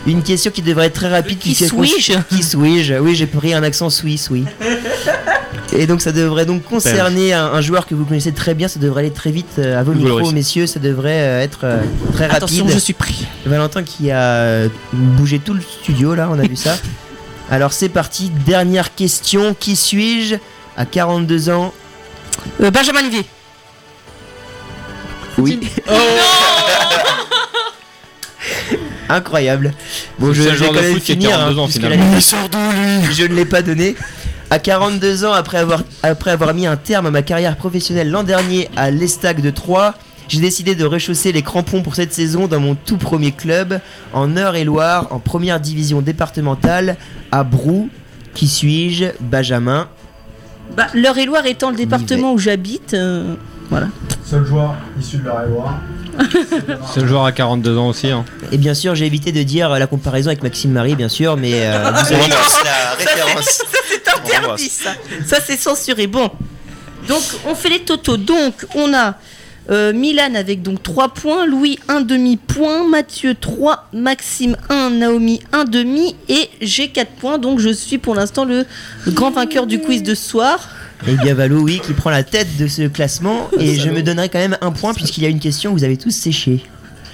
Une 0.06 0.22
question 0.22 0.52
qui 0.52 0.62
devrait 0.62 0.86
être 0.86 0.94
très 0.94 1.08
rapide. 1.08 1.38
Qui 1.40 1.54
suis-je? 1.56 2.12
Qui 2.30 2.42
suis-je? 2.44 2.94
Oui, 2.94 3.16
j'ai 3.16 3.26
pris 3.26 3.52
un 3.52 3.62
accent 3.64 3.90
suisse, 3.90 4.28
oui. 4.30 4.44
Et 5.72 5.86
donc 5.86 6.00
ça 6.00 6.12
devrait 6.12 6.46
donc 6.46 6.64
concerner 6.64 7.32
un, 7.34 7.44
un 7.46 7.60
joueur 7.60 7.86
que 7.86 7.94
vous 7.94 8.04
connaissez 8.04 8.32
très 8.32 8.54
bien, 8.54 8.68
ça 8.68 8.80
devrait 8.80 9.02
aller 9.02 9.12
très 9.12 9.30
vite 9.30 9.58
euh, 9.58 9.78
à 9.78 9.82
vos 9.82 9.92
micros, 9.92 10.32
messieurs, 10.32 10.66
ça 10.66 10.80
devrait 10.80 11.20
euh, 11.20 11.42
être 11.42 11.60
euh, 11.64 11.82
très 12.14 12.26
rapide. 12.26 12.36
Attention, 12.36 12.68
je 12.68 12.78
suis 12.78 12.94
pris. 12.94 13.26
Valentin 13.44 13.82
qui 13.82 14.10
a 14.10 14.64
bougé 14.92 15.38
tout 15.38 15.54
le 15.54 15.60
studio 15.60 16.14
là, 16.14 16.28
on 16.32 16.38
a 16.38 16.42
vu 16.46 16.56
ça. 16.56 16.76
Alors 17.50 17.72
c'est 17.72 17.88
parti, 17.88 18.30
dernière 18.46 18.94
question, 18.94 19.54
qui 19.58 19.76
suis-je 19.76 20.36
à 20.76 20.86
42 20.86 21.50
ans? 21.50 21.72
Euh, 22.62 22.70
Benjamin 22.70 23.02
Livier. 23.02 23.24
Oui, 25.36 25.60
Oh 25.90 25.94
incroyable. 29.10 29.72
Bon, 30.18 30.32
je, 30.32 30.42
vais 30.42 30.66
quand 30.66 30.72
même 30.72 31.00
finir, 31.00 31.30
42 31.30 31.58
ans, 31.58 31.64
puisque 31.64 31.80
finalement. 31.80 32.12
la- 32.12 33.10
je 33.10 33.22
ne 33.24 33.34
l'ai 33.34 33.44
pas 33.46 33.62
donné. 33.62 33.96
À 34.50 34.58
42 34.58 35.26
ans, 35.26 35.32
après 35.32 35.58
avoir, 35.58 35.82
après 36.02 36.30
avoir 36.30 36.54
mis 36.54 36.66
un 36.66 36.76
terme 36.76 37.04
à 37.06 37.10
ma 37.10 37.20
carrière 37.22 37.56
professionnelle 37.56 38.10
l'an 38.10 38.22
dernier 38.22 38.70
à 38.76 38.90
l'Estac 38.90 39.42
de 39.42 39.50
Troyes, 39.50 39.94
J'ai 40.28 40.40
décidé 40.40 40.74
de 40.74 40.84
rechausser 40.84 41.32
les 41.32 41.40
crampons 41.40 41.82
pour 41.82 41.94
cette 41.94 42.12
saison 42.12 42.48
dans 42.48 42.60
mon 42.60 42.74
tout 42.74 42.98
premier 42.98 43.32
club, 43.32 43.80
en 44.12 44.36
Eure-et-Loire, 44.36 45.06
en 45.10 45.20
première 45.20 45.58
division 45.58 46.02
départementale, 46.02 46.96
à 47.32 47.44
Brou. 47.44 47.88
Qui 48.34 48.46
suis-je? 48.46 49.06
Benjamin. 49.20 49.88
Bah, 50.76 50.86
l'Eure-et-Loire 50.92 51.46
étant 51.46 51.70
le 51.70 51.76
département 51.76 52.34
où 52.34 52.38
j'habite, 52.38 52.92
euh, 52.92 53.36
voilà. 53.70 53.88
Seul 54.22 54.44
joueur 54.44 54.74
issu 55.00 55.16
de 55.16 55.26
la 55.26 55.46
Loire. 55.46 55.80
C'est 56.92 57.00
le 57.00 57.06
joueur 57.06 57.24
à 57.24 57.32
42 57.32 57.78
ans 57.78 57.88
aussi. 57.88 58.08
Hein. 58.10 58.24
Et 58.52 58.58
bien 58.58 58.74
sûr, 58.74 58.94
j'ai 58.94 59.06
évité 59.06 59.32
de 59.32 59.42
dire 59.42 59.70
la 59.70 59.86
comparaison 59.86 60.28
avec 60.28 60.42
Maxime 60.42 60.72
Marie, 60.72 60.94
bien 60.94 61.08
sûr, 61.08 61.36
mais 61.36 61.52
euh, 61.54 61.90
vous 61.92 62.12
avez 62.12 62.24
tous 62.24 62.64
la 62.64 62.94
référence. 62.96 63.44
Ça, 63.44 63.64
c'est 63.88 64.08
interdit, 64.08 64.68
ça. 64.68 64.90
Ça, 65.26 65.38
c'est 65.44 65.56
censuré. 65.56 66.06
Bon. 66.06 66.30
Donc, 67.08 67.22
on 67.46 67.54
fait 67.54 67.70
les 67.70 67.80
totaux. 67.80 68.16
Donc, 68.16 68.66
on 68.74 68.92
a 68.92 69.14
euh, 69.70 69.92
Milan 69.92 70.34
avec 70.34 70.62
donc 70.62 70.82
3 70.82 71.08
points, 71.10 71.46
Louis 71.46 71.78
1 71.88 72.00
demi-point, 72.00 72.88
Mathieu 72.88 73.34
3, 73.34 73.88
Maxime 73.92 74.56
1, 74.70 74.90
Naomi 74.90 75.40
1 75.52 75.64
demi 75.64 76.16
et 76.28 76.48
j'ai 76.60 76.88
4 76.88 77.10
points. 77.12 77.38
Donc, 77.38 77.60
je 77.60 77.70
suis 77.70 77.98
pour 77.98 78.14
l'instant 78.14 78.44
le, 78.44 78.64
le 79.06 79.12
grand 79.12 79.30
vainqueur 79.30 79.66
du 79.66 79.80
quiz 79.80 80.02
de 80.02 80.14
ce 80.14 80.28
soir. 80.30 80.68
Et 81.06 81.14
bien 81.14 81.34
Valou, 81.34 81.62
oui, 81.64 81.80
qui 81.84 81.92
prend 81.92 82.10
la 82.10 82.22
tête 82.22 82.56
de 82.58 82.66
ce 82.66 82.88
classement. 82.88 83.48
Et 83.58 83.76
je 83.76 83.88
me 83.90 84.02
donnerai 84.02 84.28
quand 84.28 84.38
même 84.38 84.58
un 84.60 84.72
point, 84.72 84.94
puisqu'il 84.94 85.22
y 85.22 85.26
a 85.26 85.30
une 85.30 85.40
question 85.40 85.72
que 85.72 85.78
vous 85.78 85.84
avez 85.84 85.96
tous 85.96 86.10
séché. 86.10 86.62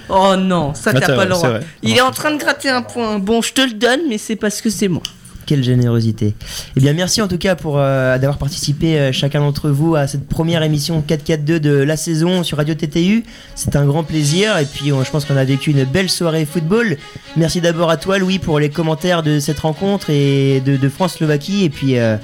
Oh 0.09 0.35
non, 0.37 0.75
ça 0.75 0.93
Ah, 0.95 1.01
t'as 1.01 1.15
pas 1.15 1.25
le 1.25 1.31
droit. 1.31 1.59
Il 1.83 1.97
est 1.97 2.01
en 2.01 2.11
train 2.11 2.31
de 2.31 2.39
gratter 2.39 2.69
un 2.69 2.83
point. 2.83 3.19
Bon, 3.19 3.43
je 3.43 3.53
te 3.53 3.61
le 3.63 3.73
donne, 3.73 4.01
mais 4.09 4.19
c'est 4.19 4.37
parce 4.37 4.61
que 4.61 4.71
c'est 4.71 4.89
moi. 4.89 5.03
Quelle 5.47 5.63
générosité. 5.63 6.35
Eh 6.75 6.81
bien, 6.81 6.95
merci 6.95 7.21
en 7.21 7.29
tout 7.29 7.37
cas 7.37 7.55
pour 7.55 7.79
euh, 7.79 8.17
d'avoir 8.17 8.39
participé 8.39 8.99
euh, 8.99 9.13
chacun 9.13 9.41
d'entre 9.41 9.69
vous 9.69 9.95
à 9.95 10.07
cette 10.07 10.27
première 10.27 10.63
émission 10.63 11.03
442 11.07 11.61
de 11.61 11.71
la 11.71 11.99
saison 11.99 12.43
sur 12.43 12.57
Radio 12.57 12.75
TTU. 12.75 13.25
C'est 13.55 13.77
un 13.77 13.85
grand 13.85 14.05
plaisir 14.05 14.57
et 14.57 14.65
puis 14.65 14.89
je 14.89 15.11
pense 15.11 15.27
qu'on 15.27 15.37
a 15.37 15.45
vécu 15.45 15.71
une 15.71 15.85
belle 15.85 16.09
soirée 16.09 16.47
football. 16.47 16.97
Merci 17.37 17.61
d'abord 17.61 17.91
à 17.91 17.99
toi 17.99 18.17
Louis 18.17 18.39
pour 18.39 18.59
les 18.59 18.71
commentaires 18.71 19.23
de 19.23 19.39
cette 19.39 19.59
rencontre 19.59 20.09
et 20.09 20.63
de, 20.65 20.79
de 20.79 20.89
France-Slovaquie 20.89 21.65
et 21.65 21.69
puis 21.71 21.99
euh, 21.99 22.17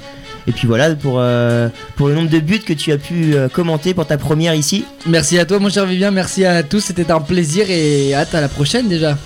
et 0.47 0.51
puis 0.51 0.67
voilà 0.67 0.95
pour 0.95 1.17
euh, 1.19 1.69
pour 1.95 2.07
le 2.07 2.15
nombre 2.15 2.29
de 2.29 2.39
buts 2.39 2.59
que 2.59 2.73
tu 2.73 2.91
as 2.91 2.97
pu 2.97 3.35
euh, 3.35 3.47
commenter 3.47 3.93
pour 3.93 4.05
ta 4.05 4.17
première 4.17 4.55
ici. 4.55 4.85
Merci 5.05 5.37
à 5.39 5.45
toi, 5.45 5.59
mon 5.59 5.69
cher 5.69 5.85
Vivien. 5.85 6.11
Merci 6.11 6.45
à 6.45 6.63
tous. 6.63 6.79
C'était 6.79 7.11
un 7.11 7.21
plaisir 7.21 7.69
et 7.69 8.13
hâte 8.13 8.33
à 8.35 8.41
la 8.41 8.49
prochaine 8.49 8.87
déjà. 8.87 9.17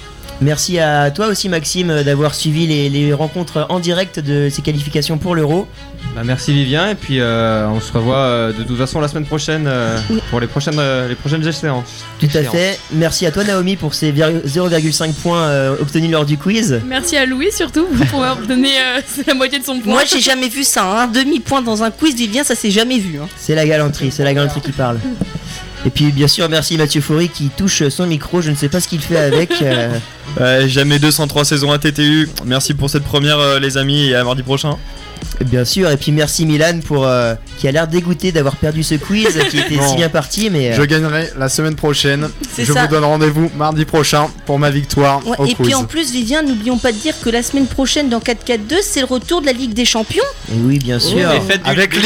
Merci 0.41 0.79
à 0.79 1.11
toi 1.11 1.27
aussi 1.27 1.47
Maxime 1.47 2.03
d'avoir 2.03 2.35
suivi 2.35 2.67
les, 2.67 2.89
les 2.89 3.13
rencontres 3.13 3.65
en 3.69 3.79
direct 3.79 4.19
de 4.19 4.49
ces 4.51 4.61
qualifications 4.61 5.17
pour 5.17 5.33
l'Euro. 5.33 5.65
Bah, 6.13 6.21
merci 6.25 6.53
Vivien 6.53 6.89
et 6.89 6.95
puis 6.95 7.19
euh, 7.19 7.67
on 7.69 7.79
se 7.79 7.91
revoit 7.93 8.17
euh, 8.17 8.53
de 8.53 8.63
toute 8.63 8.77
façon 8.77 8.99
la 8.99 9.07
semaine 9.07 9.25
prochaine 9.25 9.65
euh, 9.65 9.97
pour 10.29 10.39
les 10.41 10.47
prochaines, 10.47 10.77
euh, 10.77 11.07
les 11.07 11.15
prochaines 11.15 11.45
échéances. 11.47 12.03
Tout 12.19 12.27
à 12.33 12.43
fait. 12.43 12.79
Merci 12.91 13.25
à 13.25 13.31
toi 13.31 13.43
Naomi 13.45 13.75
pour 13.77 13.93
ces 13.93 14.11
vir- 14.11 14.41
0,5 14.45 15.13
points 15.13 15.43
euh, 15.43 15.75
obtenus 15.81 16.11
lors 16.11 16.25
du 16.25 16.37
quiz. 16.37 16.81
Merci 16.85 17.15
à 17.15 17.25
Louis 17.25 17.51
surtout 17.51 17.85
pour 18.09 18.19
m'avoir 18.19 18.37
donné 18.47 18.69
euh, 18.77 19.01
la 19.27 19.33
moitié 19.35 19.59
de 19.59 19.63
son 19.65 19.79
point. 19.79 19.93
Moi, 19.93 20.03
j'ai 20.05 20.19
jamais 20.21 20.49
vu 20.49 20.63
ça. 20.65 20.83
Un 21.03 21.07
demi-point 21.07 21.61
dans 21.61 21.81
un 21.83 21.91
quiz 21.91 22.13
Vivien, 22.15 22.43
ça 22.43 22.55
s'est 22.55 22.71
jamais 22.71 22.99
vu. 22.99 23.19
hein. 23.21 23.27
C'est 23.37 23.55
la 23.55 23.65
galanterie, 23.65 24.11
c'est 24.11 24.23
la 24.25 24.33
galanterie 24.33 24.61
qui 24.61 24.71
parle. 24.73 24.99
Et 25.85 25.89
puis 25.91 26.11
bien 26.11 26.27
sûr 26.27 26.49
merci 26.49 26.77
Mathieu 26.77 26.99
Faury 27.01 27.29
qui 27.29 27.49
touche 27.55 27.87
son 27.89 28.07
micro, 28.07 28.41
je 28.41 28.49
ne 28.49 28.55
sais 28.55 28.69
pas 28.69 28.79
ce 28.79 28.87
qu'il 28.87 29.01
fait 29.01 29.17
avec. 29.17 29.51
euh, 29.61 29.89
Ouais, 30.39 30.67
jamais 30.67 30.97
203 30.99 31.45
saisons 31.45 31.71
à 31.71 31.77
TTU. 31.77 32.27
Merci 32.45 32.73
pour 32.73 32.89
cette 32.89 33.03
première, 33.03 33.37
euh, 33.39 33.59
les 33.59 33.77
amis, 33.77 34.07
et 34.09 34.15
à 34.15 34.23
mardi 34.23 34.41
prochain. 34.41 34.75
bien 35.45 35.63
sûr, 35.63 35.89
et 35.91 35.95
puis 35.97 36.11
merci 36.11 36.45
Milan 36.47 36.79
pour 36.83 37.05
euh, 37.05 37.35
qui 37.59 37.67
a 37.67 37.71
l'air 37.71 37.87
dégoûté 37.87 38.31
d'avoir 38.31 38.55
perdu 38.55 38.81
ce 38.83 38.95
quiz 38.95 39.27
qui 39.51 39.59
était 39.59 39.79
si 39.87 39.95
bien 39.95 40.09
parti, 40.09 40.49
mais 40.49 40.71
euh, 40.71 40.75
Je 40.75 40.81
gagnerai 40.81 41.29
la 41.37 41.47
semaine 41.47 41.75
prochaine. 41.75 42.27
C'est 42.51 42.65
Je 42.65 42.73
ça. 42.73 42.81
vous 42.81 42.87
donne 42.91 43.03
rendez-vous 43.05 43.49
mardi 43.55 43.85
prochain 43.85 44.27
pour 44.47 44.57
ma 44.59 44.71
victoire 44.71 45.25
Ouais, 45.27 45.35
au 45.37 45.45
et 45.45 45.53
quiz. 45.53 45.67
puis 45.67 45.75
en 45.75 45.83
plus, 45.85 46.11
Vivien, 46.11 46.41
n'oublions 46.41 46.79
pas 46.79 46.91
de 46.91 46.97
dire 46.97 47.13
que 47.23 47.29
la 47.29 47.43
semaine 47.43 47.67
prochaine, 47.67 48.09
dans 48.09 48.19
4-4-2, 48.19 48.57
c'est 48.81 49.01
le 49.01 49.05
retour 49.05 49.41
de 49.41 49.45
la 49.45 49.53
Ligue 49.53 49.73
des 49.73 49.85
Champions. 49.85 50.23
et 50.51 50.57
oui 50.57 50.79
bien 50.79 50.99
sûr, 50.99 51.15
Les 51.31 51.39
fêtes 51.41 51.63
du 51.63 51.69
Avec 51.69 51.93
Lille. 51.95 52.03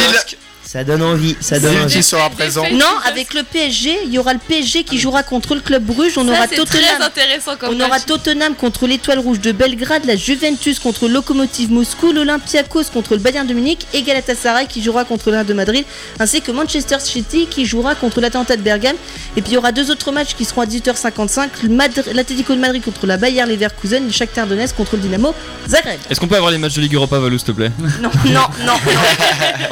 Ça 0.72 0.84
donne 0.84 1.02
envie, 1.02 1.36
ça 1.40 1.60
donne 1.60 1.76
envie. 1.80 1.96
qui 1.96 2.04
sera 2.04 2.30
présent. 2.30 2.64
Non, 2.72 2.86
avec 3.08 3.34
le 3.34 3.42
PSG, 3.42 4.02
il 4.06 4.14
y 4.14 4.20
aura 4.20 4.34
le 4.34 4.40
PSG 4.40 4.84
qui 4.84 5.00
jouera 5.00 5.24
contre 5.24 5.56
le 5.56 5.62
club 5.62 5.84
Bruges. 5.84 6.16
On 6.16 6.26
ça, 6.28 6.32
aura 6.32 6.42
c'est 6.48 6.58
très 6.64 6.66
Tottenham. 6.66 7.02
intéressant 7.02 7.56
comme 7.58 7.76
On 7.76 7.80
aura. 7.84 8.00
Tottenham 8.00 8.54
contre 8.54 8.86
l'Étoile 8.86 9.18
Rouge 9.18 9.40
de 9.40 9.52
Belgrade, 9.52 10.06
la 10.06 10.16
Juventus 10.16 10.78
contre 10.78 11.08
le 11.08 11.14
Lokomotiv 11.16 11.72
Moscou, 11.72 12.12
l'Olympiakos 12.12 12.84
contre 12.94 13.14
le 13.16 13.20
Bayern 13.20 13.48
de 13.48 13.54
Munich 13.56 13.80
et 13.96 14.04
Galatasaray 14.04 14.68
qui 14.68 14.84
jouera 14.84 15.06
contre 15.06 15.32
l'Inde 15.32 15.48
de 15.48 15.54
Madrid, 15.56 15.86
ainsi 16.20 16.40
que 16.44 16.52
Manchester 16.52 17.00
City 17.00 17.48
qui 17.50 17.66
jouera 17.66 17.96
contre 17.96 18.22
l'Atalanta 18.22 18.56
de 18.56 18.62
Bergame. 18.62 18.96
Et 19.38 19.42
puis 19.42 19.54
il 19.54 19.56
y 19.56 19.58
aura 19.58 19.72
deux 19.72 19.90
autres 19.90 20.12
matchs 20.12 20.36
qui 20.38 20.46
seront 20.46 20.62
à 20.62 20.66
18h55, 20.68 21.50
le 21.64 21.70
Madri- 21.70 22.14
l'Atlético 22.14 22.54
de 22.54 22.60
Madrid 22.60 22.84
contre 22.86 23.08
la 23.08 23.18
Bayer 23.18 23.44
Leverkusen 23.48 24.04
et 24.04 24.06
le 24.08 24.14
Shakhtar 24.14 24.46
Donetsk 24.46 24.76
contre 24.76 24.98
le 24.98 25.02
Dynamo 25.02 25.34
Zagreb. 25.68 26.00
Est-ce 26.12 26.20
qu'on 26.20 26.28
peut 26.28 26.36
avoir 26.38 26.52
les 26.52 26.60
matchs 26.60 26.76
de 26.76 26.82
Ligue 26.82 26.94
Europa, 26.94 27.18
Valou, 27.18 27.40
s'il 27.40 27.48
te 27.48 27.52
plaît? 27.54 27.72
Non, 27.80 28.12
non, 28.26 28.32
non, 28.34 28.42
non. 28.68 28.74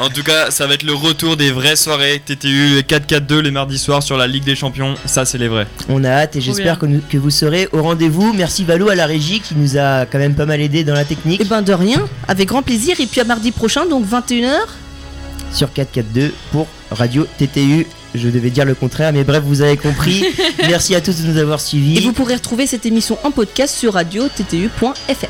En 0.00 0.08
tout 0.10 0.24
cas, 0.24 0.50
ça 0.50 0.66
va 0.66 0.74
être 0.74 0.82
le 0.82 0.87
retour 0.94 1.36
des 1.36 1.50
vraies 1.50 1.76
soirées 1.76 2.20
TTU 2.24 2.80
4-4-2 2.80 3.40
les 3.40 3.50
mardis 3.50 3.78
soirs 3.78 4.02
sur 4.02 4.16
la 4.16 4.26
Ligue 4.26 4.44
des 4.44 4.54
Champions. 4.54 4.94
Ça, 5.04 5.24
c'est 5.24 5.38
les 5.38 5.48
vrais. 5.48 5.66
On 5.88 6.04
a 6.04 6.10
hâte 6.10 6.36
et 6.36 6.40
j'espère 6.40 6.78
que, 6.78 6.86
que 6.86 7.18
vous 7.18 7.30
serez 7.30 7.68
au 7.72 7.82
rendez-vous. 7.82 8.32
Merci 8.32 8.64
Valou 8.64 8.88
à 8.88 8.94
la 8.94 9.06
régie 9.06 9.40
qui 9.40 9.54
nous 9.54 9.76
a 9.78 10.06
quand 10.06 10.18
même 10.18 10.34
pas 10.34 10.46
mal 10.46 10.60
aidé 10.60 10.84
dans 10.84 10.94
la 10.94 11.04
technique 11.04 11.40
Et 11.40 11.44
ben 11.44 11.62
de 11.62 11.72
rien, 11.72 12.06
avec 12.26 12.48
grand 12.48 12.62
plaisir. 12.62 13.00
Et 13.00 13.06
puis 13.06 13.20
à 13.20 13.24
mardi 13.24 13.52
prochain, 13.52 13.86
donc 13.86 14.06
21h. 14.06 14.52
sur 15.52 15.72
442 15.72 16.32
pour 16.52 16.66
Radio 16.90 17.26
TTU. 17.38 17.86
Je 18.14 18.28
devais 18.28 18.50
dire 18.50 18.64
le 18.64 18.74
contraire, 18.74 19.12
mais 19.12 19.24
bref, 19.24 19.42
vous 19.44 19.62
avez 19.62 19.76
compris. 19.76 20.24
Merci 20.68 20.94
à 20.94 21.00
tous 21.00 21.22
de 21.22 21.26
nous 21.26 21.38
avoir 21.38 21.60
suivis. 21.60 21.98
Et 21.98 22.00
vous 22.00 22.12
pourrez 22.12 22.34
retrouver 22.34 22.66
cette 22.66 22.86
émission 22.86 23.18
en 23.24 23.30
podcast 23.30 23.74
sur 23.74 23.94
radio-ttu.fr. 23.94 25.26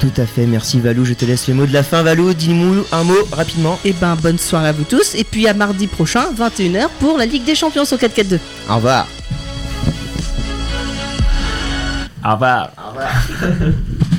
Tout 0.00 0.20
à 0.20 0.26
fait, 0.26 0.46
merci 0.46 0.80
Valou. 0.80 1.04
Je 1.04 1.12
te 1.14 1.24
laisse 1.24 1.46
le 1.46 1.54
mot 1.54 1.64
de 1.64 1.72
la 1.72 1.84
fin, 1.84 2.02
Valou. 2.02 2.34
Dis-nous 2.34 2.84
un 2.90 3.04
mot 3.04 3.14
rapidement. 3.30 3.78
Et 3.84 3.92
ben 3.92 4.16
bonne 4.16 4.38
soirée 4.38 4.68
à 4.68 4.72
vous 4.72 4.82
tous. 4.82 5.14
Et 5.14 5.22
puis 5.22 5.46
à 5.46 5.54
mardi 5.54 5.86
prochain, 5.86 6.26
21h, 6.36 6.88
pour 6.98 7.18
la 7.18 7.26
Ligue 7.26 7.44
des 7.44 7.54
Champions 7.54 7.84
sur 7.84 7.98
4-4-2. 7.98 8.40
Au 8.68 8.74
revoir. 8.76 9.06
Au 12.24 12.32
revoir. 12.32 12.70
Au 12.76 12.88
revoir. 12.90 13.12